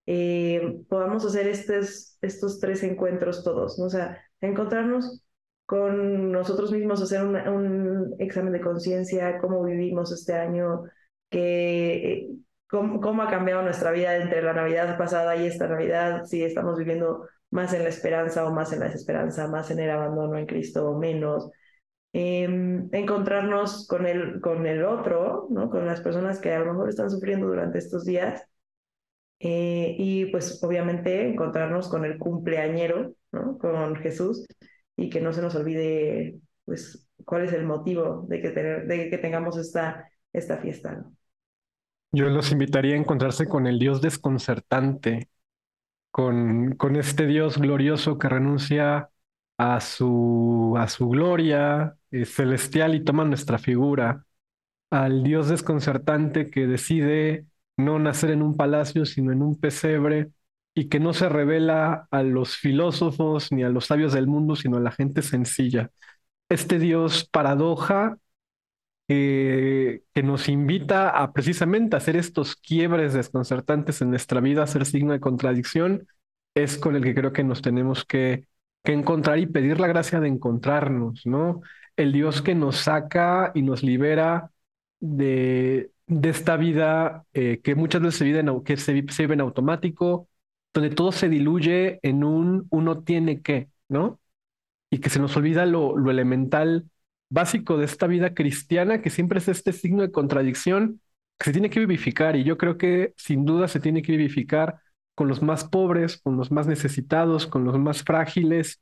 eh, 0.07 0.81
podamos 0.89 1.25
hacer 1.25 1.47
estos, 1.49 2.19
estos 2.21 2.61
tres 2.61 2.83
encuentros 2.83 3.45
todos, 3.45 3.79
¿no? 3.79 3.87
O 3.87 3.91
sea, 3.91 4.23
encontrarnos 4.41 5.23
con 5.67 6.31
nosotros 6.33 6.73
mismos, 6.73 7.03
hacer 7.03 7.25
un 7.25 8.15
examen 8.19 8.53
de 8.53 8.61
conciencia, 8.61 9.39
cómo 9.39 9.63
vivimos 9.65 10.13
este 10.13 10.35
año, 10.35 10.83
que, 11.31 12.29
cómo, 12.69 13.01
cómo, 13.01 13.23
ha 13.23 13.31
cambiado 13.31 13.63
nuestra 13.63 13.91
vida 13.93 14.17
entre 14.17 14.43
la 14.43 14.53
Navidad 14.53 14.99
pasada 14.99 15.37
y 15.37 15.47
esta 15.47 15.69
Navidad, 15.69 16.25
si 16.25 16.43
estamos 16.43 16.79
viviendo 16.79 17.27
más 17.51 17.73
en 17.73 17.85
la 17.85 17.89
esperanza 17.89 18.47
o 18.47 18.53
más 18.53 18.73
en 18.73 18.81
la 18.81 18.87
desesperanza, 18.87 19.49
más 19.49 19.71
en 19.71 19.79
el 19.79 19.91
abandono 19.91 20.37
en 20.37 20.47
Cristo 20.47 20.89
o 20.91 20.99
menos. 20.99 21.51
Em, 22.13 22.89
encontrarnos 22.93 23.87
con 23.89 24.07
el, 24.07 24.41
con 24.41 24.67
el 24.67 24.85
otro, 24.85 25.49
¿no? 25.51 25.71
con 25.71 25.87
las 25.87 26.01
personas 26.01 26.39
que 26.41 26.53
a 26.53 26.61
lo 26.61 26.73
mejor 26.73 26.89
están 26.89 27.11
sufriendo 27.11 27.49
durante 27.49 27.79
estos 27.79 28.05
días. 28.05 28.45
Eh, 29.41 29.97
y 29.99 30.27
pues 30.27 30.63
obviamente 30.63 31.29
encontrarnos 31.29 31.89
con 31.89 32.05
el 32.05 32.19
cumpleañero, 32.19 33.15
¿no? 33.33 33.59
con 33.59 33.97
Jesús, 33.97 34.47
y 34.97 35.11
que 35.11 35.21
no 35.21 35.33
se 35.33 35.43
nos 35.43 35.55
olvide 35.55 36.37
pues 36.65 37.09
cuál 37.25 37.45
es 37.45 37.53
el 37.53 37.65
motivo 37.65 38.25
de 38.29 38.41
que, 38.41 38.51
tener, 38.51 38.87
de 38.87 39.11
que 39.11 39.19
tengamos 39.19 39.57
esta, 39.59 40.09
esta 40.33 40.59
fiesta. 40.59 41.05
Yo 42.13 42.27
los 42.27 42.53
invitaría 42.53 42.95
a 42.95 42.99
encontrarse 42.99 43.47
con 43.47 43.67
el 43.67 43.79
Dios 43.79 44.01
desconcertante, 44.01 45.29
con, 46.11 46.77
con 46.77 46.97
este 46.97 47.27
Dios 47.27 47.59
glorioso 47.59 48.19
que 48.19 48.29
renuncia 48.29 49.11
a 49.59 49.81
su, 49.81 50.75
a 50.79 50.89
su 50.89 51.09
gloria 51.09 51.97
eh, 52.11 52.25
celestial 52.25 52.95
y 52.95 53.05
toma 53.05 53.25
nuestra 53.25 53.59
figura, 53.59 54.25
al 54.91 55.23
Dios 55.25 55.49
desconcertante 55.49 56.51
que 56.51 56.67
decide 56.67 57.47
no 57.77 57.99
nacer 57.99 58.31
en 58.31 58.43
un 58.43 58.57
palacio, 58.57 59.05
sino 59.07 59.33
en 59.33 59.43
un 59.43 59.59
pesebre, 59.59 60.31
y 60.75 60.89
que 60.89 61.01
no 61.01 61.15
se 61.15 61.29
revela 61.29 62.09
a 62.11 62.23
los 62.23 62.57
filósofos 62.57 63.53
ni 63.53 63.63
a 63.63 63.69
los 63.69 63.87
sabios 63.87 64.13
del 64.13 64.27
mundo, 64.27 64.57
sino 64.57 64.77
a 64.79 64.81
la 64.81 64.91
gente 64.93 65.23
sencilla. 65.23 65.91
Este 66.49 66.79
Dios 66.79 67.29
paradoja 67.31 68.19
eh, 69.09 70.03
que 70.15 70.23
nos 70.23 70.49
invita 70.49 71.11
a 71.11 71.33
precisamente 71.33 71.97
hacer 71.97 72.17
estos 72.17 72.57
quiebres 72.57 73.13
desconcertantes 73.13 74.01
en 74.03 74.11
nuestra 74.11 74.41
vida, 74.41 74.63
a 74.63 74.67
ser 74.67 74.87
signo 74.87 75.13
de 75.13 75.21
contradicción, 75.21 76.07
es 76.55 76.79
con 76.79 76.97
el 76.97 77.03
que 77.05 77.15
creo 77.15 77.33
que 77.33 77.45
nos 77.45 77.63
tenemos 77.63 78.05
que, 78.05 78.47
que 78.83 78.93
encontrar 78.93 79.39
y 79.39 79.47
pedir 79.47 79.81
la 79.81 79.89
gracia 79.89 80.21
de 80.21 80.29
encontrarnos, 80.29 81.27
¿no? 81.27 81.61
El 81.97 82.13
Dios 82.13 82.43
que 82.43 82.55
nos 82.55 82.79
saca 82.79 83.53
y 83.55 83.63
nos 83.63 83.83
libera 83.83 84.51
de, 85.01 85.91
de 86.07 86.29
esta 86.31 86.57
vida 86.57 87.25
eh, 87.33 87.61
que 87.63 87.75
muchas 87.75 88.03
veces 88.03 88.19
se 88.19 88.25
vive, 88.25 88.41
en, 88.41 88.65
que 88.65 88.77
se, 88.77 88.93
vive 88.93 89.35
en 89.35 89.41
automático, 89.41 90.29
donde 90.73 90.91
todo 90.91 91.13
se 91.13 91.29
diluye 91.29 92.01
en 92.03 92.25
un 92.25 92.67
uno 92.71 93.03
tiene 93.03 93.43
que, 93.43 93.71
¿no? 93.89 94.21
Y 94.91 94.99
que 95.01 95.11
se 95.11 95.21
nos 95.21 95.37
olvida 95.37 95.67
lo, 95.67 95.97
lo 95.97 96.11
elemental 96.11 96.89
básico 97.31 97.77
de 97.79 97.87
esta 97.87 98.07
vida 98.07 98.35
cristiana, 98.35 99.03
que 99.03 99.11
siempre 99.11 99.39
es 99.39 99.49
este 99.49 99.73
signo 99.73 100.03
de 100.03 100.13
contradicción 100.13 101.01
que 101.39 101.47
se 101.47 101.53
tiene 101.53 101.71
que 101.71 101.81
vivificar. 101.81 102.37
Y 102.37 102.45
yo 102.45 102.59
creo 102.59 102.79
que 102.79 103.15
sin 103.17 103.45
duda 103.45 103.69
se 103.69 103.81
tiene 103.81 104.03
que 104.03 104.13
vivificar 104.13 104.81
con 105.15 105.29
los 105.29 105.43
más 105.43 105.65
pobres, 105.65 106.19
con 106.19 106.37
los 106.37 106.51
más 106.51 106.67
necesitados, 106.67 107.47
con 107.47 107.65
los 107.65 107.79
más 107.79 108.03
frágiles. 108.05 108.81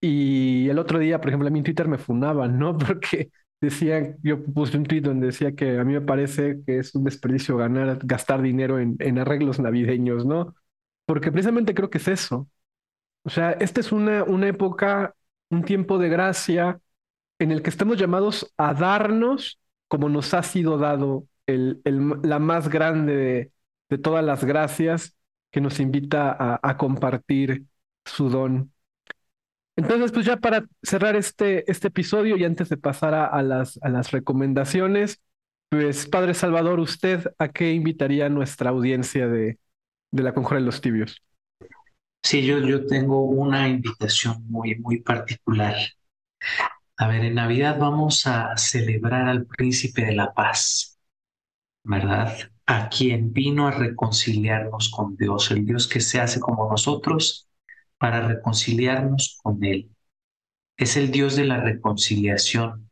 Y 0.00 0.68
el 0.68 0.78
otro 0.78 0.98
día, 0.98 1.20
por 1.20 1.28
ejemplo, 1.30 1.48
a 1.48 1.50
mí 1.50 1.58
en 1.60 1.64
Twitter 1.64 1.88
me 1.88 1.98
funaban, 1.98 2.58
¿no? 2.58 2.76
Porque 2.78 3.30
decían, 3.66 4.18
yo 4.22 4.42
puse 4.44 4.76
un 4.76 4.84
tweet 4.84 5.02
donde 5.02 5.26
decía 5.26 5.54
que 5.54 5.78
a 5.78 5.84
mí 5.84 5.94
me 5.94 6.00
parece 6.00 6.62
que 6.66 6.78
es 6.78 6.94
un 6.94 7.04
desperdicio 7.04 7.56
ganar, 7.56 7.98
gastar 8.04 8.42
dinero 8.42 8.78
en, 8.78 8.96
en 8.98 9.18
arreglos 9.18 9.60
navideños, 9.60 10.26
¿no? 10.26 10.54
porque 11.06 11.32
precisamente 11.32 11.74
creo 11.74 11.90
que 11.90 11.98
es 11.98 12.08
eso. 12.08 12.48
O 13.24 13.30
sea, 13.30 13.52
esta 13.52 13.80
es 13.80 13.92
una, 13.92 14.24
una 14.24 14.48
época, 14.48 15.14
un 15.50 15.64
tiempo 15.64 15.98
de 15.98 16.08
gracia 16.08 16.80
en 17.38 17.52
el 17.52 17.62
que 17.62 17.70
estamos 17.70 17.98
llamados 17.98 18.52
a 18.56 18.74
darnos 18.74 19.60
como 19.88 20.08
nos 20.08 20.32
ha 20.34 20.42
sido 20.42 20.78
dado 20.78 21.26
el, 21.46 21.82
el, 21.84 22.20
la 22.22 22.38
más 22.38 22.68
grande 22.68 23.14
de, 23.16 23.52
de, 23.90 23.98
todas 23.98 24.24
las 24.24 24.44
gracias 24.44 25.16
que 25.50 25.60
nos 25.60 25.80
invita 25.80 26.30
a, 26.32 26.58
a, 26.62 26.76
compartir 26.78 27.66
su 28.04 28.30
don. 28.30 28.72
Entonces, 29.76 30.12
pues 30.12 30.26
ya 30.26 30.36
para 30.36 30.66
cerrar 30.82 31.16
este, 31.16 31.70
este 31.70 31.88
episodio 31.88 32.36
y 32.36 32.44
antes 32.44 32.68
de 32.68 32.76
pasar 32.76 33.14
a, 33.14 33.42
las, 33.42 33.78
a 33.82 33.88
las 33.88 34.10
recomendaciones, 34.10 35.20
pues 35.70 36.06
Padre 36.06 36.34
Salvador, 36.34 36.78
¿usted 36.80 37.32
a 37.38 37.48
qué 37.48 37.72
invitaría 37.72 38.26
a 38.26 38.28
nuestra 38.28 38.70
audiencia 38.70 39.26
de, 39.28 39.58
de 40.12 40.22
la 40.22 40.32
Conjura 40.34 40.60
de 40.60 40.66
los 40.66 40.80
Tibios. 40.80 41.22
Sí, 42.22 42.44
yo, 42.46 42.58
yo 42.60 42.86
tengo 42.86 43.24
una 43.24 43.68
invitación 43.68 44.44
muy, 44.48 44.76
muy 44.76 45.00
particular. 45.00 45.74
A 46.96 47.08
ver, 47.08 47.24
en 47.24 47.34
Navidad 47.34 47.78
vamos 47.78 48.26
a 48.26 48.56
celebrar 48.56 49.28
al 49.28 49.46
príncipe 49.46 50.04
de 50.04 50.12
la 50.14 50.32
paz, 50.32 50.98
¿verdad? 51.84 52.34
A 52.66 52.88
quien 52.88 53.32
vino 53.32 53.68
a 53.68 53.72
reconciliarnos 53.72 54.90
con 54.90 55.16
Dios, 55.16 55.50
el 55.50 55.66
Dios 55.66 55.88
que 55.88 56.00
se 56.00 56.20
hace 56.20 56.40
como 56.40 56.70
nosotros 56.70 57.48
para 58.02 58.26
reconciliarnos 58.26 59.38
con 59.44 59.62
Él. 59.62 59.88
Es 60.76 60.96
el 60.96 61.12
Dios 61.12 61.36
de 61.36 61.44
la 61.44 61.60
reconciliación, 61.60 62.90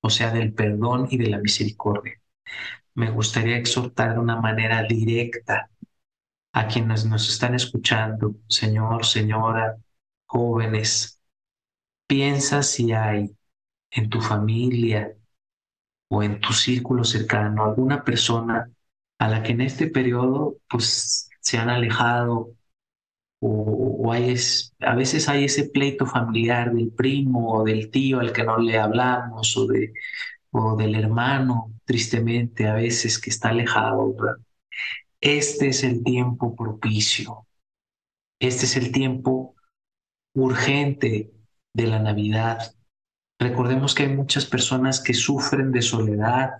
o 0.00 0.10
sea, 0.10 0.32
del 0.32 0.52
perdón 0.54 1.06
y 1.08 1.18
de 1.18 1.30
la 1.30 1.38
misericordia. 1.38 2.20
Me 2.94 3.12
gustaría 3.12 3.58
exhortar 3.58 4.14
de 4.14 4.18
una 4.18 4.40
manera 4.40 4.82
directa 4.82 5.70
a 6.52 6.66
quienes 6.66 7.06
nos 7.06 7.28
están 7.30 7.54
escuchando, 7.54 8.34
señor, 8.48 9.06
señora, 9.06 9.76
jóvenes, 10.26 11.20
piensa 12.08 12.64
si 12.64 12.90
hay 12.90 13.30
en 13.92 14.10
tu 14.10 14.20
familia 14.20 15.12
o 16.08 16.24
en 16.24 16.40
tu 16.40 16.52
círculo 16.52 17.04
cercano 17.04 17.66
alguna 17.66 18.02
persona 18.02 18.68
a 19.20 19.28
la 19.28 19.44
que 19.44 19.52
en 19.52 19.60
este 19.60 19.86
periodo 19.86 20.56
pues 20.68 21.30
se 21.38 21.58
han 21.58 21.68
alejado 21.68 22.56
o, 23.40 24.12
hay 24.12 24.34
a 24.80 24.94
veces 24.94 25.28
hay 25.28 25.44
ese 25.44 25.68
pleito 25.68 26.06
familiar 26.06 26.72
del 26.72 26.90
primo 26.92 27.52
o 27.52 27.64
del 27.64 27.90
tío 27.90 28.20
al 28.20 28.32
que 28.32 28.44
no 28.44 28.58
le 28.58 28.78
hablamos 28.78 29.56
o, 29.56 29.66
de, 29.66 29.92
o 30.50 30.76
del 30.76 30.94
hermano 30.94 31.72
tristemente 31.84 32.68
a 32.68 32.74
veces 32.74 33.18
que 33.18 33.30
está 33.30 33.48
alejado. 33.50 34.14
Este 35.20 35.68
es 35.68 35.84
el 35.84 36.04
tiempo 36.04 36.54
propicio. 36.54 37.46
Este 38.40 38.64
es 38.66 38.76
el 38.76 38.92
tiempo 38.92 39.54
urgente 40.34 41.30
de 41.74 41.86
la 41.86 41.98
Navidad. 41.98 42.74
Recordemos 43.38 43.94
que 43.94 44.04
hay 44.04 44.14
muchas 44.14 44.46
personas 44.46 45.00
que 45.00 45.14
sufren 45.14 45.72
de 45.72 45.82
soledad 45.82 46.52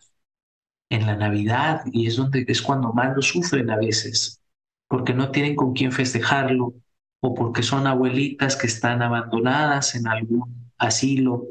en 0.91 1.07
la 1.07 1.17
Navidad 1.17 1.83
y 1.93 2.07
es 2.07 2.17
donde 2.17 2.45
es 2.49 2.63
cuando 2.63 2.93
más 2.93 3.15
lo 3.15 3.23
sufren 3.23 3.71
a 3.71 3.77
veces, 3.77 4.40
porque 4.91 5.15
no 5.15 5.31
tienen 5.31 5.55
con 5.55 5.73
quién 5.73 5.93
festejarlo 5.93 6.75
o 7.21 7.35
porque 7.35 7.63
son 7.63 7.87
abuelitas 7.87 8.57
que 8.57 8.67
están 8.67 9.03
abandonadas 9.03 9.95
en 9.95 10.09
algún 10.09 10.73
asilo 10.79 11.47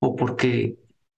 o 0.00 0.14
porque, 0.14 0.76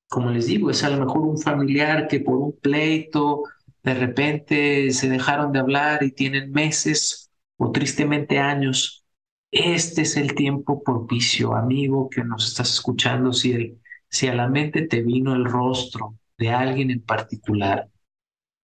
como 0.09 0.31
les 0.31 0.47
digo, 0.47 0.71
es 0.71 0.85
a 0.85 0.91
lo 0.91 1.05
mejor 1.05 1.23
un 1.23 1.39
familiar 1.39 2.07
que 2.07 2.21
por 2.21 2.37
un 2.37 2.57
pleito 2.63 3.43
de 3.83 3.95
repente 3.95 4.93
se 4.93 5.09
dejaron 5.09 5.51
de 5.51 5.59
hablar 5.59 6.05
y 6.05 6.13
tienen 6.13 6.53
meses 6.53 7.33
o 7.57 7.73
tristemente 7.73 8.39
años. 8.39 9.05
Este 9.51 10.03
es 10.03 10.17
el 10.17 10.37
tiempo 10.37 10.85
propicio, 10.85 11.57
amigo, 11.57 12.09
que 12.09 12.23
nos 12.23 12.47
estás 12.47 12.75
escuchando. 12.75 13.33
Si, 13.33 13.77
si 14.09 14.29
a 14.29 14.35
la 14.37 14.49
mente 14.49 14.87
te 14.87 15.03
vino 15.03 15.35
el 15.35 15.45
rostro 15.45 16.15
de 16.39 16.51
alguien 16.51 16.93
en 16.93 17.03
particular, 17.03 17.89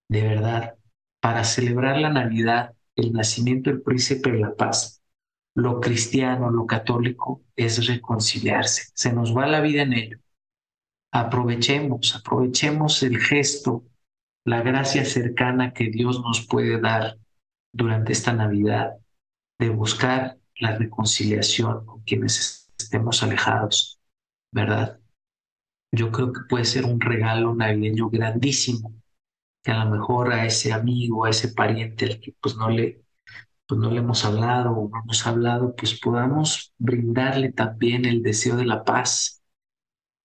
de 0.08 0.22
verdad, 0.22 0.74
para 1.20 1.42
celebrar 1.42 1.98
la 1.98 2.10
Navidad, 2.10 2.74
el 2.96 3.12
nacimiento 3.12 3.70
del 3.70 3.82
príncipe 3.82 4.32
de 4.32 4.40
la 4.40 4.54
paz, 4.54 5.02
lo 5.54 5.80
cristiano, 5.80 6.50
lo 6.50 6.66
católico, 6.66 7.42
es 7.56 7.86
reconciliarse. 7.86 8.90
Se 8.94 9.12
nos 9.12 9.36
va 9.36 9.46
la 9.46 9.60
vida 9.60 9.82
en 9.82 9.92
ello. 9.92 10.18
Aprovechemos, 11.12 12.16
aprovechemos 12.16 13.02
el 13.02 13.18
gesto, 13.18 13.84
la 14.44 14.62
gracia 14.62 15.04
cercana 15.04 15.72
que 15.72 15.90
Dios 15.90 16.20
nos 16.22 16.46
puede 16.46 16.80
dar 16.80 17.18
durante 17.72 18.12
esta 18.12 18.32
Navidad 18.32 18.96
de 19.58 19.68
buscar 19.68 20.38
la 20.58 20.76
reconciliación 20.76 21.84
con 21.86 22.02
quienes 22.02 22.72
estemos 22.78 23.22
alejados, 23.22 24.00
¿verdad? 24.52 25.00
Yo 25.92 26.10
creo 26.10 26.32
que 26.32 26.40
puede 26.48 26.64
ser 26.64 26.84
un 26.86 27.00
regalo 27.00 27.54
navideño 27.54 28.08
grandísimo, 28.08 28.94
que 29.62 29.70
a 29.72 29.84
lo 29.84 29.90
mejor 29.90 30.32
a 30.32 30.46
ese 30.46 30.72
amigo, 30.72 31.24
a 31.24 31.30
ese 31.30 31.48
pariente 31.54 32.06
al 32.06 32.20
que 32.20 32.34
pues 32.40 32.56
no 32.56 32.70
le, 32.70 33.02
pues 33.66 33.80
no 33.80 33.90
le 33.90 34.00
hemos 34.00 34.24
hablado 34.24 34.72
o 34.72 34.88
no 34.90 35.00
hemos 35.02 35.26
hablado, 35.26 35.74
pues 35.76 35.98
podamos 36.00 36.74
brindarle 36.78 37.52
también 37.52 38.04
el 38.06 38.22
deseo 38.22 38.56
de 38.56 38.66
la 38.66 38.84
paz 38.84 39.42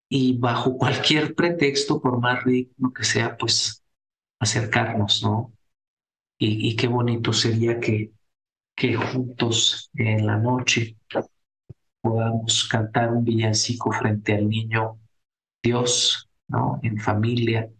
y 0.09 0.37
bajo 0.37 0.77
cualquier 0.79 1.35
pretexto, 1.35 2.01
por 2.01 2.19
más 2.19 2.43
ridículo 2.43 2.93
que 2.93 3.03
sea, 3.03 3.37
pues 3.37 3.83
acercarnos, 4.39 5.23
¿no? 5.23 5.53
Y, 6.39 6.69
y 6.69 6.75
qué 6.75 6.87
bonito 6.87 7.33
sería 7.33 7.79
que, 7.79 8.11
que 8.75 8.95
juntos 8.95 9.91
en 9.95 10.27
la 10.27 10.37
noche 10.37 10.97
podamos 12.01 12.67
cantar 12.69 13.11
un 13.11 13.23
villancico 13.23 13.91
frente 13.91 14.33
al 14.35 14.49
niño 14.49 14.99
Dios, 15.63 16.29
¿no? 16.47 16.79
En 16.83 16.99
familia, 16.99 17.71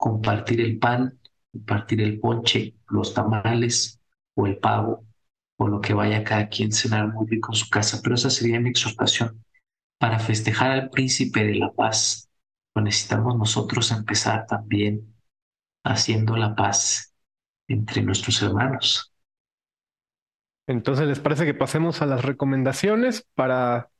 compartir 0.00 0.62
el 0.62 0.78
pan, 0.78 1.20
compartir 1.52 2.00
el 2.00 2.18
ponche, 2.18 2.74
los 2.88 3.12
tamales 3.12 4.00
o 4.34 4.46
el 4.46 4.56
pavo 4.56 5.04
o 5.58 5.68
lo 5.68 5.82
que 5.82 5.92
vaya 5.92 6.24
cada 6.24 6.48
quien 6.48 6.72
cenar 6.72 7.08
muy 7.08 7.26
rico 7.28 7.52
en 7.52 7.56
su 7.56 7.68
casa. 7.68 8.00
Pero 8.02 8.14
esa 8.14 8.30
sería 8.30 8.58
mi 8.60 8.70
exhortación. 8.70 9.44
Para 9.98 10.18
festejar 10.18 10.70
al 10.70 10.88
príncipe 10.88 11.44
de 11.44 11.56
la 11.56 11.70
paz, 11.70 12.30
necesitamos 12.74 13.36
nosotros 13.36 13.90
empezar 13.92 14.46
también 14.46 15.14
haciendo 15.84 16.34
la 16.34 16.54
paz 16.54 17.14
entre 17.68 18.00
nuestros 18.00 18.40
hermanos. 18.40 19.12
Entonces, 20.66 21.06
¿les 21.08 21.20
parece 21.20 21.44
que 21.44 21.52
pasemos 21.52 22.00
a 22.00 22.06
las 22.06 22.24
recomendaciones 22.24 23.26
para... 23.34 23.90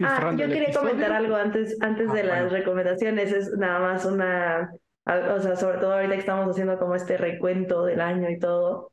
Ah, 0.00 0.34
yo 0.36 0.46
quería 0.46 0.72
comentar 0.72 1.10
algo 1.10 1.34
antes, 1.34 1.76
antes 1.80 2.08
ah, 2.08 2.14
de 2.14 2.22
las 2.22 2.52
recomendaciones. 2.52 3.32
Es 3.32 3.50
nada 3.56 3.80
más 3.80 4.04
una, 4.04 4.70
o 5.06 5.40
sea, 5.40 5.56
sobre 5.56 5.78
todo 5.78 5.92
ahorita 5.92 6.14
que 6.14 6.20
estamos 6.20 6.48
haciendo 6.48 6.78
como 6.78 6.94
este 6.94 7.16
recuento 7.16 7.84
del 7.84 8.00
año 8.00 8.30
y 8.30 8.38
todo. 8.38 8.92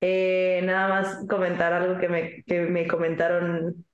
Eh, 0.00 0.60
nada 0.64 0.88
más 0.88 1.26
comentar 1.28 1.72
algo 1.72 1.98
que 1.98 2.08
me, 2.08 2.42
que 2.44 2.62
me 2.62 2.86
comentaron 2.86 3.86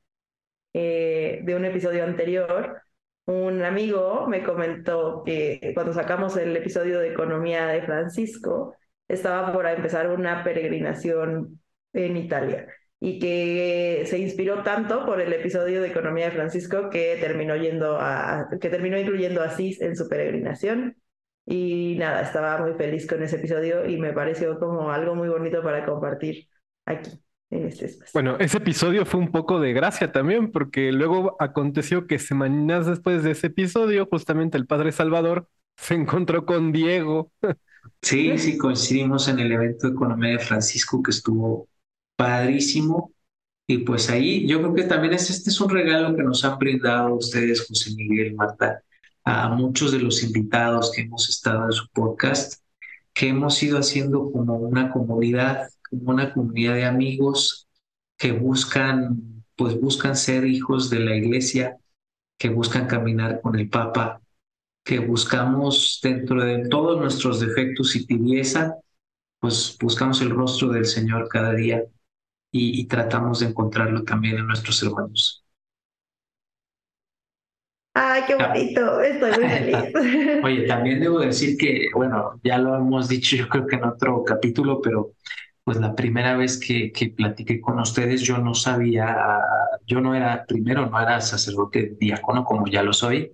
eh, 0.73 1.41
de 1.45 1.57
un 1.57 1.65
episodio 1.65 2.05
anterior. 2.05 2.83
Un 3.27 3.62
amigo 3.62 4.27
me 4.29 4.43
comentó 4.43 5.23
que 5.24 5.73
cuando 5.74 5.93
sacamos 5.93 6.37
el 6.37 6.57
episodio 6.57 6.99
de 7.01 7.12
economía 7.12 7.66
de 7.66 7.83
Francisco, 7.83 8.77
estaba 9.09 9.53
por 9.53 9.66
empezar 9.66 10.11
una 10.11 10.43
peregrinación 10.45 11.61
en 11.93 12.16
Italia 12.16 12.66
y 13.05 13.19
que 13.19 14.05
se 14.07 14.19
inspiró 14.19 14.62
tanto 14.62 15.05
por 15.05 15.20
el 15.20 15.33
episodio 15.33 15.83
de 15.83 15.89
Economía 15.89 16.27
de 16.27 16.31
Francisco 16.31 16.89
que 16.89 17.16
terminó 17.20 17.57
yendo 17.57 17.99
a, 18.01 18.49
que 18.61 18.70
terminó 18.70 18.97
incluyendo 18.97 19.43
a 19.43 19.51
Cis 19.51 19.81
en 19.81 19.97
su 19.97 20.09
peregrinación. 20.09 21.02
Y 21.47 21.97
nada, 21.98 22.23
estaba 22.23 22.59
muy 22.59 22.74
feliz 22.74 23.06
con 23.06 23.23
ese 23.23 23.36
episodio 23.36 23.89
y 23.89 23.98
me 23.98 24.12
pareció 24.12 24.59
como 24.59 24.90
algo 24.90 25.14
muy 25.14 25.28
bonito 25.28 25.62
para 25.62 25.85
compartir 25.85 26.48
aquí 26.86 27.10
en 27.51 27.66
este 27.66 27.86
espacio. 27.86 28.12
Bueno, 28.14 28.36
ese 28.39 28.59
episodio 28.59 29.05
fue 29.05 29.20
un 29.20 29.31
poco 29.32 29.60
de 29.60 29.73
gracia 29.73 30.12
también, 30.12 30.52
porque 30.52 30.93
luego 30.93 31.36
aconteció 31.40 32.06
que 32.06 32.19
semanas 32.19 32.86
después 32.86 33.23
de 33.23 33.32
ese 33.32 33.48
episodio, 33.48 34.06
justamente 34.06 34.56
el 34.56 34.66
padre 34.66 34.93
Salvador 34.93 35.48
se 35.77 35.94
encontró 35.94 36.47
con 36.47 36.73
Diego. 36.73 37.32
Sí, 38.01 38.36
sí, 38.39 38.59
coincidimos 38.59 39.28
en 39.28 39.40
el 39.40 39.51
evento 39.52 39.89
de 39.89 39.94
Economía 39.94 40.31
de 40.32 40.39
Francisco 40.39 41.02
que 41.02 41.10
estuvo 41.10 41.69
padrísimo. 42.16 43.12
Y 43.66 43.78
pues 43.78 44.10
ahí 44.10 44.47
yo 44.47 44.60
creo 44.60 44.74
que 44.74 44.85
también 44.85 45.14
es, 45.14 45.31
este 45.31 45.51
es 45.51 45.60
un 45.60 45.70
regalo 45.70 46.14
que 46.16 46.23
nos 46.23 46.44
han 46.44 46.59
brindado 46.59 47.14
ustedes, 47.16 47.66
José 47.66 47.93
Miguel, 47.97 48.35
Marta, 48.35 48.82
a 49.24 49.49
muchos 49.51 49.93
de 49.93 50.01
los 50.01 50.23
invitados 50.23 50.93
que 50.93 51.03
hemos 51.03 51.28
estado 51.28 51.66
en 51.66 51.73
su 51.73 51.89
podcast, 51.89 52.62
que 53.12 53.28
hemos 53.28 53.62
ido 53.62 53.78
haciendo 53.78 54.31
como 54.32 54.57
una 54.57 54.90
comunidad, 54.90 55.69
como 55.89 56.11
una 56.11 56.32
comunidad 56.32 56.74
de 56.74 56.85
amigos 56.85 57.69
que 58.16 58.32
buscan, 58.32 59.44
pues 59.57 59.81
buscan 59.81 60.16
ser 60.16 60.47
hijos 60.47 60.90
de 60.90 61.01
la 61.01 61.15
iglesia, 61.16 61.77
que 62.39 62.49
buscan 62.49 62.86
caminar 62.86 63.40
con 63.40 63.59
el 63.59 63.69
Papa, 63.69 64.20
que 64.85 64.99
buscamos 64.99 66.01
dentro 66.03 66.43
de 66.44 66.69
todos 66.69 67.01
nuestros 67.01 67.40
defectos 67.40 67.94
y 67.94 68.07
tibieza, 68.07 68.77
pues 69.39 69.77
buscamos 69.81 70.20
el 70.23 70.31
rostro 70.31 70.69
del 70.69 70.86
Señor 70.86 71.28
cada 71.28 71.53
día 71.53 71.85
y, 72.51 72.86
tratamos 72.86 73.40
de 73.40 73.47
encontrarlo 73.47 74.05
también 74.05 74.36
en 74.39 74.47
nuestros 74.47 74.82
hermanos. 74.82 75.41
¡Ay, 77.94 78.23
qué 78.27 78.35
bonito! 78.36 79.01
Estoy 79.01 79.32
muy 79.32 79.48
feliz. 79.48 79.93
Oye, 80.40 80.66
también 80.66 81.01
debo 81.01 81.20
decir 81.20 81.56
que, 81.59 81.89
bueno, 81.94 82.40
ya 82.43 82.59
lo 82.59 82.77
hemos 82.77 83.09
dicho 83.09 83.36
yo 83.36 83.48
creo 83.48 83.66
que 83.66 83.77
en 83.77 83.85
otro 83.85 84.24
capítulo, 84.24 84.81
pero 84.81 85.12
pues 85.64 85.78
la 85.78 85.94
primera 85.94 86.36
vez 86.36 86.59
que, 86.59 86.90
que 86.93 87.10
platiqué 87.10 87.60
con 87.60 87.78
ustedes 87.78 88.23
yo 88.23 88.39
no 88.39 88.55
sabía, 88.55 89.16
yo 89.86 90.01
no 90.01 90.14
era, 90.14 90.44
primero 90.47 90.86
no 90.86 91.01
era 91.01 91.20
sacerdote 91.20 91.97
diácono 92.01 92.44
como 92.44 92.66
ya 92.66 92.82
lo 92.82 92.93
soy, 92.93 93.32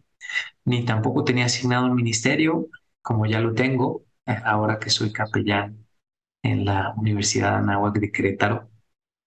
ni 0.65 0.85
tampoco 0.85 1.25
tenía 1.25 1.47
asignado 1.47 1.87
un 1.87 1.95
ministerio 1.97 2.69
como 3.03 3.27
ya 3.27 3.41
lo 3.41 3.55
tengo, 3.55 4.05
ahora 4.45 4.79
que 4.79 4.91
soy 4.91 5.13
capellán 5.13 5.87
en 6.43 6.65
la 6.67 6.95
Universidad 6.97 7.53
de 7.53 7.57
Anáhuac 7.59 7.99
de 7.99 8.13
Querétaro. 8.13 8.71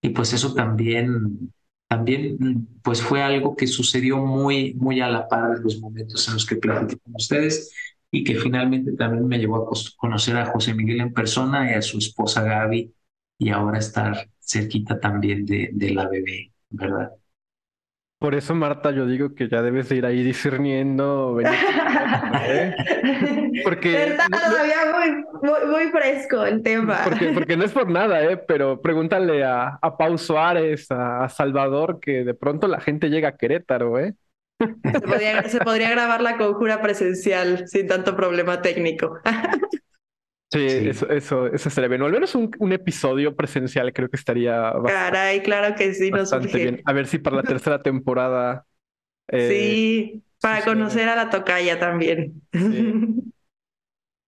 Y 0.01 0.09
pues 0.09 0.33
eso 0.33 0.53
también, 0.53 1.53
también 1.91 2.67
pues 2.83 3.01
fue 3.01 3.21
algo 3.21 3.55
que 3.57 3.67
sucedió 3.67 4.17
muy, 4.17 4.73
muy 4.75 5.01
a 5.01 5.09
la 5.09 5.27
par 5.27 5.57
de 5.57 5.61
los 5.61 5.79
momentos 5.81 6.25
en 6.27 6.35
los 6.35 6.45
que 6.45 6.55
platiqué 6.55 6.97
con 7.01 7.15
ustedes 7.15 7.73
y 8.11 8.23
que 8.23 8.35
finalmente 8.35 8.93
también 8.93 9.27
me 9.27 9.39
llevó 9.39 9.57
a 9.57 9.69
conocer 9.97 10.37
a 10.37 10.45
José 10.45 10.73
Miguel 10.73 11.01
en 11.01 11.13
persona 11.13 11.69
y 11.71 11.73
a 11.75 11.81
su 11.81 11.97
esposa 11.97 12.43
Gaby 12.43 12.93
y 13.37 13.49
ahora 13.49 13.79
estar 13.79 14.29
cerquita 14.39 14.99
también 14.99 15.45
de, 15.45 15.69
de 15.73 15.91
la 15.91 16.07
bebé, 16.07 16.53
¿verdad? 16.69 17.11
Por 18.21 18.35
eso, 18.35 18.53
Marta, 18.53 18.91
yo 18.91 19.07
digo 19.07 19.33
que 19.33 19.49
ya 19.49 19.63
debes 19.63 19.91
ir 19.91 20.05
ahí 20.05 20.21
discerniendo. 20.21 21.39
¿eh? 21.41 22.75
Porque. 23.63 24.09
Está 24.09 24.27
todavía 24.27 24.75
muy, 25.41 25.87
fresco 25.87 26.45
el 26.45 26.61
tema. 26.61 26.99
Porque, 27.03 27.31
porque 27.33 27.57
no 27.57 27.63
es 27.63 27.71
por 27.71 27.89
nada, 27.89 28.23
¿eh? 28.23 28.37
Pero 28.37 28.79
pregúntale 28.79 29.43
a, 29.43 29.79
a 29.81 29.97
Pau 29.97 30.19
Suárez, 30.19 30.85
a, 30.91 31.27
Salvador, 31.29 31.99
que 31.99 32.23
de 32.23 32.35
pronto 32.35 32.67
la 32.67 32.79
gente 32.79 33.09
llega 33.09 33.29
a 33.29 33.37
Querétaro, 33.37 33.97
¿eh? 33.97 34.13
Se 34.59 35.01
podría, 35.01 35.49
se 35.49 35.59
podría 35.59 35.89
grabar 35.89 36.21
la 36.21 36.37
conjura 36.37 36.79
presencial 36.79 37.67
sin 37.67 37.87
tanto 37.87 38.15
problema 38.15 38.61
técnico. 38.61 39.17
Sí, 40.51 40.59
Eso, 40.59 41.09
eso, 41.09 41.47
eso 41.47 41.69
estaría 41.69 41.87
bien. 41.87 42.01
O 42.01 42.05
al 42.07 42.11
menos 42.11 42.35
un, 42.35 42.51
un 42.59 42.73
episodio 42.73 43.35
presencial 43.35 43.93
creo 43.93 44.09
que 44.09 44.17
estaría 44.17 44.73
Caray, 44.85 45.41
claro 45.41 45.75
que 45.75 45.93
sí, 45.93 46.11
bastante 46.11 46.57
bien. 46.57 46.81
A 46.85 46.91
ver 46.91 47.07
si 47.07 47.19
para 47.19 47.37
la 47.37 47.43
tercera 47.43 47.81
temporada. 47.81 48.65
Eh, 49.29 49.47
sí, 49.49 50.23
para 50.41 50.65
conocer 50.65 51.07
a 51.07 51.15
la 51.15 51.29
tocaya 51.29 51.79
también. 51.79 52.41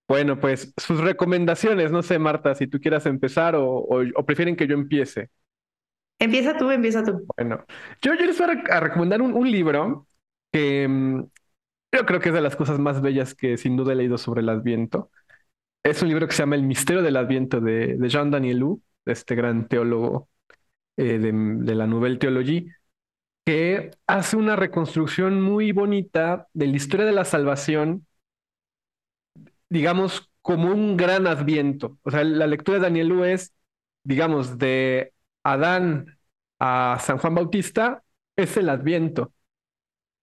Bueno, 0.06 0.40
pues 0.40 0.74
sus 0.78 1.00
recomendaciones, 1.00 1.92
no 1.92 2.04
sé, 2.04 2.20
Marta, 2.20 2.54
si 2.54 2.68
tú 2.68 2.80
quieras 2.80 3.06
empezar 3.06 3.56
o, 3.56 3.66
o, 3.66 4.26
prefieren 4.26 4.56
que 4.56 4.68
yo 4.68 4.76
empiece. 4.76 5.30
Empieza 6.20 6.58
tú, 6.58 6.70
empieza 6.70 7.04
tú. 7.04 7.26
Bueno, 7.38 7.66
yo, 8.02 8.14
yo 8.14 8.26
les 8.26 8.38
voy 8.38 8.58
a, 8.70 8.80
recomendar 8.82 9.22
un, 9.22 9.34
un 9.34 9.50
libro 9.50 10.08
que 10.52 10.88
mm, 10.88 11.24
yo 11.94 12.06
creo 12.06 12.20
que 12.20 12.30
es 12.30 12.36
de 12.36 12.42
las 12.42 12.56
cosas 12.56 12.80
más 12.80 13.02
bellas 13.02 13.34
que 13.34 13.58
sin 13.58 13.78
duda 13.78 13.94
he 13.94 13.96
leído 13.96 14.18
sobre 14.18 14.42
el 14.42 14.50
Adviento. 14.50 15.10
Es 15.84 16.02
un 16.02 16.08
libro 16.10 16.28
que 16.28 16.34
se 16.34 16.44
llama 16.44 16.56
El 16.56 16.64
misterio 16.64 17.02
del 17.02 17.18
Adviento 17.18 17.60
de, 17.60 17.98
de 17.98 18.10
Jean 18.10 18.32
Danielou, 18.32 18.82
este 19.06 19.36
gran 19.36 19.68
teólogo 19.68 20.30
eh, 20.98 21.20
de, 21.20 21.76
la 21.76 21.88
Nouvelle 21.88 22.18
Théologie, 22.18 22.74
que 23.46 23.92
hace 24.08 24.38
una 24.38 24.56
reconstrucción 24.56 25.42
muy 25.42 25.72
bonita 25.74 26.48
de 26.54 26.68
la 26.68 26.76
historia 26.78 27.06
de 27.06 27.14
la 27.14 27.26
salvación, 27.26 28.08
digamos, 29.70 30.30
como 30.42 30.72
un 30.72 30.98
gran 30.98 31.28
adviento. 31.28 31.98
O 32.04 32.12
sea, 32.12 32.24
la 32.24 32.48
lectura 32.48 32.78
de 32.78 32.84
Danielou 32.84 33.24
es, 33.26 33.54
digamos, 34.04 34.58
de 34.58 35.14
Adán 35.44 36.18
a 36.60 36.98
San 37.02 37.18
Juan 37.18 37.36
Bautista, 37.36 38.04
es 38.36 38.58
el 38.58 38.70
adviento. 38.70 39.34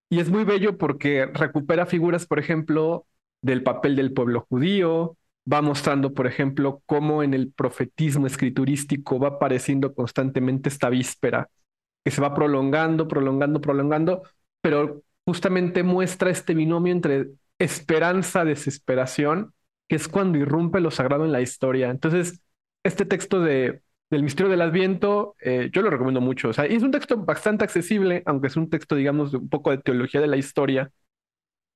Y 0.09 0.20
es 0.20 0.31
muy 0.31 0.45
bello 0.45 0.77
porque 0.78 1.27
recupera 1.27 1.87
figuras, 1.87 2.27
por 2.27 2.39
ejemplo, 2.39 3.07
del 3.43 3.62
papel 3.62 3.97
del 3.97 4.12
pueblo 4.12 4.47
judío, 4.49 5.16
va 5.51 5.62
mostrando, 5.62 6.15
por 6.15 6.27
ejemplo, 6.27 6.83
cómo 6.87 7.23
en 7.23 7.35
el 7.35 7.53
profetismo 7.53 8.27
escriturístico 8.27 9.19
va 9.19 9.29
apareciendo 9.29 9.95
constantemente 9.95 10.69
esta 10.69 10.89
víspera, 10.91 11.49
que 12.05 12.11
se 12.11 12.21
va 12.21 12.35
prolongando, 12.35 13.09
prolongando, 13.09 13.61
prolongando, 13.61 14.23
pero 14.61 15.03
justamente 15.25 15.83
muestra 15.83 16.31
este 16.31 16.55
binomio 16.55 16.93
entre 16.93 17.31
esperanza, 17.59 18.45
desesperación, 18.45 19.55
que 19.89 19.97
es 19.97 20.09
cuando 20.09 20.39
irrumpe 20.39 20.81
lo 20.81 20.91
sagrado 20.91 21.25
en 21.25 21.33
la 21.33 21.41
historia. 21.43 21.91
Entonces, 21.91 22.41
este 22.85 23.05
texto 23.05 23.41
de, 23.41 23.83
del 24.11 24.23
misterio 24.23 24.51
del 24.51 24.62
Adviento, 24.62 25.37
eh, 25.41 25.71
yo 25.73 25.83
lo 25.83 25.91
recomiendo 25.91 26.21
mucho. 26.21 26.51
Es 26.51 26.83
un 26.83 26.91
texto 26.91 27.17
bastante 27.17 27.65
accesible, 27.65 28.23
aunque 28.27 28.49
es 28.49 28.57
un 28.57 28.71
texto, 28.71 28.97
digamos, 28.97 29.33
de 29.33 29.39
un 29.39 29.49
poco 29.49 29.71
de 29.71 29.79
teología 29.79 30.21
de 30.21 30.27
la 30.27 30.37
historia, 30.37 30.91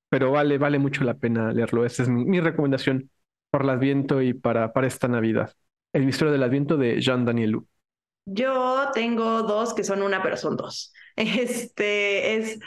pero 0.09 0.31
vale, 0.31 0.59
vale 0.59 0.79
mucho 0.79 1.05
la 1.05 1.15
pena 1.15 1.53
leerlo. 1.53 1.85
Esa 1.85 2.05
es 2.05 2.09
mi, 2.09 2.41
recomendación 2.41 3.11
por 3.55 3.63
el 3.63 3.71
Adviento 3.71 4.21
y 4.21 4.35
para, 4.35 4.73
para 4.73 4.89
esta 4.89 5.07
Navidad. 5.07 5.55
El 5.93 6.07
misterio 6.07 6.33
del 6.33 6.43
Adviento 6.43 6.77
de 6.77 7.01
Jean 7.01 7.25
Danielou. 7.25 7.69
Yo 8.27 8.91
tengo 8.93 9.45
dos 9.45 9.75
que 9.75 9.85
son 9.85 10.03
una, 10.03 10.25
pero 10.25 10.37
son 10.37 10.57
dos. 10.57 10.93
Este 11.17 12.35
es 12.35 12.59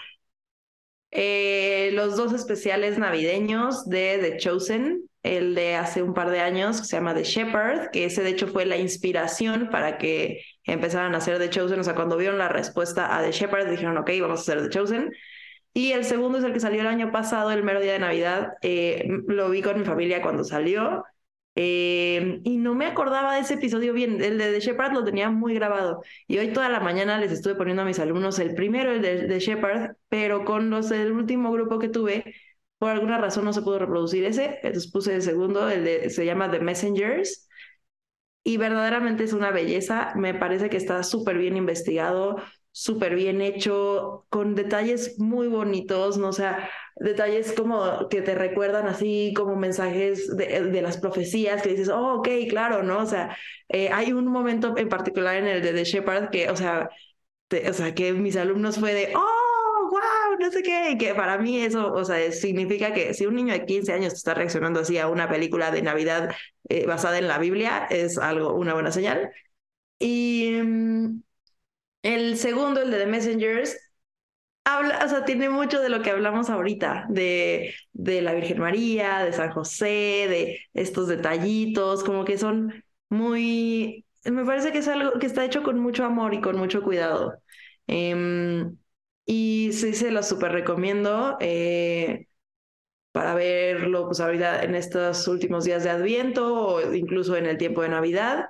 eh, 1.12 1.90
los 1.92 2.16
dos 2.16 2.32
especiales 2.32 2.98
navideños 2.98 3.90
de 3.90 4.18
The 4.22 4.38
Chosen, 4.38 5.10
el 5.24 5.56
de 5.56 5.76
hace 5.76 6.02
un 6.02 6.14
par 6.14 6.30
de 6.30 6.40
años, 6.40 6.80
que 6.80 6.88
se 6.88 6.96
llama 6.96 7.14
The 7.14 7.26
Shepherd, 7.26 7.92
que 7.92 8.06
ese 8.06 8.24
de 8.24 8.30
hecho 8.30 8.48
fue 8.48 8.66
la 8.66 8.78
inspiración 8.78 9.68
para 9.70 9.98
que 9.98 10.42
empezaran 10.64 11.14
a 11.16 11.18
hacer 11.18 11.38
The 11.38 11.50
Chosen. 11.50 11.82
O 11.82 11.84
sea, 11.84 11.96
cuando 11.96 12.16
vieron 12.16 12.38
la 12.38 12.48
respuesta 12.48 13.18
a 13.18 13.22
The 13.22 13.34
Shepherd, 13.34 13.70
dijeron, 13.70 13.98
ok, 13.98 14.10
vamos 14.22 14.40
a 14.40 14.54
hacer 14.54 14.64
The 14.64 14.70
Chosen. 14.70 15.12
Y 15.78 15.92
el 15.92 16.06
segundo 16.06 16.40
es 16.40 16.44
el 16.44 16.54
que 16.54 16.60
salió 16.60 16.82
el 16.82 16.88
año 16.88 17.12
pasado, 17.12 17.52
el 17.52 17.62
mero 17.64 17.80
día 17.80 17.94
de 17.94 18.00
Navidad. 18.00 18.54
Eh, 18.64 19.08
lo 19.28 19.48
vi 19.52 19.62
con 19.62 19.78
mi 19.78 19.86
familia 19.86 20.24
cuando 20.24 20.44
salió. 20.44 21.04
Eh, 21.54 22.42
y 22.44 22.58
no 22.58 22.74
me 22.74 22.88
acordaba 22.88 23.36
de 23.36 23.42
ese 23.42 23.54
episodio 23.56 23.94
bien. 23.94 24.20
El 24.24 24.40
de 24.40 24.54
The 24.54 24.60
Shepherd 24.60 24.94
lo 24.94 25.04
tenía 25.04 25.30
muy 25.30 25.54
grabado. 25.54 26.02
Y 26.28 26.40
hoy 26.40 26.52
toda 26.52 26.70
la 26.70 26.80
mañana 26.80 27.20
les 27.20 27.32
estuve 27.32 27.54
poniendo 27.54 27.84
a 27.84 27.86
mis 27.86 28.00
alumnos 28.00 28.40
el 28.40 28.56
primero, 28.56 28.92
el 28.92 29.04
de 29.04 29.28
The 29.28 29.40
Shepherd, 29.40 29.98
pero 30.10 30.46
con 30.46 30.72
los 30.72 30.90
del 30.90 31.12
último 31.12 31.52
grupo 31.52 31.78
que 31.78 31.90
tuve, 31.90 32.34
por 32.80 32.90
alguna 32.90 33.20
razón 33.20 33.46
no 33.46 33.54
se 33.54 33.62
pudo 33.62 33.78
reproducir 33.78 34.26
ese. 34.26 34.60
Entonces 34.64 34.92
puse 34.92 35.14
el 35.14 35.22
segundo, 35.22 35.70
el 35.70 35.84
de, 35.84 36.10
se 36.10 36.26
llama 36.26 36.50
The 36.50 36.60
Messengers. 36.60 37.48
Y 38.44 38.58
verdaderamente 38.58 39.26
es 39.26 39.34
una 39.34 39.52
belleza. 39.52 40.14
Me 40.16 40.34
parece 40.34 40.72
que 40.72 40.78
está 40.78 41.04
súper 41.04 41.38
bien 41.38 41.56
investigado, 41.56 42.38
súper 42.78 43.16
bien 43.16 43.42
hecho, 43.42 44.28
con 44.30 44.54
detalles 44.54 45.18
muy 45.18 45.48
bonitos, 45.48 46.20
¿no? 46.20 46.30
O 46.30 46.34
sea, 46.34 46.70
detalles 46.98 47.52
como 47.54 48.08
que 48.08 48.22
te 48.22 48.36
recuerdan 48.36 48.86
así 48.86 49.34
como 49.36 49.56
mensajes 49.56 50.38
de, 50.38 50.62
de, 50.62 50.82
las 50.84 50.98
profecías 50.98 51.64
que 51.64 51.70
dices, 51.70 51.90
oh, 51.90 52.20
ok, 52.20 52.30
claro, 52.48 52.84
¿no? 52.84 53.00
O 53.00 53.06
sea, 53.08 53.36
eh, 53.70 53.90
hay 53.92 54.14
un 54.14 54.28
momento 54.28 54.78
en 54.78 54.90
particular 54.90 55.38
en 55.38 55.48
el 55.48 55.64
de 55.64 55.74
The 55.74 55.86
Shepherd 55.86 56.30
que, 56.30 56.52
o 56.52 56.56
sea, 56.56 56.90
o 57.68 57.74
sea, 57.74 57.96
que 57.96 58.14
mis 58.14 58.36
alumnos 58.36 58.78
fue 58.80 58.94
de, 58.94 59.12
oh, 59.16 59.90
wow, 59.90 60.38
no 60.40 60.52
sé 60.52 60.62
qué, 60.62 60.92
y 60.92 60.98
que 61.00 61.16
para 61.16 61.40
mí 61.40 61.60
eso, 61.60 61.92
o 61.94 62.06
sea, 62.06 62.32
significa 62.32 62.94
que 62.94 63.16
si 63.16 63.26
un 63.26 63.36
niño 63.36 63.54
de 63.54 63.66
15 63.66 63.92
años 63.94 64.14
está 64.14 64.36
reaccionando 64.36 64.82
así 64.82 65.00
a 65.00 65.08
una 65.08 65.28
película 65.30 65.72
de 65.72 65.82
Navidad 65.82 66.30
eh, 66.70 66.86
basada 66.86 67.18
en 67.18 67.28
la 67.28 67.40
Biblia, 67.40 67.88
es 67.90 68.20
algo, 68.20 68.54
una 68.54 68.76
buena 68.76 68.92
señal. 68.92 69.32
Y 70.00 70.52
mm, 70.64 71.22
el 72.14 72.38
segundo, 72.38 72.82
el 72.82 72.92
de 72.92 73.00
The 73.00 73.08
Messengers, 73.08 73.78
habla, 74.66 75.02
o 75.06 75.10
sea, 75.10 75.26
tiene 75.26 75.50
mucho 75.50 75.82
de 75.82 75.90
lo 75.90 76.02
que 76.02 76.12
hablamos 76.12 76.50
ahorita, 76.50 77.06
de, 77.10 77.74
de 77.94 78.22
la 78.22 78.34
Virgen 78.34 78.60
María, 78.60 79.20
de 79.24 79.34
San 79.34 79.52
José, 79.52 79.86
de 80.30 80.60
estos 80.74 81.08
detallitos, 81.08 82.04
como 82.04 82.26
que 82.26 82.38
son 82.38 82.84
muy, 83.10 84.06
me 84.26 84.46
parece 84.46 84.72
que 84.72 84.80
es 84.80 84.88
algo 84.88 85.20
que 85.20 85.28
está 85.28 85.46
hecho 85.46 85.64
con 85.64 85.80
mucho 85.80 86.06
amor 86.06 86.34
y 86.34 86.42
con 86.42 86.58
mucho 86.58 86.84
cuidado. 86.84 87.36
Em, 87.88 88.78
y 89.26 89.72
sí, 89.74 89.94
se 89.94 90.12
lo 90.12 90.24
súper 90.24 90.52
recomiendo 90.54 91.38
eh, 91.40 92.28
para 93.12 93.34
verlo, 93.36 94.06
pues 94.08 94.20
ahorita 94.20 94.64
en 94.64 94.76
estos 94.76 95.28
últimos 95.28 95.66
días 95.66 95.84
de 95.84 95.90
Adviento 95.90 96.56
o 96.56 96.94
incluso 96.94 97.36
en 97.38 97.46
el 97.48 97.58
tiempo 97.58 97.82
de 97.82 97.90
Navidad. 97.90 98.46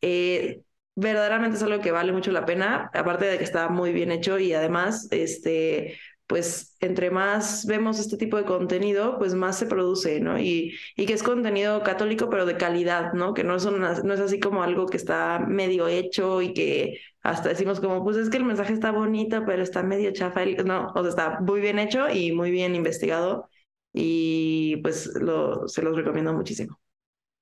Eh, 0.00 0.62
verdaderamente 0.96 1.56
es 1.58 1.62
algo 1.62 1.80
que 1.82 1.92
vale 1.92 2.12
mucho 2.12 2.32
la 2.32 2.46
pena, 2.46 2.90
aparte 2.94 3.26
de 3.26 3.38
que 3.38 3.44
está 3.44 3.68
muy 3.68 3.92
bien 3.92 4.12
hecho 4.12 4.38
y 4.38 4.52
además, 4.54 5.08
este, 5.12 5.98
pues 6.26 6.76
entre 6.80 7.10
más 7.10 7.66
vemos 7.66 8.00
este 8.00 8.16
tipo 8.16 8.36
de 8.36 8.44
contenido, 8.44 9.18
pues 9.18 9.34
más 9.34 9.58
se 9.58 9.66
produce, 9.66 10.20
¿no? 10.20 10.38
Y, 10.40 10.76
y 10.96 11.06
que 11.06 11.12
es 11.14 11.22
contenido 11.22 11.82
católico, 11.84 12.28
pero 12.30 12.46
de 12.46 12.56
calidad, 12.56 13.12
¿no? 13.12 13.34
Que 13.34 13.44
no, 13.44 13.60
son, 13.60 13.80
no 13.80 14.14
es 14.14 14.20
así 14.20 14.40
como 14.40 14.62
algo 14.64 14.86
que 14.86 14.96
está 14.96 15.38
medio 15.40 15.88
hecho 15.88 16.42
y 16.42 16.52
que 16.54 16.98
hasta 17.22 17.50
decimos 17.50 17.80
como, 17.80 18.02
pues 18.04 18.16
es 18.16 18.30
que 18.30 18.38
el 18.38 18.44
mensaje 18.44 18.72
está 18.72 18.90
bonito, 18.92 19.44
pero 19.46 19.62
está 19.62 19.82
medio 19.82 20.12
chafa. 20.12 20.44
No, 20.64 20.92
o 20.94 21.00
sea, 21.02 21.10
está 21.10 21.40
muy 21.40 21.60
bien 21.60 21.78
hecho 21.78 22.08
y 22.10 22.32
muy 22.32 22.50
bien 22.50 22.74
investigado 22.74 23.48
y 23.92 24.76
pues 24.82 25.06
lo, 25.20 25.68
se 25.68 25.82
los 25.82 25.96
recomiendo 25.96 26.32
muchísimo. 26.34 26.78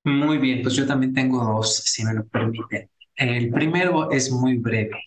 Muy 0.04 0.38
bien, 0.38 0.62
pues 0.62 0.74
yo 0.76 0.86
también 0.86 1.14
tengo 1.14 1.42
dos, 1.44 1.76
si 1.76 2.04
me 2.04 2.12
lo 2.14 2.26
permiten. 2.26 2.90
El 3.16 3.50
primero 3.50 4.10
es 4.10 4.30
muy 4.30 4.56
breve. 4.58 5.02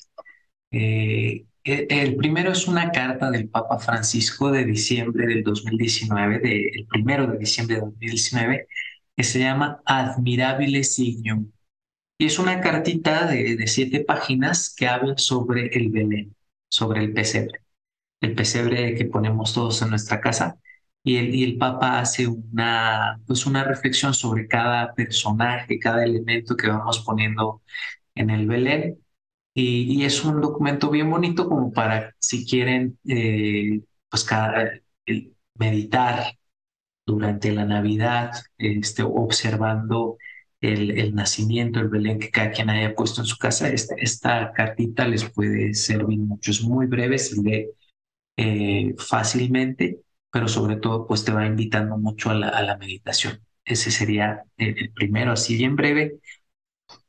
Eh, 0.71 1.45
e, 1.63 1.87
el 1.89 2.15
primero 2.15 2.51
es 2.51 2.67
una 2.67 2.91
carta 2.91 3.31
del 3.31 3.49
Papa 3.49 3.79
Francisco 3.79 4.51
de 4.51 4.65
diciembre 4.65 5.27
del 5.27 5.43
2019, 5.43 6.39
de, 6.39 6.85
primero 6.89 7.27
de 7.27 7.37
diciembre 7.37 7.75
de 7.77 7.81
2019, 7.81 8.67
que 9.15 9.23
se 9.23 9.39
llama 9.39 9.81
Admirabile 9.85 10.83
Signum. 10.83 11.51
Y 12.17 12.25
es 12.27 12.39
una 12.39 12.61
cartita 12.61 13.27
de, 13.27 13.55
de 13.57 13.67
siete 13.67 14.01
páginas 14.05 14.73
que 14.75 14.87
habla 14.87 15.17
sobre 15.17 15.67
el 15.77 15.89
Belén, 15.91 16.35
sobre 16.69 17.01
el 17.03 17.13
pesebre. 17.13 17.61
El 18.21 18.35
pesebre 18.35 18.95
que 18.95 19.05
ponemos 19.05 19.53
todos 19.53 19.81
en 19.81 19.91
nuestra 19.91 20.21
casa. 20.21 20.57
Y 21.03 21.17
el, 21.17 21.35
y 21.35 21.43
el 21.43 21.57
Papa 21.57 21.99
hace 21.99 22.27
una, 22.27 23.19
pues 23.27 23.45
una 23.45 23.63
reflexión 23.63 24.13
sobre 24.13 24.47
cada 24.47 24.93
personaje, 24.93 25.79
cada 25.79 26.03
elemento 26.03 26.55
que 26.57 26.67
vamos 26.67 26.99
poniendo 27.05 27.61
en 28.17 28.29
el 28.29 28.47
Belén. 28.47 28.99
Y, 29.53 30.05
es 30.05 30.23
un 30.23 30.41
documento 30.41 30.89
bien 30.91 31.09
bonito 31.09 31.49
como 31.49 31.71
para, 31.73 32.15
si 32.19 32.45
quieren, 32.45 32.99
eh, 33.07 33.81
pues 34.09 34.23
cada, 34.23 34.71
meditar 35.55 36.37
durante 37.05 37.51
la 37.53 37.65
Navidad, 37.65 38.31
este, 38.57 39.03
observando 39.03 40.17
el, 40.61 40.91
el, 40.99 41.15
nacimiento, 41.15 41.79
el 41.79 41.89
Belén 41.89 42.19
que 42.19 42.31
cada 42.31 42.51
quien 42.51 42.69
haya 42.69 42.95
puesto 42.95 43.21
en 43.21 43.27
su 43.27 43.37
casa. 43.37 43.69
Esta, 43.69 43.95
esta 43.97 44.51
cartita 44.53 45.07
les 45.07 45.25
puede 45.29 45.73
servir 45.73 46.19
mucho. 46.19 46.51
Es 46.51 46.61
muy 46.63 46.87
breve, 46.87 47.17
se 47.19 47.41
lee 47.41 47.67
eh, 48.37 48.95
fácilmente, 48.97 50.01
pero 50.31 50.47
sobre 50.47 50.77
todo 50.77 51.07
pues 51.07 51.25
te 51.25 51.31
va 51.31 51.45
invitando 51.45 51.97
mucho 51.97 52.29
a 52.29 52.35
la, 52.35 52.49
a 52.49 52.63
la 52.63 52.77
meditación. 52.77 53.39
Ese 53.65 53.91
sería 53.91 54.43
el 54.57 54.91
primero, 54.93 55.33
así 55.33 55.55
bien 55.57 55.75
breve. 55.75 56.19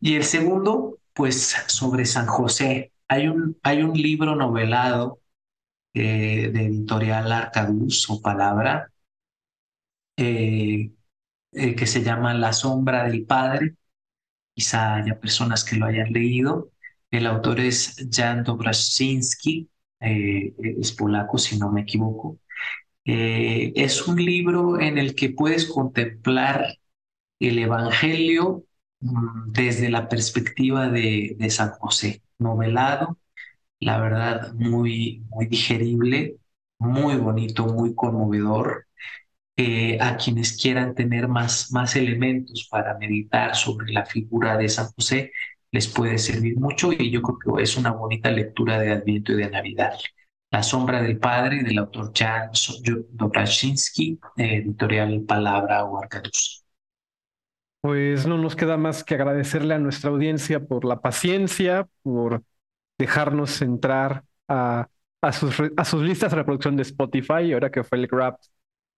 Y 0.00 0.14
el 0.16 0.24
segundo, 0.24 0.98
pues 1.12 1.56
sobre 1.66 2.04
San 2.06 2.26
José. 2.26 2.92
Hay 3.08 3.28
un, 3.28 3.58
hay 3.62 3.82
un 3.82 3.94
libro 3.94 4.36
novelado 4.36 5.20
eh, 5.94 6.50
de 6.52 6.66
editorial 6.66 7.32
Arcaduz 7.32 8.08
o 8.10 8.20
Palabra 8.22 8.92
eh, 10.16 10.90
eh, 11.52 11.74
que 11.76 11.86
se 11.86 12.02
llama 12.02 12.34
La 12.34 12.52
sombra 12.52 13.04
del 13.04 13.24
Padre. 13.26 13.76
Quizá 14.54 14.96
haya 14.96 15.20
personas 15.20 15.64
que 15.64 15.76
lo 15.76 15.86
hayan 15.86 16.12
leído. 16.12 16.72
El 17.10 17.26
autor 17.26 17.60
es 17.60 17.96
Jan 18.10 18.44
Dobraszynski, 18.44 19.70
es 20.00 20.92
polaco 20.92 21.38
si 21.38 21.58
no 21.58 21.72
me 21.72 21.82
equivoco. 21.82 22.38
es 23.04 24.06
un 24.08 24.24
libro 24.24 24.80
en 24.80 24.98
el 24.98 25.14
que 25.14 25.30
puedes 25.30 25.66
contemplar 25.66 26.78
el 27.40 27.58
Evangelio 27.58 28.64
desde 29.00 29.90
la 29.90 30.08
perspectiva 30.08 30.88
de, 30.88 31.36
San 31.50 31.70
José, 31.70 32.22
novelado, 32.38 33.18
la 33.80 34.00
verdad 34.00 34.52
muy, 34.54 35.24
muy 35.30 35.46
digerible, 35.46 36.36
muy 36.78 37.16
bonito, 37.16 37.66
muy 37.66 37.94
conmovedor. 37.94 38.86
a 40.00 40.16
quienes 40.16 40.56
quieran 40.56 40.94
tener 40.94 41.28
más, 41.28 41.72
más 41.72 41.96
elementos 41.96 42.68
para 42.70 42.96
meditar 42.98 43.56
sobre 43.56 43.92
la 43.92 44.06
figura 44.06 44.56
de 44.56 44.68
San 44.68 44.86
José, 44.92 45.32
les 45.72 45.88
puede 45.88 46.18
servir 46.18 46.56
mucho 46.58 46.92
y 46.92 47.10
yo 47.10 47.22
creo 47.22 47.56
que 47.56 47.62
es 47.62 47.76
una 47.76 47.92
bonita 47.92 48.30
lectura 48.30 48.78
de 48.78 48.92
Adviento 48.92 49.32
y 49.32 49.36
de 49.36 49.50
Navidad. 49.50 49.94
La 50.50 50.62
sombra 50.62 51.02
del 51.02 51.18
padre 51.18 51.62
del 51.62 51.78
autor 51.78 52.12
Jan 52.14 52.50
Dobraszynski, 53.10 54.18
editorial 54.36 55.22
Palabra 55.22 55.84
o 55.84 55.98
Arcaduz. 55.98 56.64
Pues 57.80 58.26
no 58.26 58.38
nos 58.38 58.56
queda 58.56 58.76
más 58.76 59.04
que 59.04 59.14
agradecerle 59.14 59.74
a 59.74 59.78
nuestra 59.78 60.10
audiencia 60.10 60.60
por 60.60 60.84
la 60.84 61.00
paciencia, 61.00 61.86
por 62.02 62.42
dejarnos 62.98 63.62
entrar 63.62 64.24
a, 64.48 64.88
a, 65.20 65.32
sus, 65.32 65.54
a 65.76 65.84
sus 65.84 66.02
listas 66.02 66.32
de 66.32 66.38
reproducción 66.38 66.76
de 66.76 66.82
Spotify, 66.82 67.52
ahora 67.52 67.70
que 67.70 67.84
fue 67.84 67.98
el 67.98 68.06
Grab 68.08 68.36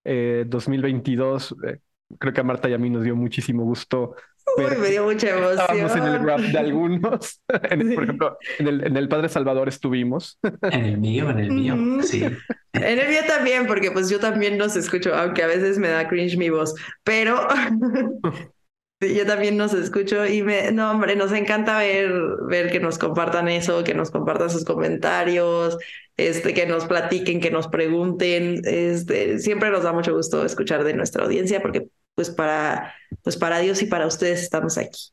2022. 0.05 1.57
Eh, 1.67 1.79
creo 2.19 2.33
que 2.33 2.41
a 2.41 2.45
Marta 2.45 2.69
y 2.69 2.75
a 2.75 2.79
mí 2.79 2.91
nos 2.91 3.05
dio 3.05 3.15
muchísimo 3.15 3.65
gusto. 3.65 4.17
Uy, 4.57 4.77
me 4.79 4.89
dio 4.89 5.05
mucha 5.05 5.31
emoción. 5.31 5.61
Estábamos 5.61 5.97
en 5.97 6.03
el 6.05 6.19
graph 6.19 6.41
de 6.41 6.59
algunos. 6.59 7.41
Por 7.95 8.05
ejemplo, 8.05 8.39
en 8.59 8.69
el, 8.69 8.87
en 8.87 8.97
el, 8.97 9.09
Padre 9.09 9.29
Salvador 9.29 9.69
estuvimos. 9.69 10.39
En 10.63 10.85
el 10.85 10.99
mío, 10.99 11.31
en 11.31 11.39
el 11.39 11.51
mío, 11.53 11.77
sí. 12.03 12.25
En 12.73 12.99
el 12.99 13.09
mío 13.09 13.21
también, 13.27 13.67
porque 13.67 13.91
pues 13.91 14.09
yo 14.09 14.19
también 14.19 14.59
nos 14.59 14.77
escucho, 14.77 15.15
aunque 15.15 15.43
a 15.43 15.47
veces 15.47 15.79
me 15.79 15.89
da 15.89 16.09
cringe 16.09 16.37
mi 16.37 16.51
voz, 16.51 16.75
pero 17.05 17.37
yo 19.01 19.27
también 19.27 19.57
nos 19.57 19.73
escucho 19.73 20.27
y 20.27 20.43
me, 20.43 20.73
no, 20.73 20.91
hombre, 20.91 21.17
nos 21.17 21.33
encanta 21.33 21.79
ver, 21.79 22.13
ver 22.49 22.71
que 22.71 22.81
nos 22.81 22.99
compartan 22.99 23.49
eso, 23.49 23.83
que 23.83 23.95
nos 23.95 24.11
compartan 24.11 24.51
sus 24.51 24.65
comentarios, 24.65 25.79
este, 26.17 26.53
que 26.53 26.67
nos 26.67 26.85
platiquen, 26.85 27.41
que 27.41 27.51
nos 27.51 27.69
pregunten. 27.69 28.61
Este, 28.65 29.39
siempre 29.39 29.71
nos 29.71 29.85
da 29.85 29.93
mucho 29.93 30.15
gusto 30.15 30.45
escuchar 30.45 30.85
de 30.85 30.93
nuestra 30.93 31.25
audiencia 31.25 31.63
porque 31.63 31.89
pues 32.15 32.31
para, 32.31 32.95
pues 33.23 33.39
para 33.39 33.59
Dios 33.61 33.81
y 33.81 33.87
para 33.87 34.07
ustedes 34.07 34.43
estamos 34.43 34.77
aquí. 34.77 35.13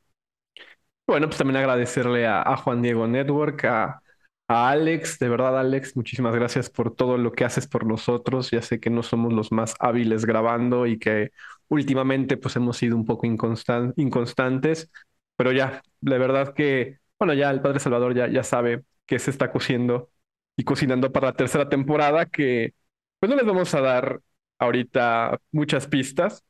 Bueno, 1.07 1.27
pues 1.27 1.37
también 1.37 1.55
agradecerle 1.57 2.27
a, 2.27 2.57
Juan 2.57 2.81
Diego 2.81 3.07
Network, 3.07 3.63
a 3.63 4.01
Alex, 4.49 5.19
de 5.19 5.29
verdad 5.29 5.57
Alex, 5.57 5.95
muchísimas 5.95 6.35
gracias 6.35 6.69
por 6.69 6.93
todo 6.93 7.17
lo 7.17 7.31
que 7.31 7.45
haces 7.45 7.67
por 7.67 7.85
nosotros. 7.85 8.51
Ya 8.51 8.61
sé 8.61 8.81
que 8.81 8.89
no 8.89 9.03
somos 9.03 9.31
los 9.31 9.53
más 9.53 9.75
hábiles 9.79 10.25
grabando 10.25 10.85
y 10.85 10.99
que 10.99 11.31
últimamente 11.69 12.37
pues 12.37 12.55
hemos 12.55 12.77
sido 12.77 12.95
un 12.95 13.05
poco 13.05 13.25
inconstantes, 13.27 14.89
pero 15.35 15.51
ya, 15.51 15.81
de 16.01 16.17
verdad 16.17 16.53
que, 16.53 16.99
bueno, 17.19 17.33
ya 17.33 17.49
el 17.51 17.61
Padre 17.61 17.79
Salvador 17.79 18.13
ya, 18.15 18.43
sabe 18.43 18.83
que 19.05 19.19
se 19.19 19.31
está 19.31 19.51
cociendo 19.51 20.09
y 20.55 20.63
cocinando 20.63 21.11
para 21.11 21.27
la 21.27 21.33
tercera 21.33 21.69
temporada, 21.69 22.25
que 22.25 22.73
pues 23.19 23.29
no 23.29 23.35
les 23.35 23.45
vamos 23.45 23.73
a 23.75 23.81
dar 23.81 24.21
ahorita 24.59 25.39
muchas 25.51 25.87
pistas. 25.87 26.43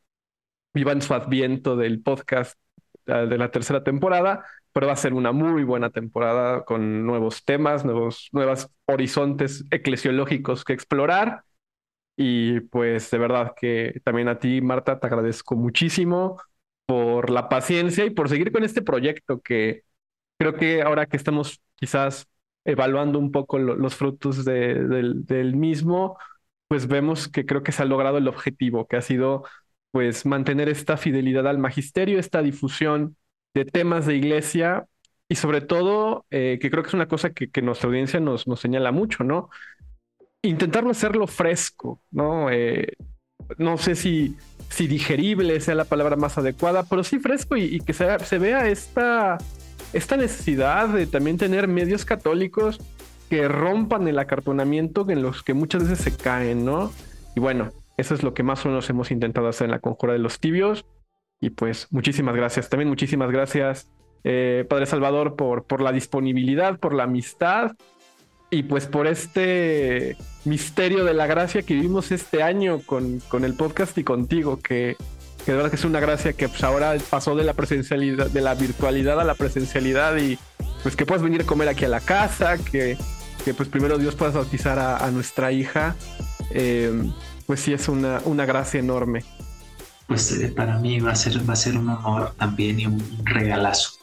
Vivan 0.73 1.02
su 1.02 1.14
adviento 1.14 1.76
del 1.76 2.02
podcast 2.02 2.57
eh, 3.07 3.27
de 3.27 3.38
la 3.38 3.52
tercera 3.52 3.84
temporada, 3.84 4.45
pero 4.72 4.88
va 4.88 4.94
a 4.94 4.98
ser 4.98 5.14
una 5.14 5.31
muy 5.31 5.64
buena 5.64 5.89
temporada 5.89 6.64
con 6.65 7.06
nuevos 7.06 7.44
temas, 7.45 7.84
nuevos, 7.85 8.30
nuevos 8.31 8.69
horizontes 8.85 9.65
eclesiológicos 9.72 10.64
que 10.64 10.73
explorar. 10.73 11.44
Y 12.18 12.61
pues 12.61 13.11
de 13.11 13.18
verdad 13.19 13.53
que 13.56 14.02
también 14.03 14.27
a 14.27 14.39
ti, 14.39 14.61
Marta, 14.61 14.99
te 14.99 15.07
agradezco 15.07 15.56
muchísimo 15.56 16.41
por 16.85 17.30
la 17.30 17.49
paciencia 17.49 18.06
y 18.06 18.10
por 18.11 18.30
seguir 18.30 18.52
con 18.52 18.64
este 18.64 18.81
proyecto 18.81 19.41
que 19.41 19.84
creo 20.38 20.56
que 20.56 20.81
ahora 20.81 21.06
que 21.07 21.18
estamos 21.18 21.61
quizás 21.76 22.27
evaluando 22.65 23.19
un 23.19 23.31
poco 23.31 23.60
los 23.60 23.95
frutos 23.95 24.45
del, 24.45 25.56
mismo, 25.56 26.18
pues 26.68 26.88
vemos 26.88 27.27
que 27.30 27.45
creo 27.45 27.64
que 27.64 27.72
se 27.72 27.84
ha 27.84 27.85
logrado 27.85 28.18
el 28.18 28.27
objetivo, 28.27 28.88
que 28.88 28.98
ha 28.98 29.02
sido 29.02 29.45
pues 29.91 30.26
mantener 30.26 30.69
esta 30.69 30.98
fidelidad 30.98 31.48
al 31.48 31.60
magisterio, 31.60 32.19
esta 32.19 32.41
difusión 32.41 33.15
de 33.53 33.65
temas 33.65 34.06
de 34.06 34.15
iglesia 34.15 34.85
y 35.30 35.35
sobre 35.35 35.61
todo, 35.61 36.26
eh, 36.30 36.57
que 36.61 36.69
creo 36.69 36.84
que 36.84 36.89
es 36.89 36.94
una 36.94 37.07
cosa 37.07 37.31
que, 37.31 37.49
nuestra 37.61 37.88
audiencia 37.88 38.19
nos, 38.19 38.48
nos 38.48 38.60
señala 38.60 38.91
mucho, 38.91 39.23
¿no? 39.23 39.49
Intentarlo 40.43 40.91
hacerlo 40.91 41.27
fresco, 41.27 42.01
¿no? 42.11 42.49
Eh, 42.49 42.93
no 43.57 43.77
sé 43.77 43.95
si, 43.95 44.35
si 44.69 44.88
digerible 44.88 45.59
sea 45.59 45.76
la 45.76 45.85
palabra 45.85 46.15
más 46.15 46.38
adecuada, 46.38 46.84
pero 46.84 47.03
sí 47.03 47.19
fresco 47.19 47.55
y, 47.55 47.80
que 47.80 47.93
se, 47.93 48.38
vea 48.38 48.68
esta, 48.68 49.38
esta 49.93 50.18
necesidad 50.18 50.89
de 50.89 51.07
también 51.07 51.38
tener 51.38 51.68
medios 51.68 52.05
católicos 52.05 52.80
que 53.30 53.47
rompan 53.47 54.07
el 54.07 54.19
acartonamiento 54.19 55.09
en 55.09 55.22
los 55.22 55.43
que 55.43 55.53
muchas 55.53 55.89
veces 55.89 55.99
se 55.99 56.15
caen, 56.15 56.65
¿no? 56.65 56.91
Y 57.35 57.39
bueno, 57.39 57.72
eso 57.97 58.14
es 58.14 58.23
lo 58.23 58.34
que 58.34 58.43
más 58.43 58.65
o 58.65 58.69
menos 58.69 58.89
hemos 58.89 59.11
intentado 59.11 59.47
hacer 59.47 59.65
en 59.65 59.72
la 59.72 59.80
Conjura 59.80 60.14
de 60.14 60.19
los 60.19 60.39
Tibios. 60.39 60.85
Y 61.39 61.51
pues 61.51 61.88
muchísimas 61.91 62.35
gracias. 62.35 62.69
También 62.69 62.89
muchísimas 62.89 63.31
gracias, 63.31 63.91
eh, 64.23 64.65
Padre 64.69 64.85
Salvador, 64.85 65.35
por, 65.35 65.65
por 65.65 65.81
la 65.81 65.91
disponibilidad, 65.91 66.80
por 66.80 66.93
la 66.93 67.03
amistad 67.03 67.73
y 68.49 68.64
pues 68.64 68.86
por 68.86 69.07
este 69.07 70.18
misterio 70.45 71.03
de 71.03 71.14
la 71.14 71.28
gracia 71.28 71.61
que 71.61 71.74
vivimos 71.74 72.11
este 72.11 72.44
año 72.44 72.82
con, 72.86 73.19
con 73.28 73.44
el 73.44 73.53
podcast 73.53 73.98
y 73.98 74.03
contigo, 74.03 74.60
que, 74.60 74.95
que, 75.45 75.52
de 75.52 75.57
verdad 75.57 75.69
que 75.69 75.76
es 75.76 75.86
una 75.86 75.99
gracia 75.99 76.34
que 76.34 76.48
pues 76.48 76.64
ahora 76.64 76.95
pasó 77.10 77.36
de 77.36 77.44
la 77.44 77.53
presencialidad, 77.53 78.28
de 78.28 78.41
la 78.41 78.56
virtualidad 78.56 79.19
a 79.19 79.24
la 79.24 79.36
presencialidad 79.36 80.15
y 80.18 80.40
pues 80.84 80.95
que 80.95 81.06
puedas 81.06 81.24
venir 81.24 81.41
a 81.41 81.45
comer 81.45 81.68
aquí 81.68 81.86
a 81.86 81.90
la 81.90 81.99
casa, 81.99 82.57
que, 82.57 82.98
que 83.44 83.53
pues 83.53 83.68
primero 83.68 83.98
Dios 83.98 84.15
puedas 84.15 84.36
bautizar 84.36 84.80
a, 84.80 85.10
nuestra 85.11 85.52
hija, 85.52 85.95
eh, 86.52 86.94
pues 87.45 87.60
sí 87.60 87.74
es 87.74 87.90
una, 87.90 88.22
una 88.26 88.45
gracia 88.45 88.80
enorme 88.80 89.24
pues 90.07 90.32
eh, 90.32 90.48
para 90.48 90.80
mí 90.80 90.99
va 90.99 91.11
a 91.11 91.15
ser, 91.15 91.48
va 91.48 91.53
a 91.53 91.57
ser 91.57 91.78
un 91.78 91.90
honor 91.90 92.34
también 92.38 92.80
y 92.80 92.88
un 92.88 93.03
regalazo. 93.24 93.97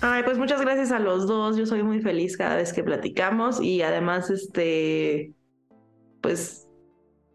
Ay, 0.00 0.22
pues 0.24 0.38
muchas 0.38 0.60
gracias 0.60 0.92
a 0.92 0.98
los 0.98 1.26
dos. 1.26 1.56
Yo 1.56 1.66
soy 1.66 1.82
muy 1.82 2.00
feliz 2.00 2.36
cada 2.36 2.56
vez 2.56 2.72
que 2.72 2.82
platicamos 2.82 3.60
y 3.60 3.82
además, 3.82 4.30
este, 4.30 5.32
pues 6.20 6.66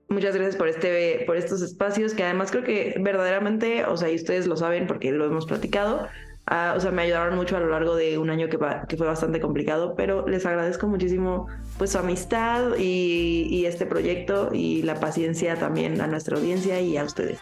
muchas 0.09 0.35
gracias 0.35 0.55
por 0.55 0.67
este, 0.67 1.23
por 1.25 1.37
estos 1.37 1.61
espacios 1.61 2.13
que 2.13 2.23
además 2.23 2.51
creo 2.51 2.63
que 2.63 2.95
verdaderamente, 2.99 3.85
o 3.85 3.97
sea, 3.97 4.09
y 4.11 4.15
ustedes 4.15 4.47
lo 4.47 4.55
saben 4.55 4.87
porque 4.87 5.11
lo 5.11 5.25
hemos 5.25 5.45
platicado, 5.45 6.07
Ah, 6.45 6.73
o 6.75 6.79
sea, 6.81 6.91
me 6.91 7.03
ayudaron 7.03 7.35
mucho 7.35 7.55
a 7.55 7.61
lo 7.61 7.69
largo 7.69 7.95
de 7.95 8.17
un 8.17 8.29
año 8.29 8.49
que, 8.49 8.57
fue 8.57 9.07
bastante 9.07 9.39
complicado, 9.39 9.95
pero 9.95 10.27
les 10.27 10.45
agradezco 10.45 10.87
muchísimo 10.87 11.47
pues 11.77 11.91
su 11.91 11.99
amistad 11.99 12.75
y, 12.77 13.65
este 13.65 13.85
proyecto 13.85 14.49
y 14.51 14.81
la 14.81 14.99
paciencia 14.99 15.55
también 15.55 16.01
a 16.01 16.07
nuestra 16.07 16.37
audiencia 16.37 16.81
y 16.81 16.97
a 16.97 17.05
ustedes 17.05 17.39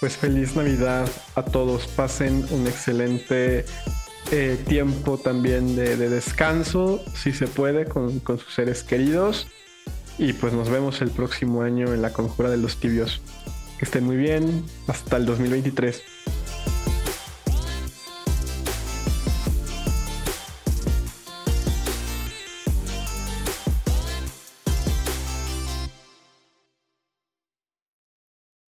Pues 0.00 0.16
feliz 0.16 0.56
Navidad 0.56 1.08
a 1.36 1.44
todos, 1.44 1.86
pasen 1.86 2.44
un 2.50 2.66
excelente 2.66 3.64
eh, 4.36 4.56
tiempo 4.56 5.16
también 5.16 5.76
de, 5.76 5.96
de, 5.96 6.08
descanso, 6.08 7.00
si 7.14 7.32
se 7.32 7.46
puede, 7.46 7.84
con, 7.84 8.18
con 8.18 8.38
sus 8.38 8.52
seres 8.52 8.82
queridos. 8.82 9.46
Y 10.18 10.32
pues 10.32 10.52
nos 10.52 10.70
vemos 10.70 11.00
el 11.02 11.10
próximo 11.10 11.62
año 11.62 11.94
en 11.94 12.02
la 12.02 12.12
Conjura 12.12 12.50
de 12.50 12.56
los 12.56 12.78
Tibios. 12.78 13.20
Que 13.78 13.84
estén 13.84 14.02
muy 14.02 14.16
bien, 14.16 14.64
hasta 14.88 15.18
el 15.18 15.26
2023. 15.26 16.02